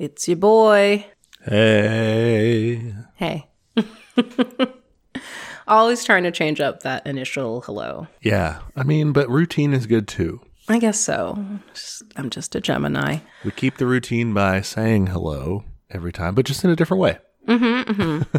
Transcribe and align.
It's 0.00 0.26
your 0.26 0.38
boy. 0.38 1.04
Hey. 1.44 2.94
Hey. 3.16 3.48
Always 5.68 6.04
trying 6.04 6.22
to 6.22 6.30
change 6.30 6.58
up 6.58 6.84
that 6.84 7.06
initial 7.06 7.60
hello. 7.60 8.06
Yeah. 8.22 8.60
I 8.74 8.82
mean, 8.82 9.12
but 9.12 9.28
routine 9.28 9.74
is 9.74 9.84
good 9.84 10.08
too. 10.08 10.40
I 10.70 10.78
guess 10.78 10.98
so. 10.98 11.44
Just, 11.74 12.04
I'm 12.16 12.30
just 12.30 12.54
a 12.54 12.62
Gemini. 12.62 13.18
We 13.44 13.50
keep 13.50 13.76
the 13.76 13.84
routine 13.84 14.32
by 14.32 14.62
saying 14.62 15.08
hello 15.08 15.64
every 15.90 16.12
time, 16.12 16.34
but 16.34 16.46
just 16.46 16.64
in 16.64 16.70
a 16.70 16.76
different 16.76 17.02
way. 17.02 17.18
Mm-hmm. 17.46 18.22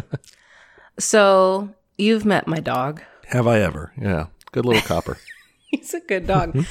So, 0.98 1.70
you've 1.96 2.24
met 2.24 2.48
my 2.48 2.58
dog. 2.58 3.02
Have 3.28 3.46
I 3.46 3.60
ever? 3.60 3.92
Yeah. 3.96 4.26
Good 4.50 4.66
little 4.66 4.82
copper. 4.82 5.16
He's 5.70 5.94
a 5.94 6.00
good 6.00 6.26
dog. 6.26 6.66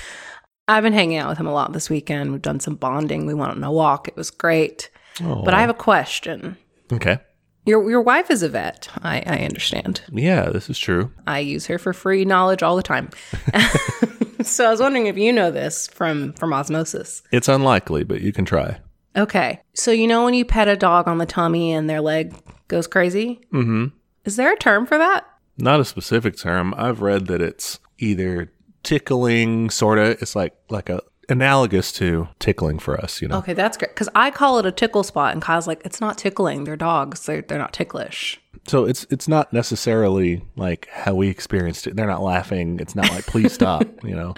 I've 0.72 0.84
been 0.84 0.94
hanging 0.94 1.18
out 1.18 1.30
with 1.30 1.38
him 1.38 1.48
a 1.48 1.54
lot 1.54 1.74
this 1.74 1.90
weekend. 1.90 2.32
We've 2.32 2.42
done 2.42 2.60
some 2.60 2.76
bonding. 2.76 3.26
We 3.26 3.34
went 3.34 3.52
on 3.52 3.64
a 3.64 3.72
walk. 3.72 4.08
It 4.08 4.16
was 4.16 4.32
great. 4.32 4.90
But 5.20 5.54
I 5.54 5.62
have 5.62 5.70
a 5.70 5.76
question. 5.76 6.58
Okay. 6.92 7.20
Your 7.66 7.88
your 7.90 8.02
wife 8.02 8.32
is 8.32 8.42
a 8.42 8.50
vet. 8.50 8.90
I, 9.04 9.22
I 9.26 9.38
understand. 9.40 10.02
Yeah, 10.12 10.50
this 10.50 10.70
is 10.70 10.80
true. 10.80 11.12
I 11.28 11.40
use 11.40 11.68
her 11.68 11.78
for 11.78 11.94
free 11.94 12.26
knowledge 12.26 12.64
all 12.64 12.76
the 12.76 12.82
time. 12.82 13.10
so 14.42 14.66
I 14.66 14.72
was 14.72 14.80
wondering 14.80 15.06
if 15.06 15.18
you 15.18 15.32
know 15.32 15.52
this 15.52 15.88
from 15.88 16.34
from 16.34 16.54
osmosis. 16.54 17.22
It's 17.32 17.48
unlikely, 17.48 18.04
but 18.04 18.22
you 18.22 18.32
can 18.32 18.46
try. 18.46 18.80
Okay. 19.16 19.62
So 19.74 19.92
you 19.92 20.08
know 20.08 20.24
when 20.24 20.34
you 20.34 20.46
pet 20.46 20.68
a 20.68 20.76
dog 20.76 21.08
on 21.08 21.18
the 21.18 21.26
tummy 21.26 21.72
and 21.72 21.90
their 21.90 22.02
leg 22.02 22.34
goes 22.68 22.88
crazy? 22.88 23.42
Mm-hmm. 23.54 23.88
Is 24.26 24.38
there 24.38 24.54
a 24.54 24.58
term 24.58 24.86
for 24.86 24.98
that? 24.98 25.26
Not 25.58 25.80
a 25.80 25.86
specific 25.86 26.38
term. 26.38 26.74
I've 26.78 27.02
read 27.02 27.28
that 27.28 27.42
it's 27.42 27.80
either 28.00 28.52
tickling, 28.84 29.70
sort 29.70 30.00
of. 30.00 30.22
It's 30.22 30.36
like 30.36 30.56
like 30.70 30.90
a 30.90 31.02
analogous 31.30 31.92
to 31.94 32.28
tickling 32.40 32.80
for 32.80 33.00
us. 33.00 33.22
You 33.22 33.30
know. 33.30 33.38
Okay, 33.38 33.54
that's 33.54 33.78
great. 33.78 33.92
Because 33.92 34.10
I 34.16 34.32
call 34.32 34.60
it 34.60 34.66
a 34.66 34.72
tickle 34.72 35.04
spot, 35.04 35.34
and 35.34 35.42
Kyle's 35.42 35.68
like, 35.68 35.82
it's 35.86 36.02
not 36.02 36.18
tickling. 36.18 36.66
They're 36.66 36.76
dogs. 36.76 37.26
They're 37.26 37.42
they're 37.42 37.58
not 37.58 37.74
ticklish. 37.74 38.40
So 38.68 38.86
it's 38.86 39.06
it's 39.10 39.28
not 39.28 39.52
necessarily 39.54 40.44
like 40.56 40.88
how 40.92 41.16
we 41.16 41.30
experienced 41.30 41.88
it. 41.88 41.96
They're 41.96 42.08
not 42.08 42.22
laughing. 42.22 42.80
It's 42.80 42.96
not 42.96 43.10
like 43.10 43.26
please 43.26 43.54
stop. 43.54 43.88
You 44.04 44.16
know. 44.16 44.36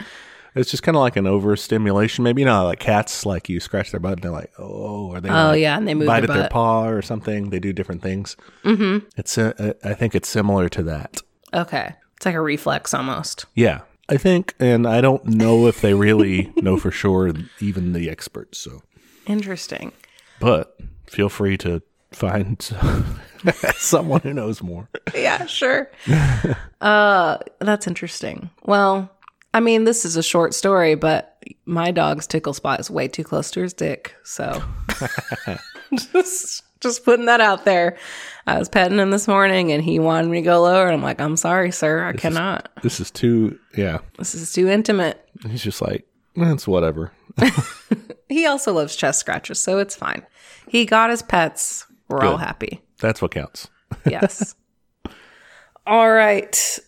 It's 0.55 0.69
just 0.69 0.83
kind 0.83 0.95
of 0.95 1.01
like 1.01 1.15
an 1.15 1.25
overstimulation. 1.25 2.23
Maybe 2.23 2.41
you 2.41 2.45
know, 2.45 2.65
like 2.65 2.79
cats, 2.79 3.25
like 3.25 3.49
you 3.49 3.59
scratch 3.59 3.89
their 3.89 3.99
butt 3.99 4.13
and 4.13 4.21
they're 4.21 4.31
like, 4.31 4.51
oh, 4.59 5.07
or 5.07 5.19
they 5.19 5.29
Oh 5.29 5.47
like, 5.47 5.61
yeah, 5.61 5.77
and 5.77 5.87
they 5.87 5.95
move 5.95 6.05
bite 6.05 6.21
their 6.21 6.29
at 6.29 6.39
their 6.41 6.49
paw 6.49 6.87
or 6.87 7.01
something. 7.01 7.49
They 7.49 7.59
do 7.59 7.73
different 7.73 8.03
things. 8.03 8.37
Mm-hmm. 8.63 9.07
It's 9.17 9.35
uh, 9.37 9.73
I 9.83 9.93
think 9.95 10.13
it's 10.13 10.29
similar 10.29 10.69
to 10.69 10.83
that. 10.83 11.21
Okay, 11.55 11.95
it's 12.17 12.25
like 12.25 12.35
a 12.35 12.41
reflex 12.41 12.93
almost. 12.93 13.45
Yeah, 13.55 13.81
I 14.13 14.17
think, 14.17 14.53
and 14.59 14.85
I 14.85 15.01
don't 15.01 15.25
know 15.25 15.65
if 15.65 15.81
they 15.81 15.95
really 15.95 16.53
know 16.57 16.77
for 16.77 16.91
sure, 16.91 17.33
even 17.59 17.93
the 17.93 18.11
experts. 18.11 18.59
So, 18.59 18.83
Interesting. 19.25 19.91
but 20.39 20.77
feel 21.07 21.29
free 21.29 21.57
to 21.57 21.81
find 22.11 22.61
someone 23.75 24.21
who 24.21 24.31
knows 24.35 24.61
more. 24.61 24.87
yeah, 25.15 25.47
sure. 25.47 25.89
uh, 26.81 27.37
that's 27.57 27.87
interesting. 27.87 28.51
Well, 28.65 29.09
I 29.51 29.59
mean, 29.61 29.85
this 29.85 30.05
is 30.05 30.15
a 30.15 30.21
short 30.21 30.53
story, 30.53 30.93
but 30.93 31.43
my 31.65 31.89
dog's 31.89 32.27
tickle 32.27 32.53
spot 32.53 32.79
is 32.79 32.91
way 32.91 33.07
too 33.07 33.23
close 33.23 33.49
to 33.51 33.61
his 33.61 33.73
dick. 33.73 34.13
So 34.23 34.61
just, 36.13 36.61
just 36.83 37.03
putting 37.03 37.25
that 37.25 37.41
out 37.41 37.65
there. 37.65 37.97
I 38.45 38.59
was 38.59 38.69
petting 38.69 38.99
him 38.99 39.09
this 39.09 39.27
morning 39.27 39.71
and 39.71 39.83
he 39.83 39.99
wanted 39.99 40.29
me 40.29 40.37
to 40.41 40.45
go 40.45 40.61
lower. 40.61 40.85
And 40.85 40.93
I'm 40.93 41.01
like, 41.01 41.19
I'm 41.21 41.37
sorry, 41.37 41.71
sir. 41.71 42.03
I 42.05 42.13
cannot. 42.13 42.69
This 42.83 42.99
is 42.99 43.09
too, 43.09 43.57
yeah. 43.75 43.99
This 44.19 44.35
is 44.35 44.51
too 44.53 44.67
intimate. 44.67 45.25
He's 45.49 45.63
just 45.63 45.81
like, 45.81 46.05
"Eh, 46.37 46.51
it's 46.53 46.67
whatever. 46.67 47.11
He 48.33 48.47
also 48.47 48.73
loves 48.73 48.95
chest 48.95 49.19
scratches, 49.19 49.59
so 49.59 49.77
it's 49.77 49.95
fine. 49.95 50.25
He 50.67 50.85
got 50.85 51.11
his 51.11 51.21
pets. 51.21 51.85
We're 52.09 52.21
all 52.25 52.37
happy. 52.37 52.81
That's 52.99 53.21
what 53.21 53.31
counts. 53.31 53.69
Yes. 54.09 54.55
all 55.85 56.11
right. 56.11 56.79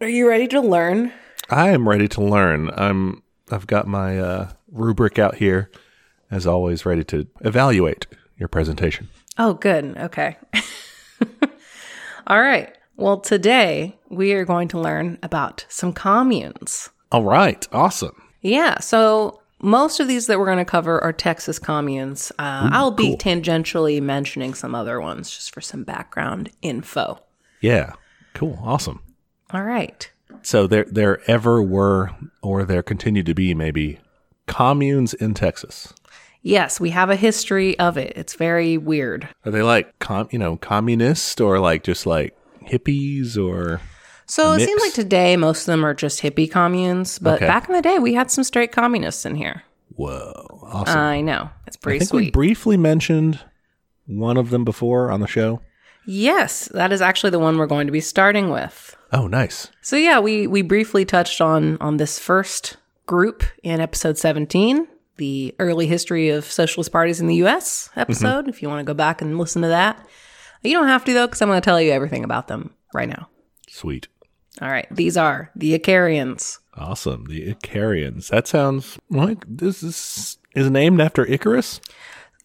Are 0.00 0.08
you 0.08 0.28
ready 0.28 0.48
to 0.48 0.60
learn? 0.60 1.12
I 1.48 1.70
am 1.70 1.88
ready 1.88 2.08
to 2.08 2.20
learn. 2.20 2.70
I'm. 2.74 3.22
I've 3.52 3.68
got 3.68 3.86
my 3.86 4.18
uh, 4.18 4.50
rubric 4.72 5.20
out 5.20 5.36
here, 5.36 5.70
as 6.32 6.48
always, 6.48 6.84
ready 6.84 7.04
to 7.04 7.28
evaluate 7.42 8.06
your 8.38 8.48
presentation. 8.48 9.08
Oh, 9.38 9.54
good. 9.54 9.96
Okay. 9.96 10.36
All 12.26 12.40
right. 12.40 12.76
Well, 12.96 13.20
today 13.20 13.98
we 14.08 14.32
are 14.32 14.44
going 14.44 14.68
to 14.68 14.80
learn 14.80 15.18
about 15.22 15.66
some 15.68 15.92
communes. 15.92 16.88
All 17.12 17.24
right, 17.24 17.66
awesome. 17.72 18.20
Yeah. 18.40 18.80
So 18.80 19.40
most 19.60 20.00
of 20.00 20.08
these 20.08 20.26
that 20.26 20.38
we're 20.38 20.46
going 20.46 20.58
to 20.58 20.64
cover 20.64 21.02
are 21.02 21.12
Texas 21.12 21.58
communes. 21.58 22.32
Uh, 22.38 22.70
I'll 22.72 22.90
be 22.90 23.08
cool. 23.10 23.18
tangentially 23.18 24.00
mentioning 24.00 24.54
some 24.54 24.74
other 24.74 25.00
ones 25.00 25.30
just 25.30 25.52
for 25.52 25.60
some 25.60 25.84
background 25.84 26.50
info. 26.62 27.18
Yeah, 27.60 27.92
cool, 28.34 28.58
awesome. 28.62 29.02
All 29.50 29.62
right. 29.62 30.10
So 30.42 30.66
there, 30.66 30.84
there 30.84 31.20
ever 31.30 31.62
were, 31.62 32.10
or 32.42 32.64
there 32.64 32.82
continue 32.82 33.22
to 33.22 33.34
be, 33.34 33.54
maybe 33.54 33.98
communes 34.46 35.14
in 35.14 35.34
Texas. 35.34 35.92
Yes, 36.46 36.78
we 36.78 36.90
have 36.90 37.10
a 37.10 37.16
history 37.16 37.76
of 37.80 37.96
it. 37.96 38.12
It's 38.14 38.34
very 38.34 38.78
weird. 38.78 39.28
Are 39.44 39.50
they 39.50 39.62
like 39.62 39.98
com, 39.98 40.28
you 40.30 40.38
know, 40.38 40.56
communist 40.56 41.40
or 41.40 41.58
like 41.58 41.82
just 41.82 42.06
like 42.06 42.36
hippies 42.64 43.36
or? 43.36 43.80
So 44.26 44.52
it 44.52 44.60
seems 44.64 44.80
like 44.80 44.92
today 44.92 45.36
most 45.36 45.62
of 45.62 45.66
them 45.66 45.84
are 45.84 45.92
just 45.94 46.22
hippie 46.22 46.48
communes, 46.50 47.18
but 47.18 47.36
Okay. 47.36 47.46
back 47.48 47.68
in 47.68 47.74
the 47.74 47.82
day 47.82 47.98
we 47.98 48.14
had 48.14 48.30
some 48.30 48.44
straight 48.44 48.70
communists 48.70 49.26
in 49.26 49.34
here. 49.34 49.62
Whoa, 49.96 50.60
awesome! 50.62 50.98
I 50.98 51.20
know. 51.20 51.50
It's 51.66 51.76
I 51.78 51.80
pretty 51.82 51.98
think 52.00 52.12
we 52.12 52.30
briefly 52.30 52.76
mentioned 52.76 53.40
one 54.06 54.36
of 54.36 54.50
them 54.50 54.64
before 54.64 55.10
on 55.10 55.18
the 55.20 55.26
show. 55.26 55.60
yes, 56.06 56.68
that 56.74 56.92
is 56.92 57.00
actually 57.02 57.30
the 57.30 57.38
one 57.40 57.56
we're 57.58 57.66
going 57.66 57.86
to 57.88 57.92
be 57.92 58.00
starting 58.00 58.50
with. 58.50 58.96
Oh, 59.12 59.26
nice. 59.26 59.70
So 59.82 59.96
yeah, 59.96 60.20
we 60.20 60.46
we 60.46 60.62
briefly 60.62 61.04
touched 61.04 61.40
on 61.40 61.76
on 61.80 61.96
this 61.96 62.18
first 62.20 62.76
group 63.06 63.42
in 63.64 63.80
episode 63.80 64.18
17, 64.18 64.86
the 65.16 65.54
early 65.58 65.86
history 65.86 66.30
of 66.30 66.44
socialist 66.44 66.92
parties 66.92 67.20
in 67.20 67.26
the 67.26 67.36
US 67.36 67.90
episode. 67.96 68.42
Mm-hmm. 68.42 68.48
If 68.50 68.62
you 68.62 68.68
want 68.68 68.80
to 68.80 68.90
go 68.90 68.94
back 68.94 69.20
and 69.22 69.38
listen 69.38 69.62
to 69.62 69.68
that. 69.68 70.06
You 70.62 70.72
don't 70.72 70.88
have 70.88 71.04
to 71.04 71.14
though 71.14 71.28
cuz 71.28 71.40
I'm 71.42 71.48
going 71.48 71.60
to 71.60 71.64
tell 71.64 71.80
you 71.80 71.92
everything 71.92 72.24
about 72.24 72.48
them 72.48 72.74
right 72.92 73.08
now. 73.08 73.28
Sweet. 73.68 74.08
All 74.62 74.70
right, 74.70 74.86
these 74.90 75.16
are 75.16 75.50
the 75.54 75.78
Icarians. 75.78 76.58
Awesome. 76.74 77.24
The 77.24 77.54
Icarians. 77.54 78.28
That 78.28 78.48
sounds 78.48 78.98
like 79.10 79.44
this 79.46 79.82
is 79.82 80.38
is 80.54 80.70
named 80.70 81.00
after 81.00 81.24
Icarus. 81.26 81.80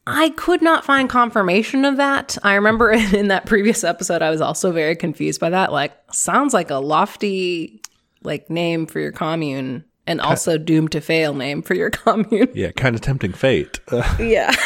I 0.07 0.29
could 0.31 0.61
not 0.61 0.83
find 0.83 1.09
confirmation 1.09 1.85
of 1.85 1.97
that. 1.97 2.37
I 2.43 2.55
remember 2.55 2.91
in 3.13 3.29
that 3.29 3.45
previous 3.45 3.83
episode 3.83 4.21
I 4.21 4.29
was 4.29 4.41
also 4.41 4.71
very 4.71 4.95
confused 4.95 5.39
by 5.39 5.49
that. 5.51 5.71
Like 5.71 5.93
sounds 6.11 6.53
like 6.53 6.69
a 6.69 6.75
lofty 6.75 7.81
like 8.23 8.49
name 8.49 8.85
for 8.85 8.99
your 8.99 9.11
commune 9.11 9.85
and 10.07 10.19
also 10.21 10.57
doomed 10.57 10.91
to 10.93 11.01
fail 11.01 11.33
name 11.33 11.61
for 11.61 11.73
your 11.73 11.89
commune. 11.91 12.49
Yeah, 12.53 12.71
kind 12.71 12.95
of 12.95 13.01
tempting 13.01 13.33
fate. 13.33 13.79
Yeah. 14.19 14.53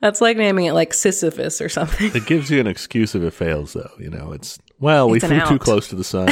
That's 0.00 0.20
like 0.20 0.36
naming 0.36 0.64
it 0.64 0.72
like 0.72 0.92
Sisyphus 0.92 1.60
or 1.60 1.68
something. 1.68 2.10
it 2.12 2.26
gives 2.26 2.50
you 2.50 2.58
an 2.58 2.66
excuse 2.66 3.14
if 3.14 3.22
it 3.22 3.30
fails, 3.32 3.74
though. 3.74 3.90
You 4.00 4.10
know, 4.10 4.32
it's 4.32 4.58
well, 4.80 5.08
we 5.08 5.18
It's 5.18 5.24
an 5.24 5.30
flew 5.30 5.38
too 5.40 5.54
out. 5.54 5.60
close 5.60 5.86
to 5.88 5.94
the 5.96 6.02
sun. 6.02 6.28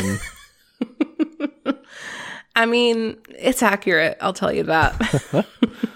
I 2.57 2.67
mean, 2.67 3.17
it's 3.39 3.63
accurate. 3.63 4.19
I'll 4.21 4.33
tell 4.33 4.53
you 4.53 4.65
that. 4.65 5.47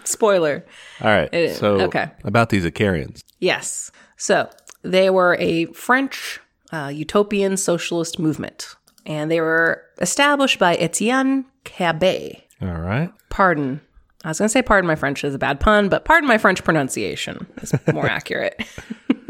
Spoiler. 0.05 0.65
All 1.00 1.09
right. 1.11 1.28
It- 1.34 1.56
so 1.56 1.81
okay. 1.83 2.11
about 2.23 2.50
these 2.50 2.65
Icarians. 2.65 3.23
Yes. 3.41 3.91
So 4.17 4.49
they 4.83 5.11
were 5.11 5.37
a 5.41 5.67
French 5.67 6.41
uh, 6.73 6.93
utopian 6.94 7.56
socialist 7.56 8.21
movement, 8.21 8.77
and 9.05 9.31
they 9.33 9.41
were 9.41 9.83
established 9.99 10.59
by 10.59 10.75
Etienne 10.77 11.44
Cabet. 11.65 12.43
All 12.62 12.69
right. 12.78 13.10
Pardon. 13.31 13.81
I 14.25 14.28
was 14.28 14.38
going 14.38 14.47
to 14.49 14.53
say 14.53 14.62
pardon 14.62 14.88
my 14.88 14.94
French 14.94 15.22
is 15.22 15.34
a 15.34 15.38
bad 15.38 15.60
pun, 15.60 15.88
but 15.88 16.05
pardon 16.05 16.27
my 16.28 16.38
French 16.38 16.64
pronunciation 16.64 17.46
is 17.61 17.75
more 17.93 18.06
accurate. 18.11 18.62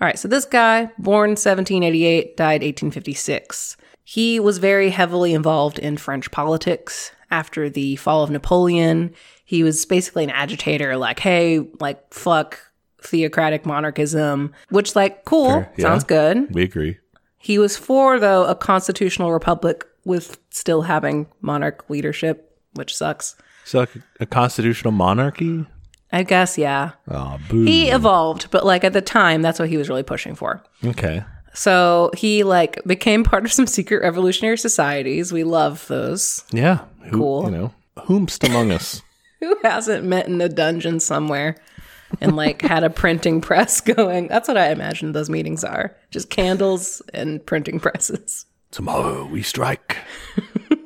All 0.00 0.06
right, 0.06 0.18
so 0.18 0.28
this 0.28 0.44
guy, 0.44 0.90
born 0.98 1.30
1788, 1.30 2.36
died 2.36 2.62
1856. 2.62 3.76
He 4.04 4.38
was 4.38 4.58
very 4.58 4.90
heavily 4.90 5.34
involved 5.34 5.78
in 5.78 5.96
French 5.96 6.30
politics 6.30 7.10
after 7.32 7.68
the 7.68 7.96
fall 7.96 8.22
of 8.22 8.30
Napoleon. 8.30 9.12
He 9.44 9.62
was 9.64 9.84
basically 9.86 10.22
an 10.24 10.30
agitator, 10.30 10.96
like, 10.96 11.18
hey, 11.18 11.66
like, 11.80 12.14
fuck 12.14 12.60
theocratic 13.02 13.66
monarchism, 13.66 14.52
which, 14.70 14.94
like, 14.94 15.24
cool, 15.24 15.48
Fair, 15.50 15.72
yeah. 15.76 15.82
sounds 15.82 16.04
good. 16.04 16.54
We 16.54 16.62
agree. 16.62 16.98
He 17.38 17.58
was 17.58 17.76
for, 17.76 18.18
though, 18.18 18.44
a 18.44 18.54
constitutional 18.54 19.32
republic 19.32 19.84
with 20.04 20.38
still 20.50 20.82
having 20.82 21.26
monarch 21.40 21.88
leadership, 21.88 22.56
which 22.74 22.96
sucks. 22.96 23.36
So 23.64 23.80
like 23.80 23.90
a 24.20 24.26
constitutional 24.26 24.92
monarchy. 24.92 25.66
I 26.10 26.22
guess, 26.22 26.56
yeah. 26.56 26.92
Oh, 27.10 27.38
boo. 27.50 27.64
He 27.64 27.90
evolved, 27.90 28.50
but 28.50 28.64
like 28.64 28.82
at 28.82 28.94
the 28.94 29.02
time, 29.02 29.42
that's 29.42 29.58
what 29.58 29.68
he 29.68 29.76
was 29.76 29.88
really 29.88 30.02
pushing 30.02 30.34
for. 30.34 30.62
okay. 30.84 31.24
So 31.54 32.10
he 32.16 32.44
like 32.44 32.82
became 32.84 33.24
part 33.30 33.44
of 33.44 33.52
some 33.52 33.66
secret 33.66 34.02
revolutionary 34.02 34.58
societies. 34.58 35.32
We 35.32 35.44
love 35.44 35.86
those. 35.88 36.44
Yeah. 36.50 36.80
Who, 37.10 37.18
Cool. 37.18 37.44
You 37.44 37.50
know, 37.50 37.74
whomst 37.98 38.48
among 38.48 38.70
us. 38.72 39.02
Who 39.40 39.56
hasn't 39.62 40.04
met 40.04 40.26
in 40.26 40.40
a 40.40 40.48
dungeon 40.48 40.98
somewhere 40.98 41.56
and 42.20 42.36
like 42.36 42.62
had 42.62 42.84
a 42.84 42.90
printing 42.90 43.40
press 43.40 43.80
going? 43.96 44.28
That's 44.28 44.48
what 44.48 44.56
I 44.56 44.70
imagine 44.70 45.12
those 45.12 45.30
meetings 45.30 45.64
are. 45.64 45.96
Just 46.10 46.30
candles 46.30 47.02
and 47.12 47.44
printing 47.44 47.80
presses. 47.80 48.46
Tomorrow 48.70 49.24
we 49.26 49.42
strike. 49.42 49.96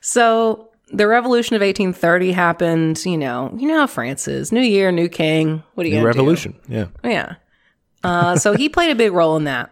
So 0.00 0.68
the 0.92 1.06
revolution 1.06 1.56
of 1.56 1.60
1830 1.62 2.32
happened, 2.32 3.02
you 3.06 3.16
know, 3.16 3.54
you 3.56 3.66
know 3.66 3.78
how 3.78 3.86
France 3.86 4.28
is. 4.28 4.52
New 4.52 4.60
year, 4.60 4.92
new 4.92 5.08
king. 5.08 5.62
What 5.74 5.84
are 5.84 5.88
you 5.88 5.94
New 5.96 6.02
going 6.02 6.12
do? 6.12 6.18
revolution. 6.18 6.60
Yeah. 6.68 6.86
Yeah. 7.02 7.36
Uh, 8.02 8.36
so 8.36 8.52
he 8.52 8.68
played 8.68 8.90
a 8.90 8.94
big 8.94 9.12
role 9.12 9.36
in 9.36 9.44
that. 9.44 9.70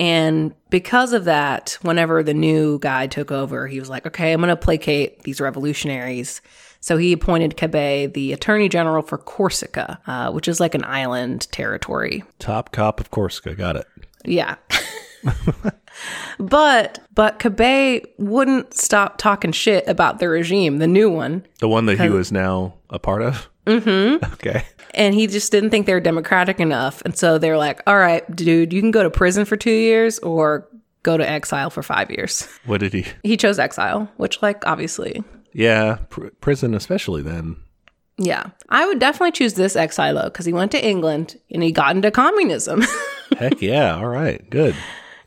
And 0.00 0.52
because 0.70 1.12
of 1.12 1.24
that, 1.26 1.78
whenever 1.82 2.24
the 2.24 2.34
new 2.34 2.80
guy 2.80 3.06
took 3.06 3.30
over, 3.30 3.68
he 3.68 3.78
was 3.78 3.88
like, 3.88 4.06
okay, 4.06 4.32
I'm 4.32 4.40
going 4.40 4.48
to 4.48 4.56
placate 4.56 5.22
these 5.22 5.40
revolutionaries. 5.40 6.40
So 6.84 6.98
he 6.98 7.14
appointed 7.14 7.56
Cabet 7.56 8.12
the 8.12 8.34
attorney 8.34 8.68
general 8.68 9.00
for 9.00 9.16
Corsica, 9.16 9.98
uh, 10.06 10.30
which 10.32 10.48
is 10.48 10.60
like 10.60 10.74
an 10.74 10.84
island 10.84 11.50
territory. 11.50 12.22
Top 12.38 12.72
cop 12.72 13.00
of 13.00 13.10
Corsica. 13.10 13.54
Got 13.54 13.76
it. 13.76 13.86
Yeah. 14.26 14.56
but 16.38 16.98
but 17.14 17.38
Cabet 17.38 18.12
wouldn't 18.18 18.74
stop 18.74 19.16
talking 19.16 19.50
shit 19.50 19.88
about 19.88 20.18
the 20.18 20.28
regime, 20.28 20.76
the 20.76 20.86
new 20.86 21.08
one. 21.08 21.46
The 21.58 21.70
one 21.70 21.86
that 21.86 21.98
he 21.98 22.10
was 22.10 22.30
now 22.30 22.74
a 22.90 22.98
part 22.98 23.22
of? 23.22 23.48
Mm-hmm. 23.66 24.22
Okay. 24.34 24.66
and 24.90 25.14
he 25.14 25.26
just 25.26 25.50
didn't 25.50 25.70
think 25.70 25.86
they 25.86 25.94
were 25.94 26.00
democratic 26.00 26.60
enough. 26.60 27.00
And 27.06 27.16
so 27.16 27.38
they're 27.38 27.56
like, 27.56 27.80
all 27.86 27.96
right, 27.96 28.30
dude, 28.36 28.74
you 28.74 28.82
can 28.82 28.90
go 28.90 29.02
to 29.02 29.08
prison 29.08 29.46
for 29.46 29.56
two 29.56 29.70
years 29.70 30.18
or 30.18 30.68
go 31.02 31.16
to 31.16 31.26
exile 31.26 31.70
for 31.70 31.82
five 31.82 32.10
years. 32.10 32.46
What 32.66 32.80
did 32.80 32.92
he? 32.92 33.06
He 33.22 33.38
chose 33.38 33.58
exile, 33.58 34.10
which, 34.18 34.42
like, 34.42 34.66
obviously, 34.66 35.22
Yeah, 35.54 35.98
pr- 36.10 36.28
prison 36.40 36.74
especially 36.74 37.22
then. 37.22 37.56
yeah. 38.18 38.50
I 38.68 38.86
would 38.86 38.98
definitely 38.98 39.32
choose 39.32 39.54
this 39.54 39.76
exile 39.76 40.24
because 40.24 40.44
he 40.46 40.52
went 40.52 40.72
to 40.72 40.84
England 40.84 41.38
and 41.50 41.62
he 41.62 41.70
got 41.72 41.94
into 41.96 42.10
communism. 42.10 42.82
Heck 43.38 43.62
yeah. 43.62 43.96
All 43.96 44.08
right. 44.08 44.48
Good. 44.50 44.74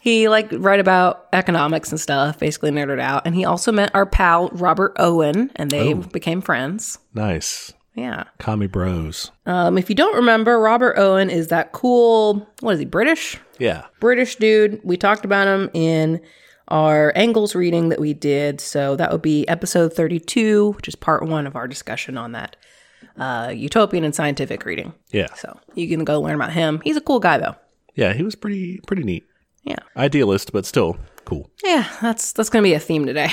he, 0.02 0.28
like, 0.30 0.50
read 0.52 0.80
about 0.80 1.28
economics 1.34 1.92
and 1.92 2.00
stuff, 2.00 2.40
basically 2.40 2.72
nerded 2.72 3.00
out. 3.00 3.24
And 3.26 3.34
he 3.36 3.46
also 3.46 3.72
met 3.72 3.94
our 3.96 4.06
pal, 4.06 4.50
Robert 4.50 4.94
Owen, 4.98 5.50
and 5.56 5.72
they 5.72 5.94
became 5.94 6.42
friends. 6.42 7.00
Nice. 7.14 7.74
Yeah. 7.96 8.26
Commie 8.38 8.68
bros. 8.68 9.32
Um, 9.48 9.78
if 9.78 9.90
you 9.90 9.96
don't 9.96 10.16
remember, 10.16 10.60
Robert 10.60 10.98
Owen 11.00 11.30
is 11.30 11.48
that 11.48 11.72
cool, 11.72 12.48
what 12.60 12.74
is 12.74 12.80
he, 12.80 12.86
British? 12.86 13.40
Yeah. 13.60 13.86
British 14.00 14.36
dude. 14.36 14.80
We 14.84 14.98
talked 14.98 15.26
about 15.26 15.48
him 15.48 15.70
in 15.74 16.22
our 16.68 17.12
Engels 17.16 17.56
reading 17.56 17.90
that 17.90 18.00
we 18.00 18.14
did. 18.14 18.60
So 18.62 18.96
that 18.96 19.12
would 19.12 19.22
be 19.22 19.48
episode 19.48 19.94
32, 19.94 20.72
which 20.72 20.88
is 20.88 20.96
part 20.96 21.26
one 21.26 21.48
of 21.48 21.56
our 21.56 21.68
discussion 21.68 22.18
on 22.18 22.34
that 22.34 22.56
uh, 23.18 23.52
utopian 23.56 24.04
and 24.04 24.14
scientific 24.16 24.66
reading. 24.66 24.94
Yeah. 25.12 25.34
So 25.36 25.60
you 25.76 25.88
can 25.88 26.04
go 26.04 26.22
learn 26.22 26.36
about 26.36 26.54
him. 26.54 26.82
He's 26.84 26.98
a 26.98 27.02
cool 27.02 27.20
guy, 27.20 27.38
though. 27.38 27.56
Yeah. 27.96 28.14
He 28.14 28.24
was 28.24 28.36
pretty 28.36 28.80
pretty 28.86 29.04
neat. 29.04 29.26
Yeah. 29.64 29.80
Idealist, 29.98 30.54
but 30.54 30.66
still 30.66 30.98
cool. 31.26 31.52
Yeah, 31.64 31.88
that's 32.02 32.32
that's 32.32 32.50
going 32.50 32.64
to 32.64 32.68
be 32.68 32.74
a 32.74 32.80
theme 32.80 33.06
today. 33.06 33.30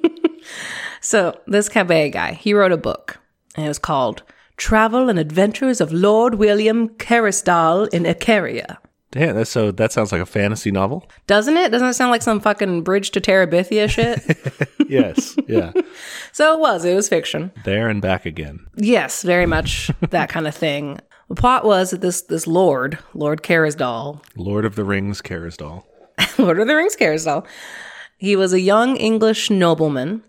so 1.00 1.38
this 1.46 1.68
Cabet 1.68 2.12
guy, 2.12 2.32
he 2.32 2.54
wrote 2.54 2.72
a 2.72 2.78
book, 2.78 3.18
and 3.54 3.66
it 3.66 3.68
was 3.68 3.78
called 3.78 4.22
"Travel 4.56 5.10
and 5.10 5.18
Adventures 5.18 5.80
of 5.82 5.92
Lord 5.92 6.36
William 6.36 6.88
Carisdall 6.88 7.92
in 7.92 8.04
Icaria." 8.04 8.78
Damn. 9.14 9.36
That's 9.36 9.50
so. 9.50 9.70
That 9.70 9.92
sounds 9.92 10.10
like 10.10 10.20
a 10.20 10.26
fantasy 10.26 10.72
novel. 10.72 11.08
Doesn't 11.28 11.56
it? 11.56 11.70
Doesn't 11.70 11.86
it 11.86 11.94
sound 11.94 12.10
like 12.10 12.20
some 12.20 12.40
fucking 12.40 12.82
bridge 12.82 13.12
to 13.12 13.20
Terabithia 13.20 13.88
shit? 13.88 14.20
Yes. 14.86 15.34
Yeah. 15.48 15.72
so 16.32 16.52
it 16.52 16.60
was. 16.60 16.84
It 16.84 16.94
was 16.94 17.08
fiction. 17.08 17.52
there 17.64 17.88
and 17.88 18.02
back 18.02 18.26
again. 18.26 18.66
Yes, 18.76 19.22
very 19.22 19.46
much 19.46 19.90
that 20.10 20.28
kind 20.28 20.46
of 20.46 20.54
thing. 20.54 21.00
The 21.30 21.34
plot 21.34 21.64
was 21.64 21.90
that 21.90 22.02
this 22.02 22.20
this 22.20 22.46
lord, 22.46 22.98
Lord 23.14 23.42
Carisdall, 23.42 24.22
Lord 24.36 24.66
of 24.66 24.74
the 24.74 24.84
Rings, 24.84 25.22
Carisdall. 25.22 25.84
Lord 26.38 26.60
of 26.60 26.68
the 26.68 26.76
Rings 26.76 26.96
Carisdall, 26.96 27.46
he 28.18 28.36
was 28.36 28.52
a 28.52 28.60
young 28.60 28.96
English 28.96 29.48
nobleman, 29.48 30.22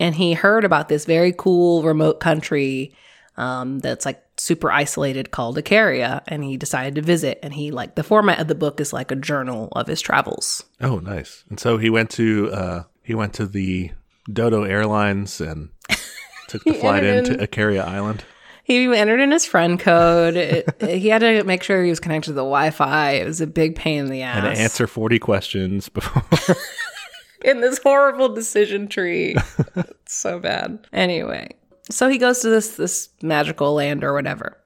and 0.00 0.16
he 0.16 0.32
heard 0.32 0.64
about 0.64 0.88
this 0.88 1.04
very 1.04 1.32
cool 1.32 1.84
remote 1.84 2.18
country 2.18 2.94
um, 3.36 3.78
that's 3.78 4.04
like 4.04 4.22
super 4.40 4.70
isolated 4.70 5.30
called 5.30 5.58
Icaria, 5.58 6.22
and 6.26 6.42
he 6.42 6.56
decided 6.56 6.94
to 6.94 7.02
visit. 7.02 7.38
And 7.42 7.52
he 7.52 7.70
like 7.70 7.94
the 7.94 8.02
format 8.02 8.40
of 8.40 8.48
the 8.48 8.54
book 8.54 8.80
is 8.80 8.92
like 8.92 9.10
a 9.10 9.16
journal 9.16 9.68
of 9.72 9.86
his 9.86 10.00
travels. 10.00 10.64
Oh, 10.80 10.98
nice. 10.98 11.44
And 11.50 11.60
so 11.60 11.76
he 11.76 11.90
went 11.90 12.10
to 12.10 12.50
uh 12.50 12.82
he 13.02 13.14
went 13.14 13.34
to 13.34 13.46
the 13.46 13.92
Dodo 14.32 14.64
Airlines 14.64 15.40
and 15.40 15.70
took 16.48 16.64
the 16.64 16.74
flight 16.74 17.04
entered 17.04 17.32
into 17.32 17.46
Icaria 17.46 17.84
Island. 17.84 18.24
He 18.64 18.84
entered 18.94 19.20
in 19.20 19.32
his 19.32 19.44
friend 19.44 19.80
code. 19.80 20.36
It, 20.36 20.80
he 20.80 21.08
had 21.08 21.20
to 21.20 21.42
make 21.42 21.64
sure 21.64 21.82
he 21.82 21.90
was 21.90 21.98
connected 21.98 22.30
to 22.30 22.34
the 22.34 22.42
Wi-Fi. 22.42 23.10
It 23.12 23.26
was 23.26 23.40
a 23.40 23.46
big 23.46 23.74
pain 23.74 24.04
in 24.04 24.10
the 24.10 24.22
ass. 24.22 24.44
And 24.44 24.54
to 24.54 24.62
answer 24.62 24.86
40 24.86 25.18
questions 25.18 25.88
before. 25.88 26.22
in 27.44 27.60
this 27.60 27.80
horrible 27.82 28.28
decision 28.28 28.86
tree. 28.86 29.34
so 30.06 30.38
bad. 30.38 30.86
Anyway, 30.92 31.48
so 31.92 32.08
he 32.08 32.18
goes 32.18 32.40
to 32.40 32.48
this 32.48 32.76
this 32.76 33.08
magical 33.22 33.74
land 33.74 34.04
or 34.04 34.12
whatever. 34.12 34.56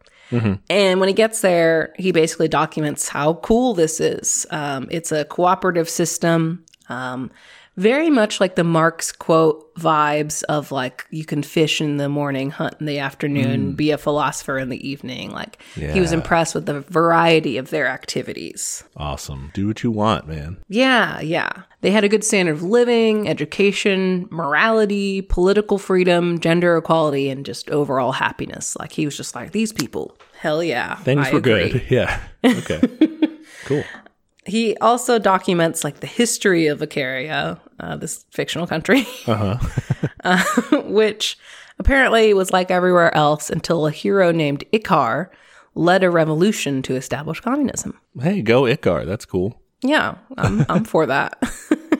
And 0.68 1.00
when 1.00 1.08
he 1.08 1.14
gets 1.14 1.42
there, 1.42 1.94
he 1.96 2.10
basically 2.10 2.48
documents 2.48 3.08
how 3.08 3.34
cool 3.34 3.74
this 3.74 4.00
is. 4.00 4.46
Um, 4.50 4.88
it's 4.90 5.12
a 5.12 5.24
cooperative 5.26 5.88
system, 5.88 6.64
um, 6.88 7.30
very 7.76 8.10
much 8.10 8.40
like 8.40 8.54
the 8.54 8.64
Marx 8.64 9.10
quote 9.10 9.74
vibes 9.74 10.44
of 10.44 10.70
like 10.70 11.06
you 11.10 11.24
can 11.24 11.42
fish 11.42 11.80
in 11.80 11.96
the 11.96 12.08
morning, 12.08 12.50
hunt 12.50 12.76
in 12.78 12.86
the 12.86 12.98
afternoon, 12.98 13.72
mm. 13.72 13.76
be 13.76 13.90
a 13.90 13.98
philosopher 13.98 14.58
in 14.58 14.68
the 14.68 14.88
evening. 14.88 15.30
Like 15.30 15.60
he 15.74 16.00
was 16.00 16.12
impressed 16.12 16.54
with 16.54 16.66
the 16.66 16.80
variety 16.82 17.58
of 17.58 17.70
their 17.70 17.88
activities. 17.88 18.84
awesome. 18.96 19.50
Do 19.54 19.66
what 19.66 19.82
you 19.82 19.90
want, 19.90 20.28
man. 20.28 20.58
Yeah, 20.68 21.20
yeah. 21.20 21.62
They 21.80 21.90
had 21.90 22.04
a 22.04 22.08
good 22.08 22.24
standard 22.24 22.52
of 22.52 22.62
living, 22.62 23.28
education, 23.28 24.26
morality, 24.30 25.20
political 25.20 25.76
freedom, 25.76 26.38
gender 26.40 26.78
equality, 26.78 27.28
and 27.28 27.44
just 27.44 27.68
overall 27.68 28.12
happiness. 28.12 28.74
Like 28.78 28.92
he 28.92 29.04
was 29.04 29.16
just 29.16 29.34
like, 29.34 29.52
these 29.52 29.72
people, 29.72 30.16
hell 30.38 30.62
yeah. 30.62 30.96
Things 30.96 31.26
I 31.26 31.32
were 31.32 31.38
agree." 31.38 31.70
good. 31.70 31.86
Yeah. 31.90 32.20
Okay. 32.44 32.80
cool. 33.64 33.84
He 34.46 34.76
also 34.76 35.18
documents 35.18 35.84
like 35.84 36.00
the 36.00 36.06
history 36.06 36.66
of 36.66 36.80
Icaria, 36.80 37.58
uh, 37.80 37.96
this 37.96 38.24
fictional 38.30 38.66
country, 38.66 39.06
uh, 39.26 39.58
which 40.84 41.38
apparently 41.78 42.34
was 42.34 42.52
like 42.52 42.70
everywhere 42.70 43.14
else 43.16 43.50
until 43.50 43.86
a 43.86 43.90
hero 43.90 44.32
named 44.32 44.64
Icar 44.72 45.30
led 45.74 46.04
a 46.04 46.10
revolution 46.10 46.82
to 46.82 46.94
establish 46.94 47.40
communism. 47.40 47.98
Hey, 48.20 48.42
go 48.42 48.62
Icar. 48.62 49.06
That's 49.06 49.24
cool. 49.24 49.60
Yeah, 49.82 50.16
I'm, 50.38 50.64
I'm 50.68 50.84
for 50.84 51.06
that. 51.06 51.42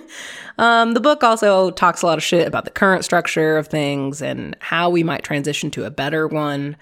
um, 0.59 0.95
the 0.95 1.01
book 1.01 1.23
also 1.23 1.71
talks 1.71 2.03
a 2.03 2.07
lot 2.07 2.19
of 2.19 2.25
shit 2.25 2.47
about 2.47 2.65
the 2.65 2.71
current 2.71 3.05
structure 3.05 3.59
of 3.59 3.67
things 3.67 4.23
and 4.23 4.57
how 4.61 4.89
we 4.91 5.03
might 5.03 5.25
transition 5.25 5.71
to 5.73 5.85
a 5.85 5.91
better 5.91 6.27
one. 6.27 6.77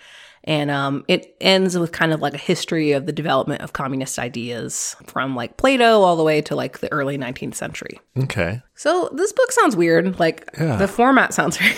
And 0.45 0.71
um, 0.73 1.05
it 1.07 1.37
ends 1.41 1.79
with 1.79 1.93
kind 1.93 2.13
of 2.13 2.21
like 2.21 2.35
a 2.35 2.39
history 2.39 2.93
of 2.93 3.07
the 3.07 3.13
development 3.13 3.63
of 3.63 3.73
communist 3.75 4.19
ideas 4.19 4.97
from 5.07 5.37
like 5.37 5.57
Plato 5.57 6.01
all 6.03 6.17
the 6.17 6.25
way 6.25 6.41
to 6.43 6.57
like 6.57 6.81
the 6.81 6.91
early 6.93 7.17
19th 7.17 7.55
century. 7.55 8.01
Okay. 8.19 8.61
So 8.75 9.09
this 9.15 9.33
book 9.33 9.53
sounds 9.53 9.77
weird. 9.77 10.19
Like 10.19 10.51
Yeah. 10.59 10.77
the 10.77 10.89
format 10.89 11.33
sounds 11.33 11.61
weird. 11.61 11.77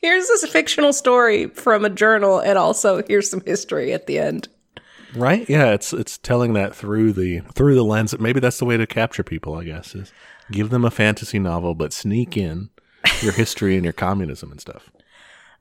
here's 0.00 0.28
this 0.28 0.46
fictional 0.46 0.92
story 0.92 1.48
from 1.48 1.84
a 1.84 1.90
journal, 1.90 2.38
and 2.38 2.56
also 2.56 3.02
here's 3.08 3.28
some 3.28 3.40
history 3.44 3.92
at 3.92 4.06
the 4.06 4.18
end. 4.20 4.48
Right? 5.16 5.48
Yeah, 5.48 5.72
it's 5.72 5.92
it's 5.92 6.18
telling 6.18 6.52
that 6.52 6.76
through 6.76 7.14
the 7.14 7.40
through 7.54 7.74
the 7.74 7.82
lens. 7.82 8.16
Maybe 8.20 8.38
that's 8.40 8.58
the 8.58 8.64
way 8.66 8.76
to 8.76 8.86
capture 8.86 9.22
people, 9.24 9.54
I 9.54 9.64
guess, 9.64 9.94
is 9.94 10.12
give 10.52 10.70
them 10.70 10.84
a 10.84 10.90
fantasy 10.90 11.38
novel 11.38 11.74
but 11.74 11.92
sneak 11.92 12.36
in 12.36 12.68
your 13.22 13.32
history 13.32 13.74
and 13.74 13.84
your 13.84 13.94
communism 13.94 14.50
and 14.52 14.60
stuff. 14.60 14.90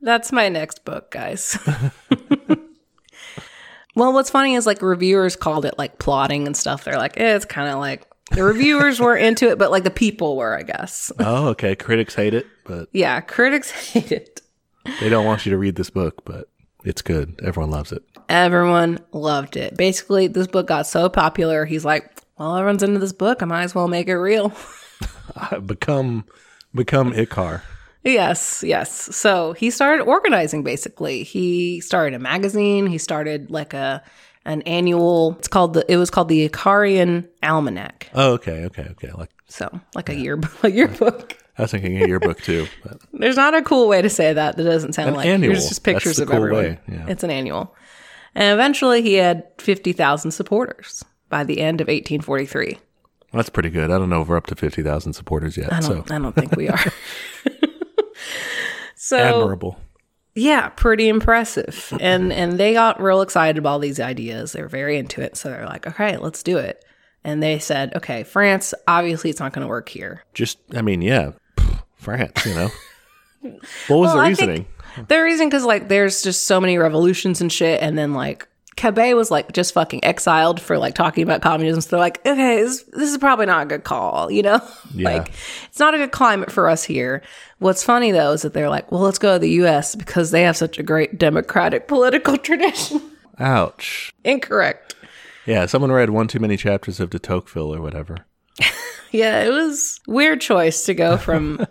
That's 0.01 0.31
my 0.31 0.49
next 0.49 0.85
book, 0.85 1.11
guys. 1.11 1.57
well, 3.95 4.13
what's 4.13 4.29
funny 4.29 4.55
is 4.55 4.65
like 4.65 4.81
reviewers 4.81 5.35
called 5.35 5.65
it 5.65 5.77
like 5.77 5.97
plotting 5.99 6.45
and 6.45 6.55
stuff. 6.55 6.83
They're 6.83 6.97
like, 6.97 7.19
eh, 7.19 7.35
it's 7.35 7.45
kind 7.45 7.69
of 7.69 7.79
like 7.79 8.07
the 8.31 8.43
reviewers 8.53 8.99
weren't 8.99 9.23
into 9.23 9.49
it, 9.49 9.57
but 9.57 9.71
like 9.71 9.83
the 9.83 9.89
people 9.91 10.37
were, 10.37 10.57
I 10.57 10.63
guess. 10.63 11.11
Oh, 11.19 11.47
okay. 11.49 11.75
Critics 11.75 12.15
hate 12.15 12.33
it, 12.33 12.45
but 12.65 12.89
Yeah, 12.93 13.21
critics 13.21 13.71
hate 13.71 14.11
it. 14.11 14.41
they 14.99 15.09
don't 15.09 15.25
want 15.25 15.45
you 15.45 15.51
to 15.51 15.57
read 15.57 15.75
this 15.75 15.89
book, 15.89 16.23
but 16.25 16.49
it's 16.83 17.01
good. 17.01 17.39
Everyone 17.43 17.71
loves 17.71 17.91
it. 17.91 18.03
Everyone 18.29 18.99
loved 19.11 19.57
it. 19.57 19.75
Basically, 19.77 20.27
this 20.27 20.47
book 20.47 20.67
got 20.67 20.85
so 20.85 21.09
popular, 21.09 21.65
he's 21.65 21.85
like, 21.85 22.11
well, 22.37 22.55
everyone's 22.55 22.83
into 22.83 22.99
this 22.99 23.13
book. 23.13 23.41
I 23.41 23.45
might 23.45 23.63
as 23.63 23.73
well 23.73 23.87
make 23.87 24.07
it 24.07 24.15
real. 24.17 24.53
become 25.65 26.25
become 26.75 27.13
Icar. 27.13 27.61
Yes, 28.07 28.63
yes. 28.65 29.15
So 29.15 29.53
he 29.53 29.69
started 29.69 30.03
organizing 30.03 30.63
basically. 30.63 31.23
He 31.23 31.81
started 31.81 32.15
a 32.15 32.19
magazine, 32.19 32.87
he 32.87 32.97
started 32.97 33.51
like 33.51 33.73
a 33.73 34.01
an 34.45 34.61
annual 34.61 35.35
it's 35.39 35.49
called 35.49 35.73
the 35.73 35.85
it 35.91 35.97
was 35.97 36.09
called 36.09 36.29
the 36.29 36.47
Icarian 36.47 37.27
Almanac. 37.43 38.09
Oh, 38.13 38.31
okay, 38.33 38.63
okay, 38.65 38.87
okay. 38.91 39.11
Like 39.11 39.29
So 39.47 39.67
like 39.93 40.07
a 40.09 40.15
year 40.15 40.39
a 40.63 40.71
yearbook. 40.71 41.37
I 41.57 41.63
was 41.63 41.71
thinking 41.71 42.01
a 42.01 42.07
yearbook 42.07 42.41
too. 42.41 42.67
But 42.83 42.99
There's 43.13 43.35
not 43.35 43.55
a 43.55 43.61
cool 43.61 43.87
way 43.87 44.01
to 44.01 44.09
say 44.09 44.31
that. 44.31 44.55
That 44.57 44.63
doesn't 44.63 44.93
sound 44.93 45.09
An 45.09 45.15
like 45.15 45.25
annual. 45.25 45.51
here's 45.51 45.67
just 45.67 45.83
pictures 45.83 46.19
of 46.19 46.27
cool 46.29 46.37
everyone. 46.37 46.77
yeah. 46.87 47.05
It's 47.09 47.23
an 47.23 47.31
annual. 47.31 47.75
And 48.35 48.53
eventually 48.53 49.01
he 49.01 49.15
had 49.15 49.43
50,000 49.57 50.29
supporters 50.31 51.03
by 51.29 51.43
the 51.43 51.59
end 51.59 51.81
of 51.81 51.87
1843. 51.87 52.77
that's 53.33 53.49
pretty 53.49 53.71
good. 53.71 53.89
I 53.91 53.97
don't 53.97 54.09
know 54.11 54.21
if 54.21 54.27
we're 54.27 54.37
up 54.37 54.45
to 54.47 54.55
50,000 54.55 55.11
supporters 55.13 55.57
yet. 55.57 55.73
I 55.73 55.79
So 55.79 55.95
don't, 55.95 56.11
I 56.11 56.19
don't 56.19 56.35
think 56.35 56.55
we 56.55 56.69
are. 56.69 56.79
so 59.07 59.17
admirable. 59.41 59.79
yeah, 60.35 60.69
pretty 60.69 61.07
impressive. 61.09 61.93
And 61.99 62.31
and 62.33 62.59
they 62.59 62.73
got 62.73 63.01
real 63.01 63.21
excited 63.21 63.57
about 63.57 63.69
all 63.69 63.79
these 63.79 63.99
ideas. 63.99 64.51
They 64.53 64.61
were 64.61 64.67
very 64.67 64.97
into 64.97 65.21
it. 65.21 65.37
So 65.37 65.49
they're 65.49 65.65
like, 65.65 65.87
okay, 65.87 66.17
let's 66.17 66.43
do 66.43 66.57
it. 66.57 66.83
And 67.23 67.41
they 67.43 67.59
said, 67.59 67.93
okay, 67.95 68.23
France, 68.23 68.73
obviously 68.87 69.29
it's 69.29 69.39
not 69.39 69.51
going 69.51 69.63
to 69.63 69.67
work 69.67 69.89
here. 69.89 70.23
Just, 70.33 70.59
I 70.73 70.81
mean, 70.81 71.01
yeah, 71.01 71.31
pff, 71.57 71.81
France, 71.95 72.45
you 72.45 72.53
know. 72.53 72.69
what 73.41 73.97
was 73.97 74.13
Well, 74.13 74.17
the 74.17 74.21
reasoning? 74.29 74.65
the 75.09 75.21
reason 75.21 75.47
because 75.49 75.65
like 75.65 75.89
there's 75.89 76.21
just 76.23 76.47
so 76.47 76.59
many 76.61 76.77
revolutions 76.77 77.41
and 77.41 77.51
shit, 77.51 77.81
and 77.81 77.97
then 77.97 78.13
like 78.13 78.47
Cabet 78.77 79.15
was 79.15 79.29
like 79.29 79.51
just 79.51 79.74
fucking 79.74 80.05
exiled 80.05 80.62
for 80.62 80.77
like 80.77 80.96
talking 80.96 81.24
about 81.24 81.41
communism. 81.41 81.81
So 81.81 81.89
they're 81.89 82.00
like, 82.00 82.19
okay, 82.25 82.62
this, 82.63 82.84
this 82.93 83.10
is 83.12 83.17
probably 83.17 83.46
not 83.48 83.63
a 83.63 83.65
good 83.65 83.84
call, 83.84 84.31
you 84.31 84.43
know? 84.43 84.62
Yeah. 84.93 85.10
like 85.17 85.31
it's 85.67 85.79
not 85.79 85.93
a 85.93 85.98
good 85.98 86.12
climate 86.12 86.51
for 86.51 86.69
us 86.69 86.84
here. 86.84 87.22
What's 87.60 87.84
funny 87.84 88.12
though 88.12 88.31
is 88.31 88.43
that 88.43 88.53
they're 88.53 88.69
like, 88.69 88.91
well, 88.91 89.01
let's 89.01 89.19
go 89.19 89.34
to 89.34 89.39
the 89.39 89.50
U.S. 89.51 89.96
because 89.96 90.31
they 90.31 90.43
have 90.43 90.55
such 90.55 90.79
a 90.79 90.84
great 90.84 91.17
democratic 91.19 91.88
political 91.89 92.38
tradition. 92.38 93.01
Ouch. 93.39 94.12
Incorrect. 94.24 94.96
Yeah, 95.46 95.65
someone 95.65 95.91
read 95.91 96.10
one 96.10 96.27
too 96.27 96.39
many 96.39 96.57
chapters 96.57 97.00
of 97.00 97.10
de 97.10 97.19
Tocqueville 97.19 97.74
or 97.75 97.81
whatever. 97.81 98.25
Yeah, 99.12 99.41
it 99.43 99.51
was 99.51 100.01
weird 100.05 100.41
choice 100.41 100.84
to 100.84 100.93
go 100.93 101.15
from. 101.15 101.65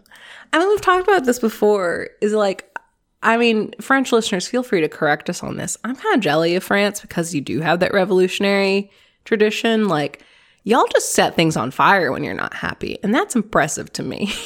I 0.54 0.58
mean, 0.58 0.68
we've 0.70 0.80
talked 0.80 1.06
about 1.06 1.26
this 1.26 1.38
before. 1.38 2.08
Is 2.22 2.32
like, 2.32 2.74
I 3.26 3.36
mean, 3.36 3.72
French 3.80 4.12
listeners, 4.12 4.46
feel 4.46 4.62
free 4.62 4.80
to 4.80 4.88
correct 4.88 5.28
us 5.28 5.42
on 5.42 5.56
this. 5.56 5.76
I'm 5.84 5.96
kind 5.96 6.14
of 6.14 6.20
jelly 6.20 6.54
of 6.56 6.62
France 6.64 7.00
because 7.00 7.34
you 7.34 7.40
do 7.40 7.60
have 7.60 7.80
that 7.80 7.92
revolutionary 7.92 8.90
tradition. 9.24 9.88
Like, 9.88 10.22
y'all 10.64 10.86
just 10.92 11.12
set 11.12 11.34
things 11.34 11.56
on 11.56 11.70
fire 11.70 12.12
when 12.12 12.24
you're 12.24 12.34
not 12.34 12.54
happy, 12.54 12.98
and 13.02 13.14
that's 13.14 13.34
impressive 13.36 13.92
to 13.94 14.02
me. 14.02 14.32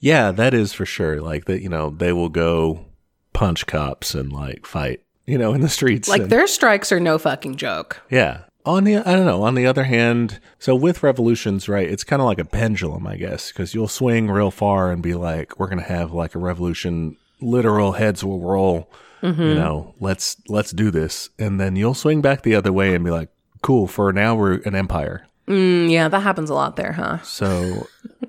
Yeah, 0.00 0.32
that 0.32 0.54
is 0.54 0.72
for 0.72 0.86
sure. 0.86 1.20
Like 1.20 1.44
that, 1.44 1.60
you 1.60 1.68
know, 1.68 1.90
they 1.90 2.12
will 2.12 2.30
go 2.30 2.86
punch 3.34 3.66
cops 3.66 4.14
and 4.14 4.32
like 4.32 4.64
fight, 4.64 5.02
you 5.26 5.36
know, 5.36 5.52
in 5.52 5.60
the 5.60 5.68
streets. 5.68 6.08
like, 6.08 6.22
and- 6.22 6.30
their 6.30 6.46
strikes 6.46 6.90
are 6.90 7.00
no 7.00 7.18
fucking 7.18 7.56
joke. 7.56 8.00
Yeah. 8.10 8.44
On 8.64 8.84
the, 8.84 8.96
I 8.96 9.14
don't 9.14 9.26
know. 9.26 9.42
On 9.42 9.54
the 9.54 9.66
other 9.66 9.84
hand, 9.84 10.40
so 10.58 10.74
with 10.74 11.02
revolutions, 11.02 11.68
right? 11.68 11.88
It's 11.88 12.04
kind 12.04 12.20
of 12.20 12.26
like 12.26 12.38
a 12.38 12.44
pendulum, 12.46 13.06
I 13.06 13.16
guess, 13.16 13.52
because 13.52 13.74
you'll 13.74 13.88
swing 13.88 14.30
real 14.30 14.50
far 14.50 14.90
and 14.90 15.02
be 15.02 15.14
like, 15.14 15.58
"We're 15.58 15.68
gonna 15.68 15.82
have 15.82 16.12
like 16.12 16.34
a 16.34 16.38
revolution. 16.38 17.16
Literal 17.40 17.92
heads 17.92 18.24
will 18.24 18.40
roll. 18.40 18.90
You 19.22 19.54
know, 19.54 19.94
let's 20.00 20.36
let's 20.48 20.70
do 20.70 20.90
this." 20.90 21.28
And 21.38 21.60
then 21.60 21.76
you'll 21.76 21.92
swing 21.92 22.22
back 22.22 22.42
the 22.42 22.54
other 22.54 22.72
way 22.72 22.94
and 22.94 23.04
be 23.04 23.10
like, 23.10 23.28
"Cool. 23.60 23.86
For 23.86 24.12
now, 24.12 24.34
we're 24.34 24.60
an 24.62 24.74
empire." 24.74 25.26
Mm, 25.46 25.90
yeah, 25.90 26.08
that 26.08 26.20
happens 26.20 26.48
a 26.48 26.54
lot 26.54 26.76
there, 26.76 26.92
huh? 26.92 27.20
So, 27.22 27.86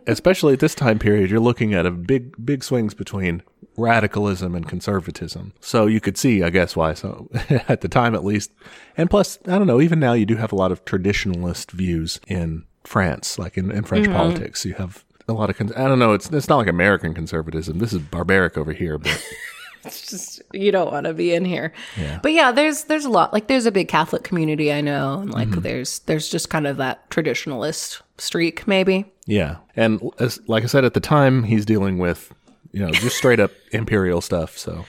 especially 0.07 0.53
at 0.53 0.59
this 0.59 0.73
time 0.73 0.99
period, 0.99 1.29
you're 1.29 1.39
looking 1.39 1.73
at 1.73 1.85
a 1.85 1.91
big, 1.91 2.33
big 2.43 2.63
swings 2.63 2.93
between 2.93 3.43
radicalism 3.77 4.55
and 4.55 4.67
conservatism. 4.67 5.53
So 5.59 5.85
you 5.85 5.99
could 5.99 6.17
see, 6.17 6.43
I 6.43 6.49
guess, 6.49 6.75
why. 6.75 6.93
So 6.93 7.29
at 7.67 7.81
the 7.81 7.87
time, 7.87 8.15
at 8.15 8.25
least, 8.25 8.51
and 8.97 9.09
plus, 9.09 9.39
I 9.47 9.57
don't 9.57 9.67
know. 9.67 9.81
Even 9.81 9.99
now, 9.99 10.13
you 10.13 10.25
do 10.25 10.37
have 10.37 10.51
a 10.51 10.55
lot 10.55 10.71
of 10.71 10.83
traditionalist 10.85 11.71
views 11.71 12.19
in 12.27 12.65
France, 12.83 13.37
like 13.37 13.57
in, 13.57 13.71
in 13.71 13.83
French 13.83 14.07
politics. 14.07 14.65
You 14.65 14.73
have 14.73 15.05
a 15.31 15.33
lot 15.33 15.49
of. 15.49 15.57
Con- 15.57 15.73
I 15.75 15.87
don't 15.87 15.99
know. 15.99 16.13
It's 16.13 16.29
it's 16.29 16.47
not 16.49 16.57
like 16.57 16.67
American 16.67 17.13
conservatism. 17.13 17.79
This 17.79 17.93
is 17.93 17.99
barbaric 17.99 18.57
over 18.57 18.73
here, 18.73 18.97
but 18.97 19.25
it's 19.85 20.09
just 20.09 20.41
you 20.53 20.71
don't 20.71 20.91
want 20.91 21.05
to 21.07 21.13
be 21.13 21.33
in 21.33 21.45
here. 21.45 21.73
Yeah. 21.97 22.19
But 22.21 22.33
yeah, 22.33 22.51
there's 22.51 22.83
there's 22.85 23.05
a 23.05 23.09
lot. 23.09 23.33
Like 23.33 23.47
there's 23.47 23.65
a 23.65 23.71
big 23.71 23.87
Catholic 23.87 24.23
community 24.23 24.71
I 24.71 24.81
know, 24.81 25.19
and 25.19 25.31
like 25.33 25.47
Mm-hmm. 25.49 25.61
there's 25.61 25.99
there's 25.99 26.29
just 26.29 26.49
kind 26.49 26.67
of 26.67 26.77
that 26.77 27.09
traditionalist 27.09 28.01
streak 28.17 28.67
maybe. 28.67 29.05
yeah. 29.25 29.57
And 29.75 30.01
as, 30.19 30.39
like 30.47 30.63
I 30.63 30.67
said 30.67 30.85
at 30.85 30.93
the 30.93 30.99
time, 30.99 31.43
he's 31.43 31.65
dealing 31.65 31.97
with 31.97 32.33
you 32.71 32.79
know 32.81 32.91
just 32.91 33.17
straight 33.17 33.39
up 33.39 33.51
imperial 33.71 34.21
stuff. 34.21 34.57
So 34.57 34.85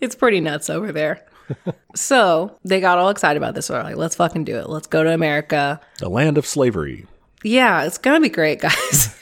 It's 0.00 0.14
pretty 0.14 0.40
nuts 0.40 0.68
over 0.68 0.92
there. 0.92 1.24
so 1.94 2.58
they 2.64 2.80
got 2.80 2.98
all 2.98 3.10
excited 3.10 3.36
about 3.36 3.54
this. 3.54 3.66
So 3.66 3.74
they're 3.74 3.82
like, 3.82 3.96
let's 3.96 4.16
fucking 4.16 4.44
do 4.44 4.56
it. 4.58 4.68
Let's 4.68 4.86
go 4.86 5.04
to 5.04 5.12
America. 5.12 5.80
the 5.98 6.08
land 6.08 6.38
of 6.38 6.46
slavery. 6.46 7.06
Yeah, 7.42 7.84
it's 7.84 7.98
gonna 7.98 8.20
be 8.20 8.30
great, 8.30 8.60
guys. 8.60 9.14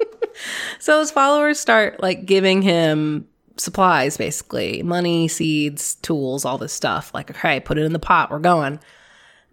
so 0.78 1.00
his 1.00 1.10
followers 1.10 1.58
start 1.58 2.02
like 2.02 2.26
giving 2.26 2.62
him 2.62 3.28
supplies, 3.56 4.16
basically 4.16 4.82
money, 4.82 5.28
seeds, 5.28 5.96
tools, 5.96 6.44
all 6.44 6.58
this 6.58 6.72
stuff. 6.72 7.12
Like, 7.14 7.30
okay, 7.30 7.60
put 7.60 7.78
it 7.78 7.84
in 7.84 7.92
the 7.92 7.98
pot. 7.98 8.30
We're 8.30 8.38
going. 8.38 8.80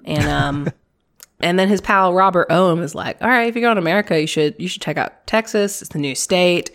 And 0.06 0.28
um, 0.28 0.70
and 1.40 1.60
then 1.60 1.68
his 1.68 1.82
pal 1.82 2.14
Robert 2.14 2.48
Owen 2.50 2.80
is 2.80 2.96
like, 2.96 3.22
all 3.22 3.30
right, 3.30 3.48
if 3.48 3.56
you're 3.56 3.62
going 3.62 3.76
to 3.76 3.82
America, 3.82 4.20
you 4.20 4.28
should 4.28 4.56
you 4.60 4.68
should 4.68 4.82
check 4.82 4.98
out 4.98 5.26
Texas. 5.28 5.82
It's 5.82 5.92
the 5.92 6.00
new 6.00 6.16
state. 6.16 6.72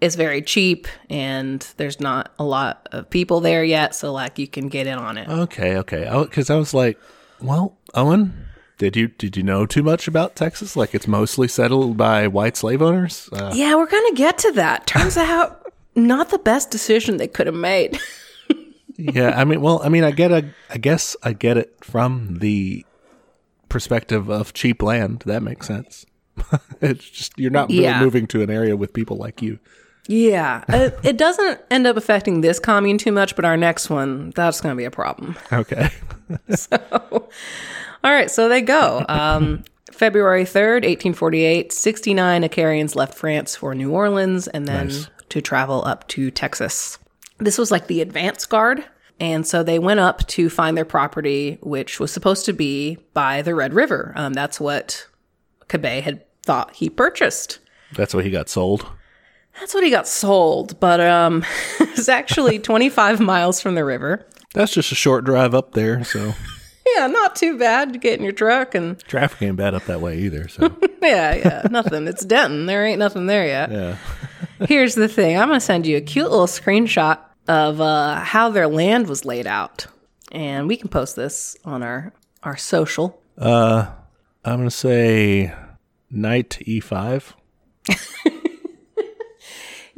It's 0.00 0.16
very 0.16 0.40
cheap, 0.40 0.88
and 1.10 1.60
there's 1.76 2.00
not 2.00 2.32
a 2.38 2.44
lot 2.44 2.88
of 2.90 3.10
people 3.10 3.40
there 3.40 3.62
yet, 3.62 3.94
so 3.94 4.14
like 4.14 4.38
you 4.38 4.48
can 4.48 4.68
get 4.68 4.86
in 4.86 4.98
on 4.98 5.18
it. 5.18 5.28
Okay, 5.28 5.76
okay. 5.76 6.08
Because 6.22 6.48
I 6.48 6.56
was 6.56 6.72
like, 6.72 6.98
well, 7.42 7.76
Owen, 7.92 8.46
did 8.80 8.96
you 8.96 9.08
did 9.08 9.36
you 9.36 9.42
know 9.42 9.66
too 9.66 9.82
much 9.82 10.08
about 10.08 10.34
Texas? 10.34 10.74
Like 10.74 10.94
it's 10.94 11.06
mostly 11.06 11.46
settled 11.48 11.98
by 11.98 12.26
white 12.26 12.56
slave 12.56 12.80
owners. 12.80 13.28
Uh, 13.30 13.52
Yeah, 13.54 13.74
we're 13.74 13.84
gonna 13.86 14.14
get 14.14 14.38
to 14.38 14.52
that. 14.52 14.86
Turns 14.86 15.16
out, 15.18 15.70
not 15.94 16.30
the 16.30 16.38
best 16.38 16.70
decision 16.70 17.18
they 17.18 17.28
could 17.28 17.46
have 17.46 17.54
made. 17.54 18.00
yeah, 18.96 19.38
I 19.38 19.44
mean, 19.44 19.60
well, 19.60 19.82
I 19.84 19.90
mean, 19.90 20.02
I 20.02 20.12
get 20.12 20.32
a, 20.32 20.48
I 20.70 20.78
guess 20.78 21.14
I 21.22 21.34
get 21.34 21.58
it 21.58 21.76
from 21.84 22.38
the 22.38 22.86
perspective 23.68 24.30
of 24.30 24.54
cheap 24.54 24.82
land. 24.82 25.24
That 25.26 25.42
makes 25.42 25.66
sense. 25.66 26.06
it's 26.80 27.04
just 27.08 27.38
you're 27.38 27.50
not 27.50 27.68
really 27.68 27.82
Yeah. 27.82 28.00
moving 28.00 28.26
to 28.28 28.40
an 28.42 28.48
area 28.48 28.76
with 28.78 28.94
people 28.94 29.18
like 29.18 29.42
you. 29.42 29.58
Yeah, 30.08 30.64
it, 30.70 30.98
it 31.04 31.16
doesn't 31.18 31.60
end 31.70 31.86
up 31.86 31.96
affecting 31.98 32.40
this 32.40 32.58
commune 32.58 32.96
too 32.96 33.12
much, 33.12 33.36
but 33.36 33.44
our 33.44 33.58
next 33.58 33.90
one, 33.90 34.30
that's 34.34 34.60
going 34.62 34.72
to 34.72 34.76
be 34.76 34.84
a 34.86 34.90
problem. 34.90 35.36
Okay. 35.52 35.90
All 38.02 38.12
right, 38.12 38.30
so 38.30 38.48
they 38.48 38.62
go. 38.62 39.04
Um, 39.08 39.64
February 39.92 40.44
3rd, 40.44 40.82
1848, 40.84 41.72
69 41.72 42.42
Icarians 42.42 42.94
left 42.96 43.14
France 43.14 43.54
for 43.56 43.74
New 43.74 43.90
Orleans 43.92 44.48
and 44.48 44.66
then 44.66 44.88
Nice. 44.88 45.08
to 45.28 45.42
travel 45.42 45.84
up 45.84 46.08
to 46.08 46.30
Texas. 46.30 46.98
This 47.38 47.58
was 47.58 47.70
like 47.70 47.86
the 47.86 48.00
advance 48.00 48.46
guard. 48.46 48.84
And 49.18 49.46
so 49.46 49.62
they 49.62 49.78
went 49.78 50.00
up 50.00 50.26
to 50.28 50.48
find 50.48 50.76
their 50.78 50.86
property, 50.86 51.58
which 51.60 52.00
was 52.00 52.10
supposed 52.10 52.46
to 52.46 52.54
be 52.54 52.96
by 53.12 53.42
the 53.42 53.54
Red 53.54 53.74
River. 53.74 54.14
Um, 54.16 54.32
that's 54.32 54.58
what 54.58 55.06
Cabet 55.68 56.02
had 56.04 56.24
thought 56.42 56.74
he 56.76 56.88
purchased. 56.88 57.58
That's 57.94 58.14
what 58.14 58.24
he 58.24 58.30
got 58.30 58.48
sold. 58.48 58.86
That's 59.58 59.74
what 59.74 59.84
he 59.84 59.90
got 59.90 60.08
sold, 60.08 60.80
but 60.80 61.00
um, 61.00 61.44
it's 61.80 62.08
actually 62.08 62.58
25 62.58 63.20
miles 63.20 63.60
from 63.60 63.74
the 63.74 63.84
river. 63.84 64.26
That's 64.54 64.72
just 64.72 64.90
a 64.90 64.94
short 64.94 65.24
drive 65.24 65.54
up 65.54 65.72
there, 65.72 66.02
so 66.02 66.32
Yeah, 66.96 67.06
not 67.06 67.36
too 67.36 67.58
bad 67.58 67.92
to 67.92 67.98
get 67.98 68.18
in 68.18 68.24
your 68.24 68.32
truck 68.32 68.74
and 68.74 68.98
traffic 69.00 69.42
ain't 69.42 69.56
bad 69.56 69.74
up 69.74 69.84
that 69.84 70.00
way 70.00 70.18
either. 70.18 70.48
So 70.48 70.74
yeah, 71.02 71.34
yeah, 71.34 71.62
nothing. 71.70 72.06
It's 72.06 72.24
Denton. 72.24 72.66
There 72.66 72.84
ain't 72.84 72.98
nothing 72.98 73.26
there 73.26 73.46
yet. 73.46 73.70
yeah. 73.70 73.96
Here's 74.66 74.94
the 74.94 75.08
thing. 75.08 75.38
I'm 75.38 75.48
gonna 75.48 75.60
send 75.60 75.86
you 75.86 75.96
a 75.96 76.00
cute 76.00 76.30
little 76.30 76.46
screenshot 76.46 77.18
of 77.48 77.80
uh, 77.80 78.16
how 78.20 78.50
their 78.50 78.68
land 78.68 79.08
was 79.08 79.24
laid 79.24 79.46
out, 79.46 79.86
and 80.32 80.68
we 80.68 80.76
can 80.76 80.88
post 80.88 81.16
this 81.16 81.56
on 81.64 81.82
our 81.82 82.12
our 82.42 82.56
social. 82.56 83.20
Uh, 83.38 83.86
I'm 84.44 84.58
gonna 84.58 84.70
say 84.70 85.54
knight 86.10 86.58
e 86.66 86.80
e5. 86.80 87.32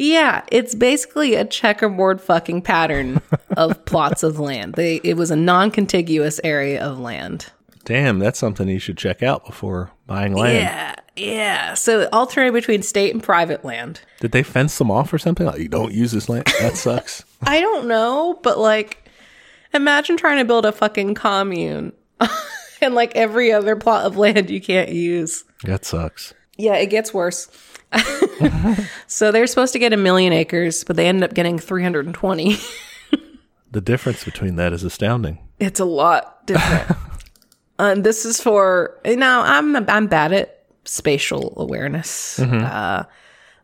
Yeah, 0.03 0.43
it's 0.51 0.75
basically 0.75 1.37
a 1.37 1.45
checkerboard 1.45 2.21
fucking 2.21 2.63
pattern 2.63 3.23
of 3.57 3.85
plots 3.85 4.25
of 4.25 4.41
land. 4.41 4.75
They 4.75 4.97
it 5.05 5.17
was 5.17 5.31
a 5.31 5.37
non-contiguous 5.37 6.41
area 6.43 6.85
of 6.85 6.99
land. 6.99 7.53
Damn, 7.85 8.19
that's 8.19 8.41
something 8.41 8.67
you 8.67 8.81
should 8.81 8.99
check 8.99 9.23
out 9.23 9.47
before 9.47 9.93
buying 10.09 10.35
land. 10.35 10.55
Yeah, 10.59 10.95
yeah. 11.15 11.75
So 11.75 12.09
alternating 12.13 12.53
between 12.53 12.83
state 12.83 13.15
and 13.15 13.23
private 13.23 13.65
land. 13.65 14.01
Did 14.19 14.33
they 14.33 14.43
fence 14.43 14.77
them 14.77 14.91
off 14.91 15.13
or 15.13 15.19
something? 15.19 15.47
Like, 15.47 15.61
you 15.61 15.69
don't 15.69 15.93
use 15.93 16.11
this 16.11 16.29
land. 16.29 16.47
That 16.61 16.77
sucks. 16.77 17.25
I 17.43 17.61
don't 17.61 17.87
know, 17.87 18.41
but 18.43 18.59
like, 18.59 19.09
imagine 19.73 20.17
trying 20.17 20.39
to 20.39 20.45
build 20.45 20.67
a 20.67 20.73
fucking 20.73 21.15
commune 21.15 21.93
and 22.81 22.97
like 22.97 23.15
every 23.15 23.53
other 23.53 23.77
plot 23.77 24.05
of 24.05 24.17
land 24.17 24.51
you 24.51 24.61
can't 24.61 24.91
use. 24.91 25.45
that 25.63 25.85
sucks. 25.85 26.35
Yeah, 26.57 26.75
it 26.75 26.87
gets 26.91 27.15
worse. 27.15 27.47
so 29.07 29.31
they're 29.33 29.47
supposed 29.47 29.73
to 29.75 29.79
get 29.79 29.93
a 29.93 29.97
million 29.97 30.33
acres, 30.33 30.83
but 30.85 30.97
they 30.97 31.07
ended 31.09 31.25
up 31.25 31.35
getting 31.35 31.59
320. 31.59 32.57
The 33.71 33.81
difference 33.81 34.25
between 34.25 34.57
that 34.57 34.73
is 34.75 34.85
astounding. 34.85 35.39
it's 35.59 35.81
a 35.81 35.85
lot 35.87 36.47
different. 36.47 36.95
and 37.79 38.05
this 38.05 38.25
is 38.27 38.39
for 38.41 38.99
now. 39.05 39.43
I'm 39.43 39.75
I'm 39.89 40.07
bad 40.09 40.33
at 40.33 40.65
spatial 40.85 41.55
awareness, 41.57 42.39
uh, 42.39 43.05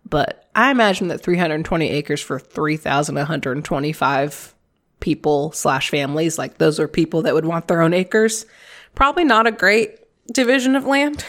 But 0.08 0.48
I 0.54 0.70
imagine 0.70 1.08
that 1.08 1.20
320 1.20 1.90
acres 1.90 2.20
for 2.22 2.38
3,125 2.38 4.54
people 5.00 5.52
slash 5.52 5.90
families, 5.90 6.38
like 6.38 6.56
those 6.58 6.78
are 6.80 6.88
people 6.88 7.20
that 7.22 7.34
would 7.34 7.44
want 7.44 7.68
their 7.68 7.82
own 7.82 7.92
acres. 7.92 8.46
Probably 8.94 9.24
not 9.24 9.46
a 9.46 9.52
great 9.52 9.98
division 10.32 10.74
of 10.74 10.86
land. 10.86 11.24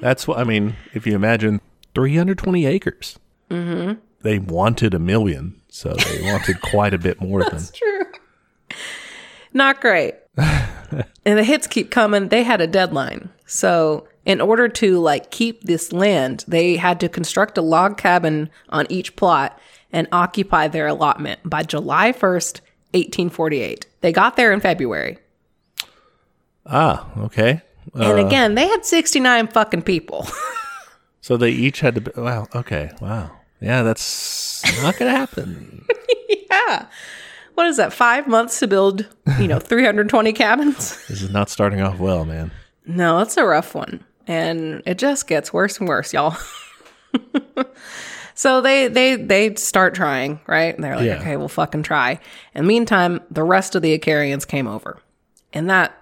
That's 0.00 0.28
what 0.28 0.38
I 0.38 0.44
mean. 0.44 0.76
If 0.94 1.06
you 1.06 1.14
imagine 1.14 1.60
320 1.94 2.66
acres, 2.66 3.18
mm-hmm. 3.50 3.98
they 4.22 4.38
wanted 4.38 4.94
a 4.94 4.98
million, 4.98 5.60
so 5.68 5.94
they 5.94 6.22
wanted 6.30 6.60
quite 6.60 6.94
a 6.94 6.98
bit 6.98 7.20
more 7.20 7.42
than. 7.42 7.52
That's 7.52 7.70
true. 7.70 8.04
Not 9.52 9.80
great. 9.80 10.14
and 10.36 11.06
the 11.24 11.44
hits 11.44 11.66
keep 11.66 11.90
coming. 11.90 12.28
They 12.28 12.42
had 12.42 12.60
a 12.60 12.66
deadline. 12.66 13.28
So, 13.46 14.08
in 14.24 14.40
order 14.40 14.68
to 14.68 14.98
like 14.98 15.30
keep 15.30 15.64
this 15.64 15.92
land, 15.92 16.44
they 16.48 16.76
had 16.76 17.00
to 17.00 17.08
construct 17.08 17.58
a 17.58 17.62
log 17.62 17.98
cabin 17.98 18.48
on 18.70 18.86
each 18.88 19.14
plot 19.16 19.58
and 19.92 20.08
occupy 20.10 20.68
their 20.68 20.86
allotment 20.86 21.40
by 21.44 21.62
July 21.62 22.12
1st, 22.12 22.60
1848. 22.94 23.86
They 24.00 24.12
got 24.12 24.36
there 24.36 24.52
in 24.52 24.60
February. 24.60 25.18
Ah, 26.64 27.10
okay. 27.18 27.60
And 27.94 28.18
again, 28.18 28.54
they 28.54 28.68
had 28.68 28.86
69 28.86 29.48
fucking 29.48 29.82
people. 29.82 30.26
So 31.22 31.36
they 31.38 31.50
each 31.50 31.80
had 31.80 31.94
to. 31.94 32.00
Be, 32.02 32.10
wow. 32.20 32.46
Okay. 32.54 32.90
Wow. 33.00 33.30
Yeah, 33.60 33.82
that's 33.82 34.62
not 34.82 34.98
gonna 34.98 35.12
happen. 35.12 35.86
yeah. 36.50 36.86
What 37.54 37.66
is 37.66 37.76
that? 37.76 37.92
5 37.92 38.28
months 38.28 38.58
to 38.60 38.66
build, 38.66 39.06
you 39.38 39.46
know, 39.46 39.58
320 39.60 40.32
cabins? 40.32 41.06
this 41.06 41.22
is 41.22 41.30
not 41.30 41.48
starting 41.48 41.80
off 41.80 41.98
well, 41.98 42.24
man. 42.24 42.50
No, 42.86 43.20
it's 43.20 43.36
a 43.36 43.44
rough 43.44 43.74
one. 43.74 44.04
And 44.26 44.82
it 44.86 44.98
just 44.98 45.26
gets 45.28 45.52
worse 45.52 45.78
and 45.78 45.88
worse, 45.88 46.12
y'all. 46.12 46.36
so 48.34 48.60
they 48.60 48.88
they 48.88 49.16
they 49.16 49.54
start 49.54 49.94
trying, 49.94 50.40
right? 50.46 50.74
And 50.74 50.82
they're 50.82 50.96
like, 50.96 51.06
Yeah. 51.06 51.20
okay, 51.20 51.36
we'll 51.36 51.48
fucking 51.48 51.82
try. 51.82 52.18
And 52.54 52.66
meantime, 52.66 53.20
the 53.30 53.44
rest 53.44 53.74
of 53.74 53.82
the 53.82 53.96
Icarians 53.98 54.46
came 54.46 54.66
over. 54.66 54.98
And 55.52 55.68
that 55.70 55.94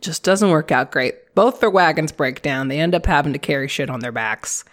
just 0.00 0.22
doesn't 0.22 0.50
work 0.50 0.70
out 0.70 0.92
great. 0.92 1.16
Both 1.38 1.60
their 1.60 1.70
wagons 1.70 2.10
break 2.10 2.42
down. 2.42 2.66
They 2.66 2.80
end 2.80 2.96
up 2.96 3.06
having 3.06 3.32
to 3.32 3.38
carry 3.38 3.68
shit 3.68 3.90
on 3.90 4.00
their 4.00 4.10
backs. 4.10 4.64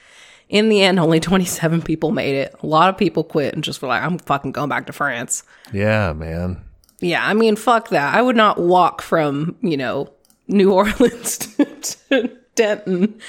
In 0.50 0.68
the 0.70 0.82
end, 0.82 0.98
only 1.00 1.20
27 1.22 1.84
people 1.84 2.12
made 2.12 2.34
it. 2.34 2.56
A 2.64 2.66
lot 2.66 2.90
of 2.90 2.98
people 2.98 3.24
quit 3.24 3.54
and 3.54 3.64
just 3.64 3.84
were 3.84 3.88
like, 3.88 4.02
I'm 4.02 4.18
fucking 4.18 4.52
going 4.52 4.70
back 4.70 4.88
to 4.88 4.92
France. 4.92 5.44
Yeah, 5.72 6.14
man. 6.14 6.64
Yeah, 7.00 7.24
I 7.24 7.36
mean, 7.36 7.56
fuck 7.56 7.90
that. 7.90 8.16
I 8.16 8.22
would 8.24 8.36
not 8.36 8.60
walk 8.60 9.04
from, 9.04 9.56
you 9.62 9.78
know, 9.78 10.12
New 10.48 10.72
Orleans 10.74 11.38
to, 11.38 11.66
to 11.66 12.36
Denton 12.56 13.20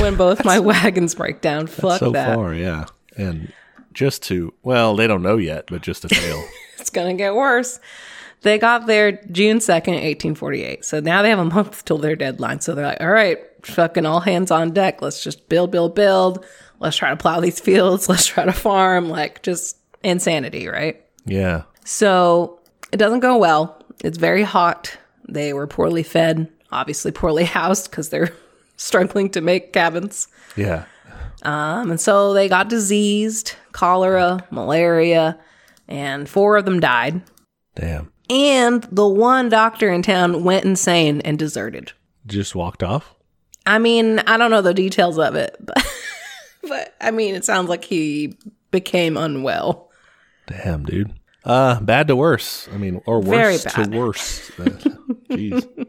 when 0.00 0.16
both 0.16 0.44
my 0.44 0.58
wagons 0.58 1.14
break 1.14 1.40
down. 1.40 1.68
Fuck 1.68 2.00
so 2.00 2.10
that. 2.10 2.34
far, 2.34 2.54
yeah. 2.54 2.86
And 3.16 3.52
just 3.92 4.24
to 4.24 4.52
well, 4.64 4.96
they 4.96 5.06
don't 5.06 5.22
know 5.22 5.36
yet, 5.36 5.66
but 5.68 5.82
just 5.82 6.02
to 6.02 6.08
fail. 6.08 6.44
It's 6.80 6.90
going 6.90 7.16
to 7.16 7.22
get 7.22 7.36
worse. 7.36 7.78
They 8.42 8.58
got 8.58 8.86
there 8.86 9.12
June 9.30 9.58
2nd, 9.58 10.02
1848. 10.02 10.84
So 10.84 11.00
now 11.00 11.22
they 11.22 11.30
have 11.30 11.38
a 11.38 11.44
month 11.44 11.84
till 11.84 11.98
their 11.98 12.16
deadline. 12.16 12.60
So 12.60 12.74
they're 12.74 12.86
like, 12.86 13.00
all 13.00 13.10
right, 13.10 13.38
fucking 13.62 14.06
all 14.06 14.20
hands 14.20 14.50
on 14.50 14.70
deck. 14.72 15.02
Let's 15.02 15.22
just 15.22 15.48
build, 15.48 15.70
build, 15.70 15.94
build. 15.94 16.44
Let's 16.78 16.96
try 16.96 17.10
to 17.10 17.16
plow 17.16 17.40
these 17.40 17.60
fields. 17.68 18.08
Let's 18.08 18.26
try 18.26 18.44
to 18.44 18.52
farm. 18.52 19.08
Like 19.10 19.42
just 19.42 19.76
insanity, 20.02 20.68
right? 20.68 21.04
yeah. 21.26 21.62
So 21.84 22.60
it 22.92 22.98
doesn't 22.98 23.20
go 23.20 23.36
well. 23.36 23.82
It's 24.04 24.18
very 24.18 24.42
hot. 24.42 24.96
They 25.28 25.52
were 25.52 25.66
poorly 25.66 26.02
fed, 26.02 26.48
obviously 26.70 27.10
poorly 27.12 27.44
housed 27.56 27.90
because 27.90 28.08
they're 28.10 28.32
struggling 28.76 29.28
to 29.30 29.40
make 29.40 29.72
cabins. 29.72 30.28
Yeah. 30.56 30.84
Um, 31.42 31.90
and 31.90 32.00
so 32.00 32.32
they 32.34 32.48
got 32.48 32.68
diseased, 32.68 33.54
cholera, 33.72 34.46
malaria, 34.50 35.38
and 35.88 36.28
four 36.28 36.56
of 36.56 36.64
them 36.64 36.80
died. 36.80 37.22
Damn. 37.74 38.12
And 38.30 38.84
the 38.84 39.06
one 39.06 39.48
doctor 39.48 39.92
in 39.92 40.02
town 40.02 40.44
went 40.44 40.64
insane 40.64 41.20
and 41.22 41.38
deserted. 41.38 41.92
Just 42.26 42.54
walked 42.54 42.82
off. 42.82 43.14
I 43.66 43.78
mean, 43.78 44.20
I 44.20 44.36
don't 44.36 44.50
know 44.50 44.62
the 44.62 44.72
details 44.72 45.18
of 45.18 45.34
it, 45.34 45.56
but, 45.60 45.84
but 46.62 46.94
I 47.00 47.10
mean, 47.10 47.34
it 47.34 47.44
sounds 47.44 47.68
like 47.68 47.84
he 47.84 48.38
became 48.70 49.16
unwell. 49.16 49.90
Damn, 50.46 50.84
dude. 50.84 51.12
Uh, 51.44 51.80
bad 51.80 52.06
to 52.08 52.16
worse. 52.16 52.68
I 52.72 52.76
mean, 52.76 53.00
or 53.06 53.20
worse 53.20 53.64
to 53.64 53.88
worse. 53.90 54.50
Uh, 54.58 54.64
Jeez. 55.30 55.86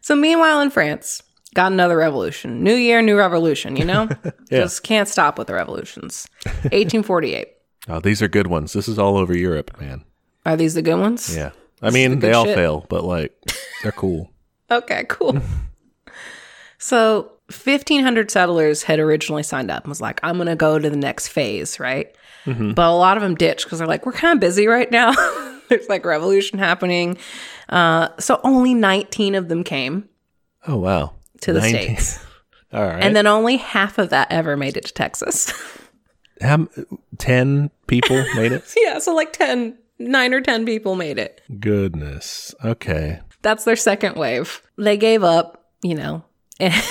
So 0.00 0.14
meanwhile 0.14 0.60
in 0.60 0.70
France, 0.70 1.22
got 1.54 1.72
another 1.72 1.96
revolution. 1.96 2.62
New 2.62 2.74
year, 2.74 3.02
new 3.02 3.16
revolution, 3.16 3.76
you 3.76 3.84
know? 3.84 4.08
Yeah. 4.48 4.60
Just 4.60 4.84
can't 4.84 5.08
stop 5.08 5.38
with 5.38 5.48
the 5.48 5.54
revolutions. 5.54 6.28
1848. 6.44 7.48
Oh, 7.88 7.98
these 7.98 8.22
are 8.22 8.28
good 8.28 8.46
ones. 8.46 8.72
This 8.72 8.86
is 8.86 8.96
all 8.96 9.16
over 9.16 9.36
Europe, 9.36 9.80
man. 9.80 10.04
Are 10.46 10.56
these 10.56 10.72
the 10.74 10.80
good 10.82 10.94
ones? 10.98 11.36
Yeah. 11.36 11.50
I 11.82 11.90
mean, 11.90 12.20
they 12.20 12.32
all 12.32 12.46
shit. 12.46 12.54
fail, 12.54 12.86
but 12.88 13.04
like, 13.04 13.34
they're 13.82 13.92
cool. 13.92 14.30
Okay, 14.68 15.04
cool. 15.08 15.38
so 16.78 17.30
1,500 17.50 18.30
settlers 18.30 18.82
had 18.82 18.98
originally 18.98 19.44
signed 19.44 19.70
up 19.70 19.84
and 19.84 19.88
was 19.90 20.00
like, 20.00 20.18
I'm 20.24 20.36
going 20.36 20.48
to 20.48 20.56
go 20.56 20.78
to 20.78 20.90
the 20.90 20.96
next 20.96 21.28
phase, 21.28 21.78
right? 21.78 22.12
But 22.44 22.78
a 22.78 22.90
lot 22.94 23.16
of 23.16 23.22
them 23.24 23.34
ditched 23.36 23.64
because 23.64 23.78
they're 23.78 23.88
like, 23.88 24.06
we're 24.06 24.12
kind 24.12 24.34
of 24.36 24.40
busy 24.40 24.66
right 24.68 24.90
now. 24.90 25.12
There's 25.68 25.88
like 25.88 26.04
revolution 26.04 26.58
happening. 26.60 27.18
Uh, 27.68 28.08
so 28.20 28.40
only 28.44 28.72
19 28.74 29.34
of 29.36 29.48
them 29.48 29.62
came 29.64 30.08
Oh, 30.66 30.78
wow. 30.78 31.12
to 31.42 31.52
the 31.52 31.60
19. 31.60 31.96
States. 31.96 32.24
All 32.72 32.82
right. 32.86 33.02
And 33.02 33.14
then 33.16 33.26
only 33.28 33.56
half 33.56 33.98
of 33.98 34.10
that 34.10 34.30
ever 34.32 34.56
made 34.56 34.76
it 34.76 34.84
to 34.86 34.92
Texas. 34.92 35.52
How, 36.40 36.66
10 37.18 37.70
people 37.86 38.16
made 38.34 38.52
it? 38.52 38.74
yeah, 38.76 38.98
so 39.00 39.14
like 39.14 39.32
10, 39.32 39.76
9 39.98 40.34
or 40.34 40.40
10 40.40 40.66
people 40.66 40.94
made 40.94 41.18
it. 41.18 41.40
Goodness. 41.60 42.54
Okay. 42.64 43.20
That's 43.42 43.64
their 43.64 43.76
second 43.76 44.16
wave. 44.16 44.62
They 44.76 44.96
gave 44.96 45.22
up, 45.22 45.70
you 45.82 45.94
know. 45.94 46.24
it 46.60 46.82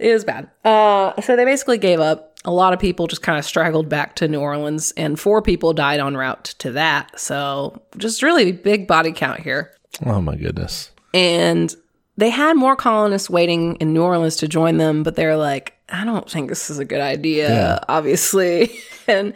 was 0.00 0.24
bad. 0.24 0.50
Uh, 0.64 1.20
so 1.20 1.36
they 1.36 1.44
basically 1.44 1.78
gave 1.78 2.00
up. 2.00 2.24
A 2.44 2.52
lot 2.52 2.72
of 2.72 2.78
people 2.78 3.08
just 3.08 3.22
kind 3.22 3.38
of 3.38 3.44
straggled 3.44 3.88
back 3.88 4.14
to 4.16 4.28
New 4.28 4.40
Orleans, 4.40 4.92
and 4.96 5.18
four 5.18 5.42
people 5.42 5.72
died 5.72 6.00
en 6.00 6.16
route 6.16 6.44
to 6.58 6.70
that. 6.72 7.18
So 7.18 7.82
just 7.96 8.22
really 8.22 8.52
big 8.52 8.86
body 8.86 9.12
count 9.12 9.40
here. 9.40 9.74
Oh, 10.06 10.20
my 10.20 10.36
goodness. 10.36 10.92
And 11.12 11.74
they 12.18 12.28
had 12.30 12.56
more 12.56 12.76
colonists 12.76 13.30
waiting 13.30 13.76
in 13.76 13.94
New 13.94 14.02
Orleans 14.02 14.36
to 14.36 14.48
join 14.48 14.76
them, 14.76 15.02
but 15.02 15.14
they're 15.16 15.36
like, 15.36 15.74
I 15.88 16.04
don't 16.04 16.28
think 16.30 16.48
this 16.50 16.68
is 16.68 16.78
a 16.78 16.84
good 16.84 17.00
idea, 17.00 17.48
Yeah. 17.48 17.78
obviously. 17.88 18.78
and 19.06 19.32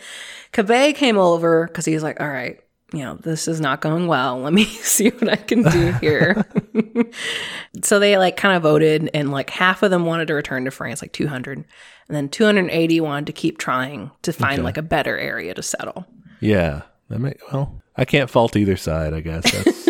Cabet 0.52 0.96
came 0.96 1.16
over 1.16 1.66
because 1.68 1.84
he's 1.86 2.02
like, 2.02 2.20
all 2.20 2.28
right, 2.28 2.58
you 2.92 2.98
know, 2.98 3.14
this 3.14 3.48
is 3.48 3.60
not 3.60 3.80
going 3.80 4.06
well. 4.08 4.38
Let 4.40 4.52
me 4.52 4.64
see 4.82 5.08
what 5.10 5.30
I 5.30 5.36
can 5.36 5.62
do 5.62 5.92
here. 6.00 6.44
so 7.82 7.98
they 7.98 8.18
like 8.18 8.36
kind 8.36 8.56
of 8.56 8.62
voted, 8.62 9.08
and 9.14 9.30
like 9.30 9.50
half 9.50 9.82
of 9.82 9.90
them 9.90 10.04
wanted 10.04 10.26
to 10.28 10.34
return 10.34 10.64
to 10.64 10.70
France, 10.70 11.00
like 11.02 11.12
200. 11.12 11.58
And 11.58 11.66
then 12.08 12.28
280 12.28 13.00
wanted 13.00 13.26
to 13.26 13.32
keep 13.32 13.58
trying 13.58 14.10
to 14.22 14.32
find 14.32 14.64
like 14.64 14.76
a 14.76 14.82
better 14.82 15.16
area 15.16 15.54
to 15.54 15.62
settle. 15.62 16.06
Yeah. 16.40 16.82
That 17.08 17.20
may, 17.20 17.34
well, 17.52 17.80
I 17.96 18.04
can't 18.04 18.28
fault 18.28 18.56
either 18.56 18.76
side, 18.76 19.14
I 19.14 19.20
guess. 19.20 19.50
That's, 19.50 19.88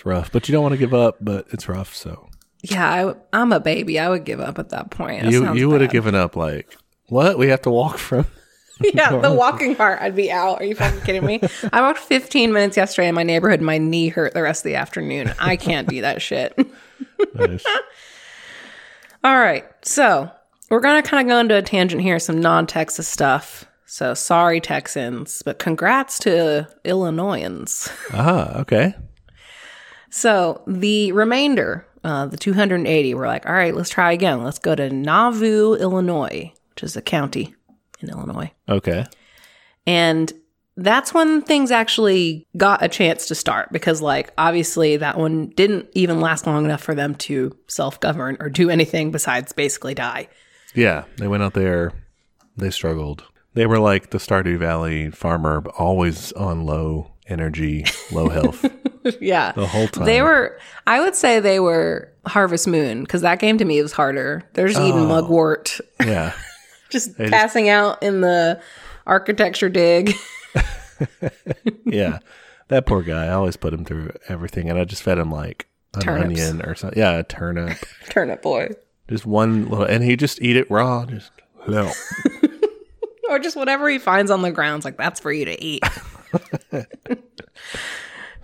it's 0.00 0.06
rough, 0.06 0.32
but 0.32 0.48
you 0.48 0.52
don't 0.54 0.62
want 0.62 0.72
to 0.72 0.78
give 0.78 0.94
up, 0.94 1.18
but 1.20 1.46
it's 1.50 1.68
rough. 1.68 1.94
So 1.94 2.26
Yeah, 2.62 2.88
I, 2.88 3.14
I'm 3.38 3.52
a 3.52 3.60
baby. 3.60 3.98
I 3.98 4.08
would 4.08 4.24
give 4.24 4.40
up 4.40 4.58
at 4.58 4.70
that 4.70 4.90
point. 4.90 5.24
That 5.24 5.30
you, 5.30 5.52
you 5.54 5.68
would 5.68 5.82
have 5.82 5.90
given 5.90 6.14
up 6.14 6.36
like, 6.36 6.74
what? 7.08 7.36
We 7.38 7.48
have 7.48 7.60
to 7.62 7.70
walk 7.70 7.98
from. 7.98 8.24
yeah, 8.80 9.18
the 9.18 9.30
walking 9.38 9.76
part, 9.76 10.00
I'd 10.00 10.16
be 10.16 10.32
out. 10.32 10.62
Are 10.62 10.64
you 10.64 10.74
fucking 10.74 11.02
kidding 11.02 11.26
me? 11.26 11.42
I 11.70 11.82
walked 11.82 11.98
15 11.98 12.50
minutes 12.50 12.78
yesterday 12.78 13.08
in 13.08 13.14
my 13.14 13.24
neighborhood. 13.24 13.60
and 13.60 13.66
My 13.66 13.76
knee 13.76 14.08
hurt 14.08 14.32
the 14.32 14.40
rest 14.42 14.60
of 14.60 14.70
the 14.70 14.76
afternoon. 14.76 15.34
I 15.38 15.56
can't 15.56 15.86
do 15.86 16.00
that 16.00 16.22
shit. 16.22 16.58
Nice. 17.34 17.64
All 19.22 19.36
right, 19.38 19.66
so 19.82 20.30
we're 20.70 20.80
gonna 20.80 21.02
kind 21.02 21.26
of 21.28 21.30
go 21.32 21.38
into 21.38 21.56
a 21.56 21.60
tangent 21.62 22.00
here, 22.00 22.18
some 22.18 22.40
non-Texas 22.40 23.06
stuff. 23.06 23.66
So 23.84 24.14
sorry, 24.14 24.60
Texans, 24.60 25.42
but 25.42 25.58
congrats 25.58 26.18
to 26.20 26.66
Illinoisans. 26.84 27.90
ah, 28.12 28.58
okay. 28.60 28.94
So 30.10 30.62
the 30.66 31.12
remainder, 31.12 31.86
uh, 32.04 32.26
the 32.26 32.36
280, 32.36 33.14
we're 33.14 33.26
like, 33.26 33.46
all 33.46 33.52
right, 33.52 33.74
let's 33.74 33.90
try 33.90 34.12
again. 34.12 34.42
Let's 34.42 34.58
go 34.58 34.74
to 34.74 34.90
Nauvoo, 34.90 35.74
Illinois, 35.74 36.52
which 36.70 36.82
is 36.82 36.96
a 36.96 37.02
county 37.02 37.54
in 38.00 38.10
Illinois. 38.10 38.50
Okay. 38.68 39.06
And 39.86 40.32
that's 40.76 41.12
when 41.12 41.42
things 41.42 41.70
actually 41.70 42.46
got 42.56 42.82
a 42.82 42.88
chance 42.88 43.26
to 43.28 43.34
start 43.34 43.70
because, 43.72 44.00
like, 44.00 44.32
obviously 44.38 44.96
that 44.96 45.18
one 45.18 45.48
didn't 45.50 45.88
even 45.92 46.20
last 46.20 46.46
long 46.46 46.64
enough 46.64 46.82
for 46.82 46.94
them 46.94 47.14
to 47.16 47.56
self 47.68 48.00
govern 48.00 48.36
or 48.40 48.48
do 48.48 48.70
anything 48.70 49.10
besides 49.10 49.52
basically 49.52 49.94
die. 49.94 50.28
Yeah, 50.74 51.04
they 51.18 51.28
went 51.28 51.42
out 51.42 51.54
there. 51.54 51.92
They 52.56 52.70
struggled. 52.70 53.24
They 53.54 53.66
were 53.66 53.78
like 53.78 54.10
the 54.10 54.18
Stardew 54.18 54.58
Valley 54.58 55.10
farmer, 55.10 55.62
always 55.76 56.32
on 56.32 56.64
low 56.64 57.12
energy, 57.30 57.84
low 58.10 58.28
health 58.28 58.64
yeah. 59.20 59.52
the 59.52 59.66
whole 59.66 59.88
time. 59.88 60.04
They 60.04 60.22
were, 60.22 60.58
I 60.86 61.00
would 61.00 61.14
say 61.14 61.40
they 61.40 61.60
were 61.60 62.12
Harvest 62.26 62.66
Moon 62.66 63.02
because 63.02 63.22
that 63.22 63.38
game 63.38 63.58
to 63.58 63.64
me 63.64 63.80
was 63.82 63.92
harder. 63.92 64.48
They're 64.54 64.68
just 64.68 64.80
eating 64.80 65.00
oh. 65.00 65.06
mugwort 65.06 65.80
yeah, 66.04 66.32
just 66.90 67.16
just- 67.16 67.30
passing 67.30 67.68
out 67.68 68.02
in 68.02 68.20
the 68.20 68.60
architecture 69.06 69.68
dig. 69.68 70.14
yeah, 71.86 72.18
that 72.68 72.86
poor 72.86 73.02
guy. 73.02 73.26
I 73.26 73.32
always 73.32 73.56
put 73.56 73.72
him 73.72 73.84
through 73.84 74.12
everything, 74.28 74.68
and 74.68 74.78
I 74.78 74.84
just 74.84 75.02
fed 75.02 75.18
him 75.18 75.30
like 75.30 75.68
an 75.94 76.02
Turnips. 76.02 76.40
onion 76.40 76.62
or 76.66 76.74
something. 76.74 76.98
Yeah, 76.98 77.12
a 77.12 77.24
turnip. 77.24 77.78
Turnip 78.08 78.42
boy. 78.42 78.70
just 79.08 79.26
one 79.26 79.68
little, 79.68 79.84
and 79.84 80.04
he 80.04 80.16
just 80.16 80.42
eat 80.42 80.56
it 80.56 80.70
raw. 80.70 81.06
Just 81.06 81.32
no. 81.66 81.90
Or 83.30 83.38
just 83.38 83.56
whatever 83.56 83.88
he 83.88 84.00
finds 84.00 84.28
on 84.30 84.42
the 84.42 84.50
ground. 84.50 84.80
It's 84.80 84.84
like, 84.84 84.96
that's 84.96 85.20
for 85.20 85.32
you 85.32 85.44
to 85.44 85.64
eat. 85.64 85.84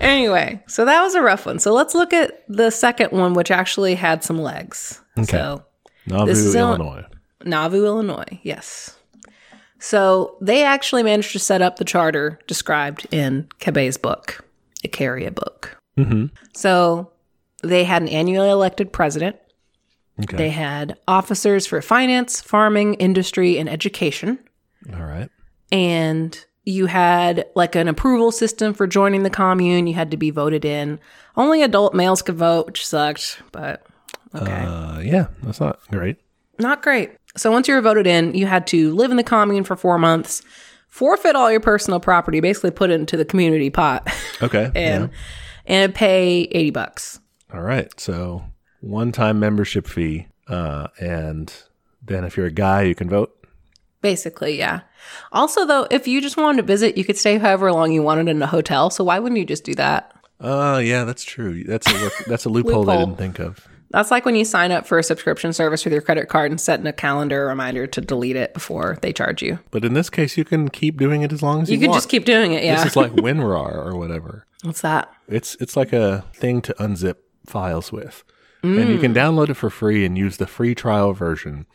Anyway, 0.00 0.62
so 0.66 0.84
that 0.84 1.02
was 1.02 1.14
a 1.14 1.22
rough 1.22 1.46
one. 1.46 1.58
So 1.58 1.72
let's 1.72 1.94
look 1.94 2.12
at 2.12 2.44
the 2.48 2.70
second 2.70 3.12
one, 3.12 3.34
which 3.34 3.50
actually 3.50 3.94
had 3.94 4.22
some 4.24 4.38
legs. 4.38 5.00
So 5.24 5.64
Nauvoo, 6.06 6.26
This 6.26 6.38
is 6.38 6.54
Illinois. 6.54 7.04
Nauvoo, 7.44 7.84
Illinois. 7.84 8.40
Yes. 8.42 8.96
So 9.78 10.36
they 10.40 10.64
actually 10.64 11.02
managed 11.02 11.32
to 11.32 11.38
set 11.38 11.62
up 11.62 11.76
the 11.76 11.84
charter 11.84 12.38
described 12.46 13.06
in 13.10 13.48
Cabet's 13.58 13.96
book, 13.96 14.44
Icaria 14.84 15.34
book. 15.34 15.76
Mm-hmm. 15.98 16.26
So 16.54 17.10
they 17.62 17.84
had 17.84 18.02
an 18.02 18.08
annually 18.08 18.50
elected 18.50 18.92
president. 18.92 19.36
Okay. 20.22 20.36
They 20.36 20.50
had 20.50 20.98
officers 21.06 21.66
for 21.66 21.80
finance, 21.82 22.40
farming, 22.40 22.94
industry, 22.94 23.58
and 23.58 23.68
education. 23.68 24.38
All 24.94 25.04
right. 25.04 25.28
And 25.70 26.42
you 26.66 26.86
had 26.86 27.46
like 27.54 27.74
an 27.76 27.86
approval 27.88 28.30
system 28.32 28.74
for 28.74 28.86
joining 28.86 29.22
the 29.22 29.30
commune. 29.30 29.86
You 29.86 29.94
had 29.94 30.10
to 30.10 30.16
be 30.16 30.30
voted 30.30 30.64
in. 30.64 30.98
Only 31.36 31.62
adult 31.62 31.94
males 31.94 32.20
could 32.22 32.34
vote, 32.34 32.66
which 32.66 32.86
sucked, 32.86 33.40
but 33.52 33.86
okay. 34.34 34.52
Uh, 34.52 34.98
yeah, 34.98 35.28
that's 35.42 35.60
not 35.60 35.80
great. 35.90 36.16
Not 36.58 36.82
great. 36.82 37.12
So 37.36 37.50
once 37.52 37.68
you 37.68 37.74
were 37.74 37.80
voted 37.80 38.06
in, 38.06 38.34
you 38.34 38.46
had 38.46 38.66
to 38.68 38.92
live 38.94 39.10
in 39.10 39.16
the 39.16 39.22
commune 39.22 39.62
for 39.64 39.76
four 39.76 39.98
months, 39.98 40.42
forfeit 40.88 41.36
all 41.36 41.50
your 41.50 41.60
personal 41.60 42.00
property, 42.00 42.40
basically 42.40 42.70
put 42.72 42.90
it 42.90 42.94
into 42.94 43.16
the 43.16 43.24
community 43.24 43.70
pot, 43.70 44.06
Okay. 44.42 44.70
and 44.74 45.10
and 45.66 45.94
pay 45.94 46.42
eighty 46.50 46.70
bucks. 46.70 47.20
All 47.54 47.60
right. 47.62 47.88
So 48.00 48.42
one 48.80 49.12
time 49.12 49.38
membership 49.38 49.86
fee, 49.86 50.26
uh, 50.48 50.88
and 50.98 51.52
then 52.02 52.24
if 52.24 52.36
you're 52.36 52.46
a 52.46 52.50
guy, 52.50 52.82
you 52.82 52.94
can 52.96 53.08
vote. 53.08 53.32
Basically, 54.06 54.56
yeah. 54.56 54.82
Also, 55.32 55.66
though, 55.66 55.88
if 55.90 56.06
you 56.06 56.20
just 56.20 56.36
wanted 56.36 56.58
to 56.58 56.62
visit, 56.62 56.96
you 56.96 57.04
could 57.04 57.16
stay 57.16 57.38
however 57.38 57.72
long 57.72 57.90
you 57.90 58.04
wanted 58.04 58.28
in 58.28 58.40
a 58.40 58.46
hotel. 58.46 58.88
So 58.88 59.02
why 59.02 59.18
wouldn't 59.18 59.36
you 59.36 59.44
just 59.44 59.64
do 59.64 59.74
that? 59.74 60.14
Uh, 60.38 60.80
yeah, 60.80 61.02
that's 61.02 61.24
true. 61.24 61.64
That's 61.64 61.92
a 61.92 62.10
that's 62.28 62.44
a 62.44 62.48
loophole, 62.56 62.88
I 62.88 62.98
didn't 62.98 63.16
think 63.16 63.40
of. 63.40 63.66
That's 63.90 64.12
like 64.12 64.24
when 64.24 64.36
you 64.36 64.44
sign 64.44 64.70
up 64.70 64.86
for 64.86 64.96
a 64.96 65.02
subscription 65.02 65.52
service 65.52 65.84
with 65.84 65.92
your 65.92 66.02
credit 66.02 66.28
card 66.28 66.52
and 66.52 66.60
set 66.60 66.78
in 66.78 66.86
a 66.86 66.92
calendar 66.92 67.46
reminder 67.46 67.88
to 67.88 68.00
delete 68.00 68.36
it 68.36 68.54
before 68.54 68.96
they 69.02 69.12
charge 69.12 69.42
you. 69.42 69.58
But 69.72 69.84
in 69.84 69.94
this 69.94 70.08
case, 70.08 70.36
you 70.36 70.44
can 70.44 70.68
keep 70.68 70.98
doing 70.98 71.22
it 71.22 71.32
as 71.32 71.42
long 71.42 71.62
as 71.62 71.68
you, 71.68 71.74
want. 71.74 71.80
You 71.80 71.86
could 71.88 71.90
want. 71.90 71.96
just 72.02 72.08
keep 72.08 72.24
doing 72.24 72.52
it, 72.52 72.62
yeah. 72.62 72.76
This 72.76 72.92
is 72.92 72.96
like 72.96 73.10
WinRAR 73.14 73.86
or 73.86 73.96
whatever. 73.96 74.46
What's 74.62 74.82
that? 74.82 75.12
It's 75.26 75.56
it's 75.56 75.76
like 75.76 75.92
a 75.92 76.24
thing 76.32 76.62
to 76.62 76.74
unzip 76.74 77.16
files 77.44 77.90
with, 77.90 78.22
and 78.62 78.88
you 78.88 79.00
can 79.00 79.12
download 79.12 79.48
it 79.48 79.54
for 79.54 79.68
free 79.68 80.04
and 80.04 80.16
use 80.16 80.36
the 80.36 80.46
free 80.46 80.76
trial 80.76 81.12
version 81.12 81.66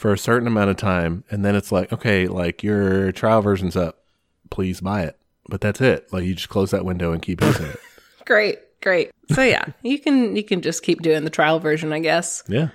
for 0.00 0.14
a 0.14 0.18
certain 0.18 0.46
amount 0.48 0.70
of 0.70 0.76
time, 0.78 1.24
and 1.30 1.44
then 1.44 1.54
it's 1.54 1.70
like, 1.70 1.92
okay, 1.92 2.26
like 2.26 2.62
your 2.62 3.12
trial 3.12 3.42
version's 3.42 3.76
up, 3.76 4.02
please 4.48 4.80
buy 4.80 5.02
it. 5.02 5.18
But 5.46 5.60
that's 5.60 5.82
it. 5.82 6.10
Like 6.10 6.24
you 6.24 6.34
just 6.34 6.48
close 6.48 6.70
that 6.70 6.86
window 6.86 7.12
and 7.12 7.20
keep 7.20 7.42
using 7.42 7.66
it. 7.66 7.78
Great, 8.24 8.58
great. 8.80 9.10
So 9.32 9.42
yeah, 9.42 9.64
you 9.82 9.98
can 9.98 10.36
you 10.36 10.42
can 10.44 10.62
just 10.62 10.82
keep 10.84 11.02
doing 11.02 11.24
the 11.24 11.30
trial 11.30 11.58
version, 11.58 11.92
I 11.92 11.98
guess. 11.98 12.42
Yeah. 12.48 12.68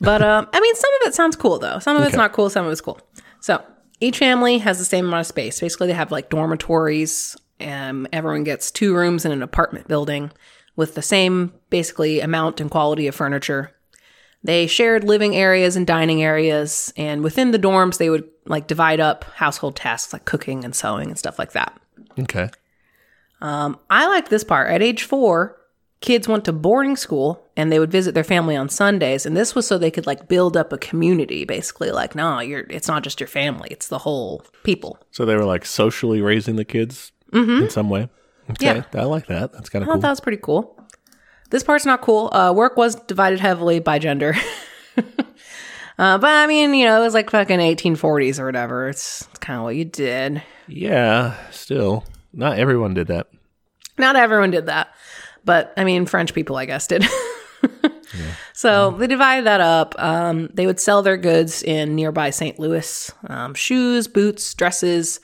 But 0.00 0.20
um, 0.20 0.48
I 0.52 0.60
mean, 0.60 0.74
some 0.74 0.90
of 1.00 1.08
it 1.08 1.14
sounds 1.14 1.36
cool 1.36 1.58
though. 1.58 1.78
Some 1.78 1.96
of 1.96 2.02
it's 2.02 2.10
Okay. 2.10 2.16
not 2.18 2.32
cool. 2.32 2.50
Some 2.50 2.66
of 2.66 2.72
it's 2.72 2.80
cool. 2.80 3.00
So 3.40 3.62
each 4.00 4.18
family 4.18 4.58
has 4.58 4.78
the 4.78 4.84
same 4.84 5.06
amount 5.06 5.20
of 5.20 5.26
space. 5.28 5.60
Basically, 5.60 5.86
they 5.86 5.92
have 5.94 6.10
like 6.12 6.28
dormitories. 6.28 7.36
and 7.60 8.08
everyone 8.12 8.42
gets 8.44 8.70
two 8.70 8.94
rooms 8.94 9.24
in 9.24 9.32
an 9.32 9.42
apartment 9.42 9.86
building 9.86 10.30
with 10.76 10.94
the 10.94 11.02
same 11.02 11.52
basically 11.70 12.20
amount 12.20 12.60
and 12.60 12.70
quality 12.70 13.06
of 13.06 13.14
furniture. 13.14 13.70
They 14.42 14.66
shared 14.66 15.04
living 15.04 15.36
areas 15.36 15.76
and 15.76 15.86
dining 15.86 16.22
areas, 16.22 16.92
and 16.96 17.22
within 17.22 17.50
the 17.50 17.58
dorms, 17.58 17.98
they 17.98 18.08
would 18.08 18.28
like 18.46 18.66
divide 18.66 18.98
up 19.00 19.24
household 19.34 19.76
tasks 19.76 20.12
like 20.12 20.24
cooking 20.24 20.64
and 20.64 20.74
sewing 20.74 21.08
and 21.08 21.18
stuff 21.18 21.38
like 21.38 21.52
that. 21.52 21.78
Okay. 22.18 22.48
I 23.42 24.06
like 24.06 24.28
this 24.28 24.44
part. 24.44 24.70
At 24.70 24.82
age 24.82 25.02
four, 25.04 25.56
kids 26.00 26.26
went 26.26 26.44
to 26.46 26.52
boarding 26.52 26.96
school 26.96 27.46
and 27.56 27.70
they 27.70 27.78
would 27.78 27.90
visit 27.90 28.14
their 28.14 28.24
family 28.24 28.56
on 28.56 28.68
Sundays. 28.70 29.26
And 29.26 29.36
this 29.36 29.54
was 29.54 29.66
so 29.66 29.76
they 29.76 29.90
could 29.90 30.06
like 30.06 30.28
build 30.28 30.56
up 30.56 30.72
a 30.72 30.78
community, 30.78 31.44
basically. 31.44 31.90
Like, 31.90 32.14
no, 32.14 32.40
you're 32.40 32.66
it's 32.70 32.88
not 32.88 33.02
just 33.02 33.20
your 33.20 33.28
family, 33.28 33.68
it's 33.70 33.88
the 33.88 33.98
whole 33.98 34.42
people. 34.62 34.98
So 35.10 35.24
they 35.26 35.36
were 35.36 35.44
like 35.44 35.66
socially 35.66 36.22
raising 36.22 36.56
the 36.56 36.64
kids 36.64 37.12
in 37.32 37.68
some 37.70 37.90
way. 37.90 38.08
Okay. 38.50 38.66
Mm-hmm. 38.66 38.96
Yeah. 38.96 39.02
I 39.02 39.04
like 39.04 39.26
that. 39.26 39.52
That's 39.52 39.68
kind 39.68 39.84
I 39.84 39.84
of 39.84 39.88
thought 39.88 39.94
cool. 39.96 40.00
that 40.00 40.10
was 40.10 40.20
pretty 40.20 40.40
cool. 40.42 40.79
This 41.50 41.62
part's 41.62 41.84
not 41.84 42.00
cool. 42.00 42.32
Uh, 42.32 42.52
work 42.52 42.76
was 42.76 42.94
divided 42.94 43.40
heavily 43.40 43.80
by 43.80 43.98
gender. 43.98 44.34
uh, 44.96 45.02
but 46.18 46.24
I 46.24 46.46
mean, 46.46 46.74
you 46.74 46.86
know, 46.86 47.00
it 47.00 47.04
was 47.04 47.14
like 47.14 47.30
fucking 47.30 47.58
1840s 47.58 48.38
or 48.38 48.46
whatever. 48.46 48.88
It's, 48.88 49.26
it's 49.30 49.38
kind 49.38 49.58
of 49.58 49.64
what 49.64 49.76
you 49.76 49.84
did. 49.84 50.42
yeah. 50.68 51.34
Still, 51.50 52.04
not 52.32 52.58
everyone 52.58 52.94
did 52.94 53.08
that. 53.08 53.28
Not 53.98 54.16
everyone 54.16 54.50
did 54.50 54.66
that, 54.66 54.94
but 55.44 55.74
I 55.76 55.84
mean, 55.84 56.06
French 56.06 56.32
people, 56.32 56.56
I 56.56 56.64
guess, 56.64 56.86
did. 56.86 57.04
So 58.60 58.90
they 58.90 59.06
divided 59.06 59.46
that 59.46 59.62
up. 59.62 59.94
Um, 59.98 60.50
they 60.52 60.66
would 60.66 60.78
sell 60.78 61.00
their 61.00 61.16
goods 61.16 61.62
in 61.62 61.94
nearby 61.94 62.28
St. 62.28 62.58
Louis 62.58 63.10
um, 63.26 63.54
shoes, 63.54 64.06
boots, 64.06 64.52
dresses, 64.52 65.18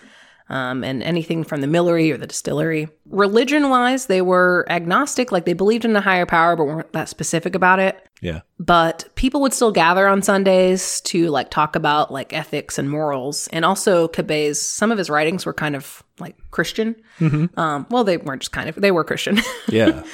um, 0.48 0.84
and 0.84 1.02
anything 1.02 1.42
from 1.44 1.60
the 1.60 1.66
millery 1.66 2.12
or 2.12 2.16
the 2.16 2.26
distillery. 2.26 2.88
Religion 3.06 3.68
wise, 3.68 4.06
they 4.06 4.22
were 4.22 4.64
agnostic, 4.68 5.32
like 5.32 5.44
they 5.44 5.52
believed 5.54 5.84
in 5.84 5.96
a 5.96 6.00
higher 6.00 6.26
power, 6.26 6.54
but 6.56 6.64
weren't 6.64 6.92
that 6.92 7.08
specific 7.08 7.54
about 7.54 7.78
it. 7.78 8.06
Yeah. 8.20 8.40
But 8.58 9.04
people 9.16 9.40
would 9.42 9.52
still 9.52 9.72
gather 9.72 10.08
on 10.08 10.22
Sundays 10.22 11.00
to 11.02 11.28
like 11.28 11.50
talk 11.50 11.76
about 11.76 12.12
like 12.12 12.32
ethics 12.32 12.78
and 12.78 12.88
morals. 12.88 13.48
And 13.48 13.64
also, 13.64 14.08
Cabet's, 14.08 14.60
some 14.62 14.90
of 14.92 14.98
his 14.98 15.10
writings 15.10 15.44
were 15.44 15.52
kind 15.52 15.76
of 15.76 16.02
like 16.18 16.36
Christian. 16.50 16.96
Um, 17.20 17.86
well, 17.90 18.04
they 18.04 18.16
weren't 18.16 18.42
just 18.42 18.52
kind 18.52 18.68
of, 18.68 18.76
they 18.76 18.90
were 18.92 19.04
Christian. 19.04 19.40
Yeah. 19.68 20.04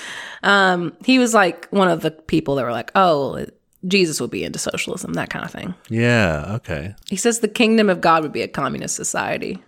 Um, 0.43 0.97
he 1.05 1.19
was 1.21 1.35
like 1.35 1.69
one 1.69 1.89
of 1.89 2.01
the 2.01 2.11
people 2.11 2.57
that 2.57 2.65
were 2.65 2.73
like, 2.73 2.91
oh, 2.97 3.47
Jesus 3.87 4.21
would 4.21 4.31
be 4.31 4.43
into 4.45 4.59
socialism, 4.59 5.13
that 5.13 5.31
kind 5.31 5.45
of 5.45 5.51
thing. 5.53 5.75
yeah. 5.89 6.45
Okay. 6.57 6.95
He 7.09 7.17
says 7.17 7.41
the 7.41 7.49
kingdom 7.49 7.89
of 7.91 8.01
God 8.01 8.23
would 8.23 8.33
be 8.33 8.43
a 8.43 8.49
communist 8.49 8.97
society. 8.97 9.61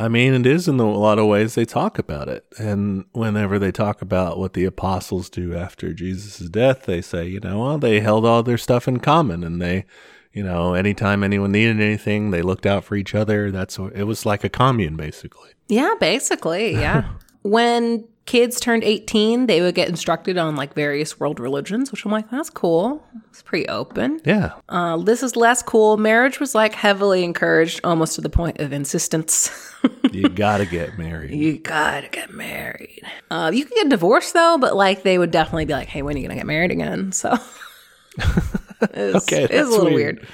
I 0.00 0.08
mean, 0.08 0.32
it 0.32 0.46
is 0.46 0.66
in 0.66 0.80
a 0.80 0.90
lot 0.90 1.18
of 1.18 1.26
ways 1.26 1.54
they 1.54 1.66
talk 1.66 1.98
about 1.98 2.26
it. 2.26 2.46
And 2.56 3.04
whenever 3.12 3.58
they 3.58 3.70
talk 3.70 4.00
about 4.00 4.38
what 4.38 4.54
the 4.54 4.64
apostles 4.64 5.28
do 5.28 5.54
after 5.54 5.92
Jesus' 5.92 6.48
death, 6.48 6.84
they 6.84 7.02
say, 7.02 7.26
you 7.26 7.38
know, 7.38 7.60
well, 7.60 7.78
they 7.78 8.00
held 8.00 8.24
all 8.24 8.42
their 8.42 8.56
stuff 8.56 8.88
in 8.88 9.00
common 9.00 9.44
and 9.44 9.60
they, 9.60 9.84
you 10.32 10.42
know, 10.42 10.72
anytime 10.72 11.22
anyone 11.22 11.52
needed 11.52 11.82
anything, 11.82 12.30
they 12.30 12.40
looked 12.40 12.64
out 12.64 12.82
for 12.82 12.96
each 12.96 13.14
other. 13.14 13.50
That's 13.50 13.78
what 13.78 13.94
it 13.94 14.04
was 14.04 14.24
like 14.24 14.42
a 14.42 14.48
commune, 14.48 14.96
basically. 14.96 15.50
Yeah, 15.68 15.92
basically. 16.00 16.72
Yeah. 16.72 17.04
when 17.42 18.04
kids 18.30 18.60
turned 18.60 18.84
18, 18.84 19.46
they 19.46 19.60
would 19.60 19.74
get 19.74 19.88
instructed 19.88 20.38
on 20.38 20.54
like 20.54 20.72
various 20.74 21.18
world 21.18 21.40
religions, 21.40 21.90
which 21.90 22.04
I'm 22.04 22.12
like, 22.12 22.30
that's 22.30 22.48
cool. 22.48 23.04
It's 23.28 23.42
pretty 23.42 23.66
open. 23.68 24.20
Yeah. 24.24 24.52
Uh, 24.68 24.98
this 24.98 25.24
is 25.24 25.34
less 25.34 25.64
cool. 25.64 25.96
Marriage 25.96 26.38
was 26.38 26.54
like 26.54 26.72
heavily 26.76 27.24
encouraged, 27.24 27.80
almost 27.82 28.14
to 28.14 28.20
the 28.20 28.30
point 28.30 28.60
of 28.60 28.72
insistence. 28.72 29.50
You 30.12 30.28
got 30.28 30.58
to 30.58 30.66
get 30.66 30.98
married. 30.98 31.30
you 31.30 31.58
gotta 31.58 32.08
get 32.08 32.34
married. 32.34 33.00
Uh, 33.30 33.50
you 33.54 33.64
can 33.64 33.74
get 33.76 33.88
divorced 33.90 34.34
though, 34.34 34.58
but 34.60 34.74
like 34.76 35.04
they 35.04 35.16
would 35.18 35.30
definitely 35.30 35.64
be 35.66 35.72
like, 35.72 35.86
"Hey, 35.88 36.02
when 36.02 36.16
are 36.16 36.18
you 36.18 36.26
gonna 36.26 36.34
get 36.38 36.46
married 36.46 36.70
again?" 36.72 37.12
So 37.12 37.32
it's, 38.18 39.32
Okay, 39.32 39.44
it's 39.44 39.52
a 39.52 39.70
little 39.70 39.84
weird. 39.86 40.16
weird. 40.18 40.28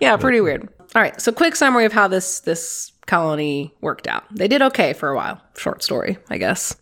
Yeah, 0.00 0.16
pretty 0.16 0.40
weird. 0.40 0.68
All 0.94 1.02
right, 1.02 1.20
so 1.20 1.30
quick 1.30 1.54
summary 1.56 1.84
of 1.84 1.92
how 1.92 2.08
this 2.08 2.40
this 2.40 2.90
colony 3.06 3.74
worked 3.82 4.08
out. 4.08 4.24
They 4.34 4.48
did 4.48 4.62
okay 4.62 4.94
for 4.94 5.10
a 5.10 5.14
while. 5.16 5.40
Short 5.56 5.82
story, 5.82 6.18
I 6.30 6.38
guess. 6.38 6.74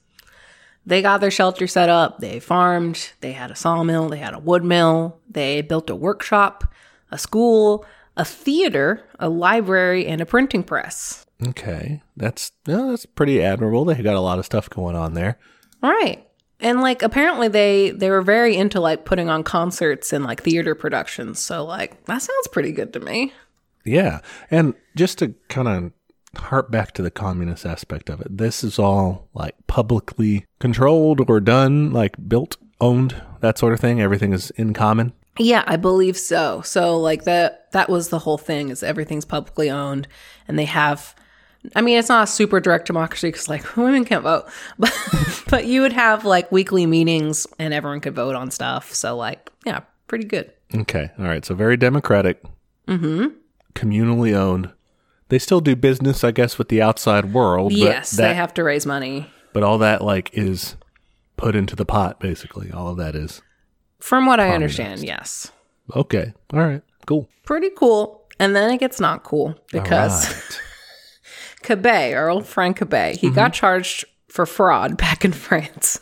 They 0.87 1.03
got 1.03 1.21
their 1.21 1.33
shelter 1.33 1.67
set 1.67 1.89
up. 1.89 2.21
They 2.21 2.39
farmed. 2.39 3.11
They 3.21 3.33
had 3.33 3.51
a 3.51 3.57
sawmill. 3.57 4.09
They 4.09 4.19
had 4.19 4.35
a 4.35 4.39
wood 4.39 4.65
mill. 4.65 5.19
They 5.29 5.61
built 5.61 5.91
a 5.91 5.97
workshop, 5.97 6.73
a 7.11 7.19
school, 7.19 7.85
a 8.17 8.25
theater, 8.25 9.05
a 9.19 9.29
library, 9.29 10.07
and 10.07 10.21
a 10.21 10.27
printing 10.27 10.63
press. 10.63 11.27
Okay. 11.45 12.03
That's, 12.17 12.53
that's 12.65 13.05
pretty 13.05 13.43
admirable. 13.43 13.85
They 13.85 14.01
got 14.01 14.15
a 14.15 14.21
lot 14.21 14.39
of 14.39 14.47
stuff 14.47 14.71
going 14.71 14.95
on 14.95 15.15
there. 15.15 15.39
All 15.83 15.91
right. 15.91 16.27
And 16.61 16.81
like 16.81 17.03
apparently 17.03 17.49
they 17.49 17.91
they 17.91 18.09
were 18.09 18.23
very 18.23 18.57
into 18.57 18.81
like 18.81 19.05
putting 19.05 19.29
on 19.29 19.43
concerts 19.43 20.13
and 20.13 20.25
like 20.25 20.43
theater 20.43 20.75
productions. 20.75 21.39
So 21.39 21.65
like 21.65 22.07
that 22.07 22.23
sounds 22.23 22.49
pretty 22.51 22.73
good 22.73 22.95
to 22.95 23.01
me. 23.01 23.35
Yeah. 23.85 24.21
And 24.51 24.75
just 24.95 25.19
to 25.19 25.35
kind 25.49 25.69
of 25.69 25.93
harp 26.37 26.71
back 26.71 26.93
to 26.93 27.03
the 27.03 27.11
communist 27.11 27.67
aspect 27.67 28.09
of 28.09 28.21
it, 28.21 28.37
this 28.37 28.63
is 28.65 28.79
all 28.79 29.29
like 29.35 29.55
publicly 29.67 30.47
controlled 30.59 31.29
or 31.29 31.41
done, 31.41 31.93
like 31.93 32.17
built, 32.29 32.57
owned, 32.81 33.21
that 33.41 33.59
sort 33.59 33.73
of 33.73 33.81
thing. 33.81 34.01
Everything 34.01 34.33
is 34.33 34.51
in 34.51 34.75
common. 34.75 35.13
Yeah, 35.39 35.65
I 35.67 35.77
believe 35.77 36.17
so. 36.17 36.63
So 36.63 36.99
like 36.99 37.25
that 37.25 37.71
That 37.73 37.89
was 37.89 38.09
the 38.09 38.19
whole 38.21 38.39
thing 38.39 38.71
is 38.71 38.83
everything's 38.83 39.25
publicly 39.25 39.71
owned 39.71 40.09
and 40.49 40.59
they 40.59 40.65
have 40.65 41.15
I 41.75 41.81
mean, 41.81 41.99
it's 41.99 42.09
not 42.09 42.25
a 42.25 42.27
super 42.31 42.61
direct 42.61 42.87
democracy 42.87 43.29
because 43.29 43.49
like 43.49 43.77
women 43.77 44.05
can't 44.05 44.23
vote, 44.23 44.47
but 44.79 44.95
but 45.49 45.67
you 45.67 45.81
would 45.81 45.93
have 45.93 46.25
like 46.25 46.53
weekly 46.53 46.87
meetings 46.87 47.47
and 47.59 47.75
everyone 47.75 48.01
could 48.01 48.15
vote 48.15 48.37
on 48.37 48.51
stuff. 48.51 48.95
So 48.95 49.17
like, 49.17 49.51
yeah, 49.65 49.81
pretty 50.07 50.25
good. 50.25 50.53
Okay. 50.75 51.11
All 51.19 51.25
right. 51.25 51.45
So 51.45 51.55
very 51.55 51.77
democratic. 51.77 52.43
Mm-hmm. 52.89 53.29
Communally 53.75 54.35
owned. 54.35 54.71
They 55.29 55.39
still 55.39 55.61
do 55.61 55.75
business, 55.75 56.23
I 56.23 56.31
guess, 56.31 56.57
with 56.59 56.69
the 56.69 56.81
outside 56.83 57.33
world. 57.33 57.73
but 57.73 57.79
yes, 57.79 58.11
that- 58.13 58.29
they 58.29 58.35
have 58.35 58.55
to 58.55 58.65
raise 58.65 58.87
money. 58.87 59.31
But 59.53 59.63
all 59.63 59.79
that 59.79 60.03
like 60.03 60.31
is 60.35 60.77
put 61.37 61.57
into 61.57 61.75
the 61.75 61.85
pot, 61.87 62.21
basically. 62.21 62.71
All 62.71 62.89
of 62.89 62.97
that 62.99 63.15
is 63.15 63.41
From 64.01 64.27
what 64.27 64.39
I 64.41 64.51
understand, 64.51 65.03
yes. 65.03 65.51
okay. 65.95 66.33
All 66.53 66.61
right. 66.61 66.83
Cool. 67.07 67.29
Pretty 67.45 67.71
cool. 67.77 68.23
And 68.39 68.55
then 68.55 68.71
it 68.71 68.79
gets 68.79 69.01
not 69.01 69.25
cool 69.25 69.55
because 69.73 70.27
right. 70.33 70.61
Cabet, 71.63 72.15
our 72.15 72.29
old 72.29 72.47
friend 72.47 72.77
Cabet, 72.77 73.17
he 73.17 73.31
got 73.31 73.53
charged 73.53 74.05
for 74.29 74.45
fraud 74.47 74.97
back 74.99 75.25
in 75.25 75.33
France. 75.47 76.01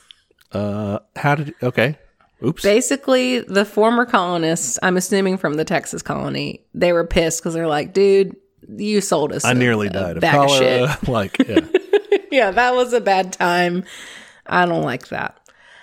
uh, 0.52 0.98
how 1.16 1.36
did? 1.36 1.54
Okay. 1.62 1.96
Oops. 2.44 2.62
Basically, 2.62 3.40
the 3.40 3.64
former 3.64 4.04
colonists, 4.04 4.78
I'm 4.82 4.96
assuming 4.96 5.38
from 5.38 5.54
the 5.54 5.64
Texas 5.64 6.02
colony, 6.02 6.66
they 6.74 6.92
were 6.92 7.06
pissed 7.06 7.40
because 7.40 7.54
they're 7.54 7.68
like, 7.68 7.94
dude, 7.94 8.36
you 8.68 9.00
sold 9.00 9.32
us. 9.32 9.44
I 9.44 9.52
a- 9.52 9.54
nearly 9.54 9.88
died 9.88 10.16
of 10.16 10.20
bag 10.20 10.38
of 10.38 10.50
shit. 10.50 11.08
like, 11.08 11.36
yeah. 11.46 11.60
yeah, 12.30 12.50
that 12.50 12.74
was 12.74 12.92
a 12.92 13.00
bad 13.00 13.32
time. 13.32 13.84
I 14.46 14.66
don't 14.66 14.82
like 14.82 15.08
that. 15.08 15.40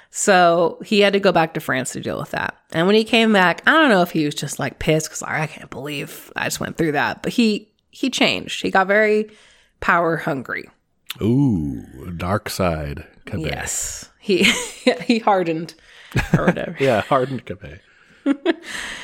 So 0.09 0.79
he 0.85 0.99
had 0.99 1.13
to 1.13 1.19
go 1.19 1.31
back 1.31 1.53
to 1.53 1.61
France 1.61 1.93
to 1.93 2.01
deal 2.01 2.19
with 2.19 2.31
that. 2.31 2.57
And 2.73 2.85
when 2.85 2.95
he 2.95 3.03
came 3.05 3.31
back, 3.31 3.63
I 3.65 3.71
don't 3.71 3.89
know 3.89 4.01
if 4.01 4.11
he 4.11 4.25
was 4.25 4.35
just 4.35 4.59
like 4.59 4.77
pissed 4.77 5.07
because 5.07 5.21
like, 5.21 5.31
I 5.31 5.47
can't 5.47 5.69
believe 5.69 6.31
I 6.35 6.45
just 6.45 6.59
went 6.59 6.77
through 6.77 6.91
that. 6.93 7.23
But 7.23 7.33
he 7.33 7.71
he 7.91 8.09
changed. 8.09 8.61
He 8.61 8.71
got 8.71 8.87
very 8.87 9.31
power 9.79 10.17
hungry. 10.17 10.69
Ooh, 11.21 12.11
dark 12.17 12.49
side. 12.49 13.05
Yes, 13.33 14.09
he 14.19 14.43
he 15.05 15.19
hardened 15.19 15.75
or 16.37 16.45
whatever. 16.45 16.75
Yeah, 16.79 17.01
hardened 17.01 17.45
Cabet. 17.45 17.79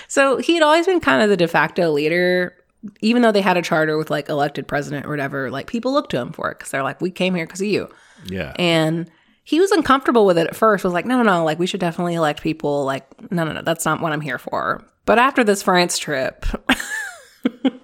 So 0.08 0.38
he'd 0.38 0.62
always 0.62 0.86
been 0.86 1.00
kind 1.00 1.22
of 1.22 1.30
the 1.30 1.38
de 1.38 1.48
facto 1.48 1.92
leader, 1.92 2.54
even 3.02 3.22
though 3.22 3.32
they 3.32 3.42
had 3.42 3.58
a 3.58 3.62
charter 3.62 3.98
with 3.98 4.10
like 4.10 4.30
elected 4.30 4.68
president 4.68 5.06
or 5.06 5.10
whatever. 5.10 5.50
Like 5.52 5.68
people 5.68 5.94
looked 5.94 6.12
to 6.12 6.18
him 6.20 6.32
for 6.32 6.52
it 6.52 6.58
because 6.60 6.72
they're 6.72 6.84
like, 6.84 7.02
we 7.02 7.12
came 7.12 7.36
here 7.36 7.46
because 7.46 7.62
of 7.62 7.68
you. 7.68 7.90
Yeah. 8.26 8.54
And 8.58 9.10
he 9.44 9.60
was 9.60 9.72
uncomfortable 9.72 10.26
with 10.26 10.38
it 10.38 10.48
at 10.48 10.56
first, 10.56 10.84
was 10.84 10.94
like, 10.94 11.06
no, 11.06 11.18
no, 11.18 11.24
no, 11.24 11.44
like 11.46 11.60
we 11.60 11.68
should 11.68 11.80
definitely 11.80 12.16
elect 12.16 12.42
people. 12.42 12.84
Like, 12.86 13.32
no, 13.32 13.44
no, 13.46 13.54
no, 13.54 13.62
that's 13.62 13.86
not 13.86 14.02
what 14.02 14.12
I'm 14.12 14.22
here 14.22 14.38
for. 14.40 14.84
But 15.06 15.20
after 15.20 15.44
this 15.44 15.64
France 15.64 15.98
trip, 15.98 16.46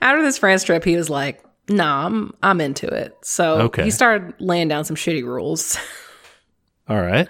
after 0.00 0.22
this 0.22 0.38
France 0.38 0.64
trip, 0.64 0.84
he 0.84 0.96
was 0.96 1.10
like, 1.10 1.42
nah, 1.68 2.06
I'm, 2.06 2.32
I'm 2.42 2.60
into 2.60 2.86
it. 2.86 3.16
So 3.22 3.62
Okay. 3.62 3.84
he 3.84 3.90
started 3.90 4.34
laying 4.38 4.68
down 4.68 4.84
some 4.84 4.96
shitty 4.96 5.24
rules. 5.24 5.76
all 6.88 7.00
right. 7.00 7.28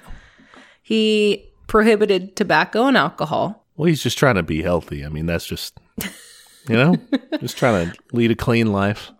he 0.82 1.44
prohibited 1.66 2.36
tobacco 2.36 2.86
and 2.86 2.96
alcohol. 2.96 3.64
Well, 3.76 3.86
he's 3.86 4.02
just 4.02 4.18
trying 4.18 4.34
to 4.36 4.42
be 4.42 4.62
healthy. 4.62 5.04
I 5.04 5.08
mean, 5.08 5.26
that's 5.26 5.46
just, 5.46 5.78
you 6.68 6.76
know, 6.76 6.96
just 7.40 7.56
trying 7.56 7.90
to 7.90 7.96
lead 8.12 8.30
a 8.30 8.34
clean 8.36 8.72
life. 8.72 9.10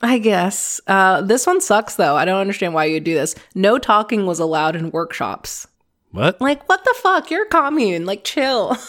I 0.00 0.18
guess. 0.18 0.80
Uh, 0.86 1.22
this 1.22 1.46
one 1.46 1.60
sucks 1.60 1.96
though. 1.96 2.14
I 2.16 2.24
don't 2.24 2.40
understand 2.40 2.74
why 2.74 2.84
you 2.84 3.00
do 3.00 3.14
this. 3.14 3.34
No 3.54 3.78
talking 3.78 4.26
was 4.26 4.38
allowed 4.38 4.76
in 4.76 4.90
workshops. 4.92 5.66
What? 6.12 6.40
Like, 6.40 6.68
what 6.68 6.84
the 6.84 6.94
fuck? 6.98 7.30
You're 7.30 7.44
a 7.46 7.48
commune. 7.48 8.06
Like, 8.06 8.24
chill. 8.24 8.76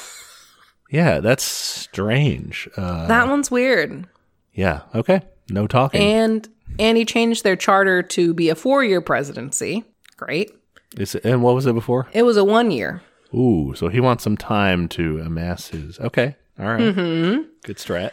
Yeah, 0.91 1.19
that's 1.19 1.43
strange. 1.43 2.67
Uh, 2.75 3.05
that 3.07 3.27
one's 3.27 3.51
weird. 3.51 4.07
yeah. 4.53 4.81
Okay. 4.95 5.21
No 5.49 5.67
talking. 5.67 6.01
And 6.01 6.49
and 6.79 6.97
he 6.97 7.05
changed 7.05 7.43
their 7.43 7.55
charter 7.55 8.01
to 8.01 8.33
be 8.33 8.49
a 8.49 8.55
four 8.55 8.83
year 8.83 8.99
presidency. 8.99 9.83
Great. 10.17 10.51
Is 10.97 11.13
it, 11.13 11.25
and 11.25 11.43
what 11.43 11.53
was 11.53 11.67
it 11.67 11.73
before? 11.73 12.07
It 12.13 12.23
was 12.23 12.37
a 12.37 12.43
one 12.43 12.71
year. 12.71 13.03
Ooh, 13.35 13.73
so 13.75 13.89
he 13.89 13.99
wants 13.99 14.23
some 14.23 14.35
time 14.35 14.87
to 14.89 15.19
amass 15.19 15.67
his. 15.67 15.99
Okay. 15.99 16.35
All 16.59 16.65
right. 16.65 16.81
Mm-hmm. 16.81 17.43
Good 17.63 17.77
strat. 17.77 18.11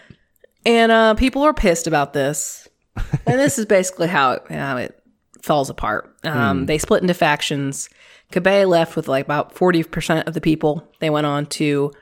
And 0.64 0.92
uh, 0.92 1.14
people 1.14 1.42
were 1.42 1.54
pissed 1.54 1.86
about 1.86 2.12
this. 2.12 2.68
and 3.26 3.38
this 3.38 3.58
is 3.58 3.66
basically 3.66 4.06
how 4.08 4.32
it, 4.32 4.42
how 4.50 4.76
it 4.76 5.00
falls 5.42 5.68
apart. 5.68 6.16
Um, 6.24 6.66
They 6.66 6.78
split 6.78 7.02
into 7.02 7.14
factions. 7.14 7.88
Cabet 8.32 8.68
left 8.68 8.96
with 8.96 9.08
like 9.08 9.24
about 9.24 9.54
40% 9.54 10.26
of 10.26 10.34
the 10.34 10.40
people. 10.40 10.92
They 11.00 11.10
went 11.10 11.26
on 11.26 11.46
to 11.46 11.92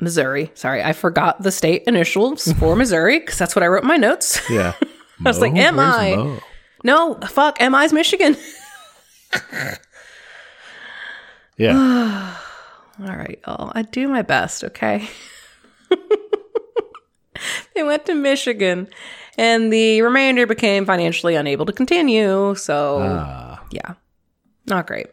Missouri. 0.00 0.50
Sorry, 0.54 0.82
I 0.82 0.92
forgot 0.92 1.42
the 1.42 1.52
state 1.52 1.84
initials 1.86 2.52
for 2.58 2.76
Missouri 2.76 3.20
because 3.20 3.38
that's 3.38 3.54
what 3.56 3.62
I 3.62 3.66
wrote 3.66 3.82
in 3.82 3.88
my 3.88 3.96
notes. 3.96 4.40
Yeah. 4.50 4.74
I 5.24 5.28
was 5.28 5.40
like, 5.40 5.54
am 5.54 5.78
I? 5.78 6.40
No, 6.82 7.14
fuck, 7.28 7.60
am 7.60 7.74
I's 7.74 7.92
Michigan. 7.92 8.36
Yeah. 11.56 12.36
All 13.00 13.16
right, 13.16 13.40
y'all. 13.46 13.72
I 13.74 13.82
do 13.82 14.08
my 14.08 14.22
best, 14.22 14.62
okay? 14.64 15.08
they 17.74 17.82
went 17.82 18.06
to 18.06 18.14
Michigan, 18.14 18.88
and 19.36 19.72
the 19.72 20.02
remainder 20.02 20.46
became 20.46 20.86
financially 20.86 21.34
unable 21.34 21.66
to 21.66 21.72
continue. 21.72 22.54
So, 22.54 22.98
Ah, 23.02 23.64
yeah, 23.70 23.94
not 24.66 24.86
great. 24.86 25.06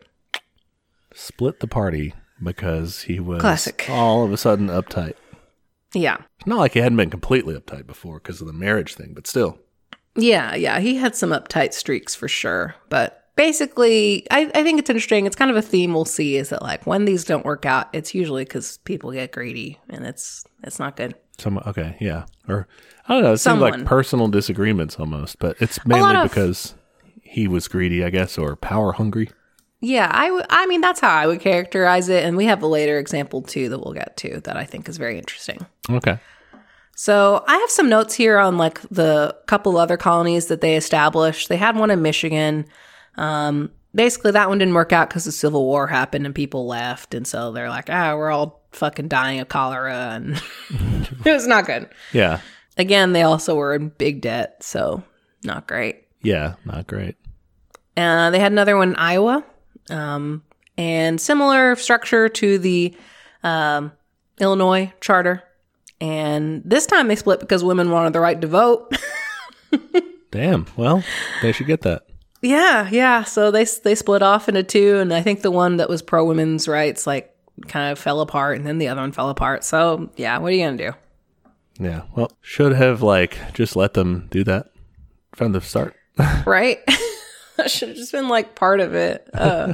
split 1.13 1.59
the 1.59 1.67
party 1.67 2.13
because 2.43 3.01
he 3.03 3.19
was 3.19 3.41
Classic. 3.41 3.85
all 3.89 4.23
of 4.23 4.31
a 4.31 4.37
sudden 4.37 4.67
uptight. 4.67 5.13
Yeah. 5.93 6.17
It's 6.37 6.47
not 6.47 6.59
like 6.59 6.73
he 6.73 6.79
hadn't 6.79 6.97
been 6.97 7.09
completely 7.09 7.55
uptight 7.55 7.85
before 7.85 8.19
because 8.19 8.41
of 8.41 8.47
the 8.47 8.53
marriage 8.53 8.95
thing, 8.95 9.13
but 9.13 9.27
still. 9.27 9.59
Yeah, 10.15 10.55
yeah. 10.55 10.79
He 10.79 10.95
had 10.97 11.15
some 11.15 11.31
uptight 11.31 11.73
streaks 11.73 12.15
for 12.15 12.27
sure. 12.27 12.75
But 12.89 13.20
basically, 13.35 14.25
I, 14.31 14.51
I 14.53 14.63
think 14.63 14.79
it's 14.79 14.89
interesting. 14.89 15.25
It's 15.25 15.35
kind 15.35 15.51
of 15.51 15.57
a 15.57 15.61
theme 15.61 15.93
we'll 15.93 16.05
see 16.05 16.37
is 16.37 16.49
that, 16.49 16.61
like, 16.61 16.85
when 16.85 17.05
these 17.05 17.23
don't 17.25 17.45
work 17.45 17.65
out, 17.65 17.87
it's 17.93 18.13
usually 18.13 18.43
because 18.43 18.77
people 18.79 19.11
get 19.11 19.31
greedy 19.31 19.79
and 19.89 20.05
it's 20.05 20.43
it's 20.63 20.79
not 20.79 20.95
good. 20.95 21.15
Some 21.37 21.57
okay, 21.65 21.97
yeah, 21.99 22.25
or 22.47 22.67
I 23.07 23.13
don't 23.15 23.23
know. 23.23 23.33
It 23.33 23.37
seems 23.37 23.59
like 23.59 23.85
personal 23.85 24.27
disagreements 24.27 24.97
almost, 24.99 25.39
but 25.39 25.57
it's 25.59 25.83
mainly 25.85 26.15
of- 26.15 26.29
because 26.29 26.75
he 27.21 27.47
was 27.47 27.67
greedy, 27.67 28.03
I 28.03 28.09
guess, 28.09 28.37
or 28.37 28.55
power 28.55 28.91
hungry. 28.91 29.29
Yeah, 29.79 30.09
I. 30.13 30.43
I 30.51 30.67
mean, 30.67 30.81
that's 30.81 30.99
how 30.99 31.09
I 31.09 31.25
would 31.25 31.39
characterize 31.39 32.07
it. 32.09 32.23
And 32.23 32.37
we 32.37 32.45
have 32.45 32.61
a 32.61 32.67
later 32.67 32.99
example 32.99 33.41
too 33.41 33.69
that 33.69 33.79
we'll 33.79 33.93
get 33.95 34.15
to 34.17 34.39
that 34.41 34.55
I 34.55 34.63
think 34.65 34.87
is 34.87 34.97
very 34.97 35.17
interesting. 35.17 35.65
Okay, 35.89 36.19
So 36.95 37.43
I 37.47 37.57
have 37.57 37.69
some 37.71 37.89
notes 37.89 38.13
here 38.13 38.37
on 38.37 38.59
like 38.59 38.79
the 38.91 39.35
couple 39.47 39.77
other 39.77 39.97
colonies 39.97 40.45
that 40.47 40.61
they 40.61 40.75
established. 40.75 41.49
They 41.49 41.57
had 41.57 41.75
one 41.75 41.89
in 41.89 42.03
Michigan. 42.03 42.65
Um, 43.17 43.71
basically, 43.93 44.31
that 44.31 44.49
one 44.49 44.57
didn't 44.57 44.73
work 44.73 44.93
out 44.93 45.09
because 45.09 45.25
the 45.25 45.31
Civil 45.31 45.65
War 45.65 45.87
happened 45.87 46.25
and 46.25 46.33
people 46.35 46.65
left, 46.67 47.13
and 47.13 47.25
so 47.27 47.51
they're 47.51 47.69
like, 47.69 47.89
ah, 47.89 48.15
we're 48.15 48.31
all 48.31 48.61
fucking 48.71 49.07
dying 49.09 49.39
of 49.39 49.49
cholera, 49.49 50.11
and 50.13 50.41
it 51.25 51.31
was 51.31 51.47
not 51.47 51.65
good. 51.65 51.89
yeah, 52.13 52.39
Again, 52.77 53.11
they 53.13 53.21
also 53.23 53.55
were 53.55 53.75
in 53.75 53.89
big 53.89 54.21
debt, 54.21 54.63
so 54.63 55.03
not 55.43 55.67
great. 55.67 56.05
yeah, 56.21 56.55
not 56.65 56.87
great. 56.87 57.15
Uh, 57.97 58.29
they 58.29 58.39
had 58.39 58.53
another 58.53 58.77
one 58.77 58.89
in 58.91 58.95
Iowa, 58.95 59.43
um, 59.89 60.43
and 60.77 61.19
similar 61.19 61.75
structure 61.75 62.29
to 62.29 62.57
the 62.57 62.95
um, 63.43 63.91
Illinois 64.39 64.91
charter. 65.01 65.43
And 65.99 66.63
this 66.65 66.85
time 66.87 67.09
they 67.09 67.15
split 67.17 67.41
because 67.41 67.63
women 67.63 67.91
wanted 67.91 68.13
the 68.13 68.19
right 68.21 68.39
to 68.39 68.47
vote. 68.47 68.97
Damn. 70.31 70.65
Well, 70.75 71.03
they 71.41 71.51
should 71.51 71.67
get 71.67 71.81
that. 71.81 72.07
Yeah, 72.41 72.89
yeah. 72.91 73.23
So 73.23 73.51
they 73.51 73.65
they 73.83 73.95
split 73.95 74.21
off 74.21 74.49
into 74.49 74.63
two, 74.63 74.97
and 74.97 75.13
I 75.13 75.21
think 75.21 75.41
the 75.41 75.51
one 75.51 75.77
that 75.77 75.89
was 75.89 76.01
pro 76.01 76.25
women's 76.25 76.67
rights 76.67 77.05
like 77.05 77.35
kind 77.67 77.91
of 77.91 77.99
fell 77.99 78.21
apart, 78.21 78.57
and 78.57 78.65
then 78.65 78.77
the 78.77 78.87
other 78.87 79.01
one 79.01 79.11
fell 79.11 79.29
apart. 79.29 79.63
So 79.63 80.09
yeah, 80.15 80.37
what 80.37 80.51
are 80.51 80.55
you 80.55 80.65
gonna 80.65 80.77
do? 80.77 80.91
Yeah. 81.79 82.03
Well, 82.15 82.31
should 82.41 82.73
have 82.73 83.01
like 83.01 83.37
just 83.53 83.75
let 83.75 83.93
them 83.93 84.27
do 84.31 84.43
that 84.43 84.71
from 85.33 85.51
the 85.51 85.61
start. 85.61 85.95
right? 86.45 86.79
should 87.67 87.89
have 87.89 87.97
just 87.97 88.11
been 88.11 88.27
like 88.27 88.55
part 88.55 88.79
of 88.79 88.93
it. 88.93 89.27
Uh, 89.33 89.73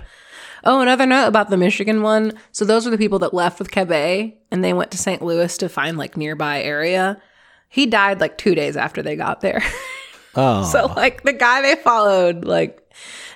oh, 0.64 0.82
another 0.82 1.06
note 1.06 1.28
about 1.28 1.50
the 1.50 1.58
Michigan 1.58 2.02
one. 2.02 2.34
So 2.52 2.66
those 2.66 2.86
are 2.86 2.90
the 2.90 2.98
people 2.98 3.20
that 3.20 3.34
left 3.34 3.60
with 3.60 3.72
Cabet 3.72 4.34
and 4.52 4.64
they 4.64 4.74
went 4.74 4.92
to 4.92 4.98
St. 4.98 5.22
Louis 5.22 5.58
to 5.58 5.70
find 5.70 5.98
like 5.98 6.18
nearby 6.18 6.62
area. 6.62 7.22
He 7.70 7.86
died 7.86 8.22
like 8.22 8.38
two 8.38 8.56
days 8.56 8.78
after 8.78 9.02
they 9.02 9.16
got 9.16 9.42
there. 9.42 9.64
Oh, 10.38 10.64
so 10.72 10.86
like 10.96 11.24
the 11.24 11.34
guy 11.34 11.62
they 11.62 11.76
followed, 11.76 12.46
like, 12.46 12.80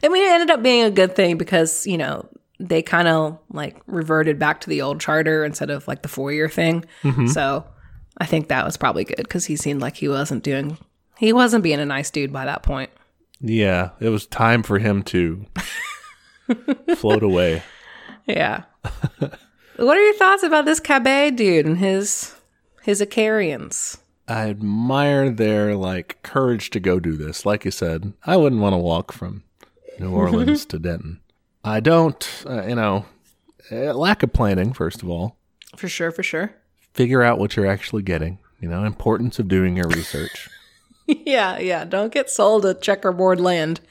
I 0.04 0.08
mean, 0.08 0.24
it 0.24 0.32
ended 0.32 0.52
up 0.52 0.62
being 0.64 0.84
a 0.84 0.92
good 0.92 1.16
thing 1.16 1.38
because 1.38 1.86
you 1.88 1.98
know 1.98 2.30
they 2.60 2.82
kind 2.84 3.08
of 3.08 3.40
like 3.52 3.82
reverted 3.88 4.38
back 4.38 4.62
to 4.62 4.70
the 4.70 4.84
old 4.84 5.02
charter 5.02 5.44
instead 5.44 5.72
of 5.72 5.88
like 5.88 6.04
the 6.04 6.08
four 6.08 6.32
year 6.32 6.48
thing. 6.48 6.86
Mm-hmm. 7.04 7.28
So 7.28 7.66
I 8.20 8.26
think 8.28 8.50
that 8.50 8.64
was 8.64 8.78
probably 8.78 9.04
good 9.04 9.18
because 9.18 9.46
he 9.46 9.56
seemed 9.56 9.82
like 9.82 9.98
he 9.98 10.08
wasn't 10.08 10.44
doing. 10.44 10.78
He 11.18 11.34
wasn't 11.34 11.64
being 11.64 11.80
a 11.80 11.86
nice 11.86 12.12
dude 12.12 12.32
by 12.32 12.46
that 12.46 12.62
point. 12.64 12.92
yeah. 13.40 13.90
It 14.00 14.10
was 14.10 14.28
time 14.28 14.62
for 14.64 14.78
him 14.80 15.02
to 15.04 15.46
float 16.96 17.24
away. 17.24 17.64
Yeah. 18.28 18.64
what 19.78 19.98
are 19.98 20.04
your 20.04 20.14
thoughts 20.16 20.44
about 20.44 20.66
this 20.66 20.80
Cabet 20.80 21.36
dude 21.36 21.66
and 21.66 21.78
his 21.78 22.36
his 22.84 23.02
Icarians. 23.02 23.98
I 24.32 24.50
admire 24.50 25.30
their 25.30 25.76
like 25.76 26.22
courage 26.24 26.70
to 26.72 26.80
go 26.80 27.00
do 27.00 27.18
this. 27.18 27.46
Like 27.46 27.66
you 27.66 27.72
said, 27.72 28.14
I 28.26 28.38
wouldn't 28.38 28.62
want 28.62 28.74
to 28.74 28.78
walk 28.78 29.12
from 29.12 29.44
New 30.00 30.12
Orleans 30.16 30.66
to 30.68 30.80
Denton. 30.80 31.20
I 31.64 31.80
don't, 31.80 32.44
uh, 32.50 32.64
you 32.66 32.76
know, 32.76 33.06
uh, 33.72 33.94
lack 33.94 34.24
of 34.24 34.34
planning. 34.34 34.74
First 34.74 35.04
of 35.04 35.10
all, 35.10 35.38
For 35.76 35.88
sure, 35.88 36.12
for 36.12 36.24
sure. 36.24 36.54
figure 36.94 37.22
out 37.22 37.40
what 37.40 37.56
you're 37.56 37.68
actually 37.68 38.04
getting. 38.04 38.40
You 38.60 38.70
know, 38.70 38.84
importance 38.84 39.40
of 39.40 39.48
doing 39.48 39.76
your 39.76 39.88
research. 39.90 40.50
yeah, 41.08 41.58
yeah. 41.60 41.84
Don't 41.84 42.14
get 42.14 42.30
sold 42.30 42.66
a 42.66 42.74
checkerboard 42.74 43.40
land. 43.42 43.82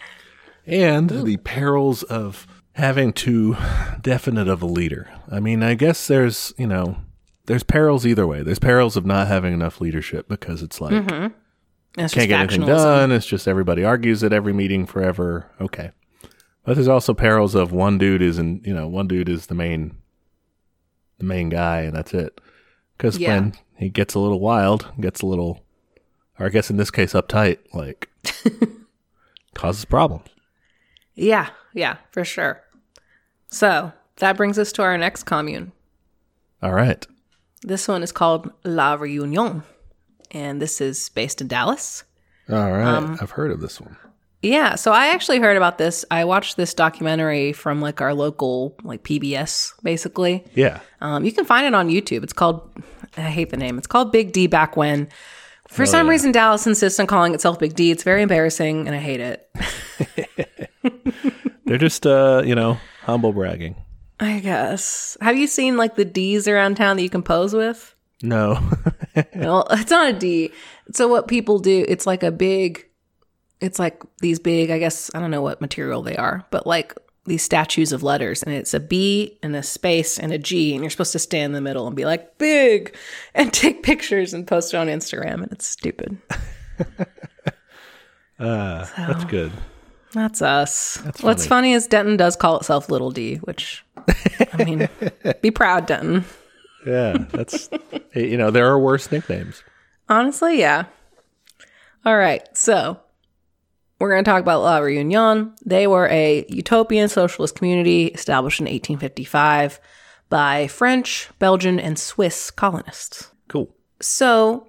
and 0.64 1.10
the 1.10 1.36
perils 1.38 2.02
of 2.04 2.46
having 2.74 3.12
too 3.12 3.56
definite 4.00 4.48
of 4.48 4.62
a 4.62 4.66
leader. 4.66 5.10
I 5.30 5.40
mean, 5.40 5.62
I 5.62 5.74
guess 5.74 6.06
there's, 6.06 6.54
you 6.56 6.66
know, 6.68 6.96
there's 7.50 7.64
perils 7.64 8.06
either 8.06 8.28
way. 8.28 8.44
There's 8.44 8.60
perils 8.60 8.96
of 8.96 9.04
not 9.04 9.26
having 9.26 9.52
enough 9.52 9.80
leadership 9.80 10.28
because 10.28 10.62
it's 10.62 10.80
like 10.80 10.92
mm-hmm. 10.92 11.34
It's 11.98 12.14
can't 12.14 12.28
get 12.28 12.38
anything 12.38 12.64
done. 12.64 13.10
It's 13.10 13.26
just 13.26 13.48
everybody 13.48 13.82
argues 13.82 14.22
at 14.22 14.32
every 14.32 14.52
meeting 14.52 14.86
forever. 14.86 15.50
Okay. 15.60 15.90
But 16.64 16.74
there's 16.74 16.86
also 16.86 17.12
perils 17.12 17.56
of 17.56 17.72
one 17.72 17.98
dude 17.98 18.22
is 18.22 18.38
in, 18.38 18.62
you 18.64 18.72
know, 18.72 18.86
one 18.86 19.08
dude 19.08 19.28
is 19.28 19.46
the 19.46 19.56
main 19.56 19.96
the 21.18 21.24
main 21.24 21.48
guy 21.48 21.80
and 21.80 21.96
that's 21.96 22.14
it. 22.14 22.40
Cuz 22.98 23.18
Yeah. 23.18 23.34
when 23.34 23.54
he 23.76 23.88
gets 23.88 24.14
a 24.14 24.20
little 24.20 24.38
wild, 24.38 24.86
gets 25.00 25.20
a 25.20 25.26
little 25.26 25.64
or 26.38 26.46
I 26.46 26.50
guess 26.50 26.70
in 26.70 26.76
this 26.76 26.92
case 26.92 27.14
uptight, 27.14 27.58
like 27.74 28.08
causes 29.54 29.84
problems. 29.84 30.28
Yeah, 31.16 31.48
yeah, 31.74 31.96
for 32.12 32.24
sure. 32.24 32.62
So 33.48 33.92
that 34.18 34.36
brings 34.36 34.56
us 34.56 34.70
to 34.72 34.82
our 34.82 34.96
next 34.96 35.24
commune. 35.24 35.72
All 36.62 36.74
right. 36.74 37.04
This 37.62 37.86
one 37.88 38.02
is 38.02 38.12
called 38.12 38.50
La 38.64 38.94
Reunion, 38.94 39.62
and 40.30 40.60
this 40.60 40.80
is 40.80 41.08
based 41.10 41.40
in 41.40 41.48
Dallas. 41.48 42.04
All 42.48 42.70
right. 42.70 42.86
Um, 42.86 43.18
I've 43.20 43.32
heard 43.32 43.50
of 43.50 43.60
this 43.60 43.80
one. 43.80 43.96
Yeah, 44.42 44.76
so 44.76 44.92
I 44.92 45.08
actually 45.08 45.38
heard 45.38 45.58
about 45.58 45.76
this. 45.76 46.04
I 46.10 46.24
watched 46.24 46.56
this 46.56 46.72
documentary 46.72 47.52
from 47.52 47.82
like 47.82 48.00
our 48.00 48.14
local 48.14 48.74
like 48.82 49.02
PBS, 49.02 49.74
basically. 49.82 50.44
Yeah. 50.54 50.80
Um, 51.02 51.24
you 51.24 51.32
can 51.32 51.44
find 51.44 51.66
it 51.66 51.74
on 51.74 51.90
YouTube. 51.90 52.22
It's 52.22 52.32
called 52.32 52.70
I 53.16 53.22
hate 53.22 53.50
the 53.50 53.56
name. 53.56 53.76
It's 53.76 53.86
called 53.86 54.12
Big 54.12 54.32
D 54.32 54.46
Back 54.46 54.76
When. 54.76 55.08
For 55.68 55.86
some 55.86 56.06
yeah. 56.06 56.10
reason, 56.12 56.32
Dallas 56.32 56.66
insists 56.66 56.98
on 56.98 57.06
calling 57.06 57.34
itself 57.34 57.58
Big 57.58 57.74
D. 57.74 57.90
It's 57.90 58.02
very 58.02 58.22
embarrassing, 58.22 58.86
and 58.88 58.96
I 58.96 58.98
hate 58.98 59.20
it. 59.20 59.48
They're 61.66 61.78
just 61.78 62.06
uh, 62.06 62.42
you 62.44 62.54
know, 62.54 62.78
humble 63.02 63.32
bragging. 63.32 63.76
I 64.20 64.38
guess. 64.40 65.16
Have 65.20 65.36
you 65.36 65.46
seen 65.46 65.76
like 65.76 65.96
the 65.96 66.04
D's 66.04 66.46
around 66.46 66.76
town 66.76 66.96
that 66.96 67.02
you 67.02 67.10
can 67.10 67.22
pose 67.22 67.54
with? 67.54 67.94
No. 68.22 68.60
Well, 69.34 69.66
it's 69.72 69.90
not 69.90 70.10
a 70.10 70.12
D. 70.12 70.52
So 70.92 71.08
what 71.08 71.26
people 71.26 71.58
do, 71.58 71.84
it's 71.88 72.06
like 72.06 72.22
a 72.22 72.30
big, 72.30 72.86
it's 73.60 73.80
like 73.80 74.02
these 74.20 74.38
big, 74.38 74.70
I 74.70 74.78
guess, 74.78 75.10
I 75.14 75.18
don't 75.20 75.32
know 75.32 75.42
what 75.42 75.60
material 75.60 76.02
they 76.02 76.16
are, 76.16 76.46
but 76.50 76.64
like 76.64 76.94
these 77.24 77.42
statues 77.42 77.92
of 77.92 78.02
letters 78.02 78.42
and 78.42 78.54
it's 78.54 78.72
a 78.72 78.80
B 78.80 79.38
and 79.42 79.54
a 79.56 79.62
space 79.62 80.18
and 80.18 80.32
a 80.32 80.38
G 80.38 80.74
and 80.74 80.82
you're 80.82 80.90
supposed 80.90 81.12
to 81.12 81.18
stand 81.18 81.46
in 81.46 81.52
the 81.52 81.60
middle 81.60 81.86
and 81.86 81.96
be 81.96 82.04
like 82.04 82.38
big 82.38 82.94
and 83.34 83.52
take 83.52 83.82
pictures 83.82 84.32
and 84.32 84.46
post 84.46 84.74
it 84.74 84.76
on 84.76 84.86
Instagram 84.86 85.42
and 85.42 85.52
it's 85.52 85.66
stupid. 85.66 86.16
uh, 88.38 88.86
that's 88.96 89.24
good. 89.24 89.52
That's 90.12 90.42
us. 90.42 90.96
That's 91.04 91.22
What's 91.22 91.46
funny 91.46 91.72
is 91.72 91.86
Denton 91.86 92.16
does 92.16 92.36
call 92.36 92.56
itself 92.56 92.88
Little 92.90 93.10
D, 93.10 93.36
which 93.36 93.84
I 94.52 94.64
mean, 94.64 94.88
be 95.40 95.50
proud, 95.50 95.86
Denton. 95.86 96.24
Yeah, 96.86 97.26
that's 97.30 97.68
you 98.14 98.36
know, 98.36 98.50
there 98.50 98.66
are 98.68 98.78
worse 98.78 99.10
nicknames. 99.12 99.62
Honestly, 100.08 100.58
yeah. 100.58 100.86
All 102.04 102.16
right, 102.16 102.42
so 102.56 102.98
we're 104.00 104.10
going 104.10 104.24
to 104.24 104.30
talk 104.30 104.40
about 104.40 104.62
La 104.62 104.78
Reunion. 104.78 105.52
They 105.64 105.86
were 105.86 106.08
a 106.08 106.46
utopian 106.48 107.08
socialist 107.08 107.54
community 107.54 108.06
established 108.06 108.60
in 108.60 108.64
1855 108.64 109.78
by 110.30 110.68
French, 110.68 111.28
Belgian, 111.38 111.78
and 111.78 111.98
Swiss 111.98 112.50
colonists. 112.50 113.30
Cool. 113.48 113.74
So, 114.00 114.68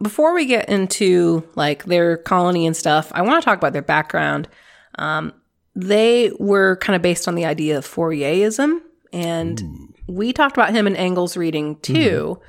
before 0.00 0.32
we 0.32 0.46
get 0.46 0.68
into 0.68 1.48
like 1.56 1.84
their 1.86 2.18
colony 2.18 2.66
and 2.66 2.76
stuff, 2.76 3.10
I 3.12 3.22
want 3.22 3.42
to 3.42 3.44
talk 3.44 3.58
about 3.58 3.72
their 3.72 3.82
background. 3.82 4.48
Um, 4.96 5.32
they 5.78 6.32
were 6.40 6.76
kind 6.76 6.96
of 6.96 7.02
based 7.02 7.28
on 7.28 7.36
the 7.36 7.44
idea 7.44 7.78
of 7.78 7.86
Fourierism, 7.86 8.80
and 9.12 9.94
we 10.08 10.32
talked 10.32 10.56
about 10.56 10.74
him 10.74 10.88
in 10.88 10.96
Engels 10.96 11.36
reading 11.36 11.76
too. 11.76 12.40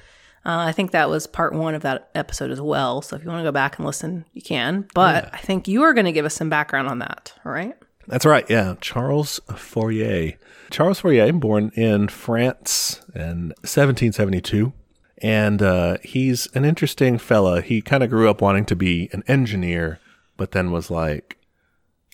Uh, 0.43 0.65
I 0.65 0.71
think 0.71 0.91
that 0.91 1.09
was 1.09 1.27
part 1.27 1.53
one 1.53 1.75
of 1.75 1.83
that 1.83 2.09
episode 2.15 2.49
as 2.49 2.59
well. 2.59 3.03
So 3.03 3.15
if 3.15 3.23
you 3.23 3.29
want 3.29 3.41
to 3.41 3.47
go 3.47 3.51
back 3.51 3.77
and 3.77 3.85
listen, 3.85 4.25
you 4.33 4.41
can. 4.41 4.87
But 4.95 5.29
I 5.31 5.37
think 5.37 5.67
you 5.67 5.83
are 5.83 5.93
going 5.93 6.05
to 6.05 6.11
give 6.11 6.25
us 6.25 6.33
some 6.33 6.49
background 6.49 6.87
on 6.87 6.99
that. 6.99 7.33
All 7.45 7.51
right. 7.51 7.75
That's 8.07 8.25
right. 8.25 8.49
Yeah, 8.49 8.75
Charles 8.81 9.39
Fourier. 9.55 10.33
Charles 10.71 11.01
Fourier, 11.01 11.31
born 11.33 11.71
in 11.75 12.07
France 12.07 13.01
in 13.13 13.53
1772, 13.61 14.73
and 15.19 15.61
uh, 15.61 15.97
he's 16.03 16.47
an 16.55 16.65
interesting 16.65 17.19
fella. 17.19 17.61
He 17.61 17.81
kind 17.81 18.01
of 18.01 18.09
grew 18.09 18.27
up 18.27 18.41
wanting 18.41 18.65
to 18.65 18.75
be 18.75 19.09
an 19.11 19.23
engineer, 19.27 19.99
but 20.37 20.51
then 20.51 20.71
was 20.71 20.89
like 20.89 21.38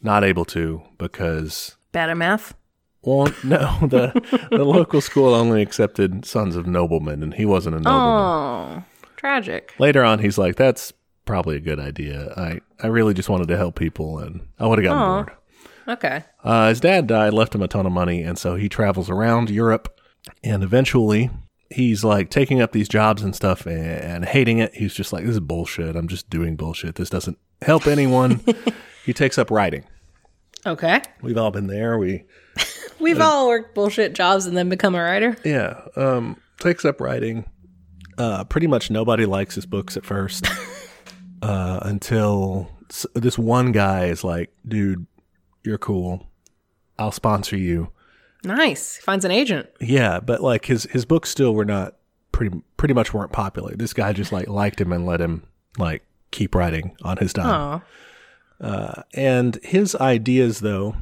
not 0.05 0.23
able 0.23 0.45
to 0.45 0.81
because 0.97 1.75
Bad 1.91 2.09
at 2.09 2.17
math. 2.17 2.53
well, 3.01 3.25
no, 3.43 3.77
the 3.81 4.47
the 4.51 4.63
local 4.63 5.01
school 5.01 5.33
only 5.33 5.61
accepted 5.61 6.25
sons 6.25 6.55
of 6.55 6.65
noblemen, 6.65 7.21
and 7.23 7.33
he 7.33 7.45
wasn't 7.45 7.75
a 7.75 7.79
nobleman. 7.79 8.83
Oh, 8.83 8.83
tragic. 9.17 9.73
Later 9.79 10.03
on, 10.03 10.19
he's 10.19 10.37
like, 10.37 10.55
"That's 10.55 10.93
probably 11.25 11.57
a 11.57 11.59
good 11.61 11.79
idea. 11.79 12.33
I 12.37 12.61
I 12.81 12.87
really 12.87 13.13
just 13.13 13.29
wanted 13.29 13.47
to 13.49 13.57
help 13.57 13.75
people, 13.77 14.19
and 14.19 14.47
I 14.59 14.67
would 14.67 14.77
have 14.79 14.83
gotten 14.85 15.01
Aw. 15.01 15.23
bored." 15.23 15.31
Okay. 15.87 16.23
Uh, 16.43 16.69
his 16.69 16.79
dad 16.79 17.05
died, 17.07 17.33
left 17.33 17.53
him 17.53 17.61
a 17.61 17.67
ton 17.67 17.85
of 17.85 17.91
money, 17.91 18.23
and 18.23 18.37
so 18.37 18.55
he 18.55 18.67
travels 18.69 19.09
around 19.09 19.49
Europe, 19.49 19.99
and 20.43 20.63
eventually 20.63 21.29
he's 21.69 22.03
like 22.03 22.29
taking 22.29 22.61
up 22.61 22.71
these 22.71 22.87
jobs 22.87 23.21
and 23.21 23.35
stuff 23.35 23.65
and, 23.65 23.79
and 23.85 24.25
hating 24.25 24.57
it. 24.59 24.73
He's 24.75 24.93
just 24.93 25.13
like, 25.13 25.25
"This 25.25 25.33
is 25.35 25.39
bullshit. 25.39 25.95
I'm 25.95 26.07
just 26.07 26.29
doing 26.29 26.55
bullshit. 26.55 26.95
This 26.95 27.09
doesn't 27.09 27.37
help 27.61 27.87
anyone." 27.87 28.41
he 29.05 29.13
takes 29.13 29.37
up 29.37 29.51
writing. 29.51 29.83
Okay. 30.65 31.01
We've 31.21 31.37
all 31.37 31.51
been 31.51 31.67
there. 31.67 31.97
We 31.97 32.23
We've 32.99 33.19
all 33.21 33.47
worked 33.47 33.75
bullshit 33.75 34.13
jobs 34.13 34.45
and 34.45 34.55
then 34.55 34.69
become 34.69 34.95
a 34.95 35.01
writer. 35.03 35.37
yeah, 35.43 35.81
um, 35.95 36.39
takes 36.59 36.85
up 36.85 36.99
writing. 37.01 37.45
Uh, 38.17 38.45
pretty 38.45 38.67
much 38.67 38.89
nobody 38.89 39.25
likes 39.25 39.55
his 39.55 39.65
books 39.65 39.97
at 39.97 40.05
first, 40.05 40.47
uh, 41.41 41.79
until 41.83 42.71
s- 42.89 43.05
this 43.13 43.37
one 43.37 43.71
guy 43.73 44.05
is 44.05 44.23
like, 44.23 44.53
"Dude, 44.65 45.05
you're 45.63 45.77
cool. 45.77 46.25
I'll 46.97 47.11
sponsor 47.11 47.57
you." 47.57 47.91
Nice. 48.45 48.97
Finds 48.97 49.25
an 49.25 49.31
agent. 49.31 49.67
Yeah, 49.81 50.19
but 50.21 50.41
like 50.41 50.65
his 50.65 50.83
his 50.85 51.03
books 51.03 51.29
still 51.29 51.53
were 51.53 51.65
not 51.65 51.95
pretty 52.31 52.57
pretty 52.77 52.93
much 52.93 53.13
weren't 53.13 53.33
popular. 53.33 53.75
This 53.75 53.91
guy 53.93 54.13
just 54.13 54.31
like 54.31 54.47
liked 54.47 54.79
him 54.79 54.93
and 54.93 55.05
let 55.05 55.19
him 55.19 55.43
like 55.77 56.03
keep 56.31 56.55
writing 56.55 56.95
on 57.03 57.17
his 57.17 57.33
dime. 57.33 57.81
Oh. 58.61 59.03
And 59.13 59.59
his 59.63 59.95
ideas 59.95 60.59
though 60.61 60.95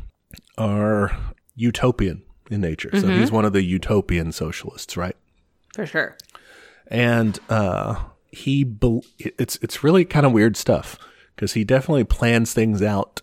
are 0.58 1.16
utopian 1.56 2.24
in 2.50 2.62
nature. 2.62 2.90
So 3.00 3.08
he's 3.08 3.32
one 3.32 3.46
of 3.46 3.54
the 3.54 3.64
utopian 3.64 4.32
socialists, 4.32 4.98
right? 4.98 5.16
For 5.74 5.86
sure. 5.86 6.18
and 6.88 7.40
uh, 7.50 7.96
he 8.32 8.64
bel 8.64 9.04
it's 9.20 9.58
it's 9.62 9.84
really 9.84 10.06
kind 10.06 10.26
of 10.26 10.32
weird 10.32 10.58
stuff 10.58 10.98
because 11.36 11.54
he 11.54 11.64
definitely 11.64 12.04
plans 12.04 12.54
things 12.54 12.82
out 12.82 13.22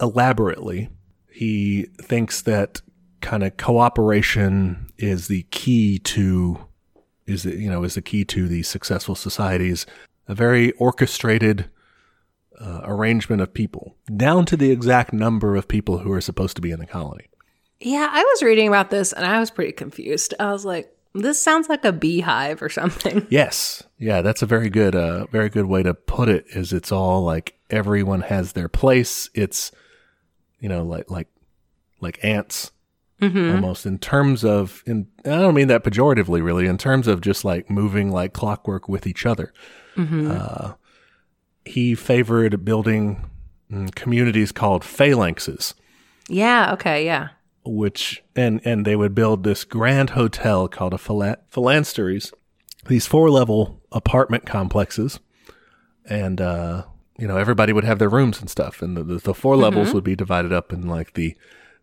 elaborately. 0.00 0.88
He 1.30 1.84
thinks 2.00 2.42
that 2.42 2.80
kind 3.20 3.42
of 3.42 3.56
cooperation 3.56 4.90
is 4.98 5.28
the 5.28 5.44
key 5.50 5.98
to 6.00 6.58
is 7.26 7.44
the, 7.44 7.56
you 7.56 7.70
know 7.70 7.82
is 7.84 7.94
the 7.94 8.02
key 8.02 8.24
to 8.26 8.48
the 8.48 8.62
successful 8.62 9.14
societies. 9.14 9.86
A 10.28 10.34
very 10.34 10.72
orchestrated 10.72 11.68
uh, 12.62 12.80
arrangement 12.84 13.42
of 13.42 13.52
people 13.52 13.96
down 14.16 14.46
to 14.46 14.56
the 14.56 14.70
exact 14.70 15.12
number 15.12 15.56
of 15.56 15.66
people 15.66 15.98
who 15.98 16.12
are 16.12 16.20
supposed 16.20 16.54
to 16.56 16.62
be 16.62 16.70
in 16.70 16.78
the 16.78 16.86
colony. 16.86 17.26
Yeah, 17.80 18.08
I 18.10 18.22
was 18.22 18.42
reading 18.42 18.68
about 18.68 18.90
this 18.90 19.12
and 19.12 19.26
I 19.26 19.40
was 19.40 19.50
pretty 19.50 19.72
confused. 19.72 20.34
I 20.38 20.52
was 20.52 20.64
like, 20.64 20.94
this 21.14 21.42
sounds 21.42 21.68
like 21.68 21.84
a 21.84 21.92
beehive 21.92 22.62
or 22.62 22.68
something. 22.68 23.26
Yes. 23.30 23.82
Yeah, 23.98 24.22
that's 24.22 24.42
a 24.42 24.46
very 24.46 24.70
good 24.70 24.94
uh 24.94 25.26
very 25.26 25.48
good 25.48 25.66
way 25.66 25.82
to 25.82 25.92
put 25.94 26.28
it 26.28 26.44
is 26.48 26.72
it's 26.72 26.90
all 26.92 27.22
like 27.22 27.54
everyone 27.70 28.22
has 28.22 28.52
their 28.52 28.68
place. 28.68 29.28
It's 29.34 29.72
you 30.60 30.68
know 30.68 30.84
like 30.84 31.10
like 31.10 31.28
like 32.00 32.18
ants 32.24 32.70
almost 33.54 33.86
in 33.86 33.98
terms 33.98 34.44
of 34.44 34.82
in 34.86 35.06
I 35.24 35.28
don't 35.38 35.54
mean 35.54 35.68
that 35.68 35.84
pejoratively 35.84 36.42
really 36.42 36.66
in 36.66 36.78
terms 36.78 37.06
of 37.06 37.20
just 37.20 37.44
like 37.44 37.70
moving 37.70 38.10
like 38.10 38.32
clockwork 38.32 38.88
with 38.88 39.06
each 39.06 39.26
other. 39.26 39.52
Uh, 39.96 40.72
he 41.64 41.94
favored 41.94 42.64
building 42.64 43.28
mm, 43.70 43.94
communities 43.94 44.52
called 44.52 44.82
phalanxes. 44.82 45.74
Yeah, 46.28 46.72
okay, 46.74 47.04
yeah. 47.04 47.28
which 47.64 48.22
and 48.36 48.60
and 48.64 48.84
they 48.84 48.96
would 48.96 49.14
build 49.14 49.44
this 49.44 49.64
grand 49.64 50.10
hotel 50.10 50.68
called 50.68 50.94
a 50.94 50.98
phila- 50.98 51.38
phalansteries. 51.50 52.32
These 52.86 53.06
four 53.06 53.30
level 53.30 53.80
apartment 53.92 54.46
complexes, 54.46 55.20
and 56.04 56.40
uh, 56.40 56.84
you 57.18 57.28
know 57.28 57.36
everybody 57.36 57.72
would 57.72 57.84
have 57.84 57.98
their 57.98 58.08
rooms 58.08 58.40
and 58.40 58.50
stuff, 58.50 58.82
and 58.82 58.96
the, 58.96 59.04
the, 59.04 59.18
the 59.18 59.34
4 59.34 59.56
levels 59.56 59.92
would 59.94 60.04
be 60.04 60.16
divided 60.16 60.52
up 60.52 60.72
in 60.72 60.88
like 60.88 61.14
the 61.14 61.36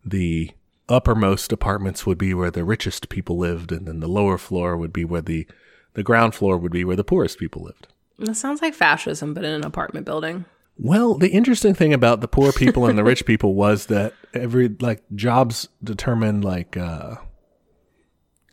the 0.03 0.51
uppermost 0.89 1.51
apartments 1.51 2.05
would 2.05 2.17
be 2.17 2.33
where 2.33 2.51
the 2.51 2.63
richest 2.63 3.09
people 3.09 3.37
lived, 3.37 3.71
and 3.71 3.87
then 3.87 3.99
the 3.99 4.07
lower 4.07 4.37
floor 4.37 4.75
would 4.75 4.91
be 4.91 5.05
where 5.05 5.21
the 5.21 5.47
the 5.93 6.03
ground 6.03 6.35
floor 6.35 6.57
would 6.57 6.71
be 6.71 6.83
where 6.83 6.95
the 6.95 7.03
poorest 7.03 7.39
people 7.39 7.63
lived. 7.63 7.87
That 8.19 8.35
sounds 8.35 8.61
like 8.61 8.73
fascism, 8.73 9.33
but 9.33 9.43
in 9.43 9.51
an 9.53 9.65
apartment 9.65 10.05
building. 10.05 10.45
Well, 10.77 11.15
the 11.15 11.29
interesting 11.29 11.73
thing 11.73 11.93
about 11.93 12.21
the 12.21 12.27
poor 12.27 12.51
people 12.53 12.85
and 12.85 12.97
the 12.97 13.03
rich 13.03 13.25
people 13.25 13.53
was 13.53 13.87
that 13.87 14.13
every 14.33 14.69
like 14.79 15.03
jobs 15.15 15.67
determined 15.83 16.43
like 16.45 16.77
uh 16.77 17.15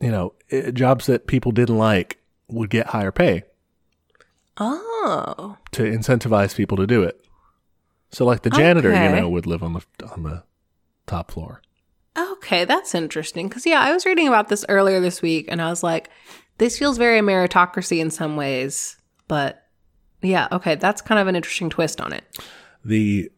you 0.01 0.11
know, 0.11 0.35
eh, 0.51 0.71
jobs 0.73 1.07
that 1.07 1.27
people 1.27 1.53
didn't 1.53 1.79
like 1.79 2.19
would 2.49 2.71
get 2.71 2.89
higher 2.89 3.13
pay 3.13 3.45
Oh. 4.59 5.57
to 5.73 5.83
incentivize 5.83 6.55
people 6.57 6.77
to 6.79 6.87
do 6.87 7.03
it. 7.03 7.21
So 8.11 8.25
like 8.25 8.43
the 8.43 8.51
janitor, 8.51 8.91
you 8.91 9.15
know, 9.21 9.29
would 9.29 9.47
live 9.47 9.63
on 9.63 9.75
the 9.75 9.83
on 10.13 10.23
the 10.23 10.45
top 11.07 11.31
floor. 11.31 11.61
Okay, 12.19 12.65
that's 12.65 12.95
interesting. 12.95 13.49
Because, 13.49 13.67
yeah, 13.67 13.81
I 13.81 13.93
was 13.93 14.07
reading 14.07 14.27
about 14.29 14.49
this 14.49 14.65
earlier 14.69 15.01
this 15.01 15.21
week 15.21 15.47
and 15.49 15.61
I 15.61 15.69
was 15.69 15.83
like, 15.83 16.09
this 16.59 16.79
feels 16.79 16.97
very 16.97 17.21
meritocracy 17.21 17.99
in 17.99 18.11
some 18.11 18.37
ways. 18.37 18.97
But 19.29 19.63
yeah, 20.23 20.49
okay, 20.53 20.75
that's 20.77 21.01
kind 21.03 21.21
of 21.21 21.27
an 21.27 21.37
interesting 21.37 21.71
twist 21.71 22.01
on 22.01 22.13
it. 22.13 22.25
The 22.85 23.31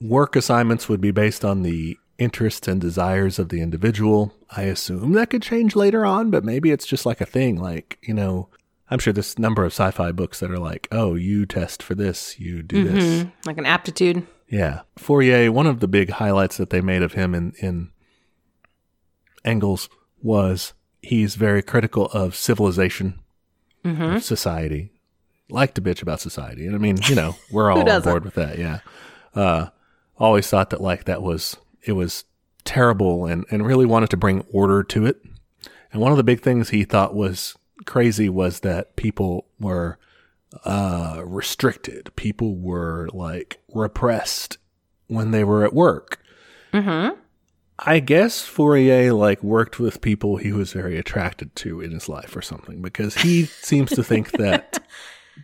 work 0.00 0.36
assignments 0.36 0.88
would 0.88 1.00
be 1.00 1.10
based 1.10 1.44
on 1.44 1.62
the 1.62 1.96
interests 2.18 2.66
and 2.68 2.80
desires 2.80 3.38
of 3.38 3.48
the 3.50 3.60
individual. 3.60 4.34
I 4.50 4.62
assume 4.62 5.12
that 5.12 5.30
could 5.30 5.42
change 5.42 5.76
later 5.76 6.04
on, 6.06 6.30
but 6.30 6.44
maybe 6.44 6.70
it's 6.70 6.86
just 6.86 7.04
like 7.06 7.20
a 7.20 7.26
thing. 7.26 7.56
Like, 7.56 7.98
you 8.02 8.14
know, 8.14 8.48
I'm 8.90 8.98
sure 8.98 9.12
there's 9.12 9.34
a 9.36 9.40
number 9.40 9.64
of 9.64 9.72
sci 9.72 9.90
fi 9.90 10.12
books 10.12 10.40
that 10.40 10.50
are 10.50 10.58
like, 10.58 10.88
oh, 10.92 11.14
you 11.14 11.46
test 11.46 11.82
for 11.82 11.94
this, 11.94 12.38
you 12.38 12.62
do 12.62 12.84
this. 12.88 13.04
Mhm, 13.04 13.32
Like 13.44 13.58
an 13.58 13.66
aptitude. 13.66 14.26
Yeah. 14.48 14.82
Fourier, 14.96 15.50
one 15.50 15.66
of 15.66 15.80
the 15.80 15.88
big 15.88 16.10
highlights 16.10 16.56
that 16.56 16.70
they 16.70 16.80
made 16.80 17.02
of 17.02 17.14
him 17.14 17.34
in, 17.34 17.52
in 17.60 17.90
Engels 19.44 19.88
was 20.22 20.72
he's 21.02 21.34
very 21.36 21.62
critical 21.62 22.06
of 22.06 22.34
civilization, 22.34 23.18
of 23.84 24.22
society. 24.24 24.92
Like 25.48 25.74
to 25.74 25.80
bitch 25.80 26.02
about 26.02 26.20
society. 26.20 26.66
And 26.66 26.74
I 26.74 26.78
mean, 26.78 26.98
you 27.08 27.14
know, 27.14 27.36
we're 27.50 27.70
all 27.70 27.88
on 27.88 28.02
board 28.02 28.24
with 28.24 28.34
that. 28.34 28.58
Yeah. 28.58 28.80
Uh, 29.34 29.68
always 30.18 30.48
thought 30.48 30.70
that 30.70 30.80
like 30.80 31.04
that 31.04 31.22
was, 31.22 31.56
it 31.82 31.92
was 31.92 32.24
terrible 32.64 33.26
and, 33.26 33.44
and 33.50 33.66
really 33.66 33.86
wanted 33.86 34.10
to 34.10 34.16
bring 34.16 34.44
order 34.52 34.82
to 34.82 35.06
it. 35.06 35.22
And 35.92 36.02
one 36.02 36.10
of 36.10 36.18
the 36.18 36.24
big 36.24 36.40
things 36.40 36.70
he 36.70 36.84
thought 36.84 37.14
was 37.14 37.56
crazy 37.84 38.28
was 38.28 38.60
that 38.60 38.96
people 38.96 39.46
were 39.60 39.98
uh, 40.64 41.22
restricted. 41.24 42.14
People 42.16 42.56
were 42.56 43.08
like 43.12 43.58
repressed 43.72 44.58
when 45.06 45.30
they 45.30 45.44
were 45.44 45.64
at 45.64 45.72
work. 45.72 46.20
Mm-hmm. 46.72 47.18
I 47.78 47.98
guess 48.00 48.42
Fourier 48.42 49.12
like 49.12 49.42
worked 49.42 49.78
with 49.78 50.00
people 50.00 50.38
he 50.38 50.52
was 50.52 50.72
very 50.72 50.96
attracted 50.96 51.54
to 51.56 51.80
in 51.80 51.90
his 51.90 52.08
life 52.08 52.34
or 52.34 52.42
something 52.42 52.80
because 52.80 53.16
he 53.16 53.44
seems 53.62 53.90
to 53.90 54.02
think 54.02 54.32
that 54.32 54.82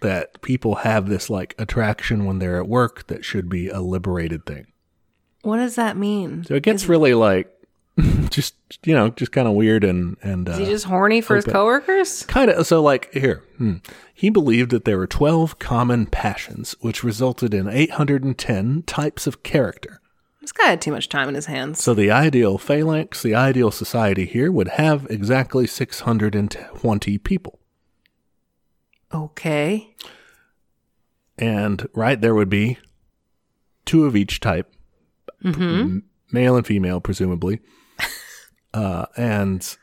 that 0.00 0.40
people 0.42 0.76
have 0.76 1.08
this 1.08 1.28
like 1.28 1.54
attraction 1.58 2.24
when 2.24 2.38
they're 2.38 2.58
at 2.58 2.68
work 2.68 3.06
that 3.08 3.24
should 3.24 3.48
be 3.48 3.68
a 3.68 3.80
liberated 3.80 4.46
thing. 4.46 4.66
What 5.42 5.58
does 5.58 5.74
that 5.74 5.96
mean? 5.96 6.44
So 6.44 6.54
it 6.54 6.62
gets 6.62 6.88
really 6.88 7.14
like 7.14 7.52
just 8.30 8.54
you 8.84 8.94
know 8.94 9.10
just 9.10 9.32
kind 9.32 9.46
of 9.46 9.54
weird 9.54 9.84
and 9.84 10.16
and 10.22 10.48
Is 10.48 10.54
uh, 10.54 10.58
he 10.58 10.64
just 10.66 10.84
horny 10.86 11.20
for 11.20 11.36
his 11.36 11.44
coworkers? 11.44 12.22
Kind 12.24 12.50
of. 12.50 12.66
So, 12.66 12.82
like, 12.82 13.12
here, 13.12 13.44
hmm. 13.58 13.76
he 14.14 14.30
believed 14.30 14.70
that 14.70 14.84
there 14.84 14.98
were 14.98 15.06
12 15.06 15.58
common 15.58 16.06
passions, 16.06 16.74
which 16.80 17.04
resulted 17.04 17.52
in 17.52 17.68
810 17.68 18.84
types 18.84 19.26
of 19.26 19.42
character. 19.42 20.00
This 20.40 20.52
guy 20.52 20.66
had 20.66 20.80
too 20.80 20.90
much 20.90 21.08
time 21.08 21.28
in 21.28 21.34
his 21.34 21.46
hands. 21.46 21.82
So, 21.82 21.92
the 21.92 22.10
ideal 22.10 22.56
phalanx, 22.56 23.22
the 23.22 23.34
ideal 23.34 23.70
society 23.70 24.24
here, 24.24 24.50
would 24.50 24.68
have 24.68 25.06
exactly 25.10 25.66
620 25.66 27.18
people. 27.18 27.58
Okay. 29.12 29.94
And, 31.38 31.88
right, 31.94 32.20
there 32.20 32.34
would 32.34 32.48
be 32.48 32.78
two 33.84 34.04
of 34.04 34.14
each 34.16 34.40
type, 34.40 34.72
m- 35.44 36.04
male 36.30 36.56
and 36.56 36.66
female, 36.66 37.00
presumably. 37.00 37.60
uh, 38.74 39.06
and, 39.16 39.76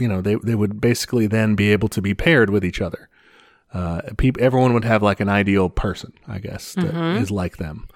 you 0.00 0.08
know, 0.08 0.20
they, 0.20 0.34
they 0.36 0.54
would 0.54 0.80
basically 0.80 1.26
then 1.26 1.54
be 1.54 1.70
able 1.72 1.88
to 1.88 2.02
be 2.02 2.14
paired 2.14 2.50
with 2.50 2.64
each 2.64 2.80
other. 2.80 3.08
Uh, 3.72 4.00
peop 4.16 4.38
everyone 4.38 4.72
would 4.72 4.84
have 4.84 5.02
like 5.02 5.20
an 5.20 5.28
ideal 5.28 5.68
person, 5.68 6.12
I 6.26 6.38
guess, 6.38 6.72
that 6.74 6.94
is 7.20 7.30
like 7.30 7.58
them. 7.58 7.86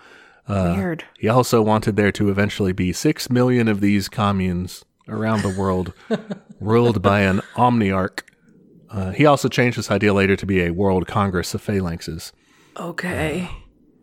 Weird. 0.48 1.04
He 1.18 1.28
also 1.28 1.62
wanted 1.62 1.96
there 1.96 2.12
to 2.12 2.28
eventually 2.28 2.72
be 2.72 2.92
six 2.92 3.30
million 3.30 3.68
of 3.68 3.80
these 3.80 4.08
communes 4.10 4.84
around 5.08 5.42
the 5.42 5.48
world, 5.58 5.94
ruled 6.60 7.00
by 7.00 7.20
an 7.20 7.40
omniarch. 7.54 8.20
Uh, 8.92 9.10
he 9.10 9.24
also 9.24 9.48
changed 9.48 9.78
this 9.78 9.90
idea 9.90 10.12
later 10.12 10.36
to 10.36 10.44
be 10.46 10.62
a 10.62 10.70
world 10.70 11.06
congress 11.06 11.54
of 11.54 11.64
phalanxes. 11.64 12.32
Okay. 12.76 13.48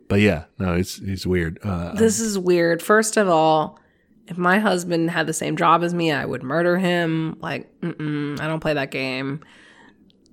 But 0.08 0.22
yeah, 0.22 0.46
no, 0.58 0.76
he's 0.76 0.96
he's 0.98 1.28
weird. 1.28 1.60
Uh, 1.64 1.94
This 1.94 2.20
is 2.20 2.40
weird. 2.40 2.82
First 2.82 3.16
of 3.16 3.30
all, 3.30 3.80
if 4.28 4.38
my 4.38 4.58
husband 4.58 5.12
had 5.12 5.28
the 5.28 5.34
same 5.34 5.56
job 5.56 5.84
as 5.84 5.94
me, 5.94 6.12
I 6.12 6.26
would 6.26 6.42
murder 6.42 6.78
him. 6.80 7.38
Like, 7.40 7.70
mm-mm, 7.82 8.40
I 8.40 8.48
don't 8.48 8.60
play 8.60 8.74
that 8.74 8.90
game. 8.90 9.42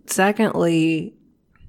Secondly, 0.07 1.15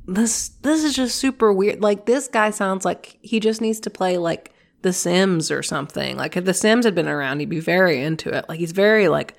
this 0.06 0.50
this 0.62 0.84
is 0.84 0.96
just 0.96 1.16
super 1.18 1.52
weird. 1.52 1.82
Like, 1.82 2.06
this 2.06 2.28
guy 2.28 2.52
sounds 2.52 2.86
like 2.86 3.18
he 3.22 3.40
just 3.40 3.62
needs 3.62 3.80
to 3.82 3.90
play 3.90 4.18
like 4.18 4.54
The 4.84 4.94
Sims 4.94 5.52
or 5.52 5.62
something. 5.64 6.16
Like, 6.16 6.38
if 6.38 6.46
The 6.46 6.54
Sims 6.54 6.86
had 6.86 6.96
been 6.96 7.08
around, 7.10 7.40
he'd 7.42 7.50
be 7.50 7.60
very 7.60 8.02
into 8.02 8.30
it. 8.30 8.46
Like, 8.48 8.60
he's 8.60 8.72
very 8.72 9.08
like 9.10 9.36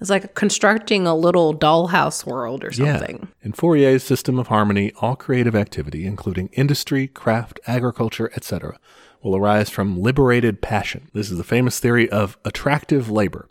it's 0.00 0.10
like 0.10 0.34
constructing 0.34 1.06
a 1.06 1.14
little 1.14 1.54
dollhouse 1.54 2.24
world 2.24 2.64
or 2.64 2.72
something. 2.72 3.28
In 3.42 3.52
Fourier's 3.52 4.02
system 4.02 4.38
of 4.38 4.46
harmony, 4.46 4.92
all 5.00 5.14
creative 5.14 5.54
activity, 5.54 6.06
including 6.06 6.48
industry, 6.52 7.06
craft, 7.06 7.60
agriculture, 7.66 8.30
etc., 8.34 8.78
will 9.22 9.36
arise 9.36 9.68
from 9.68 10.00
liberated 10.00 10.62
passion. 10.62 11.10
This 11.12 11.30
is 11.30 11.36
the 11.36 11.44
famous 11.44 11.78
theory 11.78 12.08
of 12.08 12.38
attractive 12.44 13.10
labor. 13.10 13.46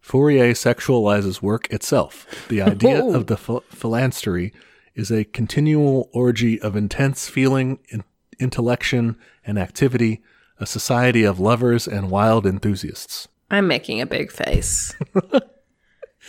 Fourier 0.00 0.52
sexualizes 0.52 1.40
work 1.40 1.70
itself. 1.72 2.46
The 2.48 2.62
idea 2.74 3.02
of 3.04 3.26
the 3.26 3.36
ph- 3.36 3.62
phalanstery 3.70 4.52
is 4.94 5.10
a 5.10 5.24
continual 5.24 6.10
orgy 6.12 6.60
of 6.60 6.76
intense 6.76 7.28
feeling, 7.28 7.78
in- 7.88 8.04
intellection, 8.38 9.16
and 9.46 9.58
activity, 9.58 10.22
a 10.60 10.66
society 10.66 11.24
of 11.24 11.40
lovers 11.40 11.88
and 11.88 12.10
wild 12.10 12.46
enthusiasts. 12.46 13.28
I'm 13.50 13.66
making 13.66 14.02
a 14.02 14.06
big 14.06 14.30
face. 14.30 14.94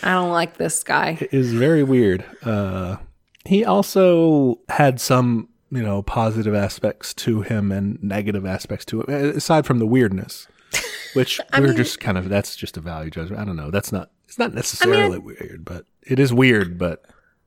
I 0.04 0.14
don't 0.14 0.32
like 0.32 0.58
this 0.58 0.84
guy. 0.84 1.18
is 1.32 1.54
very 1.54 1.84
weird. 1.84 2.24
Uh, 2.44 2.98
he 3.46 3.66
also 3.66 4.60
had 4.70 5.00
some, 5.00 5.50
you 5.72 5.82
know, 5.82 6.02
positive 6.02 6.54
aspects 6.54 7.14
to 7.16 7.42
him 7.42 7.72
and 7.72 8.02
negative 8.04 8.46
aspects 8.46 8.86
to 8.86 9.02
him, 9.02 9.10
aside 9.36 9.66
from 9.66 9.80
the 9.80 9.88
weirdness, 9.88 10.48
which 11.14 11.40
we're 11.58 11.74
just 11.74 12.00
kind 12.00 12.18
of, 12.18 12.30
that's 12.30 12.56
just 12.56 12.78
a 12.78 12.82
value 12.82 13.10
judgment. 13.10 13.42
I 13.42 13.46
don't 13.46 13.56
know. 13.56 13.72
That's 13.72 13.92
not, 13.92 14.12
it's 14.28 14.38
not 14.38 14.54
necessarily 14.54 15.18
weird, 15.18 15.66
but 15.66 15.86
it 16.04 16.20
is 16.20 16.34
weird, 16.34 16.78
but 16.78 17.04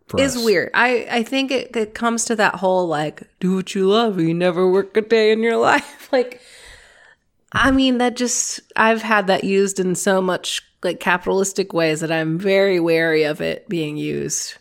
for 0.09 0.21
is 0.21 0.37
us. 0.37 0.45
weird. 0.45 0.71
I, 0.75 1.07
I 1.11 1.23
think 1.23 1.51
it, 1.51 1.77
it 1.77 1.95
comes 1.95 2.25
to 2.27 2.37
that 2.37 2.57
whole 2.57 2.87
like, 2.87 3.23
do 3.41 3.57
what 3.57 3.75
you 3.75 3.89
love. 3.89 4.21
You 4.21 4.35
never 4.35 4.71
work 4.71 4.97
a 4.97 5.03
day 5.03 5.33
in 5.33 5.43
your 5.43 5.57
life. 5.59 6.09
like, 6.13 6.41
I 7.53 7.71
mean, 7.71 7.99
that 7.99 8.17
just, 8.17 8.61
I've 8.77 9.03
had 9.03 9.27
that 9.27 9.45
used 9.45 9.79
in 9.79 9.95
so 9.95 10.21
much 10.21 10.63
like 10.83 11.01
capitalistic 11.01 11.73
ways 11.73 12.01
that 12.01 12.11
I'm 12.13 12.39
very 12.39 12.81
wary 12.81 13.25
of 13.25 13.41
it 13.41 13.69
being 13.69 13.97
used 13.97 14.55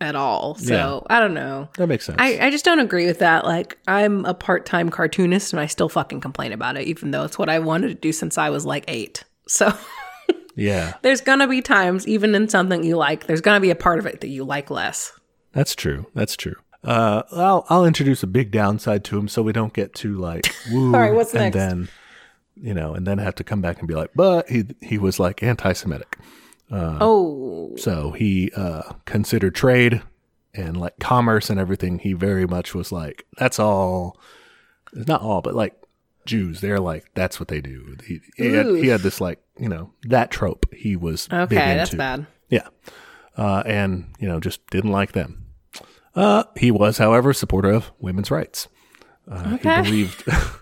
at 0.00 0.16
all. 0.16 0.54
So 0.54 1.06
I 1.10 1.20
don't 1.20 1.34
know. 1.34 1.68
That 1.76 1.86
makes 1.88 2.06
sense. 2.06 2.16
I, 2.18 2.38
I 2.46 2.50
just 2.50 2.64
don't 2.64 2.80
agree 2.80 3.06
with 3.06 3.18
that. 3.18 3.44
Like, 3.44 3.78
I'm 3.86 4.24
a 4.24 4.32
part 4.34 4.64
time 4.66 4.88
cartoonist 4.88 5.52
and 5.52 5.60
I 5.60 5.66
still 5.66 5.88
fucking 5.90 6.20
complain 6.22 6.52
about 6.52 6.76
it, 6.76 6.86
even 6.88 7.10
though 7.10 7.24
it's 7.24 7.38
what 7.38 7.48
I 7.50 7.58
wanted 7.58 7.88
to 7.88 7.94
do 7.94 8.10
since 8.12 8.38
I 8.38 8.50
was 8.50 8.64
like 8.64 8.84
eight. 8.88 9.24
So 9.46 9.72
yeah, 10.54 10.94
there's 11.02 11.20
gonna 11.20 11.48
be 11.48 11.60
times, 11.60 12.06
even 12.06 12.34
in 12.36 12.48
something 12.48 12.84
you 12.84 12.96
like, 12.96 13.26
there's 13.26 13.40
gonna 13.40 13.60
be 13.60 13.70
a 13.70 13.74
part 13.74 13.98
of 13.98 14.06
it 14.06 14.20
that 14.20 14.28
you 14.28 14.44
like 14.44 14.70
less. 14.70 15.12
that's 15.52 15.74
true. 15.74 16.06
That's 16.14 16.36
true. 16.36 16.54
Uh, 16.84 17.22
I'll, 17.32 17.66
I'll 17.68 17.84
introduce 17.84 18.22
a 18.22 18.26
big 18.28 18.52
downside 18.52 19.02
to 19.04 19.18
him 19.18 19.26
so 19.28 19.42
we 19.42 19.52
don't 19.52 19.72
get 19.72 19.92
too 19.94 20.16
like, 20.18 20.54
woo, 20.70 20.86
All 20.94 21.00
right, 21.00 21.12
what's 21.12 21.34
and 21.34 21.42
next? 21.42 21.56
then, 21.56 21.88
you 22.56 22.74
know, 22.74 22.94
and 22.94 23.06
then 23.06 23.18
have 23.18 23.34
to 23.36 23.44
come 23.44 23.60
back 23.60 23.78
and 23.78 23.88
be 23.88 23.94
like, 23.94 24.10
but 24.14 24.48
he, 24.48 24.64
he 24.80 24.98
was 24.98 25.18
like 25.20 25.42
anti-Semitic. 25.42 26.16
oh, 26.72 27.74
So 27.76 28.12
he 28.12 28.50
uh, 28.56 28.92
considered 29.04 29.54
trade 29.54 30.02
and 30.54 30.76
like 30.76 30.98
commerce 30.98 31.50
and 31.50 31.58
everything. 31.60 31.98
He 31.98 32.12
very 32.12 32.46
much 32.46 32.74
was 32.74 32.92
like, 32.92 33.24
that's 33.38 33.58
all. 33.58 34.18
It's 34.92 35.06
not 35.08 35.22
all, 35.22 35.40
but 35.40 35.54
like 35.54 35.74
Jews, 36.26 36.60
they're 36.60 36.80
like, 36.80 37.06
that's 37.14 37.38
what 37.40 37.48
they 37.48 37.60
do. 37.60 37.96
He, 38.06 38.20
he, 38.36 38.52
had, 38.52 38.66
he 38.66 38.88
had 38.88 39.00
this 39.00 39.20
like, 39.20 39.40
you 39.58 39.68
know, 39.68 39.92
that 40.02 40.30
trope 40.30 40.66
he 40.74 40.96
was 40.96 41.28
big 41.28 41.38
okay, 41.40 41.54
that's 41.76 41.94
bad. 41.94 42.26
Yeah. 42.48 42.68
Uh, 43.36 43.62
and, 43.64 44.12
you 44.18 44.28
know, 44.28 44.40
just 44.40 44.66
didn't 44.70 44.90
like 44.90 45.12
them. 45.12 45.46
Uh, 46.14 46.44
he 46.56 46.70
was, 46.70 46.98
however, 46.98 47.32
supporter 47.32 47.70
of 47.70 47.92
women's 48.00 48.30
rights. 48.30 48.68
Uh, 49.30 49.52
Okay. 49.54 49.76
He 49.76 49.82
believed 49.82 50.24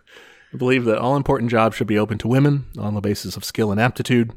he 0.51 0.59
believed 0.59 0.86
that 0.86 0.99
all 0.99 1.16
important 1.16 1.51
jobs 1.51 1.76
should 1.76 1.86
be 1.86 1.99
open 1.99 2.18
to 2.18 2.28
women 2.28 2.66
on 2.78 2.94
the 2.94 3.01
basis 3.01 3.36
of 3.36 3.44
skill 3.44 3.70
and 3.70 3.80
aptitude. 3.80 4.32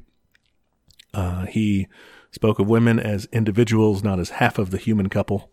Uh, 1.14 1.45
he 1.45 1.88
spoke 2.32 2.59
of 2.59 2.68
women 2.68 2.99
as 2.99 3.28
individuals, 3.32 4.03
not 4.03 4.20
as 4.20 4.32
half 4.32 4.57
of 4.57 4.72
the 4.72 4.78
human 4.78 5.09
couple. 5.09 5.51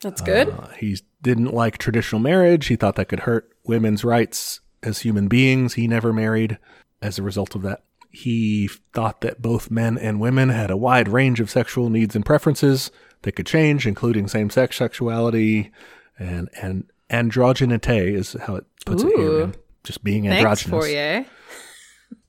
That's 0.00 0.20
good. 0.20 0.50
Uh, 0.50 0.68
he 0.78 0.98
didn't 1.22 1.54
like 1.54 1.78
traditional 1.78 2.20
marriage. 2.20 2.66
He 2.66 2.76
thought 2.76 2.96
that 2.96 3.08
could 3.08 3.20
hurt 3.20 3.48
women's 3.64 4.04
rights 4.04 4.60
as 4.82 5.00
human 5.00 5.28
beings. 5.28 5.74
He 5.74 5.86
never 5.86 6.12
married 6.12 6.58
as 7.00 7.18
a 7.18 7.22
result 7.22 7.54
of 7.54 7.62
that. 7.62 7.84
He 8.10 8.68
thought 8.92 9.22
that 9.22 9.40
both 9.40 9.70
men 9.70 9.96
and 9.96 10.20
women 10.20 10.50
had 10.50 10.70
a 10.70 10.76
wide 10.76 11.08
range 11.08 11.40
of 11.40 11.50
sexual 11.50 11.88
needs 11.88 12.14
and 12.14 12.26
preferences 12.26 12.90
that 13.22 13.32
could 13.32 13.46
change, 13.46 13.86
including 13.86 14.28
same 14.28 14.50
sex 14.50 14.76
sexuality 14.76 15.70
and, 16.18 16.50
and 16.60 16.90
androgenite 17.08 18.14
is 18.14 18.36
how 18.44 18.56
it 18.56 18.64
puts 18.84 19.02
it 19.02 19.16
here. 19.16 19.52
Just 19.84 20.04
being 20.04 20.24
Thanks 20.24 20.38
androgynous. 20.38 20.84
for 20.84 20.88
you. 20.88 21.24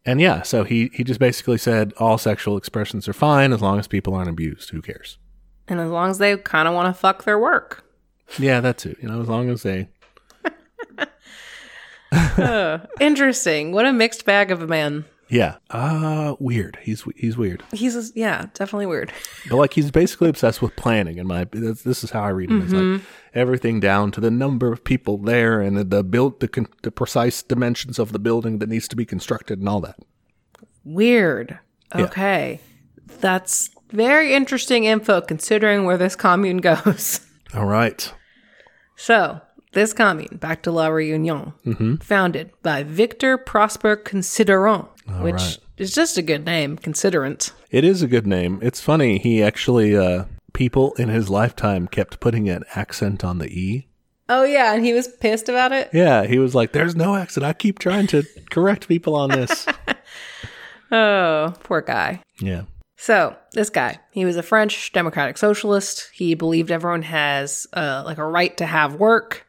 And 0.06 0.20
yeah, 0.20 0.42
so 0.42 0.64
he, 0.64 0.90
he 0.94 1.04
just 1.04 1.20
basically 1.20 1.58
said 1.58 1.94
all 1.98 2.18
sexual 2.18 2.58
expressions 2.58 3.08
are 3.08 3.14
fine 3.14 3.54
as 3.54 3.62
long 3.62 3.80
as 3.80 3.88
people 3.88 4.14
aren't 4.14 4.30
abused. 4.30 4.72
Who 4.72 4.82
cares? 4.82 5.18
And 5.68 5.80
as 5.80 5.90
long 5.90 6.10
as 6.10 6.18
they 6.18 6.36
kind 6.38 6.68
of 6.68 6.74
want 6.74 6.94
to 6.94 7.00
fuck 7.00 7.24
their 7.24 7.40
work. 7.40 7.86
Yeah, 8.38 8.60
that's 8.60 8.86
it. 8.86 8.98
You 9.02 9.08
know, 9.08 9.22
as 9.22 9.30
long 9.30 9.50
as 9.50 9.64
they 9.64 9.88
Interesting. 13.00 13.72
What 13.72 13.86
a 13.86 13.94
mixed 13.94 14.26
bag 14.26 14.52
of 14.52 14.62
a 14.62 14.68
man. 14.68 15.06
Yeah. 15.30 15.58
Uh 15.70 16.36
weird. 16.40 16.78
He's 16.82 17.04
he's 17.16 17.38
weird. 17.38 17.64
He's, 17.74 18.12
yeah, 18.16 18.48
definitely 18.54 18.86
weird. 18.88 19.12
But 19.50 19.58
like 19.58 19.74
he's 19.74 19.92
basically 19.92 20.30
obsessed 20.30 20.62
with 20.62 20.76
planning 20.76 21.20
and 21.20 21.28
my 21.28 21.46
this 21.52 22.04
is 22.04 22.12
how 22.12 22.22
I 22.22 22.30
read 22.30 22.50
him. 22.50 22.62
It's 22.62 22.74
like 22.74 23.02
everything 23.34 23.80
down 23.80 24.12
to 24.12 24.22
the 24.22 24.32
number 24.32 24.72
of 24.72 24.84
people 24.84 25.18
there 25.18 25.60
and 25.62 25.78
the, 25.78 25.84
the 25.84 26.04
build 26.04 26.40
the 26.40 26.48
con- 26.48 26.68
the 26.84 26.92
precise 26.92 27.42
dimensions 27.44 28.00
of 28.00 28.12
the 28.12 28.20
building 28.20 28.60
that 28.60 28.70
needs 28.70 28.88
to 28.90 28.96
be 28.96 29.06
constructed 29.06 29.60
and 29.60 29.68
all 29.68 29.82
that. 29.82 29.98
Weird. 30.84 31.60
Yeah. 31.96 32.02
Okay. 32.06 32.60
That's 33.20 33.70
very 33.92 34.34
interesting 34.34 34.86
info 34.86 35.22
considering 35.22 35.86
where 35.86 35.98
this 35.98 36.16
commune 36.16 36.58
goes. 36.62 37.22
All 37.54 37.66
right. 37.66 38.12
So, 38.96 39.42
this 39.74 39.94
commune, 39.94 40.38
back 40.38 40.64
to 40.64 40.72
La 40.72 40.88
Réunion, 40.90 42.02
founded 42.04 42.52
by 42.62 42.84
Victor 42.84 43.38
Prosper 43.38 43.96
Considerant, 43.96 44.88
which 45.08 45.36
right. 45.36 45.58
is 45.78 45.94
just 45.94 46.18
a 46.18 46.22
good 46.22 46.46
name, 46.46 46.78
Considerant. 46.78 47.52
It 47.72 47.84
is 47.84 48.02
a 48.02 48.08
good 48.08 48.28
name. 48.28 48.60
It's 48.62 48.82
funny. 48.82 49.18
He 49.18 49.44
actually 49.44 49.96
uh 49.96 50.26
people 50.54 50.94
in 50.94 51.10
his 51.10 51.30
lifetime 51.30 51.88
kept 51.88 52.20
putting 52.20 52.50
an 52.50 52.64
accent 52.76 53.24
on 53.24 53.40
the 53.40 53.48
e. 53.48 53.88
Oh, 54.30 54.46
yeah, 54.46 54.74
and 54.74 54.86
he 54.86 54.94
was 54.94 55.08
pissed 55.08 55.50
about 55.50 55.74
it? 55.74 55.90
Yeah, 55.92 56.26
he 56.26 56.40
was 56.40 56.56
like, 56.56 56.72
"There's 56.72 56.96
no 56.96 57.16
accent. 57.16 57.46
I 57.46 57.54
keep 57.54 57.78
trying 57.80 58.08
to 58.08 58.24
correct 58.50 58.88
people 58.88 59.16
on 59.16 59.30
this." 59.30 59.66
Oh, 60.94 61.56
poor 61.64 61.82
guy. 61.82 62.22
yeah. 62.40 62.64
So, 62.98 63.36
this 63.54 63.72
guy, 63.72 63.98
he 64.12 64.26
was 64.26 64.38
a 64.38 64.44
French 64.44 64.94
democratic 64.94 65.40
socialist. 65.40 66.10
He 66.14 66.36
believed 66.36 66.70
everyone 66.70 67.02
has 67.02 67.66
uh, 67.74 68.04
like 68.06 68.20
a 68.20 68.26
right 68.26 68.56
to 68.58 68.66
have 68.66 68.96
work. 68.96 69.43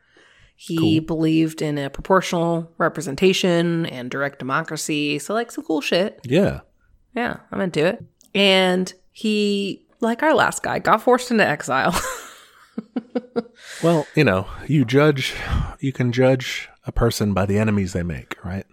He 0.66 1.00
believed 1.00 1.62
in 1.62 1.78
a 1.78 1.90
proportional 1.90 2.72
representation 2.78 3.86
and 3.86 4.10
direct 4.10 4.38
democracy. 4.38 5.18
So, 5.18 5.34
like, 5.34 5.52
some 5.52 5.64
cool 5.64 5.80
shit. 5.80 6.20
Yeah. 6.24 6.60
Yeah, 7.14 7.38
I'm 7.52 7.60
into 7.60 7.86
it. 7.86 8.04
And 8.34 8.92
he, 9.12 9.86
like 10.00 10.22
our 10.22 10.34
last 10.34 10.62
guy, 10.62 10.78
got 10.78 11.02
forced 11.02 11.30
into 11.30 11.46
exile. 11.46 11.94
Well, 13.82 14.06
you 14.14 14.24
know, 14.24 14.46
you 14.66 14.84
judge, 14.84 15.34
you 15.80 15.92
can 15.92 16.12
judge 16.12 16.68
a 16.86 16.92
person 16.92 17.34
by 17.34 17.46
the 17.46 17.58
enemies 17.58 17.92
they 17.92 18.02
make, 18.02 18.42
right? 18.44 18.66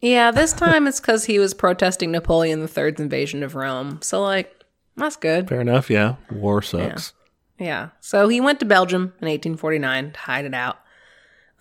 yeah, 0.00 0.30
this 0.30 0.52
time 0.52 0.86
it's 0.86 1.00
because 1.00 1.24
he 1.24 1.38
was 1.38 1.54
protesting 1.54 2.10
Napoleon 2.10 2.60
III's 2.60 2.98
invasion 2.98 3.42
of 3.42 3.54
Rome. 3.54 4.00
So, 4.02 4.20
like, 4.22 4.64
that's 4.96 5.16
good. 5.16 5.48
Fair 5.48 5.60
enough. 5.60 5.90
Yeah. 5.90 6.16
War 6.30 6.60
sucks. 6.60 7.12
Yeah. 7.58 7.90
So 8.00 8.28
he 8.28 8.40
went 8.40 8.58
to 8.60 8.66
Belgium 8.66 9.14
in 9.20 9.28
1849 9.28 10.12
to 10.12 10.18
hide 10.18 10.44
it 10.44 10.54
out. 10.54 10.78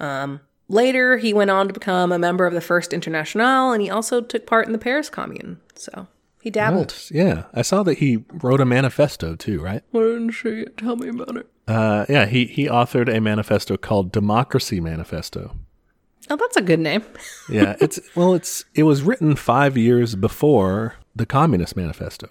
Um, 0.01 0.41
later, 0.67 1.17
he 1.17 1.33
went 1.33 1.51
on 1.51 1.67
to 1.67 1.73
become 1.73 2.11
a 2.11 2.19
member 2.19 2.45
of 2.45 2.53
the 2.53 2.59
First 2.59 2.91
Internationale, 2.91 3.71
and 3.71 3.81
he 3.81 3.89
also 3.89 4.19
took 4.19 4.45
part 4.45 4.65
in 4.65 4.73
the 4.73 4.79
Paris 4.79 5.09
Commune. 5.09 5.61
So 5.75 6.07
he 6.41 6.49
dabbled. 6.49 6.89
Nice. 6.89 7.11
Yeah. 7.11 7.43
I 7.53 7.61
saw 7.61 7.83
that 7.83 7.99
he 7.99 8.25
wrote 8.33 8.59
a 8.59 8.65
manifesto 8.65 9.35
too, 9.35 9.61
right? 9.61 9.83
I 9.93 9.97
didn't 9.97 10.43
it. 10.43 10.77
Tell 10.77 10.95
me 10.95 11.09
about 11.09 11.37
it. 11.37 11.47
Uh, 11.67 12.05
yeah. 12.09 12.25
He, 12.25 12.45
he 12.45 12.67
authored 12.67 13.15
a 13.15 13.21
manifesto 13.21 13.77
called 13.77 14.11
Democracy 14.11 14.81
Manifesto. 14.81 15.55
Oh, 16.29 16.35
that's 16.35 16.57
a 16.57 16.61
good 16.61 16.79
name. 16.79 17.03
Yeah. 17.49 17.75
It's, 17.79 17.99
well, 18.15 18.33
it's, 18.33 18.65
it 18.73 18.83
was 18.83 19.03
written 19.03 19.35
five 19.35 19.77
years 19.77 20.15
before 20.15 20.95
the 21.15 21.25
Communist 21.25 21.75
Manifesto. 21.75 22.29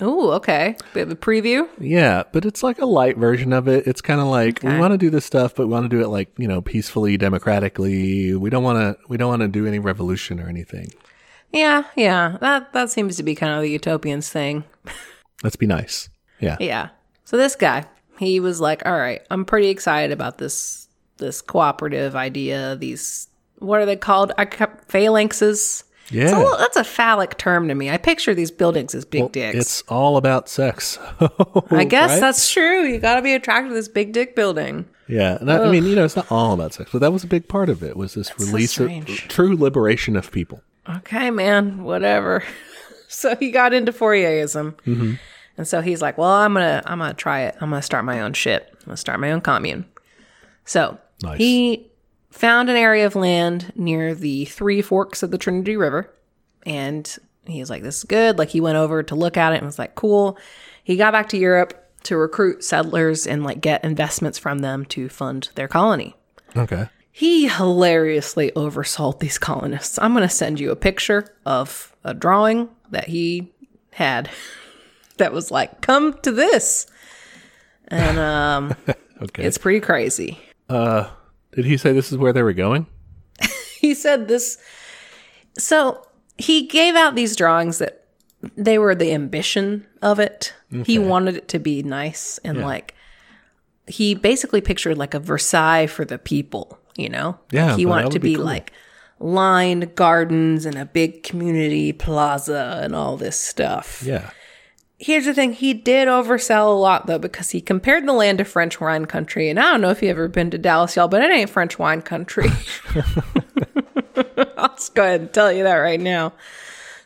Oh, 0.00 0.32
okay. 0.32 0.76
We 0.94 1.00
have 1.00 1.10
a 1.10 1.16
preview. 1.16 1.68
Yeah, 1.78 2.24
but 2.32 2.44
it's 2.44 2.62
like 2.62 2.78
a 2.80 2.86
light 2.86 3.16
version 3.16 3.52
of 3.52 3.66
it. 3.66 3.86
It's 3.86 4.00
kind 4.00 4.20
of 4.20 4.26
like 4.26 4.62
we 4.62 4.78
want 4.78 4.92
to 4.92 4.98
do 4.98 5.10
this 5.10 5.24
stuff, 5.24 5.54
but 5.54 5.66
we 5.66 5.72
want 5.72 5.84
to 5.84 5.88
do 5.88 6.02
it 6.02 6.08
like 6.08 6.30
you 6.38 6.46
know 6.46 6.60
peacefully, 6.60 7.16
democratically. 7.16 8.34
We 8.34 8.50
don't 8.50 8.62
want 8.62 8.78
to. 8.78 9.08
We 9.08 9.16
don't 9.16 9.28
want 9.28 9.42
to 9.42 9.48
do 9.48 9.66
any 9.66 9.78
revolution 9.78 10.40
or 10.40 10.48
anything. 10.48 10.92
Yeah, 11.52 11.84
yeah. 11.96 12.36
That 12.40 12.72
that 12.72 12.90
seems 12.90 13.16
to 13.16 13.22
be 13.22 13.34
kind 13.34 13.54
of 13.54 13.62
the 13.62 13.70
utopians 13.70 14.28
thing. 14.28 14.64
Let's 15.42 15.56
be 15.56 15.66
nice. 15.66 16.08
Yeah. 16.40 16.56
Yeah. 16.60 16.90
So 17.24 17.36
this 17.36 17.56
guy, 17.56 17.86
he 18.18 18.40
was 18.40 18.60
like, 18.60 18.84
"All 18.84 18.98
right, 18.98 19.22
I'm 19.30 19.44
pretty 19.44 19.68
excited 19.68 20.12
about 20.12 20.38
this 20.38 20.88
this 21.16 21.40
cooperative 21.40 22.14
idea. 22.14 22.76
These 22.76 23.28
what 23.58 23.80
are 23.80 23.86
they 23.86 23.96
called? 23.96 24.32
I 24.36 24.44
kept 24.44 24.88
phalanxes. 24.88 25.84
Yeah. 26.10 26.44
that's 26.58 26.76
a 26.76 26.84
phallic 26.84 27.36
term 27.36 27.68
to 27.68 27.74
me. 27.74 27.90
I 27.90 27.96
picture 27.96 28.34
these 28.34 28.50
buildings 28.50 28.94
as 28.94 29.04
big 29.04 29.20
Well, 29.22 29.28
dicks. 29.30 29.56
It's 29.58 29.82
all 29.88 30.16
about 30.16 30.48
sex. 30.48 30.98
I 31.70 31.84
guess 31.84 32.10
right? 32.12 32.20
that's 32.20 32.50
true. 32.52 32.84
You 32.84 32.98
got 32.98 33.16
to 33.16 33.22
be 33.22 33.32
attracted 33.34 33.70
to 33.70 33.74
this 33.74 33.88
big 33.88 34.12
dick 34.12 34.36
building. 34.36 34.86
Yeah, 35.08 35.38
and 35.40 35.50
I, 35.50 35.64
I 35.64 35.70
mean, 35.70 35.84
you 35.84 35.94
know, 35.94 36.04
it's 36.04 36.16
not 36.16 36.30
all 36.30 36.52
about 36.52 36.74
sex, 36.74 36.90
but 36.92 36.98
that 37.00 37.12
was 37.12 37.22
a 37.24 37.28
big 37.28 37.48
part 37.48 37.68
of 37.68 37.82
it. 37.82 37.96
Was 37.96 38.14
this 38.14 38.28
so 38.36 38.44
release 38.46 38.78
of 38.78 38.90
true 39.28 39.56
liberation 39.56 40.16
of 40.16 40.30
people? 40.32 40.62
Okay, 40.88 41.30
man, 41.30 41.84
whatever. 41.84 42.42
so 43.08 43.34
he 43.36 43.50
got 43.50 43.72
into 43.72 43.92
Fourierism, 43.92 44.74
Mm-hmm. 44.86 45.14
and 45.58 45.66
so 45.68 45.80
he's 45.80 46.02
like, 46.02 46.18
"Well, 46.18 46.28
I'm 46.30 46.54
gonna, 46.54 46.82
I'm 46.86 46.98
gonna 46.98 47.14
try 47.14 47.42
it. 47.42 47.54
I'm 47.60 47.70
gonna 47.70 47.82
start 47.82 48.04
my 48.04 48.20
own 48.20 48.32
shit. 48.32 48.68
I'm 48.80 48.86
gonna 48.86 48.96
start 48.96 49.20
my 49.20 49.30
own 49.30 49.40
commune." 49.42 49.84
So 50.64 50.98
Nice. 51.22 51.38
he 51.38 51.86
found 52.36 52.68
an 52.70 52.76
area 52.76 53.06
of 53.06 53.16
land 53.16 53.72
near 53.74 54.14
the 54.14 54.44
three 54.44 54.82
forks 54.82 55.22
of 55.22 55.30
the 55.30 55.38
Trinity 55.38 55.76
River, 55.76 56.12
and 56.64 57.16
he 57.46 57.60
was 57.60 57.70
like, 57.70 57.82
"This 57.82 57.98
is 57.98 58.04
good." 58.04 58.38
Like 58.38 58.50
he 58.50 58.60
went 58.60 58.76
over 58.76 59.02
to 59.02 59.14
look 59.14 59.36
at 59.36 59.52
it 59.52 59.56
and 59.56 59.66
was 59.66 59.78
like, 59.78 59.94
"Cool." 59.94 60.38
He 60.84 60.96
got 60.96 61.12
back 61.12 61.28
to 61.30 61.38
Europe 61.38 61.74
to 62.04 62.16
recruit 62.16 62.62
settlers 62.62 63.26
and 63.26 63.42
like 63.42 63.60
get 63.60 63.84
investments 63.84 64.38
from 64.38 64.60
them 64.60 64.84
to 64.86 65.08
fund 65.08 65.48
their 65.56 65.66
colony. 65.66 66.14
Okay. 66.56 66.88
He 67.10 67.48
hilariously 67.48 68.52
oversold 68.54 69.18
these 69.18 69.38
colonists. 69.38 69.98
I'm 69.98 70.12
going 70.12 70.22
to 70.22 70.32
send 70.32 70.60
you 70.60 70.70
a 70.70 70.76
picture 70.76 71.34
of 71.44 71.96
a 72.04 72.14
drawing 72.14 72.68
that 72.90 73.08
he 73.08 73.52
had 73.90 74.30
that 75.16 75.32
was 75.32 75.50
like, 75.50 75.80
come 75.80 76.18
to 76.20 76.30
this. 76.30 76.86
And 77.88 78.18
um, 78.18 78.74
Okay. 79.22 79.44
it's 79.44 79.58
pretty 79.58 79.80
crazy. 79.80 80.38
Did 81.56 81.64
he 81.64 81.76
say 81.76 81.92
this 81.92 82.12
is 82.12 82.18
where 82.18 82.32
they 82.32 82.42
were 82.44 82.52
going? 82.52 82.86
He 83.80 83.94
said 83.94 84.26
this. 84.28 84.58
So 85.58 86.06
he 86.38 86.66
gave 86.66 86.94
out 86.96 87.14
these 87.14 87.36
drawings 87.36 87.78
that 87.78 88.06
they 88.56 88.78
were 88.78 88.94
the 88.94 89.12
ambition 89.12 89.86
of 90.02 90.18
it. 90.18 90.52
He 90.84 90.98
wanted 90.98 91.36
it 91.36 91.48
to 91.48 91.58
be 91.58 91.82
nice 91.82 92.38
and 92.44 92.60
like, 92.62 92.94
he 93.86 94.14
basically 94.14 94.60
pictured 94.60 94.98
like 94.98 95.14
a 95.14 95.20
Versailles 95.20 95.86
for 95.86 96.04
the 96.04 96.18
people, 96.18 96.78
you 96.96 97.08
know? 97.08 97.38
Yeah, 97.52 97.66
Like, 97.70 97.78
he 97.78 97.86
wanted 97.86 98.10
to 98.12 98.18
be 98.18 98.30
be 98.30 98.34
cool. 98.36 98.44
like 98.44 98.72
lined 99.20 99.94
gardens 99.94 100.66
and 100.66 100.76
a 100.76 100.84
big 100.84 101.22
community 101.22 101.92
plaza 101.92 102.80
and 102.82 102.94
all 102.96 103.16
this 103.16 103.38
stuff. 103.40 104.02
Yeah. 104.04 104.30
Here's 104.98 105.26
the 105.26 105.34
thing, 105.34 105.52
he 105.52 105.74
did 105.74 106.08
oversell 106.08 106.68
a 106.68 106.78
lot 106.78 107.06
though 107.06 107.18
because 107.18 107.50
he 107.50 107.60
compared 107.60 108.06
the 108.06 108.12
land 108.12 108.38
to 108.38 108.44
French 108.44 108.80
wine 108.80 109.04
country. 109.04 109.50
And 109.50 109.60
I 109.60 109.72
don't 109.72 109.82
know 109.82 109.90
if 109.90 110.00
you've 110.00 110.10
ever 110.10 110.28
been 110.28 110.50
to 110.50 110.58
Dallas, 110.58 110.96
y'all, 110.96 111.08
but 111.08 111.22
it 111.22 111.30
ain't 111.30 111.50
French 111.50 111.78
wine 111.78 112.00
country. 112.00 112.48
I'll 114.56 114.74
just 114.74 114.94
go 114.94 115.02
ahead 115.02 115.20
and 115.20 115.32
tell 115.32 115.52
you 115.52 115.64
that 115.64 115.76
right 115.76 116.00
now. 116.00 116.32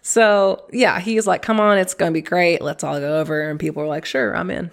So 0.02 0.68
yeah, 0.72 1.00
he's 1.00 1.26
like, 1.26 1.42
"Come 1.42 1.60
on, 1.60 1.78
it's 1.78 1.94
gonna 1.94 2.12
be 2.12 2.22
great. 2.22 2.62
Let's 2.62 2.84
all 2.84 2.98
go 3.00 3.20
over." 3.20 3.50
And 3.50 3.58
people 3.60 3.82
were 3.82 3.88
like, 3.88 4.04
"Sure, 4.04 4.36
I'm 4.36 4.50
in." 4.50 4.70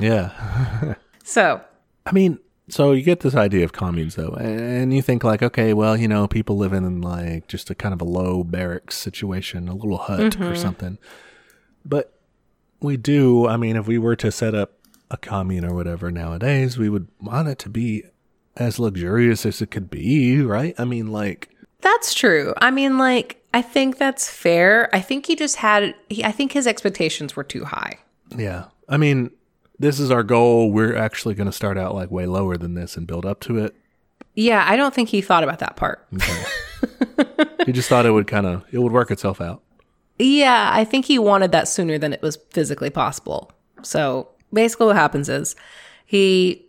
Yeah. 0.00 0.94
So 1.26 1.62
I 2.04 2.12
mean, 2.12 2.38
so 2.68 2.92
you 2.92 3.02
get 3.02 3.20
this 3.20 3.34
idea 3.34 3.64
of 3.64 3.72
communes 3.72 4.14
though, 4.14 4.34
and 4.34 4.92
you 4.92 5.00
think 5.00 5.24
like, 5.24 5.42
okay, 5.42 5.72
well, 5.72 5.96
you 5.96 6.06
know, 6.06 6.28
people 6.28 6.58
living 6.58 6.84
in 6.84 7.00
like 7.00 7.48
just 7.48 7.70
a 7.70 7.74
kind 7.74 7.94
of 7.94 8.02
a 8.02 8.04
low 8.04 8.44
barracks 8.44 8.94
situation, 8.94 9.68
a 9.68 9.74
little 9.74 9.96
hut 9.96 10.20
or 10.20 10.30
mm-hmm. 10.30 10.54
something. 10.54 10.98
But 11.82 12.13
we 12.84 12.96
do, 12.96 13.46
I 13.48 13.56
mean, 13.56 13.76
if 13.76 13.86
we 13.86 13.98
were 13.98 14.16
to 14.16 14.30
set 14.30 14.54
up 14.54 14.72
a 15.10 15.16
commune 15.16 15.64
or 15.64 15.74
whatever 15.74 16.10
nowadays, 16.10 16.78
we 16.78 16.88
would 16.88 17.08
want 17.20 17.48
it 17.48 17.58
to 17.60 17.68
be 17.68 18.04
as 18.56 18.78
luxurious 18.78 19.44
as 19.44 19.60
it 19.60 19.70
could 19.70 19.90
be, 19.90 20.40
right? 20.42 20.74
I 20.78 20.84
mean, 20.84 21.08
like, 21.08 21.50
That's 21.80 22.14
true. 22.14 22.54
I 22.58 22.70
mean, 22.70 22.98
like, 22.98 23.42
I 23.52 23.62
think 23.62 23.98
that's 23.98 24.28
fair. 24.28 24.88
I 24.94 25.00
think 25.00 25.26
he 25.26 25.36
just 25.36 25.56
had, 25.56 25.94
he, 26.08 26.24
I 26.24 26.32
think 26.32 26.52
his 26.52 26.66
expectations 26.66 27.36
were 27.36 27.44
too 27.44 27.64
high. 27.64 27.98
yeah. 28.36 28.66
I 28.88 28.96
mean, 28.98 29.30
this 29.78 29.98
is 29.98 30.10
our 30.10 30.22
goal. 30.22 30.70
We're 30.70 30.94
actually 30.96 31.34
going 31.34 31.46
to 31.46 31.52
start 31.52 31.78
out 31.78 31.94
like 31.94 32.10
way 32.10 32.26
lower 32.26 32.56
than 32.56 32.74
this 32.74 32.96
and 32.96 33.06
build 33.06 33.24
up 33.24 33.40
to 33.40 33.58
it. 33.58 33.74
Yeah, 34.34 34.64
I 34.68 34.76
don't 34.76 34.92
think 34.94 35.08
he 35.08 35.20
thought 35.22 35.42
about 35.42 35.60
that 35.60 35.76
part. 35.76 36.06
He 37.66 37.72
just 37.72 37.88
thought 37.88 38.04
it 38.04 38.10
would 38.10 38.26
kind 38.26 38.46
of 38.46 38.62
it 38.72 38.78
would 38.78 38.92
work 38.92 39.10
itself 39.10 39.40
out. 39.40 39.62
Yeah, 40.18 40.70
I 40.72 40.84
think 40.84 41.06
he 41.06 41.18
wanted 41.18 41.52
that 41.52 41.68
sooner 41.68 41.98
than 41.98 42.12
it 42.12 42.22
was 42.22 42.36
physically 42.50 42.90
possible. 42.90 43.50
So 43.82 44.28
basically, 44.52 44.86
what 44.86 44.96
happens 44.96 45.28
is 45.28 45.56
he 46.06 46.64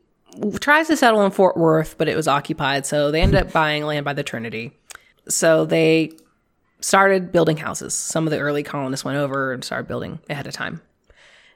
tries 0.60 0.88
to 0.88 0.98
settle 0.98 1.24
in 1.24 1.32
Fort 1.32 1.56
Worth, 1.56 1.98
but 1.98 2.08
it 2.08 2.16
was 2.16 2.28
occupied. 2.28 2.86
So 2.86 3.12
they 3.12 3.22
ended 3.22 3.42
up 3.42 3.52
buying 3.52 3.86
land 3.86 4.04
by 4.04 4.14
the 4.14 4.24
Trinity. 4.24 4.72
So 5.28 5.66
they 5.66 6.12
started 6.82 7.32
building 7.32 7.58
houses. 7.58 7.94
Some 7.94 8.26
of 8.26 8.32
the 8.32 8.40
early 8.40 8.64
colonists 8.64 9.06
went 9.06 9.18
over 9.18 9.54
and 9.54 9.64
started 9.64 9.88
building 9.88 10.20
ahead 10.30 10.48
of 10.48 10.54
time. 10.54 10.82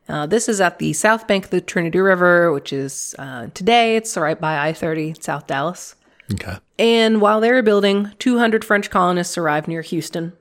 Uh, 0.07 0.25
this 0.25 0.49
is 0.49 0.59
at 0.59 0.79
the 0.79 0.93
south 0.93 1.27
bank 1.27 1.45
of 1.45 1.51
the 1.51 1.61
Trinity 1.61 1.99
River, 1.99 2.51
which 2.51 2.73
is 2.73 3.13
uh, 3.19 3.47
today 3.53 3.95
it's 3.95 4.17
right 4.17 4.39
by 4.39 4.57
I 4.57 4.73
30, 4.73 5.15
South 5.19 5.45
Dallas. 5.45 5.95
Okay. 6.33 6.57
And 6.79 7.21
while 7.21 7.39
they 7.39 7.51
were 7.51 7.61
building, 7.61 8.11
200 8.17 8.65
French 8.65 8.89
colonists 8.89 9.37
arrived 9.37 9.67
near 9.67 9.81
Houston 9.81 10.33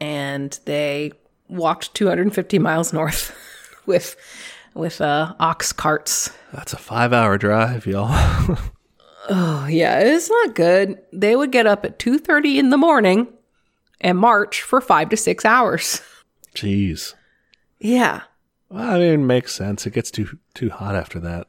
and 0.00 0.58
they 0.64 1.12
walked 1.48 1.94
250 1.94 2.58
miles 2.58 2.92
north 2.92 3.34
with 3.86 4.16
with 4.74 5.00
uh, 5.00 5.34
ox 5.40 5.72
carts. 5.72 6.30
That's 6.52 6.74
a 6.74 6.76
5-hour 6.76 7.38
drive, 7.38 7.86
y'all. 7.86 8.56
Oh, 9.28 9.66
yeah, 9.66 9.98
it's 9.98 10.30
not 10.30 10.54
good. 10.54 10.98
They 11.12 11.34
would 11.34 11.50
get 11.50 11.66
up 11.66 11.84
at 11.84 11.98
2:30 11.98 12.58
in 12.58 12.70
the 12.70 12.76
morning 12.76 13.26
and 14.00 14.18
march 14.18 14.62
for 14.62 14.80
5 14.80 15.08
to 15.08 15.16
6 15.16 15.44
hours. 15.44 16.00
Jeez. 16.54 17.14
Yeah. 17.80 18.22
Well, 18.68 18.88
I 18.88 18.98
mean, 18.98 19.12
it 19.12 19.16
makes 19.18 19.52
sense. 19.54 19.86
It 19.86 19.94
gets 19.94 20.10
too 20.10 20.38
too 20.54 20.70
hot 20.70 20.94
after 20.94 21.18
that. 21.20 21.48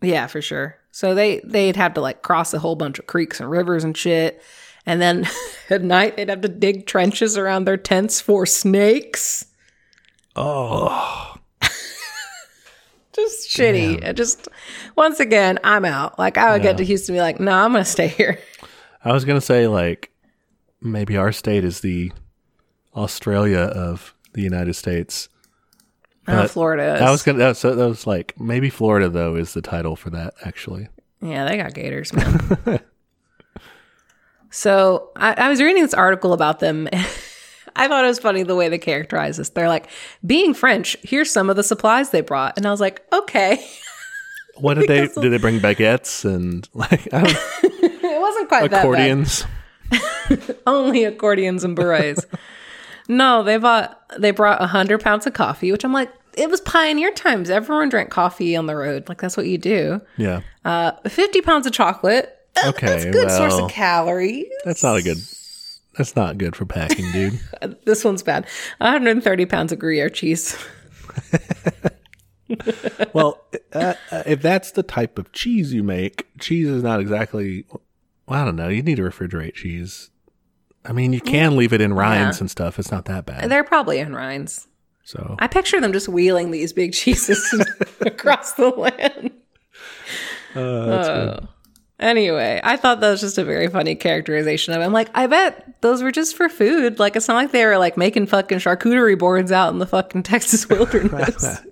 Yeah, 0.00 0.26
for 0.28 0.40
sure. 0.40 0.76
So 0.90 1.14
they 1.14 1.40
they'd 1.44 1.76
have 1.76 1.94
to 1.94 2.00
like 2.00 2.22
cross 2.22 2.54
a 2.54 2.58
whole 2.58 2.76
bunch 2.76 2.98
of 2.98 3.06
creeks 3.06 3.40
and 3.40 3.50
rivers 3.50 3.84
and 3.84 3.96
shit. 3.96 4.40
And 4.88 5.02
then 5.02 5.28
at 5.70 5.82
night 5.82 6.16
they'd 6.16 6.30
have 6.30 6.40
to 6.40 6.48
dig 6.48 6.86
trenches 6.86 7.36
around 7.36 7.64
their 7.66 7.76
tents 7.76 8.20
for 8.22 8.46
snakes. 8.46 9.44
Oh, 10.34 11.34
Just 13.12 13.50
shitty. 13.50 14.02
It 14.02 14.14
Just 14.16 14.48
once 14.96 15.20
again, 15.20 15.58
I'm 15.62 15.84
out. 15.84 16.18
Like 16.18 16.38
I 16.38 16.52
would 16.52 16.62
Yeah. 16.62 16.70
get 16.70 16.78
to 16.78 16.84
Houston 16.84 17.14
and 17.14 17.18
be 17.18 17.22
like, 17.22 17.38
no, 17.40 17.52
I'm 17.52 17.72
gonna 17.72 17.84
stay 17.84 18.08
here. 18.08 18.38
I 19.04 19.12
was 19.12 19.24
gonna 19.24 19.40
say 19.40 19.66
like 19.66 20.10
maybe 20.80 21.16
our 21.16 21.32
state 21.32 21.64
is 21.64 21.80
the 21.80 22.10
Australia 22.96 23.58
of 23.60 24.14
the 24.32 24.42
United 24.42 24.74
States. 24.74 25.28
Oh, 26.26 26.46
Florida 26.46 26.94
is. 26.96 27.00
I 27.02 27.10
was 27.10 27.22
gonna. 27.22 27.38
That 27.38 27.48
was, 27.48 27.62
that 27.62 27.76
was 27.76 28.06
like 28.06 28.38
maybe 28.40 28.70
Florida 28.70 29.08
though 29.08 29.34
is 29.34 29.52
the 29.54 29.62
title 29.62 29.96
for 29.96 30.10
that 30.10 30.34
actually. 30.44 30.88
Yeah, 31.20 31.46
they 31.48 31.56
got 31.56 31.74
gators, 31.74 32.12
man. 32.12 32.80
so 34.50 35.10
I, 35.16 35.32
I 35.34 35.48
was 35.48 35.60
reading 35.60 35.82
this 35.82 35.94
article 35.94 36.32
about 36.32 36.60
them. 36.60 36.88
I 37.76 37.86
thought 37.86 38.04
it 38.04 38.08
was 38.08 38.18
funny 38.18 38.42
the 38.42 38.56
way 38.56 38.68
they 38.68 38.78
characterize 38.78 39.36
this. 39.36 39.50
They're 39.50 39.68
like, 39.68 39.88
being 40.26 40.52
French, 40.52 40.96
here's 41.02 41.30
some 41.30 41.48
of 41.48 41.54
the 41.56 41.62
supplies 41.62 42.10
they 42.10 42.22
brought. 42.22 42.56
And 42.56 42.66
I 42.66 42.70
was 42.70 42.80
like, 42.80 43.04
okay. 43.12 43.64
What 44.56 44.74
did 44.74 44.88
they 44.88 45.06
did 45.06 45.30
they 45.30 45.38
bring 45.38 45.60
baguettes 45.60 46.24
and 46.24 46.68
like 46.74 47.06
I 47.14 47.22
don't, 47.22 47.36
it 48.02 48.20
wasn't 48.20 48.48
quite 48.48 48.72
accordions? 48.72 49.44
Only 50.66 51.04
accordions 51.04 51.62
and 51.62 51.76
berets. 51.76 52.26
no, 53.08 53.44
they 53.44 53.56
bought 53.56 54.02
they 54.18 54.32
brought 54.32 54.60
hundred 54.60 55.00
pounds 55.00 55.28
of 55.28 55.32
coffee, 55.34 55.70
which 55.70 55.84
I'm 55.84 55.92
like, 55.92 56.10
it 56.36 56.50
was 56.50 56.60
pioneer 56.62 57.12
times. 57.12 57.50
Everyone 57.50 57.88
drank 57.88 58.10
coffee 58.10 58.56
on 58.56 58.66
the 58.66 58.74
road. 58.74 59.08
Like 59.08 59.20
that's 59.20 59.36
what 59.36 59.46
you 59.46 59.58
do. 59.58 60.00
Yeah, 60.16 60.40
Uh, 60.64 60.90
50 61.08 61.40
pounds 61.42 61.64
of 61.64 61.72
chocolate. 61.72 62.37
Uh, 62.64 62.68
Okay, 62.70 62.86
That's 62.86 63.04
a 63.04 63.10
good 63.10 63.30
source 63.30 63.54
of 63.54 63.70
calories. 63.70 64.46
that's 64.64 64.82
not 64.82 64.96
a 64.96 65.02
good. 65.02 65.18
That's 65.96 66.14
not 66.14 66.38
good 66.38 66.54
for 66.56 66.64
packing, 66.64 67.10
dude. 67.12 67.40
This 67.84 68.04
one's 68.04 68.22
bad. 68.22 68.46
130 68.78 69.46
pounds 69.46 69.72
of 69.72 69.78
Gruyere 69.78 70.08
cheese. 70.10 70.56
well, 73.12 73.44
uh, 73.72 73.94
uh, 74.10 74.22
if 74.26 74.40
that's 74.40 74.72
the 74.72 74.82
type 74.82 75.18
of 75.18 75.32
cheese 75.32 75.72
you 75.72 75.82
make, 75.82 76.26
cheese 76.40 76.68
is 76.68 76.82
not 76.82 77.00
exactly. 77.00 77.64
Well, 78.26 78.40
I 78.40 78.44
don't 78.44 78.56
know. 78.56 78.68
You 78.68 78.82
need 78.82 78.96
to 78.96 79.02
refrigerate 79.02 79.54
cheese. 79.54 80.10
I 80.84 80.92
mean, 80.92 81.12
you 81.12 81.20
can 81.20 81.56
leave 81.56 81.72
it 81.72 81.80
in 81.80 81.92
rinds 81.94 82.38
Yeah. 82.38 82.42
and 82.42 82.50
stuff. 82.50 82.78
It's 82.78 82.90
not 82.90 83.04
that 83.06 83.26
bad. 83.26 83.50
They're 83.50 83.64
probably 83.64 83.98
in 83.98 84.14
rinds. 84.14 84.66
So 85.04 85.36
I 85.38 85.46
picture 85.46 85.80
them 85.80 85.92
just 85.92 86.08
wheeling 86.08 86.50
these 86.50 86.72
big 86.72 86.92
cheeses 86.92 87.42
across 88.00 88.52
the 88.54 88.68
land. 88.70 89.30
uh, 90.54 90.86
that's 90.86 91.08
good. 91.08 91.48
Anyway, 92.00 92.60
I 92.62 92.76
thought 92.76 93.00
that 93.00 93.10
was 93.10 93.20
just 93.20 93.38
a 93.38 93.44
very 93.44 93.66
funny 93.68 93.96
characterization 93.96 94.72
of 94.72 94.80
it. 94.80 94.84
I'm 94.84 94.92
like, 94.92 95.10
I 95.14 95.26
bet 95.26 95.80
those 95.80 96.02
were 96.02 96.12
just 96.12 96.36
for 96.36 96.48
food. 96.48 97.00
Like, 97.00 97.16
it's 97.16 97.26
not 97.26 97.34
like 97.34 97.50
they 97.50 97.66
were 97.66 97.78
like 97.78 97.96
making 97.96 98.26
fucking 98.26 98.58
charcuterie 98.58 99.18
boards 99.18 99.50
out 99.50 99.72
in 99.72 99.78
the 99.78 99.86
fucking 99.86 100.22
Texas 100.24 100.68
wilderness. 100.68 101.60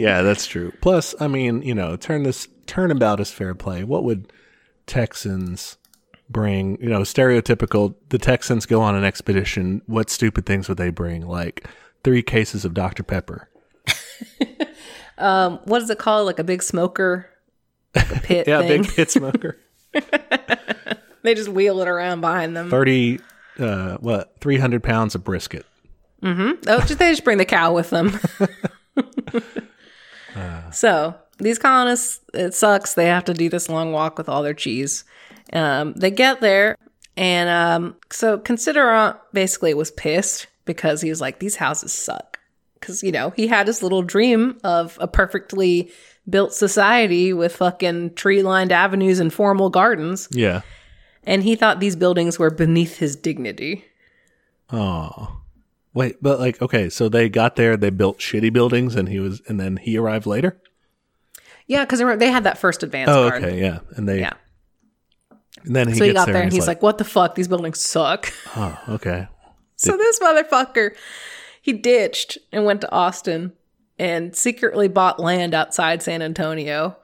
Yeah, 0.00 0.22
that's 0.22 0.46
true. 0.46 0.72
Plus, 0.80 1.14
I 1.20 1.28
mean, 1.28 1.60
you 1.60 1.74
know, 1.74 1.94
turn 1.94 2.22
this 2.22 2.48
turnabout 2.66 3.20
is 3.20 3.30
fair 3.30 3.54
play. 3.54 3.84
What 3.84 4.02
would 4.04 4.32
Texans 4.86 5.76
bring? 6.30 6.80
You 6.80 6.88
know, 6.88 7.00
stereotypical. 7.00 7.96
The 8.08 8.16
Texans 8.16 8.64
go 8.64 8.80
on 8.80 8.94
an 8.94 9.04
expedition. 9.04 9.82
What 9.84 10.08
stupid 10.08 10.46
things 10.46 10.70
would 10.70 10.78
they 10.78 10.88
bring? 10.88 11.26
Like 11.26 11.68
three 12.02 12.22
cases 12.22 12.64
of 12.64 12.72
Dr 12.72 13.02
Pepper. 13.02 13.50
um, 15.18 15.60
what 15.64 15.82
is 15.82 15.90
it 15.90 15.98
called? 15.98 16.24
Like 16.24 16.38
a 16.38 16.44
big 16.44 16.62
smoker, 16.62 17.28
like 17.94 18.16
a 18.16 18.20
pit 18.20 18.48
Yeah, 18.48 18.62
thing. 18.62 18.82
big 18.82 18.90
pit 18.92 19.10
smoker. 19.10 19.58
They 21.22 21.34
just 21.34 21.50
wheel 21.50 21.82
it 21.82 21.86
around 21.88 22.22
behind 22.22 22.56
them. 22.56 22.70
Thirty. 22.70 23.20
Uh, 23.58 23.98
what? 23.98 24.36
Three 24.40 24.56
hundred 24.56 24.82
pounds 24.82 25.14
of 25.14 25.22
brisket. 25.22 25.66
Mm-hmm. 26.22 26.62
Oh, 26.66 26.80
just 26.80 26.98
they 26.98 27.10
just 27.10 27.24
bring 27.24 27.36
the 27.36 27.44
cow 27.44 27.74
with 27.74 27.90
them. 27.90 28.18
so 30.72 31.14
these 31.38 31.58
colonists, 31.58 32.20
it 32.32 32.54
sucks. 32.54 32.94
They 32.94 33.06
have 33.06 33.24
to 33.26 33.34
do 33.34 33.48
this 33.50 33.68
long 33.68 33.92
walk 33.92 34.16
with 34.18 34.28
all 34.30 34.42
their 34.42 34.54
cheese. 34.54 35.04
Um, 35.52 35.92
they 35.94 36.10
get 36.10 36.40
there, 36.40 36.76
and 37.16 37.48
um, 37.50 37.96
so 38.10 38.38
Considerant 38.38 39.16
basically 39.32 39.74
was 39.74 39.90
pissed 39.90 40.46
because 40.64 41.00
he 41.02 41.10
was 41.10 41.20
like, 41.20 41.38
"These 41.38 41.56
houses 41.56 41.92
suck." 41.92 42.38
Because 42.74 43.02
you 43.02 43.12
know 43.12 43.28
he 43.30 43.46
had 43.46 43.66
his 43.66 43.82
little 43.82 44.02
dream 44.02 44.58
of 44.64 44.96
a 45.02 45.08
perfectly 45.08 45.90
built 46.30 46.54
society 46.54 47.32
with 47.32 47.56
fucking 47.56 48.14
tree-lined 48.14 48.72
avenues 48.72 49.18
and 49.20 49.32
formal 49.32 49.70
gardens, 49.70 50.28
Yeah. 50.30 50.62
and 51.24 51.42
he 51.42 51.56
thought 51.56 51.80
these 51.80 51.96
buildings 51.96 52.38
were 52.38 52.50
beneath 52.50 52.98
his 52.98 53.16
dignity. 53.16 53.84
Oh. 54.72 55.36
Wait, 55.92 56.16
but 56.22 56.38
like, 56.38 56.62
okay, 56.62 56.88
so 56.88 57.08
they 57.08 57.28
got 57.28 57.56
there, 57.56 57.76
they 57.76 57.90
built 57.90 58.18
shitty 58.18 58.52
buildings, 58.52 58.94
and 58.94 59.08
he 59.08 59.18
was, 59.18 59.42
and 59.48 59.58
then 59.58 59.76
he 59.76 59.98
arrived 59.98 60.24
later. 60.24 60.60
Yeah, 61.66 61.84
because 61.84 62.00
they 62.18 62.30
had 62.30 62.44
that 62.44 62.58
first 62.58 62.82
advance 62.82 63.10
Oh, 63.10 63.24
okay, 63.32 63.60
yeah, 63.60 63.80
and 63.96 64.08
they, 64.08 64.20
Yeah. 64.20 64.34
and 65.64 65.74
then 65.74 65.88
he 65.88 65.94
So 65.94 66.04
he 66.04 66.10
gets 66.10 66.20
got 66.20 66.24
there, 66.26 66.34
there 66.34 66.42
and 66.44 66.52
he's 66.52 66.68
like, 66.68 66.80
"What 66.82 66.98
the 66.98 67.04
fuck? 67.04 67.34
These 67.34 67.48
buildings 67.48 67.80
suck." 67.80 68.32
oh, 68.56 68.78
okay, 68.88 69.26
so 69.76 69.96
this 69.96 70.20
motherfucker, 70.20 70.94
he 71.60 71.72
ditched 71.72 72.38
and 72.52 72.64
went 72.64 72.80
to 72.82 72.92
Austin 72.92 73.52
and 74.00 74.34
secretly 74.34 74.88
bought 74.88 75.20
land 75.20 75.52
outside 75.54 76.02
San 76.02 76.22
Antonio, 76.22 76.96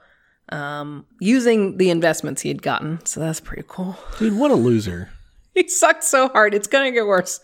um, 0.49 1.05
using 1.19 1.77
the 1.77 1.91
investments 1.91 2.41
he 2.41 2.49
had 2.49 2.63
gotten. 2.63 3.05
So 3.05 3.19
that's 3.19 3.39
pretty 3.39 3.63
cool. 3.67 3.95
dude, 4.17 4.35
what 4.35 4.51
a 4.51 4.55
loser. 4.55 5.09
He 5.53 5.67
sucked 5.69 6.03
so 6.03 6.27
hard; 6.29 6.53
it's 6.53 6.67
gonna 6.67 6.91
get 6.91 7.07
worse. 7.07 7.39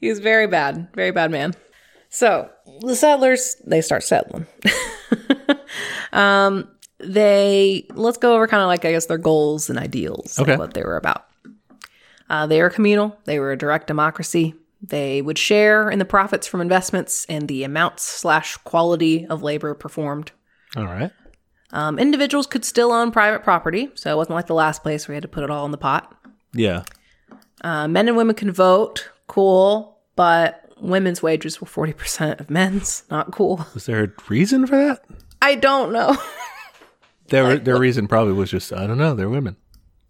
He 0.00 0.08
was 0.08 0.18
very 0.18 0.46
bad, 0.48 0.88
very 0.94 1.10
bad 1.12 1.30
man. 1.30 1.54
So 2.08 2.50
the 2.80 2.96
settlers 2.96 3.56
they 3.64 3.80
start 3.80 4.02
settling. 4.02 4.46
um, 6.12 6.68
they 6.98 7.86
let's 7.94 8.18
go 8.18 8.34
over 8.34 8.46
kind 8.46 8.62
of 8.62 8.66
like 8.66 8.84
I 8.84 8.90
guess 8.92 9.06
their 9.06 9.18
goals 9.18 9.70
and 9.70 9.78
ideals, 9.78 10.38
Okay. 10.38 10.56
what 10.56 10.74
they 10.74 10.82
were 10.82 10.96
about. 10.96 11.24
Uh, 12.28 12.46
they 12.46 12.60
were 12.62 12.70
communal. 12.70 13.16
They 13.26 13.38
were 13.38 13.52
a 13.52 13.56
direct 13.58 13.86
democracy. 13.86 14.54
They 14.82 15.22
would 15.22 15.38
share 15.38 15.88
in 15.90 15.98
the 16.00 16.04
profits 16.04 16.46
from 16.46 16.60
investments 16.60 17.24
and 17.28 17.46
the 17.48 17.62
amounts 17.64 18.02
slash 18.02 18.56
quality 18.58 19.26
of 19.26 19.42
labor 19.42 19.74
performed. 19.74 20.32
All 20.76 20.84
right, 20.86 21.10
Um, 21.72 21.98
individuals 21.98 22.46
could 22.46 22.64
still 22.64 22.90
own 22.92 23.12
private 23.12 23.44
property, 23.44 23.90
so 23.94 24.10
it 24.12 24.16
wasn't 24.16 24.34
like 24.34 24.46
the 24.48 24.54
last 24.54 24.82
place 24.82 25.06
where 25.06 25.14
you 25.14 25.16
had 25.16 25.22
to 25.22 25.28
put 25.28 25.44
it 25.44 25.50
all 25.50 25.64
in 25.66 25.70
the 25.70 25.78
pot. 25.78 26.12
yeah, 26.52 26.82
Uh, 27.62 27.86
men 27.86 28.08
and 28.08 28.16
women 28.16 28.34
can 28.34 28.50
vote, 28.50 29.08
cool, 29.28 29.98
but 30.16 30.64
women's 30.80 31.22
wages 31.22 31.60
were 31.60 31.66
40% 31.68 32.40
of 32.40 32.50
men's, 32.50 33.04
not 33.10 33.30
cool. 33.32 33.64
was 33.74 33.86
there 33.86 34.02
a 34.04 34.08
reason 34.28 34.66
for 34.66 34.76
that? 34.76 35.04
I 35.40 35.54
don't 35.54 35.92
know. 35.92 36.16
Their 37.28 37.56
their 37.58 37.78
reason 37.78 38.08
probably 38.08 38.34
was 38.34 38.50
just 38.50 38.72
I 38.72 38.86
don't 38.86 38.98
know. 38.98 39.14
They're 39.14 39.28
women. 39.28 39.56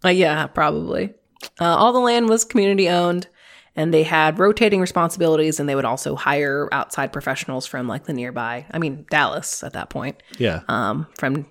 Uh, 0.03 0.09
yeah, 0.09 0.45
probably. 0.47 1.13
Uh, 1.59 1.65
all 1.75 1.93
the 1.93 1.99
land 1.99 2.27
was 2.27 2.43
community 2.43 2.89
owned, 2.89 3.27
and 3.75 3.93
they 3.93 4.03
had 4.03 4.39
rotating 4.39 4.81
responsibilities, 4.81 5.59
and 5.59 5.67
they 5.67 5.75
would 5.75 5.85
also 5.85 6.15
hire 6.15 6.69
outside 6.71 7.11
professionals 7.11 7.65
from 7.65 7.87
like 7.87 8.05
the 8.05 8.13
nearby. 8.13 8.65
I 8.71 8.79
mean, 8.79 9.05
Dallas 9.09 9.63
at 9.63 9.73
that 9.73 9.89
point. 9.89 10.21
Yeah. 10.37 10.61
Um, 10.67 11.07
from 11.17 11.47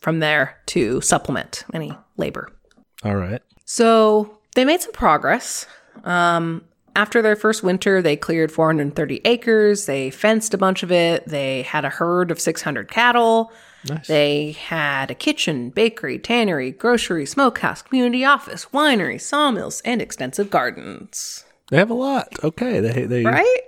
from 0.00 0.20
there 0.20 0.58
to 0.66 1.00
supplement 1.00 1.64
any 1.72 1.92
labor. 2.16 2.50
All 3.04 3.16
right. 3.16 3.42
So 3.64 4.38
they 4.54 4.64
made 4.64 4.82
some 4.82 4.92
progress. 4.92 5.66
Um, 6.04 6.64
after 6.96 7.22
their 7.22 7.36
first 7.36 7.62
winter, 7.62 8.00
they 8.00 8.16
cleared 8.16 8.52
430 8.52 9.20
acres. 9.24 9.86
They 9.86 10.10
fenced 10.10 10.54
a 10.54 10.58
bunch 10.58 10.82
of 10.82 10.92
it. 10.92 11.26
They 11.26 11.62
had 11.62 11.84
a 11.84 11.90
herd 11.90 12.30
of 12.30 12.40
600 12.40 12.90
cattle. 12.90 13.50
Nice. 13.88 14.06
They 14.06 14.52
had 14.52 15.10
a 15.10 15.14
kitchen, 15.14 15.70
bakery, 15.70 16.18
tannery, 16.18 16.70
grocery, 16.70 17.26
smokehouse, 17.26 17.82
community 17.82 18.24
office, 18.24 18.66
winery, 18.72 19.20
sawmills, 19.20 19.80
and 19.84 20.00
extensive 20.00 20.50
gardens. 20.50 21.43
They 21.70 21.78
have 21.78 21.90
a 21.90 21.94
lot. 21.94 22.28
Okay. 22.44 22.80
They 22.80 23.06
they 23.06 23.24
Right? 23.24 23.60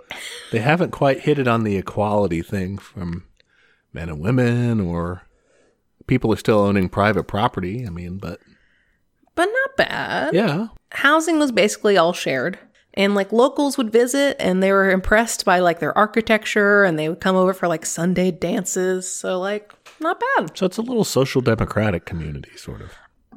they 0.53 0.59
haven't 0.61 0.90
quite 0.92 1.20
hit 1.20 1.38
it 1.38 1.49
on 1.49 1.64
the 1.64 1.76
equality 1.76 2.42
thing 2.42 2.78
from 2.78 3.24
men 3.92 4.09
and 4.09 4.20
women 4.20 4.80
or 4.80 5.22
people 6.07 6.32
are 6.32 6.36
still 6.36 6.59
owning 6.61 6.88
private 6.88 7.24
property. 7.24 7.84
I 7.86 7.90
mean, 7.90 8.18
but 8.18 8.40
But 9.34 9.47
not 9.47 9.76
bad. 9.76 10.34
yeah. 10.34 10.68
Housing 10.92 11.38
was 11.38 11.53
basically 11.53 11.97
all 11.97 12.12
shared. 12.12 12.59
And 12.94 13.14
like 13.14 13.30
locals 13.32 13.76
would 13.76 13.92
visit 13.92 14.36
and 14.40 14.62
they 14.62 14.72
were 14.72 14.90
impressed 14.90 15.44
by 15.44 15.59
like 15.59 15.80
their 15.80 15.97
architecture 15.99 16.84
and 16.84 16.99
they 16.99 17.09
would 17.11 17.20
come 17.20 17.36
over 17.36 17.53
for 17.53 17.68
like 17.68 17.84
Sunday 17.84 18.30
dances. 18.30 19.11
So 19.11 19.38
like 19.40 19.72
not 20.01 20.20
bad. 20.36 20.57
So 20.57 20.64
it's 20.64 20.78
a 20.78 20.82
little 20.82 21.05
social 21.05 21.42
democratic 21.42 22.05
community 22.07 22.57
sort 22.57 22.80
of. 22.80 22.92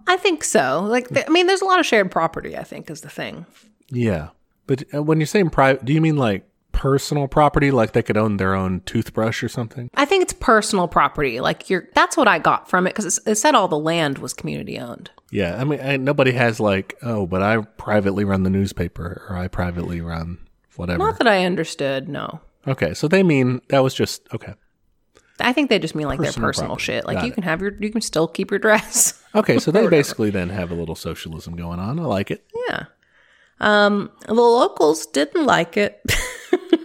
I 0.07 0.15
think 0.17 0.43
so. 0.43 0.81
Like 0.87 1.09
th- 1.09 1.25
I 1.27 1.29
mean 1.31 1.47
there's 1.47 1.61
a 1.61 1.65
lot 1.65 1.79
of 1.79 1.85
shared 1.85 2.09
property, 2.11 2.57
I 2.57 2.63
think 2.63 2.89
is 2.89 3.01
the 3.01 3.09
thing. 3.09 3.45
Yeah. 3.89 4.29
But 4.69 4.83
uh, 4.93 5.01
when 5.01 5.19
you're 5.19 5.25
saying 5.25 5.49
private, 5.49 5.83
do 5.83 5.91
you 5.91 5.99
mean 5.99 6.15
like 6.15 6.47
personal 6.73 7.27
property 7.27 7.71
like 7.71 7.93
they 7.93 8.03
could 8.03 8.17
own 8.17 8.37
their 8.37 8.53
own 8.53 8.81
toothbrush 8.85 9.43
or 9.43 9.49
something? 9.49 9.89
I 9.95 10.05
think 10.05 10.21
it's 10.21 10.31
personal 10.33 10.87
property. 10.87 11.39
Like 11.39 11.71
you're 11.71 11.89
that's 11.95 12.15
what 12.15 12.27
I 12.27 12.37
got 12.37 12.69
from 12.69 12.85
it 12.85 12.93
cuz 12.93 13.19
it 13.25 13.35
said 13.35 13.55
all 13.55 13.67
the 13.67 13.79
land 13.79 14.19
was 14.19 14.31
community 14.31 14.77
owned. 14.77 15.09
Yeah, 15.31 15.59
I 15.59 15.63
mean, 15.63 15.79
I, 15.81 15.97
nobody 15.97 16.33
has 16.33 16.59
like, 16.59 16.95
oh, 17.01 17.25
but 17.25 17.41
I 17.41 17.57
privately 17.57 18.23
run 18.25 18.43
the 18.43 18.49
newspaper 18.51 19.25
or 19.27 19.35
I 19.35 19.47
privately 19.47 20.01
run 20.01 20.37
whatever. 20.75 20.99
Not 20.99 21.17
that 21.17 21.27
I 21.27 21.45
understood, 21.45 22.07
no. 22.07 22.39
okay, 22.67 22.93
so 22.93 23.07
they 23.07 23.23
mean 23.23 23.61
that 23.69 23.79
was 23.79 23.95
just 23.95 24.21
okay. 24.35 24.53
I 25.39 25.51
think 25.51 25.69
they 25.69 25.79
just 25.79 25.95
mean 25.95 26.05
like 26.07 26.19
their 26.19 26.27
Personal 26.27 26.47
personal 26.49 26.67
property. 26.75 26.83
shit. 26.83 27.05
Like 27.07 27.17
Got 27.17 27.25
you 27.25 27.31
it. 27.31 27.33
can 27.33 27.43
have 27.43 27.61
your 27.61 27.73
you 27.79 27.89
can 27.91 28.01
still 28.01 28.27
keep 28.27 28.51
your 28.51 28.59
dress. 28.59 29.19
Okay, 29.33 29.57
so 29.57 29.71
they 29.71 29.87
basically 29.99 30.29
then 30.29 30.49
have 30.49 30.69
a 30.69 30.75
little 30.75 30.95
socialism 30.95 31.55
going 31.55 31.79
on. 31.79 31.99
I 31.99 32.03
like 32.03 32.29
it. 32.29 32.45
yeah. 32.67 32.85
Um 33.59 34.11
the 34.25 34.33
locals 34.33 35.05
didn't 35.07 35.45
like 35.45 35.77
it. 35.77 36.01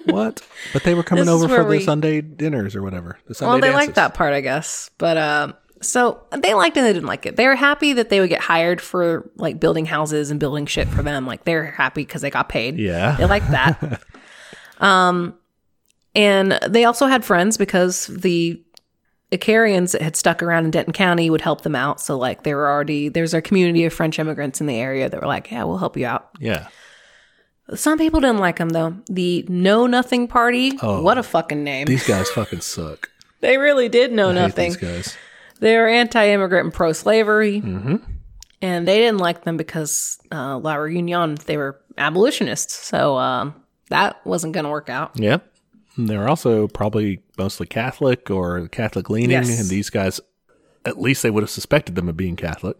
What? 0.06 0.46
But 0.72 0.84
they 0.84 0.94
were 0.94 1.02
coming 1.02 1.28
over 1.28 1.48
for 1.48 1.64
where 1.64 1.78
the 1.78 1.84
Sunday 1.84 2.20
dinners 2.20 2.76
or 2.76 2.82
whatever. 2.82 3.18
The 3.26 3.34
Sunday 3.34 3.50
well, 3.50 3.60
they 3.60 3.68
dances. 3.68 3.86
liked 3.86 3.94
that 3.96 4.14
part, 4.14 4.34
I 4.34 4.42
guess. 4.42 4.90
But 4.98 5.16
um 5.16 5.54
so 5.80 6.22
they 6.30 6.54
liked 6.54 6.76
it 6.76 6.80
and 6.80 6.86
they 6.86 6.92
didn't 6.92 7.08
like 7.08 7.26
it. 7.26 7.36
They 7.36 7.46
were 7.46 7.56
happy 7.56 7.94
that 7.94 8.08
they 8.08 8.20
would 8.20 8.28
get 8.28 8.40
hired 8.40 8.80
for 8.80 9.30
like 9.36 9.60
building 9.60 9.86
houses 9.86 10.30
and 10.30 10.40
building 10.40 10.66
shit 10.66 10.88
for 10.88 11.02
them. 11.02 11.26
Like 11.26 11.44
they're 11.44 11.66
happy 11.66 12.02
because 12.02 12.22
they 12.22 12.30
got 12.30 12.48
paid. 12.48 12.78
Yeah. 12.78 13.16
They 13.16 13.26
liked 13.26 13.50
that. 13.50 14.02
um, 14.78 15.34
and 16.14 16.58
they 16.68 16.84
also 16.84 17.06
had 17.06 17.24
friends 17.24 17.56
because 17.56 18.06
the 18.06 18.62
Icarians 19.36 19.92
that 19.92 20.02
had 20.02 20.16
stuck 20.16 20.42
around 20.42 20.64
in 20.64 20.70
Denton 20.70 20.92
County 20.92 21.28
would 21.30 21.40
help 21.40 21.62
them 21.62 21.74
out. 21.74 22.00
So 22.00 22.16
like 22.18 22.42
they 22.44 22.54
were 22.54 22.68
already 22.70 23.08
there's 23.08 23.34
a 23.34 23.42
community 23.42 23.84
of 23.84 23.92
French 23.92 24.18
immigrants 24.18 24.60
in 24.60 24.66
the 24.66 24.76
area 24.76 25.08
that 25.08 25.20
were 25.20 25.26
like, 25.26 25.50
yeah, 25.50 25.64
we'll 25.64 25.78
help 25.78 25.96
you 25.96 26.06
out. 26.06 26.30
Yeah. 26.38 26.68
Some 27.74 27.96
people 27.98 28.20
didn't 28.20 28.38
like 28.38 28.56
them 28.58 28.68
though. 28.70 28.96
The 29.08 29.44
Know 29.48 29.86
Nothing 29.86 30.28
Party. 30.28 30.78
Oh. 30.82 31.00
what 31.02 31.16
a 31.16 31.22
fucking 31.22 31.64
name! 31.64 31.86
These 31.86 32.06
guys 32.06 32.30
fucking 32.30 32.60
suck. 32.60 33.08
they 33.40 33.56
really 33.56 33.88
did 33.88 34.12
know 34.12 34.28
I 34.30 34.32
nothing. 34.34 34.68
these 34.70 34.76
guys. 34.76 35.16
They 35.60 35.76
were 35.78 35.88
anti-immigrant 35.88 36.64
and 36.66 36.74
pro-slavery, 36.74 37.62
Mm-hmm. 37.62 37.96
and 38.60 38.86
they 38.86 38.98
didn't 38.98 39.18
like 39.20 39.44
them 39.44 39.56
because 39.56 40.18
uh, 40.30 40.58
La 40.58 40.74
Reunion 40.74 41.36
they 41.46 41.56
were 41.56 41.80
abolitionists. 41.96 42.74
So 42.74 43.16
um, 43.16 43.54
that 43.88 44.24
wasn't 44.26 44.52
going 44.52 44.64
to 44.64 44.70
work 44.70 44.90
out. 44.90 45.18
Yep. 45.18 45.46
They're 45.96 46.28
also 46.28 46.66
probably 46.68 47.22
mostly 47.38 47.66
Catholic 47.66 48.30
or 48.30 48.68
Catholic 48.68 49.10
leaning, 49.10 49.30
Yes. 49.30 49.60
and 49.60 49.68
these 49.68 49.90
guys, 49.90 50.20
at 50.84 51.00
least 51.00 51.22
they 51.22 51.30
would 51.30 51.42
have 51.42 51.50
suspected 51.50 51.94
them 51.94 52.08
of 52.08 52.16
being 52.16 52.36
Catholic. 52.36 52.76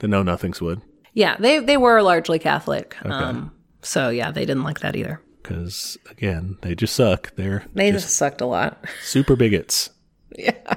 The 0.00 0.08
know 0.08 0.22
nothings 0.22 0.60
would, 0.60 0.80
Yeah, 1.14 1.36
they 1.38 1.58
they 1.60 1.76
were 1.76 2.02
largely 2.02 2.38
Catholic. 2.38 2.96
Um, 3.04 3.52
so 3.82 4.08
yeah, 4.08 4.30
they 4.30 4.44
didn't 4.46 4.64
like 4.64 4.80
that 4.80 4.96
either. 4.96 5.20
because 5.42 5.96
again, 6.10 6.56
they 6.62 6.74
just 6.74 6.94
suck. 6.96 7.34
They're 7.36 7.64
They 7.74 7.92
just 7.92 8.06
just 8.06 8.16
sucked 8.16 8.40
a 8.40 8.46
lot. 8.46 8.84
super 9.02 9.36
bigots. 9.36 9.90
yeah, 10.38 10.74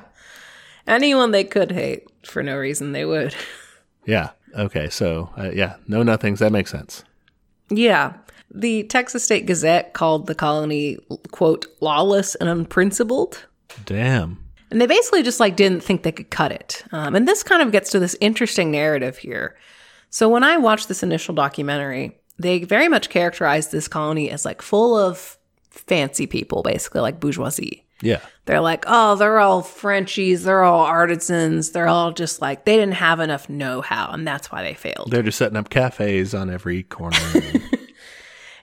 anyone 0.87 1.31
they 1.31 1.43
could 1.43 1.71
hate 1.71 2.03
for 2.25 2.43
no 2.43 2.55
reason 2.57 2.91
they 2.91 3.05
would. 3.05 3.33
Yeah. 4.05 4.31
Okay. 4.53 4.89
So 4.89 5.29
uh, 5.37 5.51
yeah, 5.53 5.77
know 5.87 6.03
nothings. 6.03 6.39
That 6.39 6.51
makes 6.51 6.69
sense. 6.71 7.05
Yeah. 7.69 8.13
The 8.53 8.83
Texas 8.83 9.23
State 9.23 9.45
Gazette 9.45 9.93
called 9.93 10.27
the 10.27 10.35
colony, 10.35 10.97
quote, 11.31 11.65
lawless 11.81 12.35
and 12.35 12.47
unprincipled. 12.47 13.45
Damn. 13.85 14.43
And 14.69 14.79
they 14.81 14.87
basically 14.87 15.23
just 15.23 15.39
like 15.39 15.55
didn't 15.55 15.83
think 15.83 16.03
they 16.03 16.11
could 16.11 16.29
cut 16.29 16.51
it. 16.51 16.83
Um, 16.91 17.15
and 17.15 17.27
this 17.27 17.43
kind 17.43 17.61
of 17.61 17.71
gets 17.71 17.91
to 17.91 17.99
this 17.99 18.15
interesting 18.19 18.71
narrative 18.71 19.17
here. 19.17 19.55
So 20.09 20.29
when 20.29 20.43
I 20.43 20.57
watched 20.57 20.87
this 20.87 21.03
initial 21.03 21.33
documentary, 21.33 22.19
they 22.37 22.63
very 22.63 22.87
much 22.87 23.09
characterized 23.09 23.71
this 23.71 23.87
colony 23.87 24.29
as 24.29 24.45
like 24.45 24.61
full 24.61 24.97
of 24.97 25.37
fancy 25.69 26.27
people, 26.27 26.63
basically 26.63 27.01
like 27.01 27.19
bourgeoisie. 27.19 27.85
Yeah. 28.01 28.19
They're 28.45 28.61
like, 28.61 28.83
oh, 28.87 29.15
they're 29.15 29.39
all 29.39 29.61
Frenchies, 29.61 30.43
they're 30.43 30.63
all 30.63 30.85
artisans, 30.85 31.71
they're 31.71 31.87
all 31.87 32.11
just 32.11 32.41
like 32.41 32.65
they 32.65 32.75
didn't 32.75 32.95
have 32.95 33.19
enough 33.19 33.47
know-how, 33.49 34.11
and 34.11 34.27
that's 34.27 34.51
why 34.51 34.61
they 34.61 34.73
failed. 34.73 35.09
They're 35.09 35.23
just 35.23 35.37
setting 35.37 35.57
up 35.57 35.69
cafes 35.69 36.33
on 36.33 36.49
every 36.49 36.83
corner. 36.83 37.17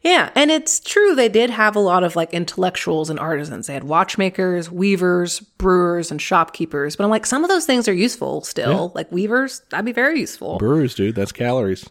Yeah, 0.03 0.31
and 0.35 0.51
it's 0.51 0.81
true 0.81 1.15
they 1.15 1.29
did 1.29 1.51
have 1.51 1.77
a 1.77 1.81
lot 1.81 2.05
of 2.05 2.17
like 2.17 2.33
intellectuals 2.33 3.11
and 3.11 3.21
artisans. 3.21 3.67
They 3.67 3.75
had 3.75 3.85
watchmakers, 3.85 4.71
weavers, 4.71 5.41
brewers, 5.41 6.11
and 6.11 6.21
shopkeepers. 6.23 6.97
But 6.97 7.05
I'm 7.05 7.11
like, 7.11 7.27
some 7.27 7.45
of 7.45 7.51
those 7.51 7.67
things 7.67 7.87
are 7.87 7.93
useful 7.93 8.43
still. 8.43 8.93
Like 8.95 9.13
weavers, 9.13 9.61
that'd 9.71 9.85
be 9.85 9.93
very 9.93 10.19
useful, 10.21 10.57
Brewers, 10.59 10.95
dude, 10.95 11.15
that's 11.15 11.33
calories. 11.33 11.87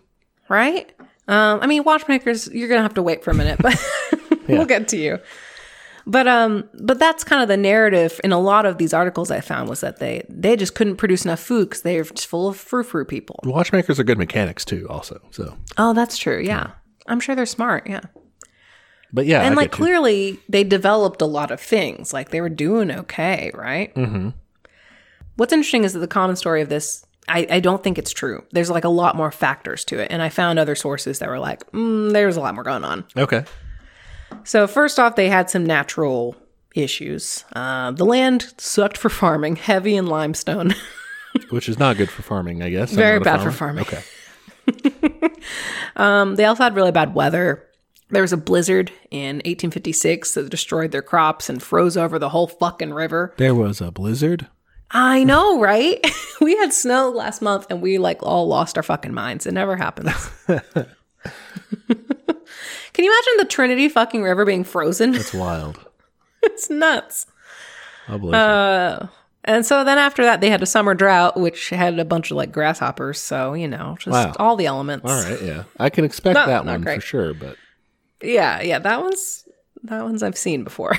right? 0.49 0.91
Um, 1.28 1.60
I 1.62 1.68
mean, 1.68 1.84
watchmakers, 1.84 2.47
you're 2.47 2.68
gonna 2.68 2.82
have 2.82 2.95
to 2.95 3.03
wait 3.03 3.24
for 3.24 3.30
a 3.30 3.36
minute, 3.36 3.60
but 3.62 3.80
we'll 4.47 4.66
get 4.66 4.88
to 4.88 4.97
you. 4.97 5.20
But 6.07 6.28
um, 6.28 6.68
but 6.82 6.97
that's 6.97 7.24
kind 7.24 7.43
of 7.43 7.47
the 7.47 7.57
narrative 7.57 8.20
in 8.24 8.32
a 8.32 8.39
lot 8.39 8.66
of 8.66 8.80
these 8.80 8.91
articles 8.95 9.30
I 9.30 9.41
found 9.41 9.70
was 9.70 9.82
that 9.82 9.99
they 9.99 10.24
they 10.28 10.55
just 10.55 10.74
couldn't 10.74 10.95
produce 10.95 11.24
enough 11.26 11.39
food 11.39 11.70
because 11.70 11.84
they 11.84 11.97
were 11.97 12.05
just 12.05 12.26
full 12.26 12.47
of 12.47 12.57
frou 12.57 12.82
frou 12.82 13.05
people. 13.05 13.39
Watchmakers 13.43 13.99
are 13.99 14.03
good 14.03 14.18
mechanics 14.18 14.66
too, 14.66 14.88
also. 14.89 15.22
So, 15.30 15.55
Oh, 15.78 15.93
that's 15.93 16.18
true. 16.18 16.39
Yeah, 16.39 16.72
I'm 17.07 17.19
sure 17.19 17.35
they're 17.35 17.45
smart. 17.45 17.87
Yeah. 17.87 18.01
but 19.11 19.25
yeah, 19.25 19.41
and 19.41 19.53
I 19.53 19.57
like 19.57 19.71
get 19.71 19.79
you. 19.79 19.85
clearly 19.85 20.39
they 20.49 20.63
developed 20.63 21.21
a 21.21 21.25
lot 21.25 21.51
of 21.51 21.59
things 21.59 22.13
like 22.13 22.29
they 22.29 22.41
were 22.41 22.49
doing 22.49 22.91
okay 22.91 23.49
right 23.53 23.93
mm-hmm. 23.95 24.29
what's 25.35 25.51
interesting 25.53 25.83
is 25.83 25.93
that 25.93 25.99
the 25.99 26.07
common 26.07 26.35
story 26.35 26.61
of 26.61 26.69
this 26.69 27.05
I, 27.27 27.47
I 27.49 27.59
don't 27.59 27.83
think 27.83 27.97
it's 27.97 28.11
true 28.11 28.43
there's 28.51 28.69
like 28.69 28.83
a 28.83 28.89
lot 28.89 29.15
more 29.15 29.31
factors 29.31 29.83
to 29.85 29.99
it 29.99 30.11
and 30.11 30.21
i 30.21 30.29
found 30.29 30.59
other 30.59 30.75
sources 30.75 31.19
that 31.19 31.29
were 31.29 31.39
like 31.39 31.69
mm, 31.71 32.11
there's 32.11 32.37
a 32.37 32.41
lot 32.41 32.53
more 32.53 32.63
going 32.63 32.83
on 32.83 33.03
Okay. 33.17 33.45
so 34.43 34.67
first 34.67 34.99
off 34.99 35.15
they 35.15 35.29
had 35.29 35.49
some 35.49 35.65
natural 35.65 36.35
issues 36.75 37.45
uh, 37.53 37.89
the 37.91 38.05
land 38.05 38.53
sucked 38.59 38.97
for 38.97 39.09
farming 39.09 39.55
heavy 39.69 39.95
in 39.95 40.05
limestone 40.05 40.75
Which 41.49 41.69
is 41.69 41.77
not 41.77 41.97
good 41.97 42.09
for 42.09 42.23
farming, 42.23 42.63
I 42.63 42.69
guess. 42.71 42.91
Very 42.91 43.19
bad 43.19 43.41
for 43.41 43.51
farming. 43.51 43.83
Okay. 43.83 44.01
um, 45.95 46.36
they 46.36 46.45
also 46.45 46.63
had 46.63 46.76
really 46.76 46.91
bad 46.91 47.13
weather 47.13 47.70
there 48.09 48.24
was 48.24 48.34
a 48.34 48.38
blizzard 48.38 48.91
in 49.11 49.38
1856 49.38 50.34
that 50.34 50.49
destroyed 50.49 50.91
their 50.91 51.01
crops 51.01 51.49
and 51.49 51.61
froze 51.61 51.95
over 51.95 52.17
the 52.17 52.30
whole 52.30 52.47
fucking 52.47 52.93
river 52.93 53.34
There 53.38 53.55
was 53.55 53.82
a 53.82 53.91
blizzard. 53.91 54.47
I 54.91 55.24
know, 55.24 55.59
right? 55.59 56.03
we 56.41 56.57
had 56.57 56.74
snow 56.74 57.09
last 57.09 57.41
month 57.41 57.67
and 57.70 57.82
we 57.82 57.99
like 57.99 58.24
all 58.24 58.47
lost 58.47 58.78
our 58.78 58.84
fucking 58.84 59.13
minds. 59.13 59.45
It 59.45 59.53
never 59.53 59.76
happens. 59.76 60.11
Can 60.47 60.61
you 63.05 63.11
imagine 63.11 63.34
the 63.38 63.45
Trinity 63.47 63.88
fucking 63.88 64.24
river 64.24 64.45
being 64.45 64.63
frozen? 64.63 65.13
It's 65.13 65.34
wild. 65.34 65.80
it's 66.41 66.70
nuts. 66.70 67.28
A 68.07 68.17
blizzard. 68.17 69.09
And 69.49 69.65
so 69.65 69.83
then 69.83 69.97
after 69.97 70.23
that, 70.23 70.41
they 70.41 70.49
had 70.51 70.61
a 70.61 70.65
summer 70.67 70.93
drought, 70.93 71.35
which 71.39 71.69
had 71.69 71.97
a 71.97 72.05
bunch 72.05 72.29
of 72.29 72.37
like 72.37 72.51
grasshoppers. 72.51 73.19
So, 73.19 73.53
you 73.53 73.67
know, 73.67 73.95
just 73.99 74.13
Wow. 74.13 74.33
all 74.37 74.55
the 74.55 74.67
elements. 74.67 75.09
All 75.09 75.23
right, 75.23 75.41
yeah. 75.41 75.63
I 75.79 75.89
can 75.89 76.05
expect 76.05 76.35
Not- 76.35 76.47
that 76.47 76.65
not 76.65 76.71
one 76.79 76.83
for 76.83 77.01
sure, 77.01 77.33
but 77.33 77.55
Yeah, 78.21 78.61
yeah, 78.61 78.77
that 78.79 79.01
one's 79.01 79.45
that 79.83 80.03
one's 80.03 80.21
I've 80.23 80.37
seen 80.37 80.63
before. 80.63 80.97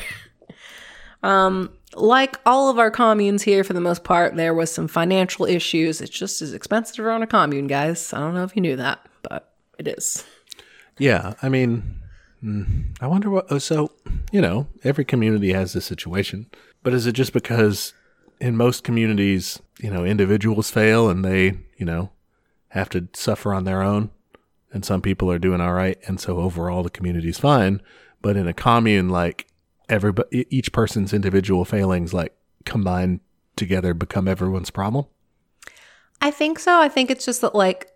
um, 1.22 1.70
Like 1.94 2.38
all 2.46 2.70
of 2.70 2.78
our 2.78 2.90
communes 2.90 3.42
here, 3.42 3.64
for 3.64 3.72
the 3.72 3.80
most 3.80 4.04
part, 4.04 4.36
there 4.36 4.54
was 4.54 4.70
some 4.70 4.86
financial 4.88 5.44
issues. 5.44 6.00
It's 6.00 6.10
just 6.16 6.40
as 6.40 6.52
expensive 6.54 6.96
to 6.96 7.02
run 7.02 7.22
a 7.22 7.26
commune, 7.26 7.66
guys. 7.66 8.12
I 8.12 8.18
don't 8.18 8.34
know 8.34 8.44
if 8.44 8.54
you 8.54 8.62
knew 8.62 8.76
that, 8.76 9.00
but 9.22 9.52
it 9.78 9.86
is. 9.88 10.24
Yeah, 10.98 11.34
I 11.42 11.48
mean, 11.48 11.82
mm, 12.44 12.84
I 13.00 13.06
wonder 13.06 13.28
what. 13.30 13.46
oh, 13.50 13.58
So, 13.58 13.90
you 14.32 14.40
know, 14.40 14.66
every 14.84 15.04
community 15.04 15.52
has 15.52 15.72
this 15.72 15.84
situation, 15.84 16.46
but 16.82 16.92
is 16.94 17.06
it 17.06 17.12
just 17.12 17.32
because 17.32 17.92
in 18.40 18.56
most 18.56 18.84
communities, 18.84 19.60
you 19.80 19.90
know, 19.90 20.04
individuals 20.04 20.70
fail 20.70 21.08
and 21.08 21.24
they, 21.24 21.58
you 21.76 21.84
know, 21.84 22.10
have 22.68 22.88
to 22.90 23.08
suffer 23.12 23.52
on 23.52 23.64
their 23.64 23.82
own, 23.82 24.10
and 24.72 24.84
some 24.84 25.02
people 25.02 25.30
are 25.30 25.38
doing 25.38 25.60
all 25.60 25.72
right, 25.72 25.98
and 26.06 26.20
so 26.20 26.38
overall 26.38 26.82
the 26.82 26.90
community's 26.90 27.38
fine. 27.38 27.82
But 28.22 28.36
in 28.36 28.46
a 28.46 28.52
commune, 28.52 29.08
like 29.08 29.46
everybody, 29.88 30.46
each 30.50 30.72
person's 30.72 31.12
individual 31.12 31.64
failings, 31.64 32.14
like 32.14 32.36
combined 32.64 33.20
together, 33.56 33.92
become 33.94 34.28
everyone's 34.28 34.70
problem. 34.70 35.06
I 36.20 36.30
think 36.30 36.58
so. 36.58 36.80
I 36.80 36.88
think 36.88 37.10
it's 37.10 37.24
just 37.24 37.40
that, 37.40 37.54
like, 37.54 37.90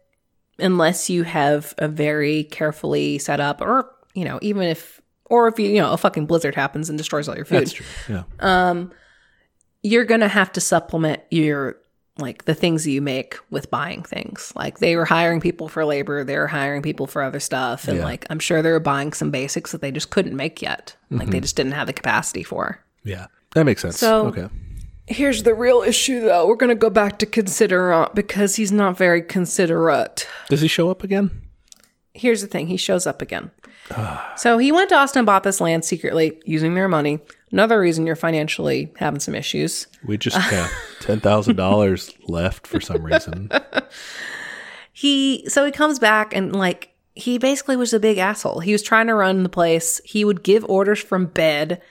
unless 0.59 1.11
you 1.11 1.25
have 1.25 1.75
a 1.79 1.89
very 1.89 2.45
carefully 2.45 3.19
set 3.19 3.39
up, 3.39 3.61
or, 3.61 3.91
you 4.15 4.25
know, 4.25 4.39
even 4.41 4.63
if, 4.63 5.01
or 5.27 5.47
if 5.47 5.59
you, 5.59 5.69
you 5.69 5.81
know, 5.81 5.93
a 5.93 5.97
fucking 5.97 6.27
blizzard 6.27 6.55
happens 6.55 6.89
and 6.89 6.99
destroys 6.99 7.29
all 7.29 7.37
your 7.37 7.45
food, 7.45 7.61
That's 7.61 7.73
true. 7.73 7.87
Yeah. 8.09 8.23
Um, 8.41 8.93
you're 9.85 10.05
going 10.05 10.21
to 10.23 10.29
have 10.29 10.51
to 10.53 10.61
supplement 10.61 11.23
your, 11.31 11.77
like, 12.19 12.47
the 12.47 12.55
things 12.55 12.89
you 12.89 13.01
make 13.01 13.37
with 13.51 13.71
buying 13.71 14.03
things. 14.03 14.53
Like, 14.57 14.79
they 14.79 14.97
were 14.97 15.05
hiring 15.05 15.41
people 15.41 15.69
for 15.69 15.85
labor, 15.85 16.25
they 16.25 16.39
were 16.39 16.49
hiring 16.49 16.83
people 16.83 17.07
for 17.07 17.23
other 17.23 17.39
stuff. 17.39 17.87
And, 17.87 17.99
Yeah. 17.99 18.05
like, 18.05 18.27
I'm 18.31 18.41
sure 18.41 18.63
they 18.63 18.73
were 18.73 18.81
buying 18.81 19.13
some 19.13 19.31
basics 19.31 19.71
that 19.71 19.83
they 19.83 19.93
just 19.93 20.11
couldn't 20.11 20.35
make 20.35 20.63
yet. 20.63 20.97
Like, 21.11 21.29
they 21.29 21.37
mm-hmm. 21.37 21.43
just 21.43 21.55
didn't 21.55 21.73
have 21.73 21.87
the 21.87 21.93
capacity 21.93 22.43
for. 22.43 22.81
Yeah. 23.05 23.27
That 23.55 23.65
makes 23.65 23.83
sense. 23.83 23.99
So- 23.99 24.27
okay. 24.27 24.49
Here's 25.07 25.43
the 25.43 25.55
real 25.55 25.83
issue, 25.83 26.23
though. 26.23 26.47
We're 26.47 26.57
going 26.57 26.71
to 26.71 26.75
go 26.75 26.89
back 26.89 27.19
to 27.19 27.27
considerate 27.27 28.15
because 28.15 28.57
he's 28.57 28.73
not 28.73 28.97
very 28.97 29.21
considerate. 29.21 30.27
Does 30.49 30.63
he 30.63 30.69
show 30.69 30.91
up 30.91 31.05
again? 31.05 31.31
Here's 32.15 32.41
the 32.41 32.47
thing 32.47 32.69
he 32.69 32.79
shows 32.79 33.07
up 33.07 33.21
again. 33.21 33.51
so 34.37 34.57
he 34.57 34.73
went 34.73 34.89
to 34.89 34.95
Austin 34.95 35.21
and 35.21 35.27
bought 35.27 35.43
this 35.43 35.61
land 35.61 35.85
secretly 35.85 36.41
using 36.47 36.75
their 36.75 36.89
money. 36.89 37.21
Another 37.55 37.79
reason 37.79 38.05
you're 38.05 38.17
financially 38.17 38.93
having 38.97 39.21
some 39.21 39.37
issues. 39.37 39.87
We 40.05 40.19
just 40.19 40.37
have 40.37 40.73
ten 40.99 41.21
thousand 41.21 41.55
dollars 41.55 42.13
left 42.27 42.67
for 42.67 42.81
some 42.81 43.03
reason. 43.05 43.49
He, 44.97 45.45
so 45.49 45.67
he 45.67 45.73
comes 45.73 45.99
back 45.99 46.35
and 46.35 46.55
like, 46.55 46.95
he 47.17 47.39
basically 47.39 47.77
was 47.77 47.93
a 47.93 47.99
big 47.99 48.17
asshole. 48.17 48.61
He 48.61 48.71
was 48.71 48.83
trying 48.83 49.09
to 49.09 49.15
run 49.15 49.43
the 49.43 49.49
place. 49.49 50.01
He 50.05 50.25
would 50.25 50.45
give 50.45 50.65
orders 50.67 51.01
from 51.01 51.27
bed. 51.27 51.83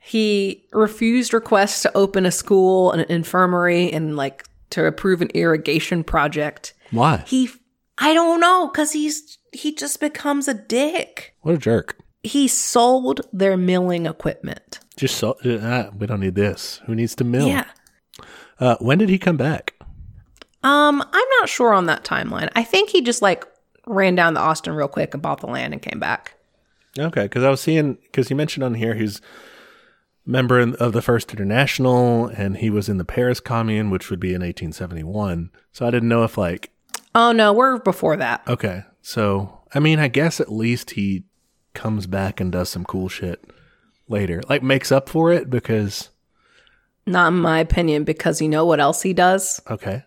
He 0.00 0.66
refused 0.72 1.32
requests 1.32 1.82
to 1.82 1.96
open 1.96 2.26
a 2.26 2.32
school, 2.32 2.90
and 2.90 3.02
an 3.02 3.10
infirmary, 3.10 3.92
and 3.92 4.16
like 4.16 4.44
to 4.70 4.84
approve 4.84 5.22
an 5.22 5.30
irrigation 5.32 6.02
project. 6.02 6.74
Why? 6.90 7.22
He, 7.24 7.50
I 7.98 8.14
don't 8.14 8.40
know, 8.40 8.66
because 8.66 8.92
he's, 8.92 9.38
he 9.52 9.72
just 9.72 10.00
becomes 10.00 10.48
a 10.48 10.54
dick. 10.54 11.36
What 11.42 11.54
a 11.54 11.58
jerk! 11.58 11.98
He 12.24 12.48
sold 12.48 13.20
their 13.32 13.56
milling 13.56 14.06
equipment. 14.06 14.80
Just 15.00 15.16
so 15.16 15.32
uh, 15.44 15.90
we 15.98 16.06
don't 16.06 16.20
need 16.20 16.34
this. 16.34 16.82
Who 16.84 16.94
needs 16.94 17.14
to 17.16 17.24
mill? 17.24 17.48
Yeah. 17.48 17.64
Uh, 18.58 18.76
when 18.80 18.98
did 18.98 19.08
he 19.08 19.18
come 19.18 19.38
back? 19.38 19.74
Um, 20.62 21.00
I'm 21.00 21.28
not 21.40 21.48
sure 21.48 21.72
on 21.72 21.86
that 21.86 22.04
timeline. 22.04 22.50
I 22.54 22.62
think 22.62 22.90
he 22.90 23.00
just 23.00 23.22
like 23.22 23.46
ran 23.86 24.14
down 24.14 24.34
to 24.34 24.40
Austin 24.40 24.74
real 24.74 24.88
quick 24.88 25.14
and 25.14 25.22
bought 25.22 25.40
the 25.40 25.46
land 25.46 25.72
and 25.72 25.80
came 25.80 25.98
back. 25.98 26.34
Okay, 26.98 27.22
because 27.22 27.42
I 27.44 27.48
was 27.48 27.62
seeing 27.62 27.94
because 27.94 28.28
you 28.28 28.36
mentioned 28.36 28.62
on 28.62 28.74
here 28.74 28.94
he's 28.94 29.22
member 30.26 30.60
in- 30.60 30.74
of 30.74 30.92
the 30.92 31.00
First 31.00 31.32
International 31.32 32.26
and 32.26 32.58
he 32.58 32.68
was 32.68 32.90
in 32.90 32.98
the 32.98 33.04
Paris 33.06 33.40
Commune, 33.40 33.88
which 33.88 34.10
would 34.10 34.20
be 34.20 34.34
in 34.34 34.42
1871. 34.42 35.50
So 35.72 35.86
I 35.86 35.90
didn't 35.90 36.10
know 36.10 36.24
if 36.24 36.36
like 36.36 36.70
Oh 37.14 37.32
no, 37.32 37.54
we're 37.54 37.78
before 37.78 38.16
that. 38.18 38.42
okay, 38.46 38.82
so 39.00 39.60
I 39.74 39.78
mean 39.80 39.98
I 39.98 40.08
guess 40.08 40.40
at 40.40 40.52
least 40.52 40.90
he 40.90 41.24
comes 41.72 42.06
back 42.06 42.38
and 42.38 42.52
does 42.52 42.68
some 42.68 42.84
cool 42.84 43.08
shit 43.08 43.42
later, 44.10 44.40
like 44.48 44.62
makes 44.62 44.90
up 44.92 45.08
for 45.08 45.32
it 45.32 45.48
because 45.48 46.10
Not 47.06 47.28
in 47.28 47.38
my 47.38 47.60
opinion, 47.60 48.04
because 48.04 48.40
you 48.42 48.48
know 48.48 48.66
what 48.66 48.80
else 48.80 49.02
he 49.02 49.12
does? 49.12 49.60
okay, 49.70 50.04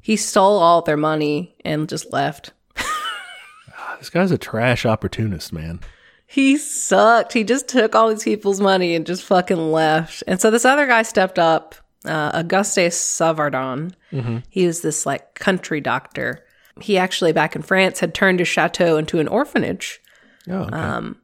He 0.00 0.16
stole 0.16 0.58
all 0.58 0.82
their 0.82 0.96
money 0.96 1.54
and 1.64 1.88
just 1.88 2.12
left. 2.12 2.52
Ah, 2.76 3.96
this 3.98 4.10
guy's 4.10 4.30
a 4.30 4.38
trash 4.38 4.84
opportunist, 4.86 5.52
man. 5.52 5.80
He 6.26 6.56
sucked. 6.56 7.32
He 7.32 7.44
just 7.44 7.68
took 7.68 7.94
all 7.94 8.08
these 8.08 8.24
people's 8.24 8.60
money 8.60 8.94
and 8.94 9.04
just 9.04 9.22
fucking 9.24 9.70
left. 9.72 10.22
And 10.26 10.40
so 10.40 10.50
this 10.50 10.64
other 10.64 10.86
guy 10.86 11.02
stepped 11.02 11.38
up, 11.38 11.74
uh, 12.06 12.30
Auguste 12.34 12.78
Savardan. 12.78 13.92
Mm-hmm. 14.12 14.38
He 14.48 14.66
was 14.66 14.80
this 14.82 15.04
like 15.04 15.34
country 15.34 15.80
doctor. 15.80 16.44
He 16.80 16.96
actually, 16.96 17.32
back 17.32 17.54
in 17.54 17.62
France, 17.62 18.00
had 18.00 18.14
turned 18.14 18.38
his 18.38 18.48
chateau 18.48 18.96
into 18.96 19.18
an 19.20 19.28
orphanage. 19.28 20.00
Oh, 20.48 20.54
okay. 20.62 20.74
Um, 20.74 21.18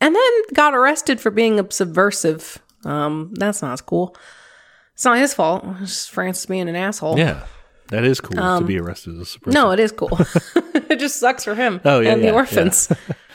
and 0.00 0.14
then 0.14 0.32
got 0.54 0.74
arrested 0.74 1.20
for 1.20 1.30
being 1.30 1.58
a 1.60 1.70
subversive. 1.70 2.58
Um, 2.84 3.32
that's 3.34 3.62
not 3.62 3.72
as 3.72 3.80
cool. 3.80 4.16
It's 4.94 5.04
not 5.04 5.18
his 5.18 5.34
fault. 5.34 5.64
It's 5.80 5.92
just 5.92 6.10
France 6.10 6.44
being 6.46 6.68
an 6.68 6.76
asshole. 6.76 7.18
yeah, 7.18 7.44
that 7.88 8.04
is 8.04 8.20
cool 8.20 8.36
to 8.58 8.64
be 8.64 8.78
arrested 8.78 9.14
as 9.14 9.20
a 9.20 9.24
subversive. 9.24 9.54
No, 9.54 9.70
it 9.70 9.80
is 9.80 9.92
cool. 9.92 10.10
it 10.64 10.98
just 10.98 11.18
sucks 11.18 11.44
for 11.44 11.54
him 11.54 11.80
Oh, 11.84 12.00
yeah, 12.00 12.12
and 12.12 12.22
yeah, 12.22 12.30
the 12.30 12.34
orphans. 12.34 12.90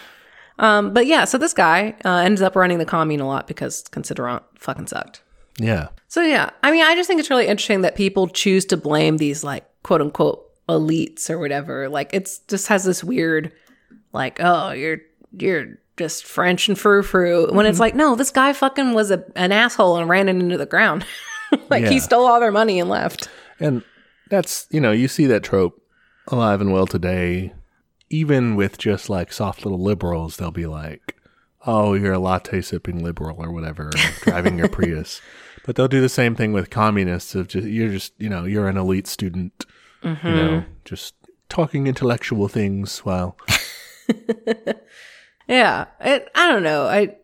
um, 0.59 0.93
but 0.93 1.05
yeah, 1.07 1.25
so 1.25 1.37
this 1.37 1.53
guy 1.53 1.95
uh, 2.05 2.17
ends 2.17 2.41
up 2.41 2.55
running 2.55 2.77
the 2.77 2.85
commune 2.85 3.19
a 3.19 3.27
lot 3.27 3.47
because 3.47 3.83
Considerant 3.91 4.43
fucking 4.57 4.87
sucked. 4.87 5.21
Yeah, 5.57 5.87
So 6.07 6.21
yeah, 6.21 6.49
I 6.63 6.71
mean, 6.71 6.83
I 6.83 6.95
just 6.95 7.07
think 7.07 7.19
it's 7.19 7.29
really 7.29 7.47
interesting 7.47 7.81
that 7.81 7.95
people 7.95 8.27
choose 8.27 8.65
to 8.65 8.77
blame 8.77 9.17
these 9.17 9.41
like 9.43 9.65
quote 9.83 10.01
unquote 10.01 10.41
elites 10.67 11.29
or 11.29 11.39
whatever. 11.39 11.87
Like 11.87 12.09
it's 12.13 12.39
just 12.39 12.67
has 12.67 12.83
this 12.83 13.03
weird, 13.03 13.53
like, 14.11 14.39
oh, 14.41 14.71
you're 14.71 14.97
you're 15.37 15.77
just 15.97 16.25
French 16.25 16.67
and 16.67 16.77
frou 16.77 17.03
frou. 17.03 17.47
When 17.51 17.65
it's 17.65 17.75
mm-hmm. 17.75 17.81
like, 17.81 17.95
no, 17.95 18.15
this 18.15 18.31
guy 18.31 18.53
fucking 18.53 18.93
was 18.93 19.11
a, 19.11 19.23
an 19.35 19.51
asshole 19.51 19.97
and 19.97 20.09
ran 20.09 20.27
it 20.27 20.35
into 20.35 20.57
the 20.57 20.65
ground. 20.65 21.05
like 21.69 21.83
Yeah. 21.83 21.89
he 21.89 21.99
stole 21.99 22.25
all 22.25 22.39
their 22.39 22.51
money 22.51 22.79
and 22.79 22.89
left. 22.89 23.29
And 23.59 23.83
that's, 24.29 24.67
you 24.69 24.81
know, 24.81 24.91
you 24.91 25.07
see 25.07 25.25
that 25.27 25.43
trope 25.43 25.81
alive 26.27 26.61
and 26.61 26.71
well 26.71 26.87
today. 26.87 27.53
Even 28.09 28.55
with 28.55 28.77
just 28.77 29.09
like 29.09 29.33
soft 29.33 29.65
little 29.65 29.81
liberals, 29.81 30.37
they'll 30.37 30.51
be 30.51 30.67
like, 30.67 31.15
oh, 31.65 31.93
you're 31.93 32.13
a 32.13 32.19
latte 32.19 32.61
sipping 32.61 33.03
liberal 33.03 33.37
or 33.43 33.51
whatever, 33.51 33.89
driving 34.21 34.57
your 34.57 34.69
Prius. 34.69 35.21
But 35.65 35.75
they'll 35.75 35.87
do 35.87 36.01
the 36.01 36.09
same 36.09 36.35
thing 36.35 36.53
with 36.53 36.69
communists 36.69 37.33
of 37.33 37.47
just, 37.47 37.67
you're 37.67 37.89
just, 37.89 38.13
you 38.19 38.29
know, 38.29 38.45
you're 38.45 38.67
an 38.67 38.77
elite 38.77 39.07
student, 39.07 39.65
you 40.03 40.09
know, 40.11 40.17
mm-hmm. 40.21 40.71
just 40.83 41.15
talking 41.49 41.87
intellectual 41.87 42.47
things 42.47 42.99
while, 42.99 43.35
Yeah, 45.47 45.85
it, 46.01 46.29
I 46.35 46.51
don't 46.51 46.63
know. 46.63 46.85
I 46.87 47.15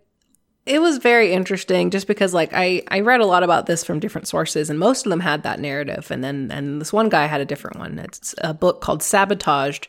it 0.65 0.79
was 0.79 0.99
very 0.99 1.33
interesting 1.33 1.89
just 1.89 2.07
because 2.07 2.33
like 2.33 2.51
I 2.53 2.83
I 2.89 2.99
read 2.99 3.19
a 3.19 3.25
lot 3.25 3.43
about 3.43 3.65
this 3.65 3.83
from 3.83 3.99
different 3.99 4.27
sources 4.27 4.69
and 4.69 4.77
most 4.77 5.05
of 5.05 5.09
them 5.09 5.19
had 5.19 5.43
that 5.43 5.59
narrative 5.59 6.11
and 6.11 6.23
then 6.23 6.51
and 6.51 6.79
this 6.79 6.93
one 6.93 7.09
guy 7.09 7.25
had 7.25 7.41
a 7.41 7.45
different 7.45 7.79
one. 7.79 7.97
It's 7.99 8.35
a 8.39 8.53
book 8.53 8.79
called 8.81 9.01
Sabotaged: 9.01 9.87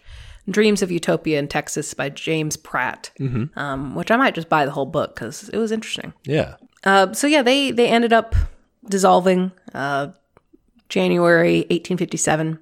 Dreams 0.48 0.82
of 0.82 0.90
Utopia 0.90 1.38
in 1.38 1.48
Texas 1.48 1.92
by 1.92 2.08
James 2.08 2.56
Pratt, 2.56 3.10
um, 3.56 3.94
which 3.94 4.10
I 4.10 4.16
might 4.16 4.34
just 4.34 4.48
buy 4.48 4.64
the 4.64 4.70
whole 4.72 4.86
book 4.86 5.14
because 5.14 5.48
it 5.50 5.58
was 5.58 5.72
interesting. 5.72 6.12
yeah. 6.24 6.56
Uh, 6.84 7.12
so 7.12 7.26
yeah, 7.26 7.42
they 7.42 7.70
they 7.70 7.86
ended 7.88 8.12
up 8.12 8.34
dissolving 8.88 9.52
uh, 9.74 10.08
January 10.88 11.58
1857. 11.70 12.58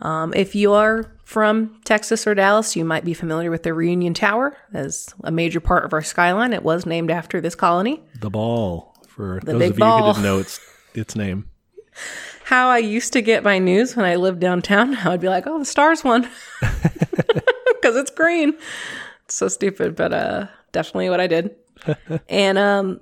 Um, 0.00 0.32
if 0.34 0.54
you 0.54 0.72
are 0.72 1.12
from 1.26 1.80
Texas 1.84 2.24
or 2.24 2.36
Dallas, 2.36 2.76
you 2.76 2.84
might 2.84 3.04
be 3.04 3.12
familiar 3.12 3.50
with 3.50 3.64
the 3.64 3.74
Reunion 3.74 4.14
Tower 4.14 4.56
as 4.72 5.12
a 5.24 5.32
major 5.32 5.58
part 5.58 5.84
of 5.84 5.92
our 5.92 6.00
skyline. 6.00 6.52
It 6.52 6.62
was 6.62 6.86
named 6.86 7.10
after 7.10 7.40
this 7.40 7.56
colony. 7.56 8.00
The 8.20 8.30
ball 8.30 8.96
for 9.08 9.40
those 9.42 9.58
big 9.58 9.72
of 9.72 9.78
you 9.80 9.84
who 9.84 10.12
didn't 10.12 10.22
know 10.22 10.38
its, 10.38 10.60
its 10.94 11.16
name. 11.16 11.50
How 12.44 12.68
I 12.68 12.78
used 12.78 13.12
to 13.14 13.22
get 13.22 13.42
my 13.42 13.58
news 13.58 13.96
when 13.96 14.06
I 14.06 14.14
lived 14.14 14.38
downtown, 14.38 14.96
I 15.04 15.08
would 15.08 15.20
be 15.20 15.28
like, 15.28 15.48
"Oh, 15.48 15.58
the 15.58 15.64
Stars 15.64 16.04
won," 16.04 16.30
because 16.60 17.96
it's 17.96 18.10
green. 18.10 18.54
It's 19.24 19.34
so 19.34 19.48
stupid, 19.48 19.96
but 19.96 20.12
uh, 20.12 20.46
definitely 20.70 21.10
what 21.10 21.20
I 21.20 21.26
did. 21.26 21.56
and 22.28 22.56
um, 22.56 23.00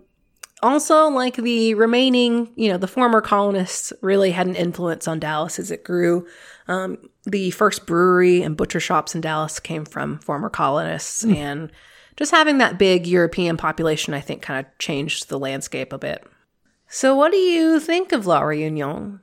also, 0.64 1.08
like 1.08 1.36
the 1.36 1.74
remaining, 1.74 2.50
you 2.56 2.70
know, 2.70 2.78
the 2.78 2.88
former 2.88 3.20
colonists 3.20 3.92
really 4.00 4.30
had 4.30 4.46
an 4.46 4.56
influence 4.56 5.06
on 5.06 5.20
Dallas 5.20 5.58
as 5.58 5.70
it 5.70 5.84
grew. 5.84 6.26
Um, 6.68 7.10
the 7.24 7.50
first 7.50 7.86
brewery 7.86 8.42
and 8.42 8.56
butcher 8.56 8.80
shops 8.80 9.14
in 9.14 9.20
Dallas 9.20 9.60
came 9.60 9.84
from 9.84 10.18
former 10.20 10.48
colonists, 10.48 11.22
and 11.24 11.70
just 12.16 12.30
having 12.30 12.58
that 12.58 12.78
big 12.78 13.06
European 13.06 13.58
population, 13.58 14.14
I 14.14 14.20
think, 14.20 14.40
kind 14.40 14.64
of 14.64 14.78
changed 14.78 15.28
the 15.28 15.38
landscape 15.38 15.92
a 15.92 15.98
bit. 15.98 16.26
So, 16.88 17.14
what 17.14 17.30
do 17.30 17.38
you 17.38 17.78
think 17.78 18.12
of 18.12 18.26
La 18.26 18.40
Réunion? 18.40 19.20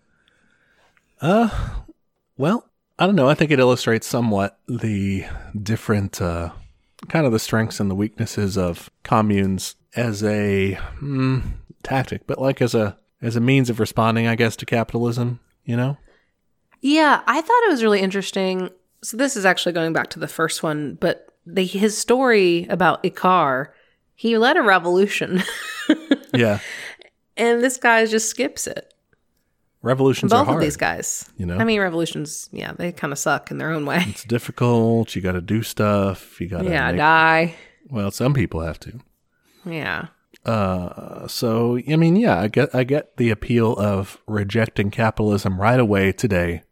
Well, 2.37 2.69
I 2.99 3.07
don't 3.07 3.15
know. 3.15 3.29
I 3.29 3.33
think 3.33 3.49
it 3.49 3.59
illustrates 3.59 4.05
somewhat 4.05 4.59
the 4.67 5.25
different 5.59 6.21
uh, 6.21 6.51
kind 7.09 7.25
of 7.25 7.31
the 7.31 7.39
strengths 7.39 7.79
and 7.79 7.89
the 7.89 7.95
weaknesses 7.95 8.59
of 8.59 8.91
communes 9.01 9.75
as 9.95 10.23
a 10.23 10.77
mm, 11.01 11.43
tactic, 11.83 12.25
but 12.27 12.39
like 12.39 12.61
as 12.61 12.73
a 12.75 12.97
as 13.21 13.35
a 13.35 13.39
means 13.41 13.69
of 13.69 13.79
responding, 13.79 14.27
I 14.27 14.35
guess, 14.35 14.55
to 14.57 14.65
capitalism. 14.65 15.39
You 15.65 15.77
know? 15.77 15.97
Yeah, 16.81 17.21
I 17.27 17.41
thought 17.41 17.63
it 17.65 17.69
was 17.71 17.83
really 17.83 18.01
interesting. 18.01 18.69
So 19.03 19.17
this 19.17 19.35
is 19.37 19.45
actually 19.45 19.73
going 19.73 19.93
back 19.93 20.09
to 20.11 20.19
the 20.19 20.27
first 20.27 20.63
one, 20.63 20.95
but 20.99 21.27
the 21.45 21.65
his 21.65 21.97
story 21.97 22.65
about 22.69 23.03
Icar, 23.03 23.67
he 24.15 24.37
led 24.37 24.57
a 24.57 24.61
revolution, 24.61 25.41
Yeah. 26.33 26.59
and 27.37 27.61
this 27.63 27.77
guy 27.77 28.05
just 28.05 28.29
skips 28.29 28.67
it. 28.67 28.93
Revolutions 29.83 30.31
are 30.31 30.41
Both 30.41 30.45
hard. 30.47 30.57
of 30.57 30.61
these 30.63 30.77
guys. 30.77 31.27
You 31.37 31.47
know, 31.47 31.57
I 31.57 31.63
mean, 31.63 31.79
revolutions, 31.79 32.47
yeah, 32.51 32.73
they 32.73 32.91
kind 32.91 33.11
of 33.11 33.17
suck 33.17 33.49
in 33.49 33.57
their 33.57 33.71
own 33.71 33.85
way. 33.87 34.03
it's 34.07 34.23
difficult. 34.23 35.15
You 35.15 35.23
got 35.23 35.31
to 35.31 35.41
do 35.41 35.63
stuff. 35.63 36.39
You 36.39 36.47
got 36.47 36.61
to. 36.63 36.69
Yeah, 36.69 36.91
make, 36.91 36.97
die. 36.99 37.55
well, 37.89 38.11
some 38.11 38.35
people 38.35 38.61
have 38.61 38.79
to. 38.81 38.99
Yeah. 39.65 40.07
Uh, 40.45 41.27
so 41.27 41.79
I 41.87 41.95
mean, 41.95 42.15
yeah, 42.15 42.39
I 42.39 42.47
get 42.47 42.73
I 42.73 42.83
get 42.83 43.17
the 43.17 43.29
appeal 43.29 43.73
of 43.77 44.17
rejecting 44.27 44.89
capitalism 44.89 45.61
right 45.61 45.79
away 45.79 46.11
today, 46.11 46.63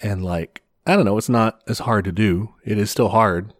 and 0.00 0.24
like 0.24 0.62
I 0.86 0.96
don't 0.96 1.04
know, 1.04 1.18
it's 1.18 1.28
not 1.28 1.62
as 1.66 1.80
hard 1.80 2.04
to 2.06 2.12
do. 2.12 2.54
It 2.64 2.78
is 2.78 2.90
still 2.90 3.08
hard, 3.08 3.52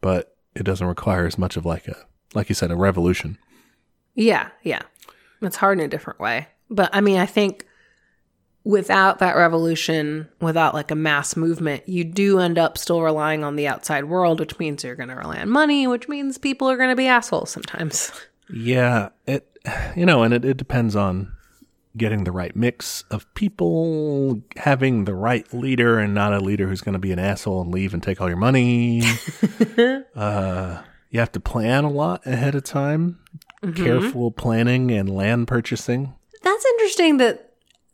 but 0.00 0.36
it 0.54 0.62
doesn't 0.62 0.86
require 0.86 1.26
as 1.26 1.38
much 1.38 1.56
of 1.56 1.66
like 1.66 1.88
a 1.88 1.96
like 2.34 2.48
you 2.48 2.54
said 2.54 2.70
a 2.70 2.76
revolution. 2.76 3.38
Yeah, 4.14 4.48
yeah. 4.62 4.82
It's 5.42 5.56
hard 5.56 5.78
in 5.78 5.84
a 5.84 5.88
different 5.88 6.20
way. 6.20 6.48
But 6.70 6.90
I 6.92 7.00
mean, 7.00 7.18
I 7.18 7.26
think 7.26 7.64
without 8.64 9.18
that 9.18 9.36
revolution, 9.36 10.28
without 10.40 10.74
like 10.74 10.90
a 10.90 10.94
mass 10.94 11.36
movement, 11.36 11.88
you 11.88 12.04
do 12.04 12.38
end 12.38 12.58
up 12.58 12.76
still 12.76 13.02
relying 13.02 13.44
on 13.44 13.56
the 13.56 13.66
outside 13.66 14.04
world, 14.04 14.40
which 14.40 14.58
means 14.58 14.84
you're 14.84 14.96
going 14.96 15.08
to 15.08 15.14
rely 15.14 15.40
on 15.40 15.48
money, 15.48 15.86
which 15.86 16.08
means 16.08 16.38
people 16.38 16.68
are 16.70 16.76
going 16.76 16.90
to 16.90 16.96
be 16.96 17.06
assholes 17.06 17.50
sometimes. 17.50 18.12
Yeah, 18.50 19.10
it 19.26 19.46
you 19.96 20.06
know, 20.06 20.22
and 20.22 20.32
it, 20.32 20.44
it 20.44 20.56
depends 20.56 20.96
on 20.96 21.32
getting 21.96 22.24
the 22.24 22.32
right 22.32 22.54
mix 22.54 23.02
of 23.10 23.32
people, 23.34 24.40
having 24.56 25.04
the 25.04 25.14
right 25.14 25.52
leader, 25.52 25.98
and 25.98 26.14
not 26.14 26.32
a 26.32 26.40
leader 26.40 26.68
who's 26.68 26.80
going 26.80 26.92
to 26.94 26.98
be 26.98 27.12
an 27.12 27.18
asshole 27.18 27.60
and 27.60 27.72
leave 27.72 27.92
and 27.92 28.02
take 28.02 28.20
all 28.20 28.28
your 28.28 28.36
money. 28.36 29.02
uh, 30.16 30.82
you 31.10 31.20
have 31.20 31.32
to 31.32 31.40
plan 31.40 31.84
a 31.84 31.90
lot 31.90 32.26
ahead 32.26 32.54
of 32.54 32.64
time. 32.64 33.18
Careful 33.74 34.30
planning 34.30 34.92
and 34.92 35.10
land 35.10 35.48
purchasing. 35.48 36.14
That's 36.42 36.64
interesting 36.64 37.16
that 37.16 37.47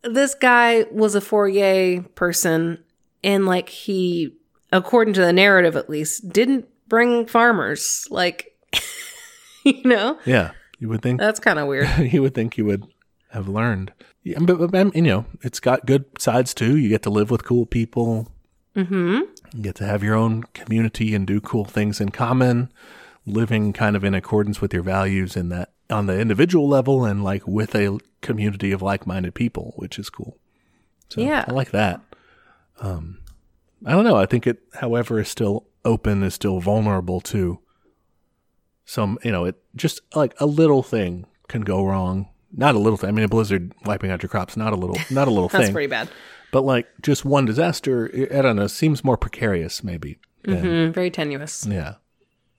this 0.04 0.34
guy 0.34 0.84
was 0.90 1.14
a 1.14 1.20
Fourier 1.20 2.02
person 2.14 2.82
and 3.22 3.46
like 3.46 3.68
he, 3.68 4.36
according 4.72 5.14
to 5.14 5.20
the 5.20 5.32
narrative 5.32 5.76
at 5.76 5.88
least, 5.90 6.28
didn't 6.30 6.66
bring 6.88 7.26
farmers. 7.26 8.06
Like, 8.10 8.56
you 9.64 9.82
know, 9.84 10.18
Yeah, 10.24 10.52
you 10.78 10.88
would 10.88 11.02
think 11.02 11.20
that's 11.20 11.40
kind 11.40 11.58
of 11.58 11.66
weird. 11.68 11.88
you 12.12 12.22
would 12.22 12.34
think 12.34 12.56
you 12.58 12.64
would 12.66 12.84
have 13.30 13.48
learned. 13.48 13.92
Yeah, 14.22 14.38
but, 14.40 14.70
but 14.70 14.94
you 14.94 15.02
know, 15.02 15.26
it's 15.42 15.60
got 15.60 15.86
good 15.86 16.04
sides 16.18 16.54
too. 16.54 16.76
You 16.76 16.88
get 16.88 17.02
to 17.02 17.10
live 17.10 17.30
with 17.30 17.44
cool 17.44 17.66
people. 17.66 18.28
hmm 18.74 19.20
You 19.54 19.62
get 19.62 19.74
to 19.76 19.86
have 19.86 20.02
your 20.02 20.14
own 20.14 20.44
community 20.54 21.14
and 21.14 21.26
do 21.26 21.40
cool 21.40 21.64
things 21.64 22.00
in 22.00 22.10
common, 22.10 22.70
living 23.26 23.72
kind 23.72 23.96
of 23.96 24.04
in 24.04 24.14
accordance 24.14 24.60
with 24.60 24.72
your 24.74 24.82
values 24.82 25.36
in 25.36 25.48
that 25.50 25.72
on 25.90 26.06
the 26.06 26.18
individual 26.18 26.68
level 26.68 27.04
and 27.04 27.22
like 27.24 27.46
with 27.46 27.74
a 27.74 27.98
community 28.22 28.72
of 28.72 28.80
like-minded 28.82 29.34
people, 29.34 29.72
which 29.76 29.98
is 29.98 30.08
cool. 30.10 30.38
So 31.10 31.20
Yeah. 31.20 31.44
I 31.46 31.52
like 31.52 31.70
that. 31.72 32.00
Um, 32.80 33.18
I 33.84 33.92
don't 33.92 34.04
know. 34.04 34.16
I 34.16 34.26
think 34.26 34.46
it, 34.46 34.60
however, 34.74 35.20
is 35.20 35.28
still 35.28 35.66
open, 35.84 36.22
is 36.22 36.34
still 36.34 36.58
vulnerable 36.60 37.20
to 37.22 37.60
some, 38.86 39.18
you 39.22 39.32
know, 39.32 39.44
it 39.44 39.56
just 39.76 40.00
like 40.14 40.34
a 40.40 40.46
little 40.46 40.82
thing 40.82 41.26
can 41.48 41.62
go 41.62 41.84
wrong. 41.84 42.28
Not 42.56 42.74
a 42.74 42.78
little 42.78 42.96
thing. 42.96 43.08
I 43.08 43.12
mean, 43.12 43.24
a 43.24 43.28
blizzard 43.28 43.72
wiping 43.84 44.10
out 44.10 44.22
your 44.22 44.30
crops, 44.30 44.56
not 44.56 44.72
a 44.72 44.76
little, 44.76 44.96
not 45.10 45.28
a 45.28 45.30
little 45.30 45.48
That's 45.52 45.66
thing 45.66 45.72
pretty 45.72 45.88
bad. 45.88 46.08
but 46.52 46.62
like 46.62 46.86
just 47.02 47.24
one 47.24 47.44
disaster, 47.44 48.10
I 48.32 48.42
don't 48.42 48.56
know, 48.56 48.66
seems 48.68 49.02
more 49.04 49.16
precarious 49.16 49.82
maybe. 49.82 50.18
than- 50.44 50.86
hmm 50.86 50.92
Very 50.92 51.10
tenuous. 51.10 51.66
Yeah. 51.66 51.94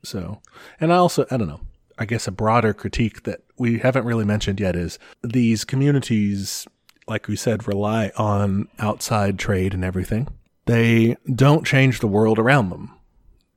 So, 0.06 0.42
and 0.80 0.94
I 0.94 0.98
also, 0.98 1.26
I 1.32 1.38
don't 1.38 1.48
know, 1.48 1.62
I 1.98 2.06
guess 2.06 2.28
a 2.28 2.32
broader 2.32 2.74
critique 2.74 3.24
that 3.24 3.42
we 3.58 3.80
haven't 3.80 4.06
really 4.06 4.26
mentioned 4.26 4.60
yet 4.60 4.76
is 4.76 5.00
these 5.24 5.64
communities, 5.66 6.68
like 7.08 7.28
we 7.28 7.36
said, 7.36 7.68
rely 7.68 8.12
on 8.18 8.68
outside 8.80 9.40
trade 9.40 9.74
and 9.74 9.84
everything. 9.84 10.28
They 10.66 11.16
don't 11.34 11.66
change 11.66 12.00
the 12.00 12.08
world 12.08 12.40
around 12.40 12.70
them. 12.70 12.92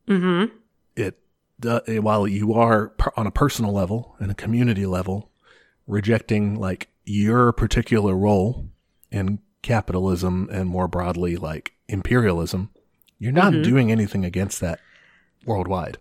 hmm 0.07 0.45
It, 0.97 1.19
do- 1.61 1.81
while 2.03 2.29
you 2.29 2.53
are 2.55 2.89
per- 2.89 3.13
on 3.17 3.27
a 3.27 3.31
personal 3.33 3.73
level 3.73 4.15
and 4.21 4.31
a 4.31 4.35
community 4.35 4.87
level, 4.87 5.31
rejecting 5.87 6.55
like 6.55 6.89
your 7.05 7.53
particular 7.53 8.15
role 8.15 8.69
in 9.11 9.39
capitalism 9.63 10.49
and 10.53 10.69
more 10.69 10.87
broadly 10.87 11.37
like 11.37 11.73
imperialism, 11.89 12.71
you're 13.19 13.33
not 13.33 13.53
doing 13.63 13.91
anything 13.91 14.25
against 14.25 14.61
that 14.61 14.79
worldwide. 15.47 15.99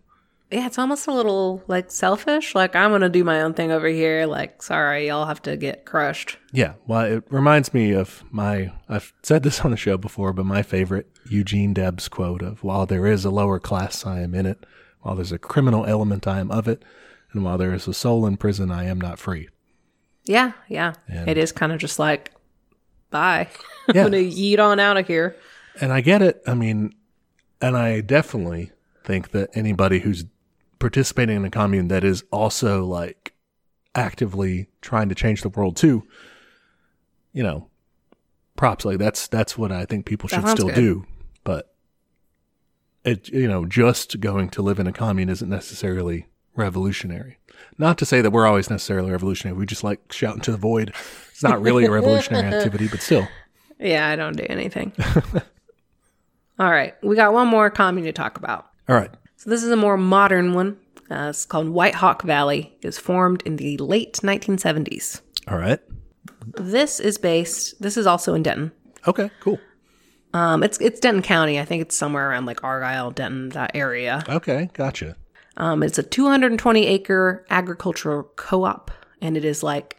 Yeah, 0.49 0.65
it's 0.65 0.77
almost 0.79 1.07
a 1.07 1.11
little 1.11 1.61
like 1.67 1.91
selfish. 1.91 2.55
Like 2.55 2.75
I'm 2.75 2.91
gonna 2.91 3.09
do 3.09 3.23
my 3.23 3.41
own 3.41 3.53
thing 3.53 3.71
over 3.71 3.87
here. 3.87 4.25
Like, 4.25 4.61
sorry, 4.61 5.07
y'all 5.07 5.25
have 5.25 5.41
to 5.43 5.57
get 5.57 5.85
crushed. 5.85 6.37
Yeah, 6.53 6.73
well, 6.85 7.01
it 7.01 7.23
reminds 7.29 7.73
me 7.73 7.91
of 7.91 8.23
my. 8.31 8.71
I've 8.87 9.13
said 9.23 9.43
this 9.43 9.61
on 9.61 9.71
the 9.71 9.77
show 9.77 9.97
before, 9.97 10.31
but 10.31 10.45
my 10.45 10.61
favorite 10.63 11.07
Eugene 11.29 11.73
Debs 11.73 12.07
quote 12.07 12.41
of 12.41 12.63
"While 12.63 12.85
there 12.85 13.05
is 13.05 13.25
a 13.25 13.29
lower 13.29 13.59
class, 13.59 14.05
I 14.05 14.21
am 14.21 14.33
in 14.33 14.45
it. 14.45 14.65
While 15.01 15.15
there's 15.15 15.33
a 15.33 15.37
criminal 15.37 15.85
element, 15.85 16.25
I 16.27 16.39
am 16.39 16.49
of 16.49 16.67
it. 16.67 16.83
And 17.33 17.43
while 17.43 17.57
there 17.57 17.73
is 17.73 17.87
a 17.87 17.93
soul 17.93 18.25
in 18.25 18.37
prison, 18.37 18.71
I 18.71 18.85
am 18.85 19.01
not 19.01 19.19
free." 19.19 19.49
Yeah, 20.23 20.53
yeah. 20.69 20.93
And- 21.09 21.29
it 21.29 21.37
is 21.37 21.51
kind 21.51 21.71
of 21.73 21.79
just 21.79 21.99
like, 21.99 22.31
bye. 23.09 23.49
Yeah. 23.93 24.05
I'm 24.05 24.11
gonna 24.11 24.23
yeet 24.23 24.59
on 24.59 24.79
out 24.79 24.95
of 24.97 25.07
here. 25.07 25.35
And 25.81 25.91
I 25.91 25.99
get 26.01 26.21
it. 26.21 26.41
I 26.47 26.53
mean, 26.53 26.93
and 27.61 27.75
I 27.77 27.99
definitely 28.01 28.71
think 29.03 29.31
that 29.31 29.49
anybody 29.53 29.99
who's 29.99 30.25
participating 30.79 31.37
in 31.37 31.45
a 31.45 31.49
commune 31.49 31.87
that 31.87 32.03
is 32.03 32.23
also 32.31 32.85
like 32.85 33.33
actively 33.95 34.67
trying 34.81 35.09
to 35.09 35.15
change 35.15 35.41
the 35.41 35.49
world 35.49 35.75
too, 35.75 36.03
you 37.33 37.43
know, 37.43 37.67
props 38.55 38.85
like 38.85 38.97
that's 38.97 39.27
that's 39.27 39.57
what 39.57 39.71
I 39.71 39.85
think 39.85 40.05
people 40.05 40.29
should 40.29 40.47
still 40.49 40.67
good. 40.67 40.75
do. 40.75 41.05
But 41.43 41.73
it 43.03 43.29
you 43.29 43.47
know, 43.47 43.65
just 43.65 44.19
going 44.19 44.49
to 44.49 44.61
live 44.61 44.79
in 44.79 44.87
a 44.87 44.93
commune 44.93 45.29
isn't 45.29 45.49
necessarily 45.49 46.27
revolutionary. 46.55 47.37
Not 47.77 47.97
to 47.99 48.05
say 48.05 48.21
that 48.21 48.31
we're 48.31 48.47
always 48.47 48.69
necessarily 48.69 49.11
revolutionary. 49.11 49.57
We 49.57 49.65
just 49.65 49.83
like 49.83 50.11
shouting 50.11 50.41
to 50.41 50.51
the 50.51 50.57
void. 50.57 50.93
It's 51.31 51.43
not 51.43 51.61
really 51.61 51.85
a 51.85 51.91
revolutionary 51.91 52.47
activity, 52.53 52.87
but 52.87 53.01
still. 53.01 53.27
Yeah, 53.79 54.07
I 54.07 54.15
don't 54.15 54.35
do 54.35 54.45
anything. 54.49 54.91
All 56.59 56.71
right, 56.71 56.95
we 57.03 57.15
got 57.15 57.33
one 57.33 57.47
more 57.47 57.69
commune 57.69 58.05
to 58.05 58.11
talk 58.11 58.37
about. 58.37 58.67
All 58.89 58.95
right. 58.95 59.11
So 59.37 59.51
this 59.51 59.63
is 59.63 59.69
a 59.71 59.75
more 59.75 59.97
modern 59.97 60.53
one. 60.53 60.77
Uh, 61.09 61.27
it's 61.29 61.45
called 61.45 61.69
White 61.69 61.95
Hawk 61.95 62.23
Valley. 62.23 62.75
It 62.81 62.87
was 62.87 62.97
formed 62.97 63.43
in 63.43 63.55
the 63.55 63.77
late 63.77 64.13
1970s. 64.23 65.21
All 65.47 65.57
right. 65.57 65.79
This 66.57 66.99
is 66.99 67.17
based. 67.17 67.81
This 67.81 67.97
is 67.97 68.07
also 68.07 68.33
in 68.33 68.43
Denton. 68.43 68.71
Okay, 69.07 69.29
cool. 69.39 69.59
Um, 70.33 70.63
it's 70.63 70.79
it's 70.81 70.99
Denton 70.99 71.21
County. 71.21 71.59
I 71.59 71.65
think 71.65 71.81
it's 71.83 71.95
somewhere 71.95 72.29
around 72.29 72.45
like 72.45 72.63
Argyle, 72.63 73.11
Denton, 73.11 73.49
that 73.49 73.71
area. 73.73 74.23
Okay, 74.27 74.69
gotcha. 74.73 75.15
Um, 75.55 75.81
it's 75.83 75.97
a 75.97 76.03
220 76.03 76.85
acre 76.85 77.45
agricultural 77.49 78.23
co-op, 78.35 78.91
and 79.21 79.37
it 79.37 79.45
is 79.45 79.63
like 79.63 79.97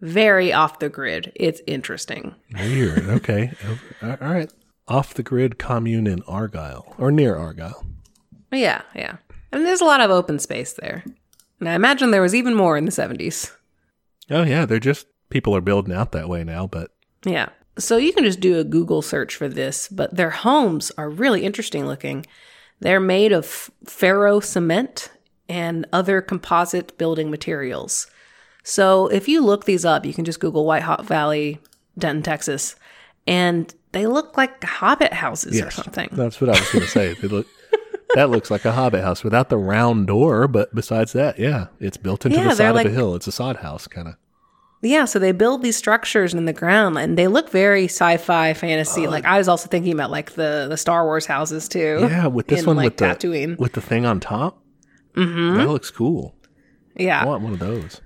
very 0.00 0.52
off 0.52 0.78
the 0.78 0.88
grid. 0.88 1.32
It's 1.34 1.60
interesting. 1.66 2.34
Weird. 2.54 3.08
Okay. 3.08 3.52
All 4.02 4.16
right. 4.20 4.52
Off 4.86 5.14
the 5.14 5.22
grid 5.22 5.58
commune 5.58 6.06
in 6.06 6.22
Argyle 6.22 6.94
or 6.98 7.10
near 7.10 7.36
Argyle. 7.36 7.84
Yeah, 8.56 8.82
yeah. 8.94 9.16
And 9.52 9.64
there's 9.64 9.80
a 9.80 9.84
lot 9.86 10.00
of 10.00 10.10
open 10.10 10.38
space 10.38 10.72
there. 10.72 11.04
And 11.60 11.68
I 11.68 11.74
imagine 11.74 12.10
there 12.10 12.22
was 12.22 12.34
even 12.34 12.54
more 12.54 12.76
in 12.76 12.84
the 12.84 12.90
70s. 12.90 13.52
Oh 14.30 14.42
yeah, 14.42 14.66
they're 14.66 14.78
just 14.78 15.06
people 15.30 15.54
are 15.54 15.60
building 15.60 15.94
out 15.94 16.12
that 16.12 16.28
way 16.28 16.44
now, 16.44 16.66
but 16.66 16.90
Yeah. 17.24 17.48
So 17.78 17.96
you 17.98 18.12
can 18.12 18.24
just 18.24 18.40
do 18.40 18.58
a 18.58 18.64
Google 18.64 19.02
search 19.02 19.36
for 19.36 19.48
this, 19.48 19.88
but 19.88 20.14
their 20.16 20.30
homes 20.30 20.90
are 20.96 21.10
really 21.10 21.44
interesting 21.44 21.86
looking. 21.86 22.24
They're 22.80 23.00
made 23.00 23.32
of 23.32 23.70
ferro 23.84 24.40
cement 24.40 25.10
and 25.48 25.86
other 25.92 26.20
composite 26.20 26.96
building 26.98 27.30
materials. 27.30 28.06
So 28.62 29.08
if 29.08 29.28
you 29.28 29.44
look 29.44 29.64
these 29.64 29.84
up, 29.84 30.04
you 30.04 30.14
can 30.14 30.24
just 30.24 30.40
Google 30.40 30.64
White 30.64 30.82
Hawk 30.82 31.04
Valley, 31.04 31.60
Denton, 31.98 32.22
Texas, 32.22 32.76
and 33.26 33.72
they 33.92 34.06
look 34.06 34.36
like 34.36 34.62
hobbit 34.64 35.12
houses 35.12 35.60
or 35.60 35.70
something. 35.70 36.08
That's 36.12 36.40
what 36.40 36.50
I 36.50 36.58
was 36.58 36.70
going 36.70 36.84
to 36.84 36.90
say. 36.90 37.14
They 37.14 37.28
look 37.28 37.46
that 38.16 38.30
looks 38.30 38.50
like 38.50 38.64
a 38.64 38.72
hobbit 38.72 39.02
house 39.04 39.22
without 39.22 39.48
the 39.50 39.56
round 39.58 40.06
door, 40.08 40.48
but 40.48 40.74
besides 40.74 41.12
that, 41.12 41.38
yeah, 41.38 41.66
it's 41.78 41.96
built 41.96 42.26
into 42.26 42.38
Yeah, 42.38 42.48
the 42.48 42.56
side 42.56 42.74
like- 42.74 42.86
of 42.86 42.92
a 42.92 42.94
hill. 42.94 43.14
It's 43.14 43.26
a 43.26 43.32
sod 43.32 43.56
house 43.58 43.86
kind 43.86 44.08
of. 44.08 44.14
Yeah, 44.82 45.04
so 45.06 45.18
they 45.18 45.32
build 45.32 45.62
these 45.62 45.76
structures 45.76 46.34
in 46.34 46.44
the 46.44 46.52
ground 46.52 46.98
and 46.98 47.16
they 47.18 47.28
look 47.28 47.50
very 47.50 47.84
sci-fi 47.84 48.52
fantasy. 48.54 49.06
like 49.06 49.24
I 49.24 49.38
was 49.38 49.48
also 49.48 49.68
thinking 49.68 49.92
about 49.92 50.10
like 50.10 50.32
the 50.32 50.66
the 50.68 50.76
Star 50.76 51.04
Wars 51.04 51.26
houses 51.26 51.66
too. 51.68 51.98
Yeah, 52.02 52.26
with 52.26 52.46
this 52.48 52.60
in, 52.60 52.66
one 52.66 52.76
like 52.76 52.84
with 52.84 52.96
the 52.98 53.06
Tatooine. 53.06 53.58
with 53.58 53.72
the 53.72 53.80
thing 53.80 54.04
on 54.04 54.20
top. 54.20 54.62
Mm-hmm. 55.14 55.56
That 55.56 55.68
looks 55.68 55.90
cool. 55.90 56.34
yeah. 56.94 57.22
I 57.22 57.24
want 57.24 57.42
one 57.42 57.52
of 57.54 57.58
those. 57.58 58.00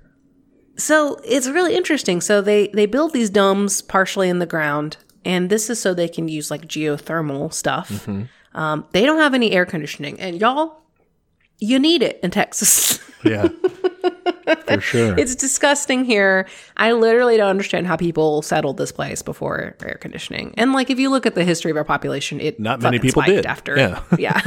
So 0.77 1.19
it's 1.25 1.47
really 1.49 1.75
interesting. 1.75 2.21
So 2.21 2.41
they 2.41 2.69
they 2.73 2.85
build 2.85 3.13
these 3.13 3.29
domes 3.29 3.81
partially 3.81 4.29
in 4.29 4.39
the 4.39 4.45
ground, 4.47 4.97
and 5.25 5.49
this 5.49 5.69
is 5.69 5.79
so 5.79 5.93
they 5.93 6.07
can 6.07 6.27
use 6.29 6.49
like 6.49 6.63
geothermal 6.67 7.53
stuff. 7.53 8.07
Um, 8.53 8.85
they 8.91 9.05
don't 9.05 9.19
have 9.19 9.33
any 9.33 9.51
air 9.51 9.65
conditioning, 9.65 10.19
and 10.19 10.39
y'all, 10.39 10.81
you 11.59 11.79
need 11.79 12.01
it 12.03 12.19
in 12.23 12.31
Texas. 12.31 12.99
Yeah, 13.23 13.49
for 14.65 14.81
sure. 14.81 15.15
it's 15.15 15.35
disgusting 15.35 16.05
here. 16.05 16.47
I 16.75 16.91
literally 16.93 17.37
don't 17.37 17.51
understand 17.51 17.85
how 17.85 17.95
people 17.95 18.41
settled 18.41 18.77
this 18.77 18.91
place 18.91 19.21
before 19.21 19.75
air 19.83 19.99
conditioning. 20.01 20.55
And 20.57 20.73
like, 20.73 20.89
if 20.89 20.97
you 20.97 21.11
look 21.11 21.27
at 21.27 21.35
the 21.35 21.43
history 21.43 21.69
of 21.69 21.77
our 21.77 21.83
population, 21.83 22.41
it 22.41 22.59
Not 22.59 22.81
many 22.81 22.97
people 22.97 23.21
did. 23.21 23.45
after. 23.45 23.77
Yeah. 23.77 24.01
yeah. 24.17 24.41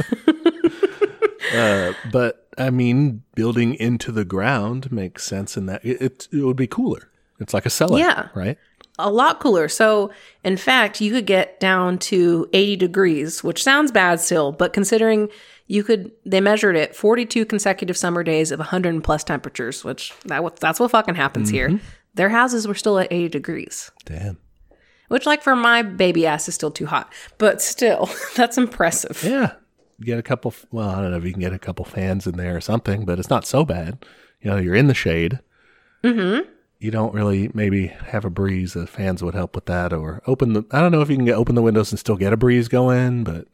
but 2.11 2.47
I 2.57 2.69
mean, 2.69 3.23
building 3.35 3.75
into 3.75 4.11
the 4.11 4.25
ground 4.25 4.91
makes 4.91 5.23
sense 5.23 5.55
in 5.57 5.67
that 5.67 5.83
it, 5.85 6.01
it, 6.01 6.27
it 6.31 6.43
would 6.43 6.57
be 6.57 6.67
cooler. 6.67 7.09
It's 7.39 7.53
like 7.53 7.65
a 7.65 7.69
cellar, 7.69 7.99
Yeah. 7.99 8.27
right? 8.35 8.57
A 8.97 9.11
lot 9.11 9.39
cooler. 9.39 9.67
So, 9.67 10.11
in 10.43 10.57
fact, 10.57 11.01
you 11.01 11.11
could 11.11 11.25
get 11.25 11.59
down 11.59 11.97
to 11.99 12.47
80 12.53 12.75
degrees, 12.77 13.43
which 13.43 13.63
sounds 13.63 13.91
bad 13.91 14.19
still, 14.19 14.51
but 14.51 14.73
considering 14.73 15.29
you 15.67 15.83
could, 15.83 16.11
they 16.25 16.41
measured 16.41 16.75
it 16.75 16.95
42 16.95 17.45
consecutive 17.45 17.97
summer 17.97 18.23
days 18.23 18.51
of 18.51 18.59
100 18.59 19.03
plus 19.03 19.23
temperatures, 19.23 19.83
which 19.83 20.13
that, 20.25 20.55
that's 20.57 20.79
what 20.79 20.91
fucking 20.91 21.15
happens 21.15 21.49
here. 21.49 21.79
Their 22.13 22.29
houses 22.29 22.67
were 22.67 22.75
still 22.75 22.97
at 22.99 23.11
80 23.11 23.29
degrees, 23.29 23.91
Damn. 24.05 24.37
which, 25.09 25.25
like, 25.25 25.41
for 25.41 25.55
my 25.55 25.81
baby 25.81 26.25
ass 26.25 26.47
is 26.47 26.55
still 26.55 26.71
too 26.71 26.85
hot, 26.85 27.11
but 27.37 27.61
still, 27.61 28.09
that's 28.35 28.57
impressive. 28.57 29.21
Yeah, 29.23 29.53
get 30.01 30.19
a 30.19 30.23
couple. 30.23 30.53
Well, 30.71 30.89
I 30.89 31.01
don't 31.01 31.11
know 31.11 31.17
if 31.17 31.25
you 31.25 31.31
can 31.31 31.41
get 31.41 31.53
a 31.53 31.59
couple 31.59 31.83
fans 31.83 32.27
in 32.27 32.37
there 32.37 32.55
or 32.55 32.61
something, 32.61 33.03
but 33.03 33.19
it's 33.19 33.29
not 33.29 33.45
so 33.45 33.65
bad. 33.65 34.05
You 34.39 34.51
know, 34.51 34.57
you're 34.57 34.75
in 34.75 34.87
the 34.87 34.93
shade. 34.93 35.39
Mm-hmm. 36.03 36.49
You 36.79 36.91
don't 36.91 37.13
really 37.13 37.49
maybe 37.53 37.87
have 37.87 38.25
a 38.25 38.29
breeze. 38.29 38.73
The 38.73 38.85
fans 38.85 39.23
would 39.23 39.33
help 39.33 39.55
with 39.55 39.65
that, 39.65 39.93
or 39.93 40.21
open 40.27 40.53
the. 40.53 40.63
I 40.71 40.81
don't 40.81 40.91
know 40.91 41.01
if 41.01 41.09
you 41.09 41.15
can 41.15 41.25
get 41.25 41.35
open 41.35 41.55
the 41.55 41.61
windows 41.61 41.91
and 41.91 41.99
still 41.99 42.17
get 42.17 42.33
a 42.33 42.37
breeze 42.37 42.67
going, 42.67 43.23
but 43.23 43.47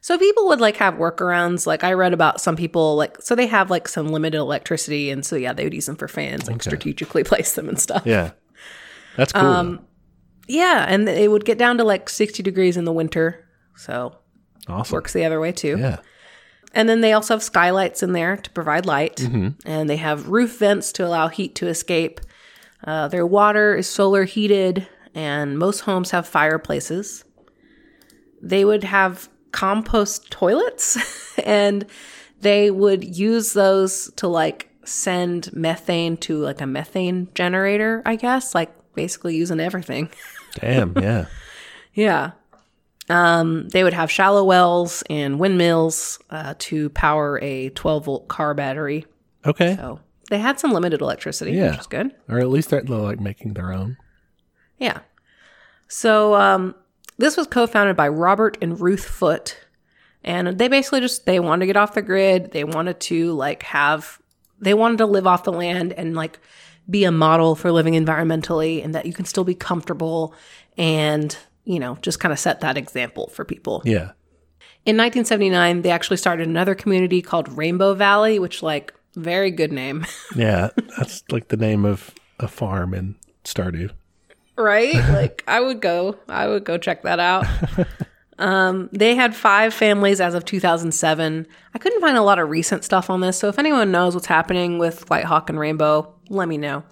So 0.00 0.18
people 0.18 0.46
would 0.48 0.60
like 0.60 0.76
have 0.76 0.94
workarounds. 0.94 1.66
Like 1.66 1.82
I 1.82 1.94
read 1.94 2.12
about 2.12 2.40
some 2.40 2.54
people 2.54 2.96
like 2.96 3.20
so 3.20 3.34
they 3.34 3.46
have 3.46 3.70
like 3.70 3.88
some 3.88 4.08
limited 4.08 4.38
electricity, 4.38 5.10
and 5.10 5.24
so 5.24 5.36
yeah, 5.36 5.52
they 5.52 5.64
would 5.64 5.74
use 5.74 5.86
them 5.86 5.96
for 5.96 6.08
fans, 6.08 6.46
like 6.48 6.62
strategically 6.62 7.24
place 7.32 7.54
them 7.54 7.68
and 7.68 7.80
stuff. 7.80 8.02
yeah, 8.04 8.32
that's 9.16 9.32
cool. 9.32 9.42
Um, 9.44 9.86
Yeah, 10.48 10.84
and 10.88 11.08
it 11.08 11.30
would 11.30 11.44
get 11.44 11.58
down 11.58 11.78
to 11.78 11.84
like 11.84 12.08
60 12.08 12.42
degrees 12.42 12.76
in 12.76 12.84
the 12.84 12.92
winter. 12.92 13.44
So 13.74 14.16
awesome. 14.68 14.94
works 14.94 15.12
the 15.12 15.24
other 15.24 15.40
way 15.40 15.52
too. 15.52 15.76
Yeah. 15.78 15.98
And 16.74 16.88
then 16.88 17.00
they 17.00 17.12
also 17.12 17.34
have 17.34 17.42
skylights 17.42 18.02
in 18.02 18.12
there 18.12 18.36
to 18.36 18.50
provide 18.50 18.86
light. 18.86 19.16
Mm-hmm. 19.16 19.68
And 19.68 19.88
they 19.88 19.96
have 19.96 20.28
roof 20.28 20.58
vents 20.58 20.92
to 20.92 21.06
allow 21.06 21.28
heat 21.28 21.54
to 21.56 21.68
escape. 21.68 22.20
Uh, 22.84 23.08
their 23.08 23.26
water 23.26 23.74
is 23.74 23.88
solar 23.88 24.24
heated, 24.24 24.86
and 25.14 25.58
most 25.58 25.80
homes 25.80 26.10
have 26.10 26.28
fireplaces. 26.28 27.24
They 28.42 28.64
would 28.64 28.84
have 28.84 29.28
compost 29.52 30.30
toilets, 30.30 31.38
and 31.44 31.86
they 32.40 32.70
would 32.70 33.16
use 33.16 33.54
those 33.54 34.10
to 34.16 34.28
like 34.28 34.70
send 34.84 35.52
methane 35.52 36.16
to 36.18 36.38
like 36.38 36.60
a 36.60 36.66
methane 36.66 37.28
generator, 37.34 38.02
I 38.04 38.16
guess, 38.16 38.54
like 38.54 38.72
basically 38.94 39.36
using 39.36 39.60
everything. 39.60 40.10
Damn. 40.60 40.94
Yeah. 40.98 41.26
Yeah. 41.94 42.32
Um, 43.08 43.68
they 43.68 43.84
would 43.84 43.92
have 43.92 44.10
shallow 44.10 44.42
wells 44.44 45.02
and 45.08 45.38
windmills 45.38 46.18
uh, 46.30 46.54
to 46.58 46.90
power 46.90 47.38
a 47.40 47.68
12 47.70 48.04
volt 48.04 48.28
car 48.28 48.52
battery. 48.54 49.06
Okay. 49.44 49.76
So 49.76 50.00
they 50.28 50.38
had 50.38 50.58
some 50.58 50.72
limited 50.72 51.00
electricity, 51.00 51.52
Yeah. 51.52 51.70
which 51.70 51.80
is 51.80 51.86
good. 51.86 52.12
Or 52.28 52.40
at 52.40 52.48
least 52.48 52.70
they're 52.70 52.82
like 52.82 53.20
making 53.20 53.54
their 53.54 53.72
own. 53.72 53.96
Yeah. 54.78 54.98
So 55.88 56.34
um, 56.34 56.74
this 57.18 57.36
was 57.36 57.46
co-founded 57.46 57.96
by 57.96 58.08
Robert 58.08 58.58
and 58.60 58.80
Ruth 58.80 59.04
Foote, 59.04 59.56
and 60.24 60.58
they 60.58 60.66
basically 60.68 61.00
just 61.00 61.26
they 61.26 61.38
wanted 61.38 61.60
to 61.60 61.66
get 61.66 61.76
off 61.76 61.94
the 61.94 62.02
grid. 62.02 62.50
They 62.50 62.64
wanted 62.64 62.98
to 63.00 63.32
like 63.34 63.62
have 63.62 64.20
they 64.58 64.74
wanted 64.74 64.98
to 64.98 65.06
live 65.06 65.26
off 65.26 65.44
the 65.44 65.52
land 65.52 65.92
and 65.92 66.14
like 66.16 66.40
be 66.90 67.04
a 67.04 67.12
model 67.12 67.54
for 67.54 67.70
living 67.70 67.94
environmentally, 67.94 68.84
and 68.84 68.94
that 68.96 69.06
you 69.06 69.12
can 69.12 69.24
still 69.26 69.44
be 69.44 69.54
comfortable 69.54 70.34
and 70.76 71.36
you 71.66 71.78
know 71.78 71.98
just 72.00 72.18
kind 72.20 72.32
of 72.32 72.38
set 72.38 72.60
that 72.60 72.78
example 72.78 73.28
for 73.28 73.44
people. 73.44 73.82
Yeah. 73.84 74.12
In 74.86 74.96
1979, 74.96 75.82
they 75.82 75.90
actually 75.90 76.16
started 76.16 76.46
another 76.48 76.74
community 76.74 77.20
called 77.20 77.48
Rainbow 77.56 77.92
Valley, 77.94 78.38
which 78.38 78.62
like 78.62 78.94
very 79.16 79.50
good 79.50 79.72
name. 79.72 80.06
Yeah. 80.36 80.70
That's 80.96 81.22
like 81.30 81.48
the 81.48 81.56
name 81.56 81.84
of 81.84 82.14
a 82.38 82.46
farm 82.48 82.94
in 82.94 83.16
Stardew. 83.44 83.90
right? 84.56 84.94
Like 84.94 85.42
I 85.48 85.60
would 85.60 85.80
go, 85.80 86.16
I 86.28 86.46
would 86.48 86.64
go 86.64 86.78
check 86.78 87.02
that 87.02 87.18
out. 87.20 87.46
Um, 88.38 88.90
they 88.92 89.14
had 89.14 89.34
five 89.34 89.72
families 89.72 90.20
as 90.20 90.34
of 90.34 90.44
2007. 90.44 91.46
I 91.72 91.78
couldn't 91.78 92.02
find 92.02 92.18
a 92.18 92.22
lot 92.22 92.38
of 92.38 92.50
recent 92.50 92.84
stuff 92.84 93.08
on 93.08 93.20
this, 93.22 93.38
so 93.38 93.48
if 93.48 93.58
anyone 93.58 93.90
knows 93.90 94.12
what's 94.14 94.26
happening 94.26 94.76
with 94.78 95.08
White 95.08 95.24
Hawk 95.24 95.48
and 95.48 95.58
Rainbow, 95.58 96.12
let 96.28 96.46
me 96.46 96.58
know. 96.58 96.82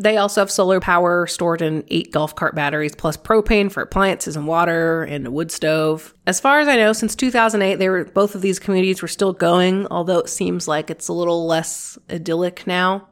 They 0.00 0.16
also 0.16 0.40
have 0.40 0.50
solar 0.50 0.80
power 0.80 1.26
stored 1.26 1.60
in 1.60 1.84
eight 1.88 2.10
golf 2.10 2.34
cart 2.34 2.54
batteries, 2.54 2.94
plus 2.94 3.18
propane 3.18 3.70
for 3.70 3.82
appliances 3.82 4.34
and 4.34 4.46
water, 4.46 5.02
and 5.02 5.26
a 5.26 5.30
wood 5.30 5.52
stove. 5.52 6.14
As 6.26 6.40
far 6.40 6.58
as 6.58 6.68
I 6.68 6.76
know, 6.76 6.94
since 6.94 7.14
2008, 7.14 7.74
they 7.74 7.90
were 7.90 8.06
both 8.06 8.34
of 8.34 8.40
these 8.40 8.58
communities 8.58 9.02
were 9.02 9.08
still 9.08 9.34
going, 9.34 9.86
although 9.88 10.18
it 10.18 10.30
seems 10.30 10.66
like 10.66 10.88
it's 10.88 11.08
a 11.08 11.12
little 11.12 11.46
less 11.46 11.98
idyllic 12.08 12.66
now. 12.66 13.08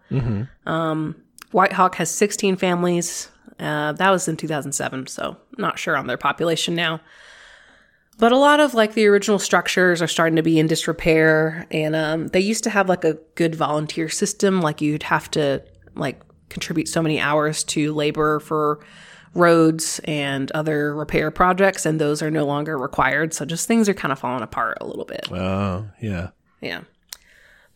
Um, 0.64 1.22
White 1.51 1.74
Hawk 1.74 1.97
has 1.97 2.11
16 2.11 2.57
families. 2.57 3.30
Uh, 3.61 3.93
that 3.93 4.09
was 4.09 4.26
in 4.26 4.39
2007, 4.39 5.09
so 5.09 5.36
not 5.59 5.78
sure 5.78 5.95
on 5.95 6.07
their 6.07 6.16
population 6.16 6.74
now. 6.74 7.03
But 8.16 8.32
a 8.32 8.39
lot 8.39 8.61
of 8.61 8.72
like 8.72 8.95
the 8.95 9.07
original 9.09 9.39
structures 9.39 10.01
are 10.01 10.07
starting 10.07 10.36
to 10.36 10.43
be 10.43 10.59
in 10.59 10.66
disrepair, 10.66 11.66
and 11.70 11.95
um, 11.95 12.28
they 12.28 12.41
used 12.41 12.64
to 12.64 12.70
have 12.70 12.89
like 12.89 13.05
a 13.05 13.18
good 13.34 13.55
volunteer 13.55 14.09
system. 14.09 14.62
Like 14.62 14.80
you'd 14.80 15.03
have 15.03 15.30
to 15.32 15.62
like 15.95 16.22
contribute 16.49 16.88
so 16.88 17.03
many 17.03 17.20
hours 17.20 17.64
to 17.64 17.92
labor 17.92 18.40
for 18.40 18.80
roads 19.34 20.01
and 20.05 20.51
other 20.53 20.94
repair 20.94 21.30
projects, 21.30 21.86
and 21.86 22.01
those 22.01 22.22
are 22.22 22.30
no 22.30 22.44
longer 22.44 22.78
required. 22.78 23.34
So 23.34 23.44
just 23.44 23.68
things 23.68 23.88
are 23.88 23.94
kind 23.94 24.12
of 24.12 24.18
falling 24.18 24.42
apart 24.42 24.78
a 24.80 24.86
little 24.86 25.05
bit. 25.05 25.30
Oh, 25.30 25.88
yeah. 26.01 26.30
Yeah. 26.61 26.82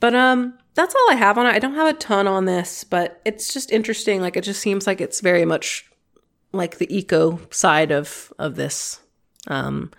But 0.01 0.15
um 0.15 0.59
that's 0.75 0.95
all 0.95 1.11
I 1.11 1.15
have 1.15 1.37
on 1.37 1.47
it. 1.47 1.51
I 1.51 1.59
don't 1.59 1.75
have 1.75 1.95
a 1.95 1.99
ton 1.99 2.27
on 2.27 2.47
this, 2.47 2.83
but 2.83 3.21
it's 3.25 3.53
just 3.53 3.71
interesting. 3.71 4.21
Like 4.21 4.37
it 4.37 4.45
just 4.45 4.61
seems 4.61 4.87
like 4.87 5.01
it's 5.01 5.21
very 5.21 5.45
much 5.45 5.89
like 6.53 6.79
the 6.79 6.95
eco 6.95 7.41
side 7.51 7.93
of 7.93 8.33
of 8.39 8.57
this. 8.57 9.01
Um 9.47 9.93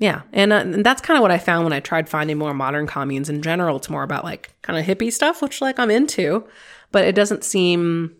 yeah, 0.00 0.22
and, 0.32 0.52
uh, 0.52 0.58
and 0.58 0.86
that's 0.86 1.02
kind 1.02 1.18
of 1.18 1.22
what 1.22 1.32
I 1.32 1.38
found 1.38 1.64
when 1.64 1.72
I 1.72 1.80
tried 1.80 2.08
finding 2.08 2.38
more 2.38 2.54
modern 2.54 2.86
communes 2.86 3.28
in 3.28 3.42
general. 3.42 3.76
It's 3.78 3.90
more 3.90 4.04
about 4.04 4.22
like 4.22 4.52
kind 4.62 4.78
of 4.78 4.86
hippie 4.86 5.12
stuff, 5.12 5.42
which 5.42 5.60
like 5.60 5.80
I'm 5.80 5.90
into, 5.90 6.46
but 6.92 7.04
it 7.04 7.14
doesn't 7.14 7.44
seem 7.44 8.16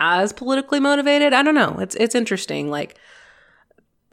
as 0.00 0.32
politically 0.32 0.80
motivated. 0.80 1.32
I 1.32 1.42
don't 1.42 1.54
know. 1.54 1.78
It's 1.78 1.94
it's 1.96 2.14
interesting. 2.14 2.70
Like 2.70 2.96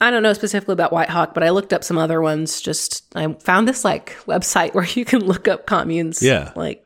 I 0.01 0.11
don't 0.11 0.23
know 0.23 0.34
specifically 0.34 0.73
about 0.73 0.93
White 0.93 1.10
Hawk, 1.10 1.34
but 1.34 1.43
I 1.43 1.49
looked 1.49 1.73
up 1.73 1.84
some 1.84 1.97
other 1.97 2.22
ones. 2.22 2.61
Just 2.61 3.03
I 3.15 3.34
found 3.34 3.68
this 3.68 3.84
like 3.84 4.15
website 4.26 4.73
where 4.76 4.85
you 4.85 5.06
can 5.06 5.26
look 5.26 5.47
up 5.47 5.65
communes. 5.65 6.22
Yeah. 6.22 6.51
Like, 6.56 6.85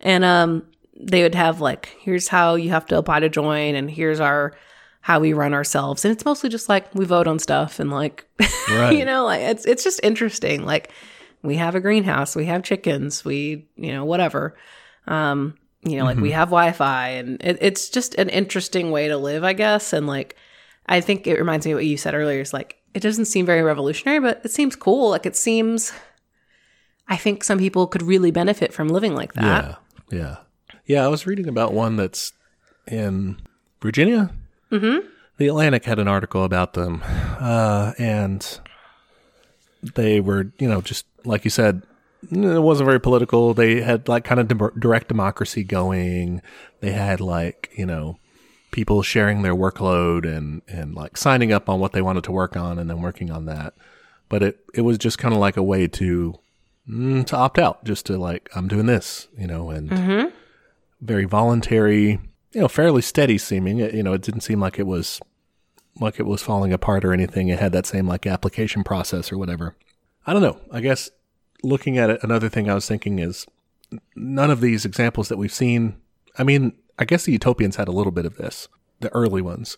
and 0.00 0.24
um, 0.24 0.66
they 0.98 1.22
would 1.22 1.34
have 1.34 1.60
like, 1.60 1.96
here's 2.00 2.28
how 2.28 2.54
you 2.56 2.70
have 2.70 2.86
to 2.86 2.98
apply 2.98 3.20
to 3.20 3.28
join, 3.28 3.74
and 3.74 3.90
here's 3.90 4.20
our 4.20 4.54
how 5.00 5.18
we 5.18 5.32
run 5.32 5.52
ourselves, 5.52 6.04
and 6.04 6.12
it's 6.12 6.24
mostly 6.24 6.48
just 6.48 6.68
like 6.68 6.94
we 6.94 7.04
vote 7.04 7.26
on 7.26 7.38
stuff 7.38 7.80
and 7.80 7.90
like, 7.90 8.24
Right. 8.70 8.96
you 8.96 9.04
know, 9.04 9.24
like 9.24 9.40
it's 9.42 9.64
it's 9.66 9.84
just 9.84 10.00
interesting. 10.02 10.64
Like, 10.64 10.90
we 11.42 11.56
have 11.56 11.74
a 11.74 11.80
greenhouse, 11.80 12.34
we 12.36 12.46
have 12.46 12.62
chickens, 12.62 13.24
we 13.24 13.66
you 13.76 13.92
know 13.92 14.04
whatever. 14.04 14.56
Um, 15.06 15.54
you 15.82 15.96
know, 15.96 16.04
like 16.04 16.18
we 16.18 16.30
have 16.32 16.48
Wi-Fi, 16.48 17.08
and 17.08 17.42
it, 17.42 17.58
it's 17.60 17.88
just 17.88 18.14
an 18.16 18.28
interesting 18.28 18.90
way 18.90 19.08
to 19.08 19.16
live, 19.16 19.44
I 19.44 19.52
guess, 19.52 19.92
and 19.92 20.06
like. 20.06 20.36
I 20.86 21.00
think 21.00 21.28
it 21.28 21.38
reminds 21.38 21.64
me 21.64 21.70
of 21.72 21.76
what 21.76 21.86
you 21.86 21.96
said 21.96 22.12
earlier. 22.12 22.40
Is 22.40 22.52
like 22.52 22.76
it 22.92 23.00
doesn't 23.00 23.26
seem 23.26 23.46
very 23.46 23.62
revolutionary, 23.62 24.18
but 24.18 24.40
it 24.44 24.50
seems 24.50 24.74
cool. 24.74 25.10
Like 25.10 25.26
it 25.26 25.36
seems. 25.36 25.92
I 27.08 27.16
think 27.16 27.44
some 27.44 27.58
people 27.58 27.86
could 27.86 28.02
really 28.02 28.32
benefit 28.32 28.72
from 28.72 28.88
living 28.88 29.14
like 29.14 29.34
that. 29.34 29.78
Yeah, 30.10 30.18
yeah, 30.18 30.36
yeah. 30.86 31.04
I 31.04 31.08
was 31.08 31.24
reading 31.24 31.46
about 31.46 31.72
one 31.72 31.94
that's 31.94 32.32
in 32.88 33.40
Virginia. 33.80 34.32
Mm-hmm. 34.72 35.06
The 35.38 35.48
Atlantic 35.48 35.84
had 35.84 36.00
an 36.00 36.08
article 36.08 36.42
about 36.42 36.74
them, 36.74 37.02
uh, 37.04 37.92
and 37.96 38.58
they 39.94 40.20
were, 40.20 40.52
you 40.58 40.68
know, 40.68 40.80
just 40.80 41.06
like 41.24 41.44
you 41.44 41.50
said, 41.50 41.82
it 42.30 42.62
wasn't 42.62 42.86
very 42.86 43.00
political. 43.00 43.54
They 43.54 43.80
had 43.80 44.08
like 44.08 44.24
kind 44.24 44.40
of 44.40 44.48
dem- 44.48 44.78
direct 44.78 45.08
democracy 45.08 45.64
going. 45.64 46.42
They 46.80 46.92
had 46.92 47.20
like, 47.20 47.70
you 47.76 47.86
know, 47.86 48.18
people 48.70 49.02
sharing 49.02 49.42
their 49.42 49.54
workload 49.54 50.24
and, 50.24 50.62
and 50.68 50.94
like 50.94 51.16
signing 51.16 51.52
up 51.52 51.68
on 51.68 51.80
what 51.80 51.92
they 51.92 52.02
wanted 52.02 52.24
to 52.24 52.32
work 52.32 52.56
on 52.56 52.78
and 52.78 52.88
then 52.88 53.02
working 53.02 53.30
on 53.30 53.46
that. 53.46 53.74
But 54.28 54.42
it, 54.42 54.60
it 54.74 54.82
was 54.82 54.98
just 54.98 55.18
kind 55.18 55.34
of 55.34 55.40
like 55.40 55.56
a 55.56 55.62
way 55.62 55.86
to, 55.88 56.34
mm, 56.88 57.26
to 57.26 57.36
opt 57.36 57.58
out, 57.58 57.84
just 57.84 58.06
to 58.06 58.16
like, 58.16 58.48
I'm 58.54 58.68
doing 58.68 58.86
this, 58.86 59.28
you 59.36 59.46
know, 59.46 59.70
and 59.70 59.92
very 61.00 61.24
voluntary, 61.24 62.20
you 62.52 62.60
know, 62.60 62.68
fairly 62.68 63.02
steady 63.02 63.36
seeming. 63.36 63.78
It, 63.78 63.94
you 63.94 64.02
know, 64.02 64.12
it 64.12 64.22
didn't 64.22 64.40
seem 64.42 64.60
like 64.60 64.78
it 64.78 64.86
was 64.86 65.20
like 66.00 66.18
it 66.18 66.26
was 66.26 66.40
falling 66.40 66.72
apart 66.72 67.04
or 67.04 67.12
anything. 67.12 67.48
It 67.48 67.58
had 67.58 67.72
that 67.72 67.84
same 67.84 68.06
like 68.06 68.26
application 68.26 68.84
process 68.84 69.30
or 69.30 69.36
whatever. 69.36 69.76
I 70.26 70.32
don't 70.32 70.42
know. 70.42 70.60
I 70.70 70.80
guess 70.80 71.10
looking 71.62 71.98
at 71.98 72.10
it, 72.10 72.20
another 72.22 72.48
thing 72.48 72.68
I 72.70 72.74
was 72.74 72.86
thinking 72.88 73.18
is 73.18 73.46
none 74.16 74.50
of 74.50 74.60
these 74.60 74.84
examples 74.84 75.28
that 75.28 75.36
we've 75.38 75.52
seen. 75.52 75.96
I 76.38 76.44
mean, 76.44 76.72
I 76.98 77.04
guess 77.04 77.24
the 77.24 77.32
utopians 77.32 77.76
had 77.76 77.88
a 77.88 77.92
little 77.92 78.12
bit 78.12 78.26
of 78.26 78.36
this, 78.36 78.68
the 79.00 79.12
early 79.14 79.42
ones. 79.42 79.76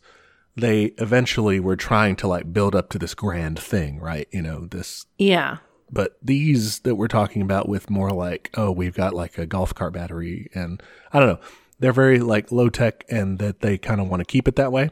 They 0.57 0.87
eventually 0.99 1.59
were 1.59 1.77
trying 1.77 2.15
to 2.17 2.29
like 2.29 2.53
build 2.53 2.75
up 2.77 2.91
to 2.91 2.99
this 2.99 3.15
grand 3.15 3.59
thing, 3.59 3.99
right? 4.01 4.29
You 4.33 4.43
know, 4.43 4.67
this 4.67 5.07
Yeah. 5.19 5.59
but 5.91 6.17
these 6.23 6.79
that 6.81 6.95
we're 6.95 7.09
talking 7.09 7.43
about 7.43 7.69
with 7.69 7.91
more 7.91 8.11
like 8.11 8.51
oh 8.55 8.71
we've 8.71 8.95
got 8.95 9.15
like 9.15 9.37
a 9.37 9.47
golf 9.47 9.75
cart 9.75 9.93
battery 9.93 10.49
and 10.55 10.83
i 11.13 11.19
don't 11.21 11.29
know 11.29 11.39
they're 11.79 11.93
very 11.93 12.19
like 12.21 12.51
low 12.51 12.69
tech 12.71 13.05
and 13.11 13.39
that 13.39 13.61
they 13.61 13.77
kind 13.77 14.01
of 14.01 14.09
want 14.09 14.21
to 14.21 14.25
keep 14.25 14.49
it 14.49 14.57
that 14.57 14.73
way 14.73 14.91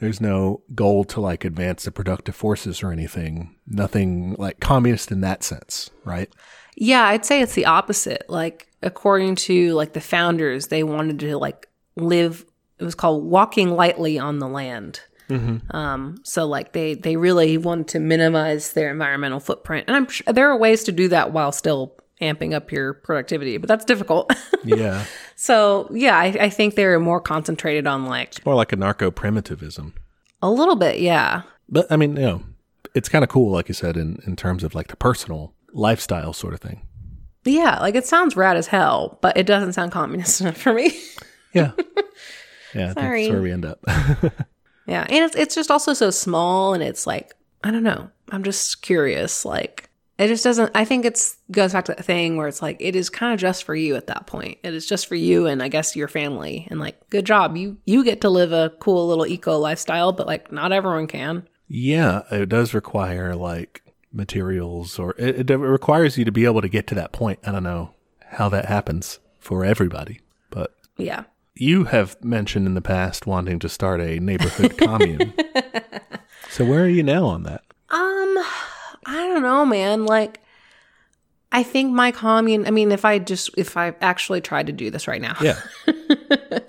there's 0.00 0.20
no 0.20 0.62
goal 0.74 1.04
to 1.04 1.20
like 1.20 1.44
advance 1.44 1.84
the 1.84 1.90
productive 1.92 2.34
forces 2.34 2.82
or 2.82 2.90
anything 2.90 3.54
nothing 3.66 4.34
like 4.38 4.58
communist 4.60 5.12
in 5.12 5.20
that 5.20 5.42
sense 5.42 5.90
right 6.04 6.32
Yeah, 6.76 7.04
I'd 7.04 7.26
say 7.26 7.42
it's 7.42 7.54
the 7.54 7.66
opposite. 7.66 8.24
Like 8.28 8.68
according 8.82 9.36
to 9.36 9.74
like 9.74 9.92
the 9.92 10.00
founders, 10.00 10.68
they 10.68 10.82
wanted 10.82 11.18
to 11.20 11.36
like 11.36 11.68
live. 11.96 12.46
It 12.78 12.84
was 12.84 12.94
called 12.94 13.24
walking 13.24 13.70
lightly 13.70 14.18
on 14.18 14.38
the 14.38 14.48
land. 14.48 15.00
Um, 15.76 16.16
so 16.24 16.46
like 16.46 16.72
they 16.72 16.94
they 16.94 17.16
really 17.16 17.58
wanted 17.58 17.88
to 17.88 18.00
minimize 18.00 18.72
their 18.72 18.90
environmental 18.90 19.40
footprint, 19.40 19.84
and 19.88 19.96
I'm 19.96 20.08
sure 20.08 20.32
there 20.32 20.50
are 20.50 20.56
ways 20.56 20.84
to 20.84 20.92
do 20.92 21.08
that 21.08 21.32
while 21.32 21.52
still 21.52 21.96
amping 22.22 22.54
up 22.54 22.72
your 22.72 22.94
productivity, 22.94 23.58
but 23.58 23.68
that's 23.68 23.84
difficult. 23.84 24.32
yeah 24.64 25.04
so 25.40 25.88
yeah, 25.92 26.18
I, 26.18 26.26
I 26.26 26.50
think 26.50 26.74
they're 26.74 27.00
more 27.00 27.20
concentrated 27.20 27.86
on 27.86 28.04
like 28.06 28.44
more 28.44 28.54
like 28.54 28.68
anarcho 28.70 29.14
primitivism 29.14 29.94
a 30.42 30.50
little 30.50 30.76
bit. 30.76 31.00
Yeah, 31.00 31.42
but 31.68 31.86
i 31.90 31.96
mean 31.96 32.16
you 32.16 32.22
know 32.22 32.42
it's 32.94 33.08
kind 33.08 33.24
of 33.24 33.30
cool 33.30 33.50
like 33.50 33.68
you 33.68 33.74
said 33.74 33.96
in, 33.96 34.20
in 34.26 34.36
terms 34.36 34.64
of 34.64 34.74
like 34.74 34.88
the 34.88 34.96
personal 34.96 35.54
lifestyle 35.72 36.32
sort 36.32 36.52
of 36.54 36.60
thing 36.60 36.82
yeah, 37.44 37.80
like 37.80 37.94
it 37.94 38.06
sounds 38.06 38.36
rad 38.36 38.58
as 38.58 38.66
hell, 38.66 39.18
but 39.22 39.34
it 39.36 39.46
doesn't 39.46 39.72
sound 39.72 39.92
communist 39.92 40.40
enough 40.42 40.58
for 40.58 40.74
me. 40.74 40.90
yeah 41.54 41.72
yeah 42.74 42.90
I 42.90 42.94
think 42.94 42.98
Sorry. 42.98 43.22
that's 43.22 43.32
where 43.32 43.42
we 43.42 43.52
end 43.52 43.64
up 43.64 43.80
Yeah, 44.86 45.06
and 45.08 45.24
it's 45.24 45.36
it's 45.36 45.54
just 45.54 45.70
also 45.70 45.94
so 45.94 46.10
small, 46.10 46.74
and 46.74 46.82
it's 46.82 47.06
like 47.06 47.32
I 47.62 47.70
don't 47.70 47.82
know. 47.84 48.10
I'm 48.30 48.42
just 48.42 48.82
curious. 48.82 49.44
Like 49.44 49.89
it 50.20 50.28
just 50.28 50.44
doesn't. 50.44 50.70
I 50.74 50.84
think 50.84 51.04
it's 51.04 51.36
goes 51.50 51.72
back 51.72 51.86
to 51.86 51.94
that 51.94 52.04
thing 52.04 52.36
where 52.36 52.46
it's 52.48 52.62
like 52.62 52.76
it 52.80 52.94
is 52.94 53.08
kind 53.10 53.32
of 53.34 53.40
just 53.40 53.64
for 53.64 53.74
you 53.74 53.96
at 53.96 54.06
that 54.08 54.26
point. 54.26 54.58
It 54.62 54.74
is 54.74 54.86
just 54.86 55.06
for 55.06 55.14
you 55.14 55.46
and 55.46 55.62
I 55.62 55.68
guess 55.68 55.96
your 55.96 56.08
family. 56.08 56.66
And 56.70 56.78
like, 56.78 56.98
good 57.10 57.24
job, 57.26 57.56
you 57.56 57.78
you 57.86 58.04
get 58.04 58.20
to 58.22 58.30
live 58.30 58.52
a 58.52 58.70
cool 58.80 59.08
little 59.08 59.26
eco 59.26 59.58
lifestyle, 59.58 60.12
but 60.12 60.26
like 60.26 60.52
not 60.52 60.72
everyone 60.72 61.06
can. 61.06 61.48
Yeah, 61.68 62.22
it 62.30 62.48
does 62.48 62.74
require 62.74 63.34
like 63.34 63.82
materials 64.12 64.98
or 64.98 65.14
it, 65.18 65.50
it 65.50 65.56
requires 65.56 66.18
you 66.18 66.24
to 66.24 66.32
be 66.32 66.44
able 66.44 66.60
to 66.60 66.68
get 66.68 66.86
to 66.88 66.94
that 66.96 67.12
point. 67.12 67.38
I 67.46 67.52
don't 67.52 67.62
know 67.62 67.94
how 68.26 68.48
that 68.50 68.66
happens 68.66 69.18
for 69.38 69.64
everybody, 69.64 70.20
but 70.50 70.74
Yeah. 70.96 71.24
you 71.54 71.84
have 71.84 72.22
mentioned 72.24 72.66
in 72.66 72.74
the 72.74 72.80
past 72.80 73.26
wanting 73.26 73.58
to 73.60 73.68
start 73.68 74.00
a 74.00 74.18
neighborhood 74.20 74.76
commune. 74.78 75.32
So 76.48 76.64
where 76.64 76.82
are 76.82 76.88
you 76.88 77.04
now 77.04 77.26
on 77.26 77.44
that? 77.44 77.62
Um, 77.90 78.36
I 79.06 79.16
don't 79.28 79.42
know, 79.42 79.64
man. 79.64 80.06
Like, 80.06 80.40
I 81.52 81.62
think 81.62 81.92
my 81.92 82.10
commune. 82.12 82.66
I 82.66 82.70
mean, 82.70 82.92
if 82.92 83.04
I 83.04 83.18
just 83.18 83.50
if 83.56 83.76
I 83.76 83.94
actually 84.00 84.40
tried 84.40 84.66
to 84.68 84.72
do 84.72 84.90
this 84.90 85.08
right 85.08 85.20
now, 85.20 85.36
Yeah. 85.40 85.60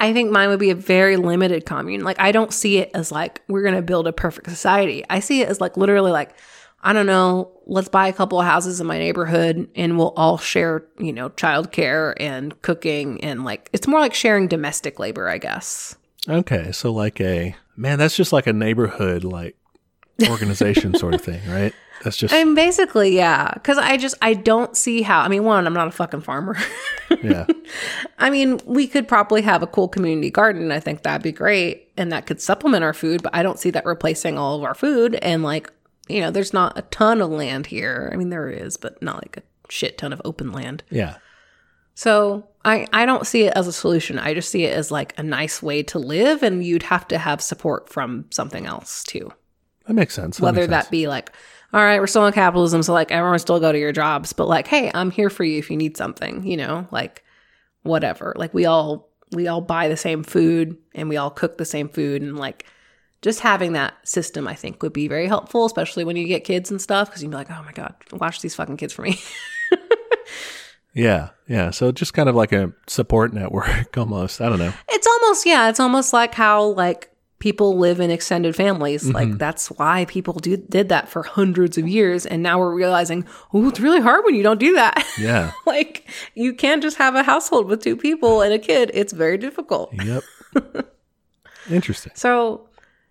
I 0.00 0.12
think 0.12 0.30
mine 0.30 0.48
would 0.48 0.60
be 0.60 0.70
a 0.70 0.76
very 0.76 1.16
limited 1.16 1.66
commune. 1.66 2.02
Like 2.02 2.20
I 2.20 2.30
don't 2.30 2.52
see 2.52 2.78
it 2.78 2.90
as 2.94 3.10
like 3.10 3.42
we're 3.48 3.62
going 3.62 3.74
to 3.74 3.82
build 3.82 4.06
a 4.06 4.12
perfect 4.12 4.48
society. 4.48 5.04
I 5.10 5.20
see 5.20 5.42
it 5.42 5.48
as 5.48 5.60
like 5.60 5.76
literally 5.76 6.12
like 6.12 6.34
I 6.80 6.92
don't 6.92 7.06
know, 7.06 7.50
let's 7.66 7.88
buy 7.88 8.06
a 8.06 8.12
couple 8.12 8.38
of 8.38 8.46
houses 8.46 8.80
in 8.80 8.86
my 8.86 8.98
neighborhood 8.98 9.68
and 9.74 9.98
we'll 9.98 10.12
all 10.16 10.38
share, 10.38 10.86
you 10.98 11.12
know, 11.12 11.30
childcare 11.30 12.14
and 12.18 12.60
cooking 12.62 13.22
and 13.24 13.44
like 13.44 13.68
it's 13.72 13.88
more 13.88 13.98
like 13.98 14.14
sharing 14.14 14.46
domestic 14.46 15.00
labor, 15.00 15.28
I 15.28 15.38
guess. 15.38 15.96
Okay, 16.28 16.70
so 16.70 16.92
like 16.92 17.20
a 17.20 17.56
man, 17.76 17.98
that's 17.98 18.16
just 18.16 18.32
like 18.32 18.46
a 18.46 18.52
neighborhood 18.52 19.24
like 19.24 19.56
organization 20.26 20.94
sort 20.94 21.14
of 21.14 21.20
thing, 21.20 21.40
right? 21.48 21.72
That's 22.02 22.16
just 22.16 22.32
I'm 22.32 22.54
basically, 22.54 23.14
yeah. 23.14 23.52
Because 23.54 23.78
I 23.78 23.96
just 23.96 24.14
I 24.22 24.34
don't 24.34 24.76
see 24.76 25.02
how. 25.02 25.20
I 25.20 25.28
mean, 25.28 25.44
one, 25.44 25.66
I'm 25.66 25.74
not 25.74 25.88
a 25.88 25.92
fucking 25.92 26.20
farmer. 26.20 26.56
yeah. 27.22 27.46
I 28.18 28.30
mean, 28.30 28.60
we 28.64 28.86
could 28.86 29.08
probably 29.08 29.42
have 29.42 29.62
a 29.62 29.66
cool 29.66 29.88
community 29.88 30.30
garden. 30.30 30.70
I 30.70 30.80
think 30.80 31.02
that'd 31.02 31.22
be 31.22 31.32
great. 31.32 31.88
And 31.96 32.12
that 32.12 32.26
could 32.26 32.40
supplement 32.40 32.84
our 32.84 32.94
food, 32.94 33.22
but 33.22 33.34
I 33.34 33.42
don't 33.42 33.58
see 33.58 33.70
that 33.70 33.84
replacing 33.84 34.38
all 34.38 34.56
of 34.56 34.62
our 34.62 34.74
food. 34.74 35.16
And 35.16 35.42
like, 35.42 35.72
you 36.08 36.20
know, 36.20 36.30
there's 36.30 36.52
not 36.52 36.78
a 36.78 36.82
ton 36.82 37.20
of 37.20 37.30
land 37.30 37.66
here. 37.66 38.10
I 38.12 38.16
mean, 38.16 38.30
there 38.30 38.48
is, 38.48 38.76
but 38.76 39.02
not 39.02 39.16
like 39.16 39.38
a 39.38 39.42
shit 39.68 39.98
ton 39.98 40.12
of 40.12 40.22
open 40.24 40.52
land. 40.52 40.84
Yeah. 40.90 41.16
So 41.94 42.48
I, 42.64 42.86
I 42.92 43.06
don't 43.06 43.26
see 43.26 43.42
it 43.42 43.54
as 43.56 43.66
a 43.66 43.72
solution. 43.72 44.20
I 44.20 44.32
just 44.32 44.50
see 44.50 44.64
it 44.64 44.72
as 44.72 44.92
like 44.92 45.18
a 45.18 45.22
nice 45.24 45.60
way 45.60 45.82
to 45.84 45.98
live. 45.98 46.44
And 46.44 46.64
you'd 46.64 46.84
have 46.84 47.08
to 47.08 47.18
have 47.18 47.40
support 47.40 47.88
from 47.88 48.26
something 48.30 48.66
else 48.66 49.02
too. 49.02 49.32
That 49.88 49.94
makes 49.94 50.14
sense. 50.14 50.36
That 50.36 50.44
Whether 50.44 50.60
makes 50.60 50.70
that 50.70 50.82
sense. 50.84 50.90
be 50.90 51.08
like, 51.08 51.32
all 51.72 51.80
right, 51.82 51.98
we're 51.98 52.06
still 52.06 52.26
in 52.26 52.32
capitalism. 52.32 52.82
So 52.82 52.92
like 52.92 53.10
everyone 53.10 53.38
still 53.40 53.58
go 53.58 53.72
to 53.72 53.78
your 53.78 53.90
jobs, 53.92 54.32
but 54.32 54.46
like, 54.46 54.68
hey, 54.68 54.90
I'm 54.94 55.10
here 55.10 55.28
for 55.30 55.42
you 55.44 55.58
if 55.58 55.70
you 55.70 55.76
need 55.76 55.96
something, 55.96 56.46
you 56.46 56.56
know, 56.56 56.86
like 56.92 57.24
whatever. 57.82 58.32
Like 58.36 58.54
we 58.54 58.64
all, 58.66 59.08
we 59.32 59.48
all 59.48 59.60
buy 59.60 59.88
the 59.88 59.96
same 59.96 60.22
food 60.22 60.76
and 60.94 61.08
we 61.08 61.16
all 61.16 61.30
cook 61.30 61.58
the 61.58 61.64
same 61.64 61.88
food 61.88 62.22
and 62.22 62.38
like 62.38 62.64
just 63.20 63.40
having 63.40 63.72
that 63.72 63.94
system, 64.06 64.46
I 64.46 64.54
think 64.54 64.82
would 64.82 64.92
be 64.92 65.08
very 65.08 65.26
helpful, 65.26 65.66
especially 65.66 66.04
when 66.04 66.16
you 66.16 66.26
get 66.28 66.44
kids 66.44 66.70
and 66.70 66.80
stuff. 66.80 67.10
Cause 67.10 67.22
you'd 67.22 67.30
be 67.30 67.36
like, 67.36 67.50
oh 67.50 67.62
my 67.64 67.72
God, 67.72 67.94
watch 68.12 68.40
these 68.40 68.54
fucking 68.54 68.76
kids 68.76 68.92
for 68.92 69.02
me. 69.02 69.18
Yeah. 70.94 71.28
Yeah. 71.46 71.70
So 71.70 71.92
just 71.92 72.12
kind 72.14 72.28
of 72.28 72.34
like 72.34 72.50
a 72.50 72.72
support 72.88 73.32
network 73.34 73.96
almost. 73.96 74.40
I 74.40 74.48
don't 74.48 74.58
know. 74.58 74.72
it's 74.88 75.06
almost, 75.06 75.46
yeah, 75.46 75.68
it's 75.68 75.78
almost 75.78 76.12
like 76.12 76.34
how 76.34 76.62
like 76.72 77.10
people 77.38 77.78
live 77.78 78.00
in 78.00 78.10
extended 78.10 78.56
families. 78.56 79.08
Like 79.08 79.38
that's 79.38 79.68
why 79.70 80.06
people 80.06 80.34
do, 80.34 80.56
did 80.56 80.88
that 80.88 81.08
for 81.08 81.22
hundreds 81.22 81.78
of 81.78 81.86
years. 81.86 82.26
And 82.26 82.42
now 82.42 82.58
we're 82.58 82.74
realizing, 82.74 83.26
oh, 83.52 83.68
it's 83.68 83.80
really 83.80 84.00
hard 84.00 84.24
when 84.24 84.34
you 84.34 84.42
don't 84.42 84.58
do 84.58 84.74
that. 84.74 85.06
Yeah. 85.18 85.52
like 85.66 86.08
you 86.34 86.52
can't 86.52 86.82
just 86.82 86.96
have 86.96 87.14
a 87.14 87.22
household 87.22 87.66
with 87.66 87.82
two 87.82 87.96
people 87.96 88.42
and 88.42 88.52
a 88.52 88.58
kid. 88.58 88.90
It's 88.92 89.12
very 89.12 89.38
difficult. 89.38 89.92
Yep. 90.04 90.24
Interesting. 91.70 92.12
So 92.16 92.68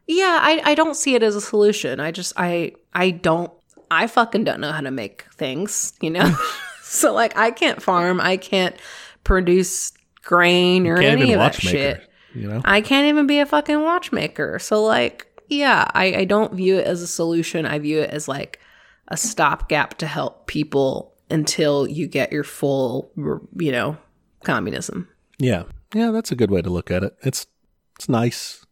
yeah, 0.08 0.40
I, 0.42 0.62
I 0.72 0.76
don't 0.76 0.96
see 0.96 1.16
it 1.16 1.24
as 1.24 1.36
a 1.36 1.42
solution. 1.42 2.00
I 2.00 2.12
just 2.12 2.34
I 2.36 2.74
I 2.94 3.12
don't 3.12 3.52
I 3.90 4.08
fucking 4.08 4.44
don't 4.44 4.60
know 4.60 4.72
how 4.72 4.82
to 4.82 4.92
make 4.92 5.26
things, 5.34 5.94
you 6.02 6.10
know? 6.10 6.36
so 6.82 7.14
like 7.14 7.38
I 7.38 7.52
can't 7.52 7.82
farm, 7.82 8.20
I 8.20 8.38
can't 8.38 8.76
produce 9.24 9.94
grain 10.22 10.88
or 10.88 11.00
any 11.00 11.34
of 11.34 11.40
that 11.40 11.56
shit. 11.56 12.07
You 12.38 12.48
know? 12.48 12.62
I 12.66 12.82
can't 12.82 13.08
even 13.08 13.28
be 13.28 13.40
a 13.40 13.46
fucking 13.46 13.82
watchmaker. 13.82 14.60
So 14.60 14.84
like, 14.84 15.28
yeah, 15.48 15.90
I, 15.94 16.16
I 16.18 16.26
don't 16.26 16.54
view 16.54 16.78
it 16.78 16.86
as 16.86 17.02
a 17.02 17.08
solution. 17.08 17.66
I 17.66 17.80
view 17.80 18.00
it 18.00 18.10
as 18.12 18.28
like 18.28 18.60
a 19.08 19.18
stopgap 19.18 19.98
to 20.00 20.08
help 20.08 20.48
people 20.48 21.14
until 21.30 21.88
you 21.88 22.08
get 22.08 22.32
your 22.32 22.44
full, 22.44 23.12
you 23.16 23.72
know, 23.72 23.98
communism. 24.44 25.08
Yeah. 25.40 25.64
Yeah, 25.94 26.12
that's 26.12 26.32
a 26.32 26.36
good 26.36 26.52
way 26.52 26.62
to 26.62 26.70
look 26.70 26.92
at 26.92 27.04
it. 27.04 27.16
It's 27.24 27.48
it's 27.96 28.10
nice. 28.10 28.66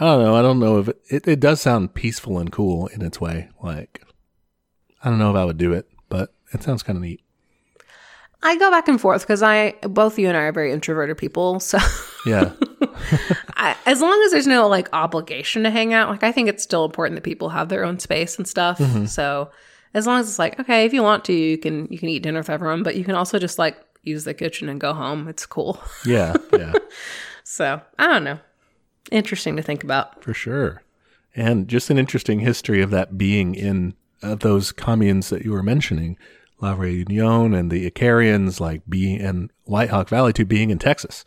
I 0.00 0.06
don't 0.06 0.22
know. 0.22 0.34
I 0.34 0.42
don't 0.42 0.58
know 0.58 0.78
if 0.78 0.88
it, 0.88 1.00
it, 1.08 1.28
it 1.28 1.40
does 1.40 1.60
sound 1.60 1.94
peaceful 1.94 2.38
and 2.38 2.50
cool 2.50 2.88
in 2.88 3.02
its 3.02 3.20
way. 3.20 3.50
Like 3.62 4.02
I 5.02 5.10
don't 5.10 5.18
know 5.18 5.30
if 5.30 5.36
I 5.36 5.44
would 5.44 5.58
do 5.58 5.72
it, 5.72 5.88
but 6.08 6.34
it 6.52 6.62
sounds 6.62 6.82
kind 6.82 6.96
of 6.96 7.02
neat. 7.02 7.20
I 8.42 8.56
go 8.58 8.70
back 8.70 8.88
and 8.88 9.00
forth 9.00 9.22
because 9.22 9.42
I, 9.42 9.72
both 9.82 10.18
you 10.18 10.28
and 10.28 10.36
I 10.36 10.42
are 10.42 10.52
very 10.52 10.72
introverted 10.72 11.16
people. 11.16 11.60
So 11.60 11.78
Yeah. 12.26 12.52
I, 13.56 13.76
as 13.86 14.00
long 14.00 14.20
as 14.24 14.32
there's 14.32 14.46
no 14.46 14.68
like 14.68 14.88
obligation 14.92 15.62
to 15.64 15.70
hang 15.70 15.92
out, 15.92 16.08
like 16.08 16.22
I 16.22 16.32
think 16.32 16.48
it's 16.48 16.62
still 16.62 16.84
important 16.84 17.16
that 17.16 17.24
people 17.24 17.48
have 17.50 17.68
their 17.68 17.84
own 17.84 17.98
space 17.98 18.36
and 18.36 18.46
stuff. 18.46 18.80
So 19.08 19.50
as 19.94 20.06
long 20.06 20.20
as 20.20 20.28
it's 20.28 20.38
like, 20.38 20.58
okay, 20.60 20.84
if 20.84 20.92
you 20.92 21.02
want 21.02 21.24
to, 21.26 21.32
you 21.32 21.56
can, 21.58 21.86
you 21.90 21.98
can 21.98 22.08
eat 22.08 22.22
dinner 22.22 22.40
with 22.40 22.50
everyone, 22.50 22.82
but 22.82 22.96
you 22.96 23.04
can 23.04 23.14
also 23.14 23.38
just 23.38 23.58
like 23.58 23.76
use 24.02 24.24
the 24.24 24.34
kitchen 24.34 24.68
and 24.68 24.80
go 24.80 24.92
home. 24.92 25.28
It's 25.28 25.46
cool. 25.46 25.80
yeah. 26.06 26.34
Yeah. 26.52 26.72
So 27.46 27.80
I 27.98 28.06
don't 28.06 28.24
know. 28.24 28.38
Interesting 29.12 29.54
to 29.56 29.62
think 29.62 29.84
about. 29.84 30.24
For 30.24 30.32
sure. 30.32 30.82
And 31.36 31.68
just 31.68 31.90
an 31.90 31.98
interesting 31.98 32.40
history 32.40 32.80
of 32.80 32.90
that 32.90 33.18
being 33.18 33.54
in 33.54 33.94
uh, 34.22 34.34
those 34.34 34.72
communes 34.72 35.28
that 35.28 35.44
you 35.44 35.52
were 35.52 35.62
mentioning. 35.62 36.16
La 36.60 36.72
Reunion 36.72 37.52
and 37.52 37.70
the 37.70 37.88
Icarians, 37.90 38.60
like 38.60 38.80
being 38.88 39.20
and 39.20 39.50
White 39.64 39.90
Hawk 39.90 40.08
Valley 40.08 40.32
to 40.32 40.46
being 40.46 40.70
in 40.70 40.78
Texas. 40.78 41.24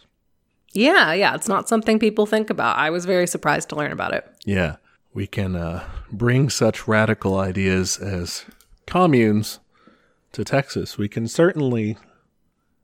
Yeah, 0.78 1.12
yeah. 1.14 1.34
It's 1.34 1.48
not 1.48 1.68
something 1.68 1.98
people 1.98 2.28
think 2.28 2.52
about. 2.52 2.78
I 2.78 2.92
was 2.92 3.06
very 3.06 3.26
surprised 3.26 3.70
to 3.70 3.76
learn 3.76 3.92
about 3.92 4.14
it. 4.14 4.32
Yeah, 4.46 4.76
we 5.12 5.26
can 5.26 5.56
uh, 5.56 5.84
bring 6.12 6.52
such 6.52 6.88
radical 6.88 7.40
ideas 7.40 7.98
as 7.98 8.46
communes 8.86 9.60
to 10.34 10.44
Texas. 10.44 10.96
We 10.96 11.10
can 11.10 11.28
certainly 11.28 11.98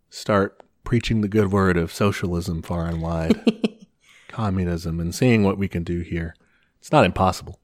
start 0.09 0.59
preaching 0.83 1.21
the 1.21 1.27
good 1.27 1.51
word 1.51 1.77
of 1.77 1.93
socialism 1.93 2.63
far 2.63 2.87
and 2.87 2.99
wide, 2.99 3.39
communism, 4.27 4.99
and 4.99 5.13
seeing 5.13 5.43
what 5.43 5.59
we 5.59 5.67
can 5.67 5.83
do 5.83 5.99
here. 5.99 6.35
It's 6.79 6.91
not 6.91 7.05
impossible. 7.05 7.59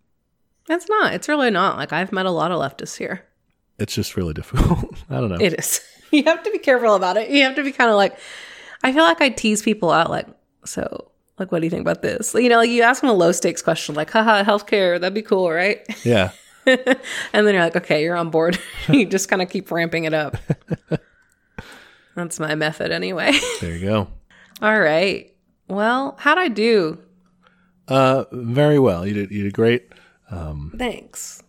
It's 0.70 0.88
not. 0.88 1.14
It's 1.16 1.28
really 1.28 1.50
not. 1.50 1.78
Like, 1.78 1.92
I've 1.92 2.12
met 2.12 2.28
a 2.28 2.32
lot 2.32 2.52
of 2.52 2.60
leftists 2.60 2.98
here. 2.98 3.26
It's 3.80 3.96
just 3.96 4.16
really 4.16 4.36
difficult. 4.36 4.96
I 5.10 5.16
don't 5.16 5.30
know. 5.30 5.38
It 5.42 5.60
is. 5.60 5.82
You 6.12 6.24
have 6.24 6.42
to 6.42 6.50
be 6.50 6.58
careful 6.58 6.96
about 6.96 7.18
it. 7.18 7.30
You 7.30 7.44
have 7.44 7.54
to 7.54 7.64
be 7.64 7.72
kind 7.72 7.92
of 7.92 7.96
like, 7.96 8.18
I 8.84 8.94
feel 8.94 9.04
like 9.04 9.22
I 9.22 9.30
tease 9.30 9.62
people 9.62 9.92
out, 9.92 10.10
like, 10.10 10.28
so, 10.66 11.12
like, 11.38 11.52
what 11.52 11.60
do 11.60 11.66
you 11.66 11.70
think 11.70 11.82
about 11.82 12.02
this? 12.02 12.34
You 12.34 12.50
know, 12.50 12.58
like 12.58 12.70
you 12.70 12.82
ask 12.82 13.02
them 13.02 13.10
a 13.10 13.14
low 13.14 13.32
stakes 13.32 13.62
question, 13.62 13.96
like, 13.96 14.10
haha, 14.10 14.44
healthcare, 14.44 15.00
that'd 15.00 15.14
be 15.14 15.22
cool, 15.22 15.50
right? 15.52 15.86
yeah. 16.06 16.32
and 16.66 16.78
then 17.34 17.54
you're 17.54 17.64
like, 17.64 17.76
okay, 17.76 18.04
you're 18.04 18.16
on 18.16 18.30
board. 18.30 18.60
you 18.90 19.06
just 19.06 19.30
kind 19.30 19.42
of 19.42 19.50
keep 19.50 19.72
ramping 19.72 20.04
it 20.04 20.14
up. 20.14 20.38
That's 22.16 22.40
my 22.40 22.56
method 22.56 22.92
anyway. 22.92 23.34
There 23.62 23.76
you 23.76 23.86
go. 23.86 24.08
All 24.62 24.80
right. 24.80 25.34
Well, 25.68 26.16
how'd 26.20 26.38
I 26.38 26.50
do? 26.50 27.00
Uh, 27.88 28.26
very 28.32 28.78
well. 28.78 29.08
You 29.08 29.14
did. 29.14 29.32
You 29.32 29.44
did 29.44 29.54
great. 29.54 29.90
Um, 30.30 30.74
Thanks. 30.78 31.42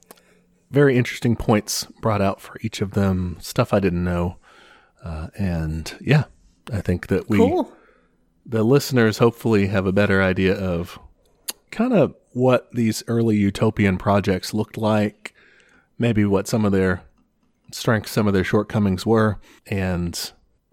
Very 0.70 0.96
interesting 0.96 1.36
points 1.36 1.86
brought 2.00 2.22
out 2.22 2.40
for 2.40 2.56
each 2.60 2.80
of 2.80 2.92
them. 2.92 3.36
Stuff 3.40 3.74
I 3.74 3.80
didn't 3.80 4.04
know. 4.04 4.36
Uh, 5.04 5.28
and 5.36 5.96
yeah, 6.00 6.24
I 6.72 6.80
think 6.80 7.08
that 7.08 7.28
we, 7.28 7.38
Cool. 7.38 7.72
the 8.46 8.62
listeners, 8.62 9.18
hopefully 9.18 9.66
have 9.68 9.86
a 9.86 9.92
better 9.92 10.22
idea 10.22 10.54
of 10.54 10.98
kind 11.70 11.92
of 11.92 12.14
what 12.32 12.70
these 12.72 13.02
early 13.08 13.36
utopian 13.36 13.98
projects 13.98 14.54
looked 14.54 14.76
like. 14.76 15.34
Maybe 15.98 16.24
what 16.24 16.48
some 16.48 16.64
of 16.64 16.72
their 16.72 17.02
strengths, 17.72 18.10
some 18.12 18.26
of 18.26 18.32
their 18.34 18.44
shortcomings 18.44 19.04
were, 19.04 19.38
and 19.66 20.32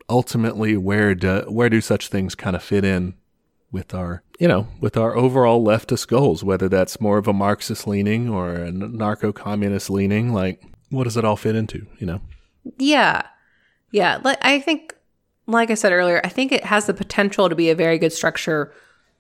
ultimately 0.10 0.78
where 0.78 1.14
do 1.14 1.42
where 1.50 1.70
do 1.70 1.82
such 1.82 2.08
things 2.08 2.34
kind 2.34 2.56
of 2.56 2.64
fit 2.64 2.86
in 2.86 3.14
with 3.74 3.94
our 3.94 4.24
you 4.40 4.48
know 4.48 4.66
with 4.80 4.96
our 4.96 5.18
overall 5.18 5.62
leftist 5.66 6.08
goals 6.08 6.46
whether 6.46 6.70
that's 6.70 7.02
more 7.02 7.18
of 7.18 7.28
a 7.28 7.34
marxist 7.34 7.86
leaning 7.86 8.30
or 8.30 8.56
anarcho-communist 8.56 9.90
leaning 9.90 10.34
like 10.34 10.64
what 10.92 11.04
does 11.04 11.18
it 11.18 11.26
all 11.26 11.36
fit 11.36 11.58
into 11.58 11.86
you 12.00 12.08
know 12.08 12.22
Yeah. 12.78 13.24
Yeah. 13.92 14.20
Like 14.24 14.38
I 14.42 14.62
think 14.62 14.96
like 15.48 15.72
I 15.72 15.76
said 15.76 15.94
earlier, 15.94 16.22
I 16.24 16.30
think 16.30 16.52
it 16.52 16.66
has 16.66 16.86
the 16.86 16.94
potential 16.94 17.50
to 17.50 17.56
be 17.56 17.70
a 17.70 17.76
very 17.76 17.98
good 17.98 18.14
structure 18.14 18.74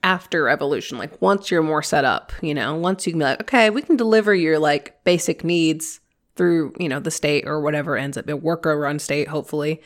after 0.03 0.49
evolution. 0.49 0.97
Like 0.97 1.21
once 1.21 1.49
you're 1.49 1.63
more 1.63 1.81
set 1.81 2.05
up, 2.05 2.31
you 2.41 2.53
know, 2.53 2.75
once 2.75 3.07
you 3.07 3.13
can 3.13 3.19
be 3.19 3.25
like, 3.25 3.41
okay, 3.41 3.69
we 3.69 3.81
can 3.81 3.95
deliver 3.95 4.35
your 4.35 4.59
like 4.59 5.03
basic 5.03 5.43
needs 5.43 5.99
through, 6.35 6.73
you 6.79 6.87
know, 6.89 6.99
the 6.99 7.11
state 7.11 7.47
or 7.47 7.61
whatever 7.61 7.97
ends 7.97 8.17
up 8.17 8.29
a 8.29 8.35
worker 8.35 8.77
run 8.77 8.99
state, 8.99 9.27
hopefully. 9.27 9.81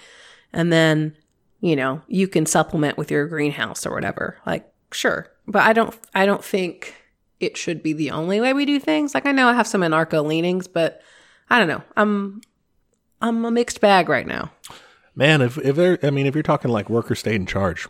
And 0.52 0.74
then, 0.74 1.16
you 1.62 1.76
know, 1.76 2.02
you 2.08 2.28
can 2.28 2.46
supplement 2.46 2.98
with 2.98 3.12
your 3.12 3.28
greenhouse 3.28 3.86
or 3.86 3.94
whatever. 3.94 4.38
Like, 4.46 4.70
sure. 4.92 5.32
But 5.48 5.64
I 5.64 5.74
don't 5.74 5.98
I 6.14 6.26
don't 6.26 6.44
think 6.44 6.96
it 7.40 7.58
should 7.58 7.82
be 7.82 7.94
the 7.94 8.12
only 8.12 8.42
way 8.42 8.54
we 8.54 8.66
do 8.66 8.80
things. 8.80 9.14
Like 9.14 9.26
I 9.26 9.32
know 9.32 9.48
I 9.48 9.54
have 9.54 9.68
some 9.68 9.82
anarcho 9.82 10.26
leanings, 10.26 10.68
but 10.68 11.02
I 11.50 11.60
don't 11.60 11.68
know. 11.68 11.84
I'm 11.96 12.42
I'm 13.22 13.46
a 13.46 13.52
mixed 13.52 13.80
bag 13.80 14.10
right 14.10 14.28
now. 14.28 14.52
Man 15.16 15.42
if 15.42 15.58
if 15.60 15.76
they're 15.76 16.00
i 16.04 16.10
mean 16.10 16.26
if 16.26 16.36
you're 16.36 16.44
talking 16.44 16.72
like 16.72 16.90
worker 16.90 17.16
state 17.16 17.36
in 17.36 17.46
charge 17.46 17.88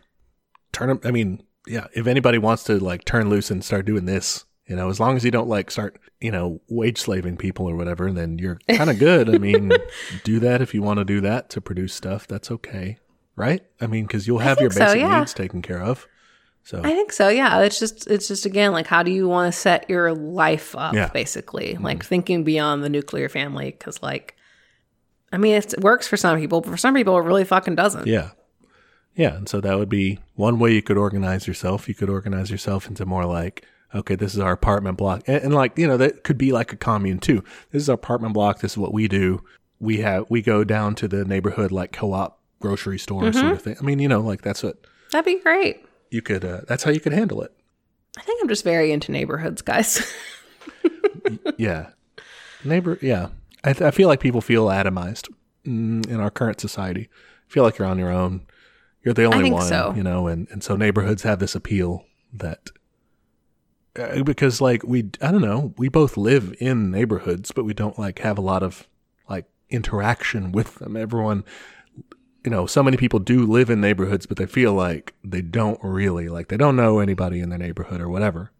turn 0.71 0.89
them 0.89 0.99
i 1.03 1.11
mean 1.11 1.41
yeah 1.67 1.87
if 1.93 2.07
anybody 2.07 2.37
wants 2.37 2.63
to 2.63 2.79
like 2.79 3.05
turn 3.05 3.29
loose 3.29 3.51
and 3.51 3.63
start 3.63 3.85
doing 3.85 4.05
this 4.05 4.45
you 4.67 4.75
know 4.75 4.89
as 4.89 4.99
long 4.99 5.15
as 5.15 5.23
you 5.23 5.31
don't 5.31 5.49
like 5.49 5.69
start 5.69 5.99
you 6.19 6.31
know 6.31 6.61
wage 6.69 6.97
slaving 6.97 7.37
people 7.37 7.69
or 7.69 7.75
whatever 7.75 8.11
then 8.11 8.37
you're 8.37 8.59
kind 8.71 8.89
of 8.89 8.99
good 8.99 9.33
i 9.33 9.37
mean 9.37 9.71
do 10.23 10.39
that 10.39 10.61
if 10.61 10.73
you 10.73 10.81
want 10.81 10.97
to 10.97 11.05
do 11.05 11.21
that 11.21 11.49
to 11.49 11.61
produce 11.61 11.93
stuff 11.93 12.27
that's 12.27 12.49
okay 12.49 12.97
right 13.35 13.63
i 13.79 13.87
mean 13.87 14.05
because 14.05 14.27
you'll 14.27 14.39
have 14.39 14.59
your 14.59 14.69
think 14.69 14.79
so, 14.79 14.93
basic 14.93 15.01
yeah. 15.01 15.19
needs 15.19 15.33
taken 15.33 15.61
care 15.61 15.81
of 15.81 16.07
so 16.63 16.79
I 16.83 16.89
think 16.89 17.11
so. 17.11 17.27
Yeah, 17.29 17.61
it's 17.61 17.79
just 17.79 18.07
it's 18.07 18.27
just 18.27 18.45
again 18.45 18.71
like 18.71 18.87
how 18.87 19.03
do 19.03 19.11
you 19.11 19.27
want 19.27 19.51
to 19.51 19.59
set 19.59 19.89
your 19.89 20.13
life 20.13 20.75
up 20.75 20.93
Yeah. 20.93 21.09
basically? 21.09 21.73
Mm-hmm. 21.73 21.83
Like 21.83 22.05
thinking 22.05 22.43
beyond 22.43 22.83
the 22.83 22.89
nuclear 22.89 23.29
family 23.29 23.71
cuz 23.71 24.01
like 24.03 24.35
I 25.31 25.37
mean 25.37 25.55
it 25.55 25.73
works 25.79 26.07
for 26.07 26.17
some 26.17 26.37
people, 26.39 26.61
but 26.61 26.71
for 26.71 26.77
some 26.77 26.93
people 26.93 27.17
it 27.17 27.21
really 27.23 27.43
fucking 27.45 27.75
doesn't. 27.75 28.07
Yeah. 28.07 28.31
Yeah. 29.15 29.35
And 29.35 29.47
so 29.49 29.59
that 29.61 29.77
would 29.77 29.89
be 29.89 30.19
one 30.35 30.59
way 30.59 30.73
you 30.73 30.81
could 30.81 30.97
organize 30.97 31.47
yourself. 31.47 31.87
You 31.89 31.95
could 31.95 32.09
organize 32.09 32.49
yourself 32.49 32.87
into 32.87 33.05
more 33.05 33.25
like, 33.25 33.65
okay, 33.93 34.15
this 34.15 34.33
is 34.33 34.39
our 34.39 34.53
apartment 34.53 34.97
block. 34.97 35.23
And, 35.27 35.43
and 35.43 35.53
like, 35.53 35.77
you 35.77 35.85
know, 35.87 35.97
that 35.97 36.23
could 36.23 36.37
be 36.37 36.51
like 36.53 36.71
a 36.71 36.77
commune 36.77 37.19
too. 37.19 37.43
This 37.71 37.83
is 37.83 37.89
our 37.89 37.95
apartment 37.95 38.33
block. 38.33 38.59
This 38.59 38.71
is 38.73 38.77
what 38.77 38.93
we 38.93 39.07
do. 39.07 39.43
We 39.79 39.97
have, 39.97 40.25
we 40.29 40.41
go 40.41 40.63
down 40.63 40.95
to 40.95 41.07
the 41.07 41.25
neighborhood 41.25 41.71
like 41.71 41.91
co 41.91 42.13
op 42.13 42.39
grocery 42.61 42.99
store 42.99 43.33
sort 43.33 43.51
of 43.51 43.61
thing. 43.61 43.75
I 43.79 43.83
mean, 43.83 43.99
you 43.99 44.07
know, 44.07 44.21
like 44.21 44.41
that's 44.43 44.63
what 44.63 44.77
That'd 45.11 45.25
be 45.25 45.41
great. 45.41 45.83
you 46.09 46.21
could, 46.21 46.45
uh, 46.45 46.61
that's 46.67 46.83
how 46.83 46.91
you 46.91 46.99
could 46.99 47.13
handle 47.13 47.41
it. 47.41 47.51
I 48.17 48.21
think 48.21 48.41
I'm 48.41 48.47
just 48.47 48.63
very 48.63 48.91
into 48.91 49.11
neighborhoods, 49.11 49.61
guys. 49.61 50.01
Yeah. 51.57 51.89
Neighbor, 52.63 52.97
yeah. 53.01 53.29
I, 53.63 53.73
th- 53.73 53.81
I 53.81 53.91
feel 53.91 54.07
like 54.07 54.19
people 54.19 54.41
feel 54.41 54.67
atomized 54.67 55.29
mm, 55.65 56.07
in 56.07 56.19
our 56.19 56.31
current 56.31 56.59
society. 56.59 57.09
feel 57.47 57.63
like 57.63 57.77
you're 57.77 57.87
on 57.87 57.99
your 57.99 58.11
own. 58.11 58.45
You're 59.03 59.13
the 59.13 59.25
only 59.25 59.51
one, 59.51 59.67
so. 59.67 59.93
you 59.95 60.03
know, 60.03 60.27
and, 60.27 60.47
and 60.51 60.63
so 60.63 60.75
neighborhoods 60.75 61.23
have 61.23 61.39
this 61.39 61.55
appeal 61.55 62.05
that 62.33 62.69
uh, 63.97 64.23
because 64.23 64.61
like 64.61 64.83
we, 64.83 65.09
I 65.21 65.31
don't 65.31 65.41
know, 65.41 65.73
we 65.77 65.89
both 65.89 66.17
live 66.17 66.55
in 66.59 66.91
neighborhoods, 66.91 67.51
but 67.51 67.65
we 67.65 67.73
don't 67.73 67.97
like 67.97 68.19
have 68.19 68.37
a 68.37 68.41
lot 68.41 68.63
of 68.63 68.87
like 69.27 69.45
interaction 69.69 70.51
with 70.51 70.75
them. 70.75 70.95
Everyone, 70.95 71.43
you 72.45 72.51
know, 72.51 72.65
so 72.65 72.83
many 72.83 72.95
people 72.95 73.19
do 73.19 73.45
live 73.45 73.69
in 73.69 73.81
neighborhoods, 73.81 74.25
but 74.25 74.37
they 74.37 74.45
feel 74.45 74.73
like 74.73 75.13
they 75.23 75.41
don't 75.41 75.79
really 75.83 76.29
like 76.29 76.47
they 76.47 76.57
don't 76.57 76.75
know 76.75 76.99
anybody 76.99 77.39
in 77.39 77.49
their 77.49 77.59
neighborhood 77.59 78.01
or 78.01 78.09
whatever. 78.09 78.51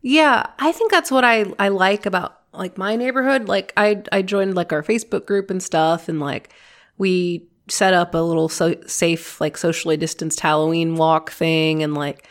Yeah, 0.00 0.46
I 0.58 0.72
think 0.72 0.90
that's 0.90 1.10
what 1.10 1.24
I 1.24 1.52
I 1.58 1.68
like 1.68 2.06
about 2.06 2.40
like 2.56 2.78
my 2.78 2.96
neighborhood. 2.96 3.48
Like 3.48 3.72
I 3.76 4.02
I 4.12 4.22
joined 4.22 4.54
like 4.54 4.72
our 4.72 4.82
Facebook 4.82 5.26
group 5.26 5.50
and 5.50 5.62
stuff, 5.62 6.08
and 6.08 6.20
like 6.20 6.50
we 6.98 7.46
set 7.68 7.94
up 7.94 8.14
a 8.14 8.18
little 8.18 8.48
so 8.48 8.74
safe 8.86 9.40
like 9.40 9.56
socially 9.56 9.96
distanced 9.96 10.40
Halloween 10.40 10.96
walk 10.96 11.30
thing, 11.30 11.82
and 11.82 11.94
like 11.94 12.26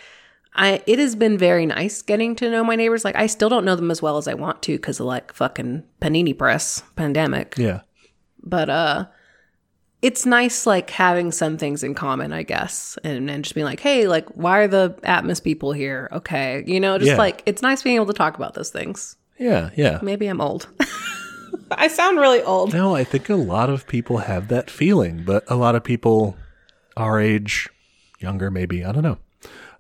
I 0.56 0.82
it 0.86 1.00
has 1.00 1.16
been 1.16 1.38
very 1.38 1.66
nice 1.66 2.02
getting 2.02 2.36
to 2.38 2.50
know 2.50 2.64
my 2.64 2.76
neighbors. 2.76 3.04
Like 3.04 3.16
I 3.16 3.28
still 3.28 3.50
don't 3.50 3.66
know 3.66 3.76
them 3.76 3.92
as 3.92 4.02
well 4.02 4.18
as 4.18 4.28
I 4.28 4.34
want 4.36 4.62
to 4.64 4.74
because 4.74 5.00
of 5.00 5.06
like 5.08 5.34
fucking 5.34 5.84
panini 6.02 6.38
press 6.38 6.84
pandemic, 6.96 7.56
Yeah. 7.58 7.82
but 8.44 8.70
uh. 8.70 9.06
It's 10.02 10.26
nice, 10.26 10.66
like 10.66 10.90
having 10.90 11.32
some 11.32 11.58
things 11.58 11.82
in 11.82 11.96
common, 11.96 12.34
I 12.34 12.44
guess, 12.44 12.98
and, 13.06 13.30
and 13.30 13.42
just 13.42 13.56
being 13.56 13.64
like, 13.64 13.80
"Hey, 13.80 14.06
like, 14.06 14.28
why 14.36 14.58
are 14.60 14.68
the 14.68 14.90
Atmos 15.04 15.42
people 15.42 15.72
here?" 15.72 16.10
Okay, 16.12 16.62
you 16.68 16.78
know, 16.82 16.98
just 16.98 17.12
Yeah. 17.12 17.18
like 17.18 17.42
it's 17.46 17.62
nice 17.62 17.82
being 17.84 17.96
able 17.96 18.08
to 18.08 18.12
talk 18.14 18.36
about 18.36 18.54
those 18.54 18.70
things. 18.70 19.16
Yeah. 19.44 19.70
Yeah. 19.76 20.00
Maybe 20.02 20.28
I'm 20.28 20.40
old. 20.42 20.68
I 21.72 21.88
sound 21.88 22.18
really 22.20 22.42
old. 22.42 22.72
No, 22.74 22.96
I 22.96 23.04
think 23.04 23.30
a 23.30 23.36
lot 23.36 23.70
of 23.70 23.88
people 23.88 24.20
have 24.20 24.48
that 24.48 24.70
feeling, 24.70 25.24
but 25.26 25.44
a 25.48 25.56
lot 25.56 25.76
of 25.76 25.84
people 25.84 26.38
our 26.96 27.20
age, 27.20 27.70
younger 28.20 28.50
maybe, 28.52 28.86
I 28.86 28.92
don't 28.92 29.04
know, 29.04 29.18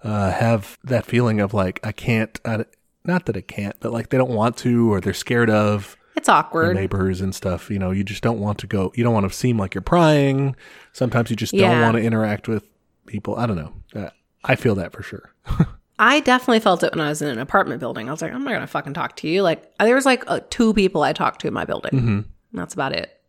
uh, 0.03 0.31
have 0.31 0.77
that 0.84 1.06
feeling 1.06 1.40
of 1.40 1.53
like, 1.53 1.80
I 1.84 1.91
can't, 1.91 2.40
I, 2.44 2.65
not 3.06 3.26
that 3.27 3.38
I 3.38 3.41
can't, 3.41 3.76
but 3.80 3.91
like 3.94 4.10
they 4.10 4.18
don't 4.18 4.31
want 4.31 4.57
to 4.57 4.91
or 4.91 4.99
they're 4.99 5.14
scared 5.14 5.49
of 5.49 5.95
It's 6.15 6.27
awkward. 6.27 6.76
neighbors 6.76 7.22
and 7.22 7.34
stuff. 7.35 7.69
You 7.69 7.80
know, 7.80 7.91
you 7.91 8.03
just 8.03 8.23
don't 8.23 8.40
want 8.40 8.57
to 8.60 8.68
go, 8.68 8.91
you 8.95 9.03
don't 9.03 9.14
want 9.14 9.30
to 9.30 9.35
seem 9.35 9.57
like 9.57 9.76
you're 9.76 9.81
prying. 9.81 10.56
Sometimes 10.91 11.30
you 11.30 11.35
just 11.35 11.53
don't 11.53 11.81
want 11.81 11.95
to 11.98 12.02
interact 12.03 12.48
with 12.48 12.68
people. 13.06 13.35
I 13.35 13.45
don't 13.45 13.57
know. 13.57 13.73
Uh, 13.95 14.10
I 14.44 14.56
feel 14.56 14.76
that 14.76 14.91
for 14.91 15.03
sure. 15.03 15.31
I 16.04 16.20
definitely 16.20 16.60
felt 16.60 16.84
it 16.84 16.92
when 16.92 17.00
I 17.00 17.08
was 17.08 17.22
in 17.22 17.30
an 17.30 17.40
apartment 17.40 17.80
building. 17.80 18.10
I 18.10 18.12
was 18.12 18.22
like, 18.22 18.34
I'm 18.34 18.44
not 18.44 18.52
gonna 18.52 18.68
fucking 18.68 18.94
talk 18.94 19.16
to 19.18 19.28
you. 19.30 19.42
Like 19.42 19.74
there 19.78 19.96
was 19.96 20.06
like 20.06 20.26
uh, 20.28 20.42
two 20.50 20.74
people 20.74 21.02
I 21.02 21.14
talked 21.14 21.40
to 21.42 21.48
in 21.48 21.54
my 21.54 21.64
building. 21.64 21.92
Mm-hmm. 21.94 22.20
That's 22.52 22.74
about 22.74 22.92
it. 22.92 23.22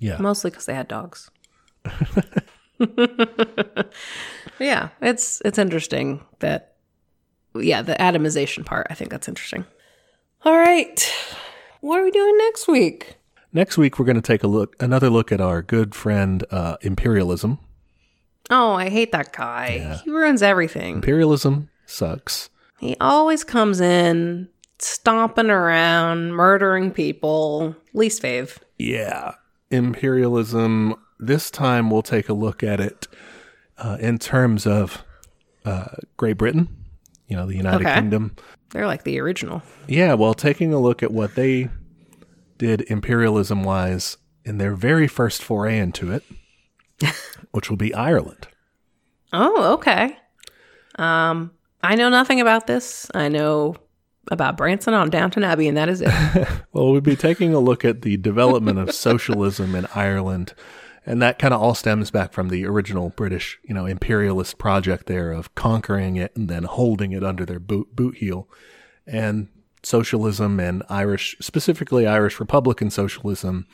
Yeah. 0.00 0.18
Mostly 0.18 0.50
because 0.50 0.66
they 0.66 0.74
had 0.74 0.86
dogs. 0.86 1.30
yeah, 4.58 4.90
it's 5.00 5.40
it's 5.46 5.56
interesting 5.56 6.22
that 6.40 6.74
yeah 7.54 7.80
the 7.80 7.94
atomization 7.94 8.66
part. 8.66 8.86
I 8.90 8.94
think 8.94 9.10
that's 9.10 9.26
interesting. 9.26 9.64
All 10.44 10.58
right, 10.58 11.10
what 11.80 12.00
are 12.00 12.04
we 12.04 12.10
doing 12.10 12.36
next 12.36 12.68
week? 12.68 13.16
Next 13.54 13.78
week, 13.78 13.98
we're 13.98 14.04
going 14.04 14.16
to 14.16 14.20
take 14.20 14.42
a 14.42 14.48
look, 14.48 14.76
another 14.78 15.08
look 15.08 15.32
at 15.32 15.40
our 15.40 15.62
good 15.62 15.94
friend, 15.94 16.44
uh, 16.50 16.76
imperialism. 16.82 17.60
Oh, 18.50 18.72
I 18.72 18.90
hate 18.90 19.12
that 19.12 19.32
guy. 19.32 20.00
He 20.04 20.10
ruins 20.10 20.42
everything. 20.42 20.96
Imperialism 20.96 21.70
sucks. 21.86 22.50
He 22.78 22.96
always 23.00 23.44
comes 23.44 23.80
in 23.80 24.48
stomping 24.78 25.50
around, 25.50 26.32
murdering 26.34 26.90
people. 26.90 27.74
Least 27.92 28.22
fave. 28.22 28.58
Yeah. 28.78 29.34
imperialism. 29.70 30.94
This 31.18 31.50
time 31.50 31.90
we'll 31.90 32.02
take 32.02 32.28
a 32.28 32.34
look 32.34 32.62
at 32.62 32.80
it 32.80 33.06
uh, 33.78 33.96
in 34.00 34.18
terms 34.18 34.66
of 34.66 35.04
uh, 35.64 35.86
Great 36.16 36.36
Britain, 36.36 36.68
you 37.28 37.36
know, 37.36 37.46
the 37.46 37.56
United 37.56 37.86
Okay. 37.86 37.94
Kingdom. 37.94 38.34
They're 38.70 38.86
like 38.86 39.04
the 39.04 39.20
original. 39.20 39.62
Yeah, 39.86 40.14
well, 40.14 40.34
taking 40.34 40.72
a 40.74 40.80
look 40.80 41.02
at 41.02 41.12
what 41.12 41.34
they 41.36 41.68
did 42.58 42.82
imperialism 42.82 43.62
wise 43.62 44.16
in 44.44 44.58
their 44.58 44.74
very 44.74 45.06
first 45.06 45.42
foray 45.42 45.78
into 45.78 46.12
it, 46.12 46.24
which 47.52 47.70
will 47.70 47.76
be 47.76 47.94
Ireland. 47.94 48.48
Oh, 49.32 49.72
okay. 49.74 50.16
Um, 50.96 51.52
I 51.84 51.94
know 51.96 52.08
nothing 52.08 52.40
about 52.40 52.66
this. 52.66 53.10
I 53.14 53.28
know 53.28 53.76
about 54.30 54.56
Branson 54.56 54.94
on 54.94 55.10
Downton 55.10 55.44
Abbey, 55.44 55.68
and 55.68 55.76
that 55.76 55.88
is 55.88 56.00
it. 56.00 56.10
Well, 56.72 56.90
we'll 56.90 57.00
be 57.00 57.14
taking 57.14 57.54
a 57.54 57.60
look 57.60 57.84
at 57.84 58.02
the 58.02 58.16
development 58.16 58.80
of 58.80 58.90
socialism 58.92 59.76
in 59.76 59.86
Ireland. 59.94 60.54
And 61.06 61.22
that 61.22 61.38
kind 61.38 61.54
of 61.54 61.60
all 61.60 61.74
stems 61.76 62.10
back 62.10 62.32
from 62.32 62.48
the 62.48 62.66
original 62.66 63.10
British, 63.10 63.60
you 63.62 63.72
know, 63.72 63.86
imperialist 63.86 64.58
project 64.58 65.06
there 65.06 65.30
of 65.30 65.54
conquering 65.54 66.16
it 66.16 66.34
and 66.34 66.48
then 66.48 66.64
holding 66.64 67.12
it 67.12 67.22
under 67.22 67.44
their 67.44 67.60
boot, 67.60 67.94
boot 67.94 68.16
heel. 68.16 68.48
And 69.06 69.48
socialism 69.84 70.58
and 70.58 70.82
Irish, 70.88 71.36
specifically 71.40 72.08
Irish 72.08 72.40
Republican 72.40 72.90
socialism, 72.90 73.68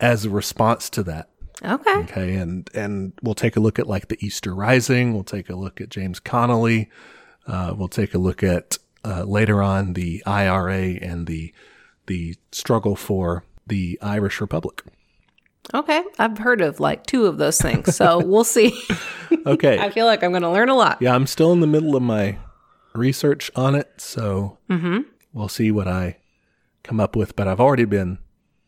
as 0.00 0.24
a 0.24 0.30
response 0.30 0.90
to 0.90 1.04
that. 1.04 1.28
Okay. 1.64 1.98
Okay, 2.00 2.34
and 2.34 2.68
and 2.74 3.12
we'll 3.22 3.34
take 3.34 3.56
a 3.56 3.60
look 3.60 3.78
at 3.78 3.86
like 3.86 4.08
the 4.08 4.18
Easter 4.20 4.54
Rising. 4.54 5.14
We'll 5.14 5.24
take 5.24 5.48
a 5.48 5.56
look 5.56 5.80
at 5.80 5.90
James 5.90 6.20
Connolly. 6.20 6.90
Uh, 7.46 7.74
we'll 7.76 7.88
take 7.88 8.14
a 8.14 8.18
look 8.18 8.42
at 8.42 8.78
uh, 9.04 9.22
later 9.24 9.62
on 9.62 9.92
the 9.92 10.22
IRA 10.26 10.96
and 11.00 11.26
the 11.26 11.52
the 12.06 12.36
struggle 12.52 12.96
for 12.96 13.44
the 13.66 13.98
Irish 14.00 14.40
Republic. 14.40 14.82
Okay. 15.74 16.02
I've 16.18 16.38
heard 16.38 16.60
of 16.60 16.78
like 16.78 17.04
two 17.06 17.26
of 17.26 17.38
those 17.38 17.60
things. 17.60 17.96
So 17.96 18.18
we'll 18.24 18.44
see. 18.44 18.80
Okay, 19.44 19.78
I 19.78 19.90
feel 19.90 20.06
like 20.06 20.22
I'm 20.22 20.30
going 20.30 20.42
to 20.42 20.50
learn 20.50 20.68
a 20.68 20.74
lot. 20.76 20.98
yeah, 21.00 21.14
I'm 21.14 21.26
still 21.26 21.52
in 21.52 21.60
the 21.60 21.66
middle 21.66 21.94
of 21.96 22.02
my 22.02 22.38
research 22.94 23.50
on 23.54 23.74
it, 23.74 23.90
so 23.98 24.58
we'll 25.32 25.48
see 25.48 25.70
what 25.70 25.86
I 25.88 26.18
come 26.82 26.98
up 27.00 27.14
with. 27.16 27.36
But 27.36 27.46
I've 27.48 27.60
already 27.60 27.84
been 27.84 28.18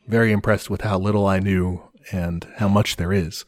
very 0.06 0.30
impressed 0.32 0.68
with 0.70 0.82
how 0.82 0.98
little 0.98 1.26
I 1.26 1.38
knew 1.40 1.82
and 2.12 2.46
how 2.56 2.68
much 2.68 2.96
there 2.96 3.12
is 3.12 3.44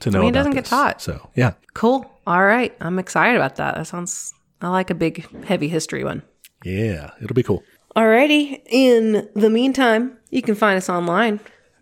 to 0.00 0.10
know. 0.10 0.20
mean, 0.20 0.28
it 0.30 0.32
doesn't 0.32 0.52
get 0.52 0.64
taught. 0.66 1.00
So 1.00 1.30
yeah, 1.34 1.54
Cool. 1.74 2.10
All 2.26 2.44
right. 2.44 2.74
I'm 2.80 2.98
excited 2.98 3.36
about 3.36 3.56
that. 3.56 3.74
That 3.76 3.86
sounds, 3.86 4.33
I 4.64 4.68
like 4.68 4.90
a 4.90 4.94
big, 4.94 5.44
heavy 5.44 5.68
history 5.68 6.04
one. 6.04 6.22
yeah, 6.64 7.10
it'll 7.22 7.34
be 7.34 7.42
cool. 7.42 7.62
Alrighty. 7.94 8.60
In 8.66 9.28
the 9.34 9.50
meantime, 9.50 10.16
you 10.30 10.42
can 10.42 10.54
find 10.54 10.76
us 10.76 10.88
online. 10.88 11.38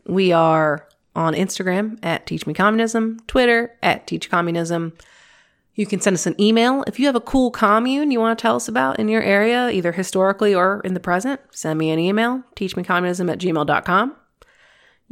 We 0.06 0.32
are 0.32 0.86
on 1.14 1.34
Instagram 1.34 1.98
at 2.02 2.26
Teach 2.26 2.46
Me 2.46 2.54
Communism, 2.54 3.20
Twitter 3.26 3.76
at 3.82 4.06
Teach 4.06 4.28
Communism. 4.28 4.92
You 5.74 5.86
can 5.86 6.00
send 6.00 6.14
us 6.14 6.26
an 6.26 6.38
email. 6.38 6.84
If 6.86 6.98
you 6.98 7.06
have 7.06 7.16
a 7.16 7.20
cool 7.20 7.50
commune 7.50 8.10
you 8.10 8.20
want 8.20 8.38
to 8.38 8.42
tell 8.42 8.56
us 8.56 8.68
about 8.68 8.98
in 8.98 9.09
your 9.09 9.22
area, 9.22 9.70
either 9.70 9.92
historically 9.92 10.54
or 10.54 10.80
in 10.84 10.92
the 10.92 11.00
present, 11.00 11.40
send 11.50 11.78
me 11.78 11.90
an 11.90 11.98
email, 11.98 12.42
teachmecommunism 12.56 13.30
at 13.30 13.38
gmail.com. 13.38 14.16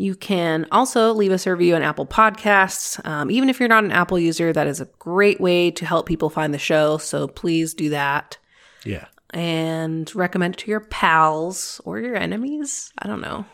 You 0.01 0.15
can 0.15 0.67
also 0.73 1.13
leave 1.13 1.31
us 1.31 1.47
a 1.47 1.51
review 1.51 1.75
on 1.75 1.83
Apple 1.83 2.07
Podcasts. 2.07 3.05
Um, 3.07 3.31
even 3.31 3.51
if 3.51 3.61
you're 3.61 3.69
not 3.69 3.85
an 3.85 3.93
Apple 3.93 4.19
user, 4.19 4.51
that 4.51 4.67
is 4.67 4.81
a 4.81 4.87
great 4.99 5.41
way 5.43 5.71
to 5.73 5.85
help 5.85 6.07
people 6.07 6.31
find 6.31 6.55
the 6.55 6.59
show. 6.59 6.97
So 6.97 7.29
please 7.29 7.75
do 7.75 7.91
that 7.91 8.39
Yeah. 8.83 9.05
and 9.35 10.11
recommend 10.15 10.55
it 10.55 10.59
to 10.61 10.71
your 10.71 10.81
pals 10.81 11.83
or 11.85 11.99
your 11.99 12.17
enemies. 12.17 12.93
I 12.99 13.09
don't 13.09 13.21
know. 13.21 13.45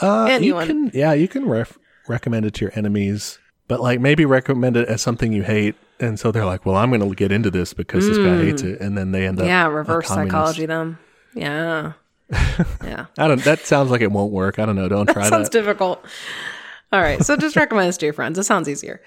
Uh, 0.00 0.24
Anyone. 0.30 0.66
You 0.68 0.74
can, 0.90 0.90
yeah, 0.94 1.12
you 1.12 1.28
can 1.28 1.46
ref- 1.46 1.78
recommend 2.08 2.46
it 2.46 2.54
to 2.54 2.64
your 2.64 2.72
enemies, 2.74 3.38
but 3.68 3.80
like 3.82 4.00
maybe 4.00 4.24
recommend 4.24 4.78
it 4.78 4.88
as 4.88 5.02
something 5.02 5.32
you 5.32 5.42
hate, 5.42 5.74
and 6.00 6.18
so 6.18 6.32
they're 6.32 6.46
like, 6.46 6.64
"Well, 6.64 6.76
I'm 6.76 6.88
going 6.90 7.06
to 7.06 7.14
get 7.14 7.30
into 7.32 7.50
this 7.50 7.74
because 7.74 8.08
this 8.08 8.16
guy 8.18 8.36
hates 8.38 8.62
it," 8.62 8.80
and 8.80 8.96
then 8.96 9.12
they 9.12 9.26
end 9.26 9.38
up 9.38 9.44
Mm. 9.44 9.48
yeah, 9.48 9.66
reverse 9.66 10.08
psychology 10.08 10.66
them. 10.66 10.98
Yeah. 11.34 11.92
Yeah. 12.82 13.06
I 13.18 13.28
don't. 13.28 13.42
That 13.44 13.60
sounds 13.60 13.90
like 13.90 14.00
it 14.00 14.12
won't 14.12 14.32
work. 14.32 14.58
I 14.58 14.66
don't 14.66 14.76
know. 14.76 14.88
Don't 14.88 15.08
try 15.08 15.24
that. 15.24 15.30
Sounds 15.30 15.50
that. 15.50 15.58
difficult. 15.58 16.04
All 16.92 17.00
right. 17.00 17.24
So 17.24 17.36
just 17.36 17.56
recommend 17.56 17.88
this 17.88 17.96
to 17.98 18.06
your 18.06 18.12
friends. 18.12 18.38
It 18.38 18.44
sounds 18.44 18.68
easier. 18.68 19.00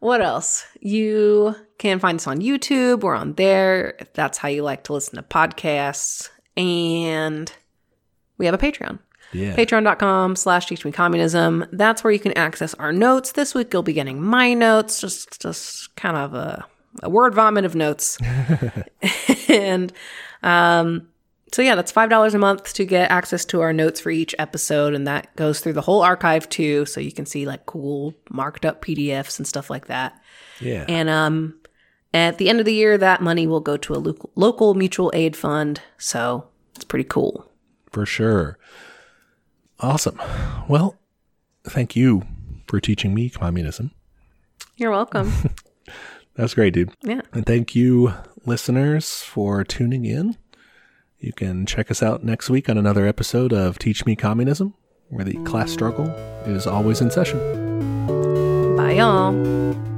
What 0.00 0.22
else? 0.22 0.64
You 0.80 1.54
can 1.78 1.98
find 1.98 2.16
us 2.18 2.26
on 2.26 2.40
YouTube. 2.40 3.00
We're 3.00 3.14
on 3.14 3.34
there 3.34 3.94
if 3.98 4.12
that's 4.14 4.38
how 4.38 4.48
you 4.48 4.62
like 4.62 4.84
to 4.84 4.92
listen 4.94 5.16
to 5.16 5.22
podcasts. 5.22 6.30
And 6.56 7.52
we 8.38 8.46
have 8.46 8.54
a 8.54 8.58
Patreon. 8.58 8.98
yeah. 9.32 9.54
patreon.com 9.54 10.34
slash 10.36 10.66
teach 10.66 10.84
me 10.84 10.90
communism 10.90 11.64
that's 11.72 12.02
where 12.02 12.12
you 12.12 12.18
can 12.18 12.36
access 12.36 12.74
our 12.74 12.92
notes 12.92 13.32
this 13.32 13.54
week 13.54 13.72
you'll 13.72 13.82
be 13.82 13.92
getting 13.92 14.20
my 14.20 14.52
notes 14.54 15.00
just 15.00 15.40
just 15.40 15.94
kind 15.94 16.16
of 16.16 16.34
a, 16.34 16.66
a 17.04 17.08
word 17.08 17.32
vomit 17.32 17.64
of 17.64 17.76
notes 17.76 18.18
and 19.48 19.92
um 20.42 21.06
so 21.52 21.62
yeah 21.62 21.74
that's 21.74 21.92
five 21.92 22.10
dollars 22.10 22.34
a 22.34 22.38
month 22.38 22.72
to 22.74 22.84
get 22.84 23.10
access 23.10 23.44
to 23.44 23.60
our 23.60 23.72
notes 23.72 24.00
for 24.00 24.10
each 24.10 24.34
episode 24.38 24.94
and 24.94 25.06
that 25.06 25.34
goes 25.36 25.60
through 25.60 25.72
the 25.72 25.80
whole 25.80 26.02
archive 26.02 26.48
too 26.48 26.84
so 26.86 27.00
you 27.00 27.12
can 27.12 27.26
see 27.26 27.46
like 27.46 27.66
cool 27.66 28.14
marked 28.30 28.64
up 28.64 28.84
pdfs 28.84 29.38
and 29.38 29.46
stuff 29.46 29.70
like 29.70 29.86
that 29.86 30.20
yeah. 30.60 30.84
and 30.88 31.08
um 31.08 31.54
at 32.12 32.38
the 32.38 32.48
end 32.48 32.58
of 32.58 32.66
the 32.66 32.74
year 32.74 32.98
that 32.98 33.20
money 33.20 33.46
will 33.46 33.60
go 33.60 33.76
to 33.76 33.92
a 33.92 33.94
local, 33.94 34.30
local 34.34 34.74
mutual 34.74 35.10
aid 35.14 35.36
fund 35.36 35.80
so 35.98 36.46
it's 36.74 36.84
pretty 36.84 37.04
cool 37.04 37.50
for 37.90 38.06
sure. 38.06 38.56
Awesome. 39.80 40.20
Well, 40.68 40.96
thank 41.64 41.96
you 41.96 42.22
for 42.68 42.80
teaching 42.80 43.14
me 43.14 43.28
communism. 43.30 43.90
you're 44.76 44.90
welcome 44.90 45.32
That's 46.36 46.54
great, 46.54 46.72
dude. 46.74 46.92
yeah 47.02 47.22
And 47.32 47.44
thank 47.44 47.74
you, 47.74 48.14
listeners, 48.46 49.22
for 49.22 49.64
tuning 49.64 50.04
in. 50.04 50.36
You 51.20 51.34
can 51.34 51.66
check 51.66 51.90
us 51.90 52.02
out 52.02 52.24
next 52.24 52.48
week 52.48 52.70
on 52.70 52.78
another 52.78 53.06
episode 53.06 53.52
of 53.52 53.78
Teach 53.78 54.06
Me 54.06 54.16
Communism, 54.16 54.72
where 55.10 55.22
the 55.24 55.36
class 55.44 55.70
struggle 55.70 56.06
is 56.46 56.66
always 56.66 57.02
in 57.02 57.10
session. 57.10 57.38
Bye, 58.74 58.92
y'all. 58.92 59.89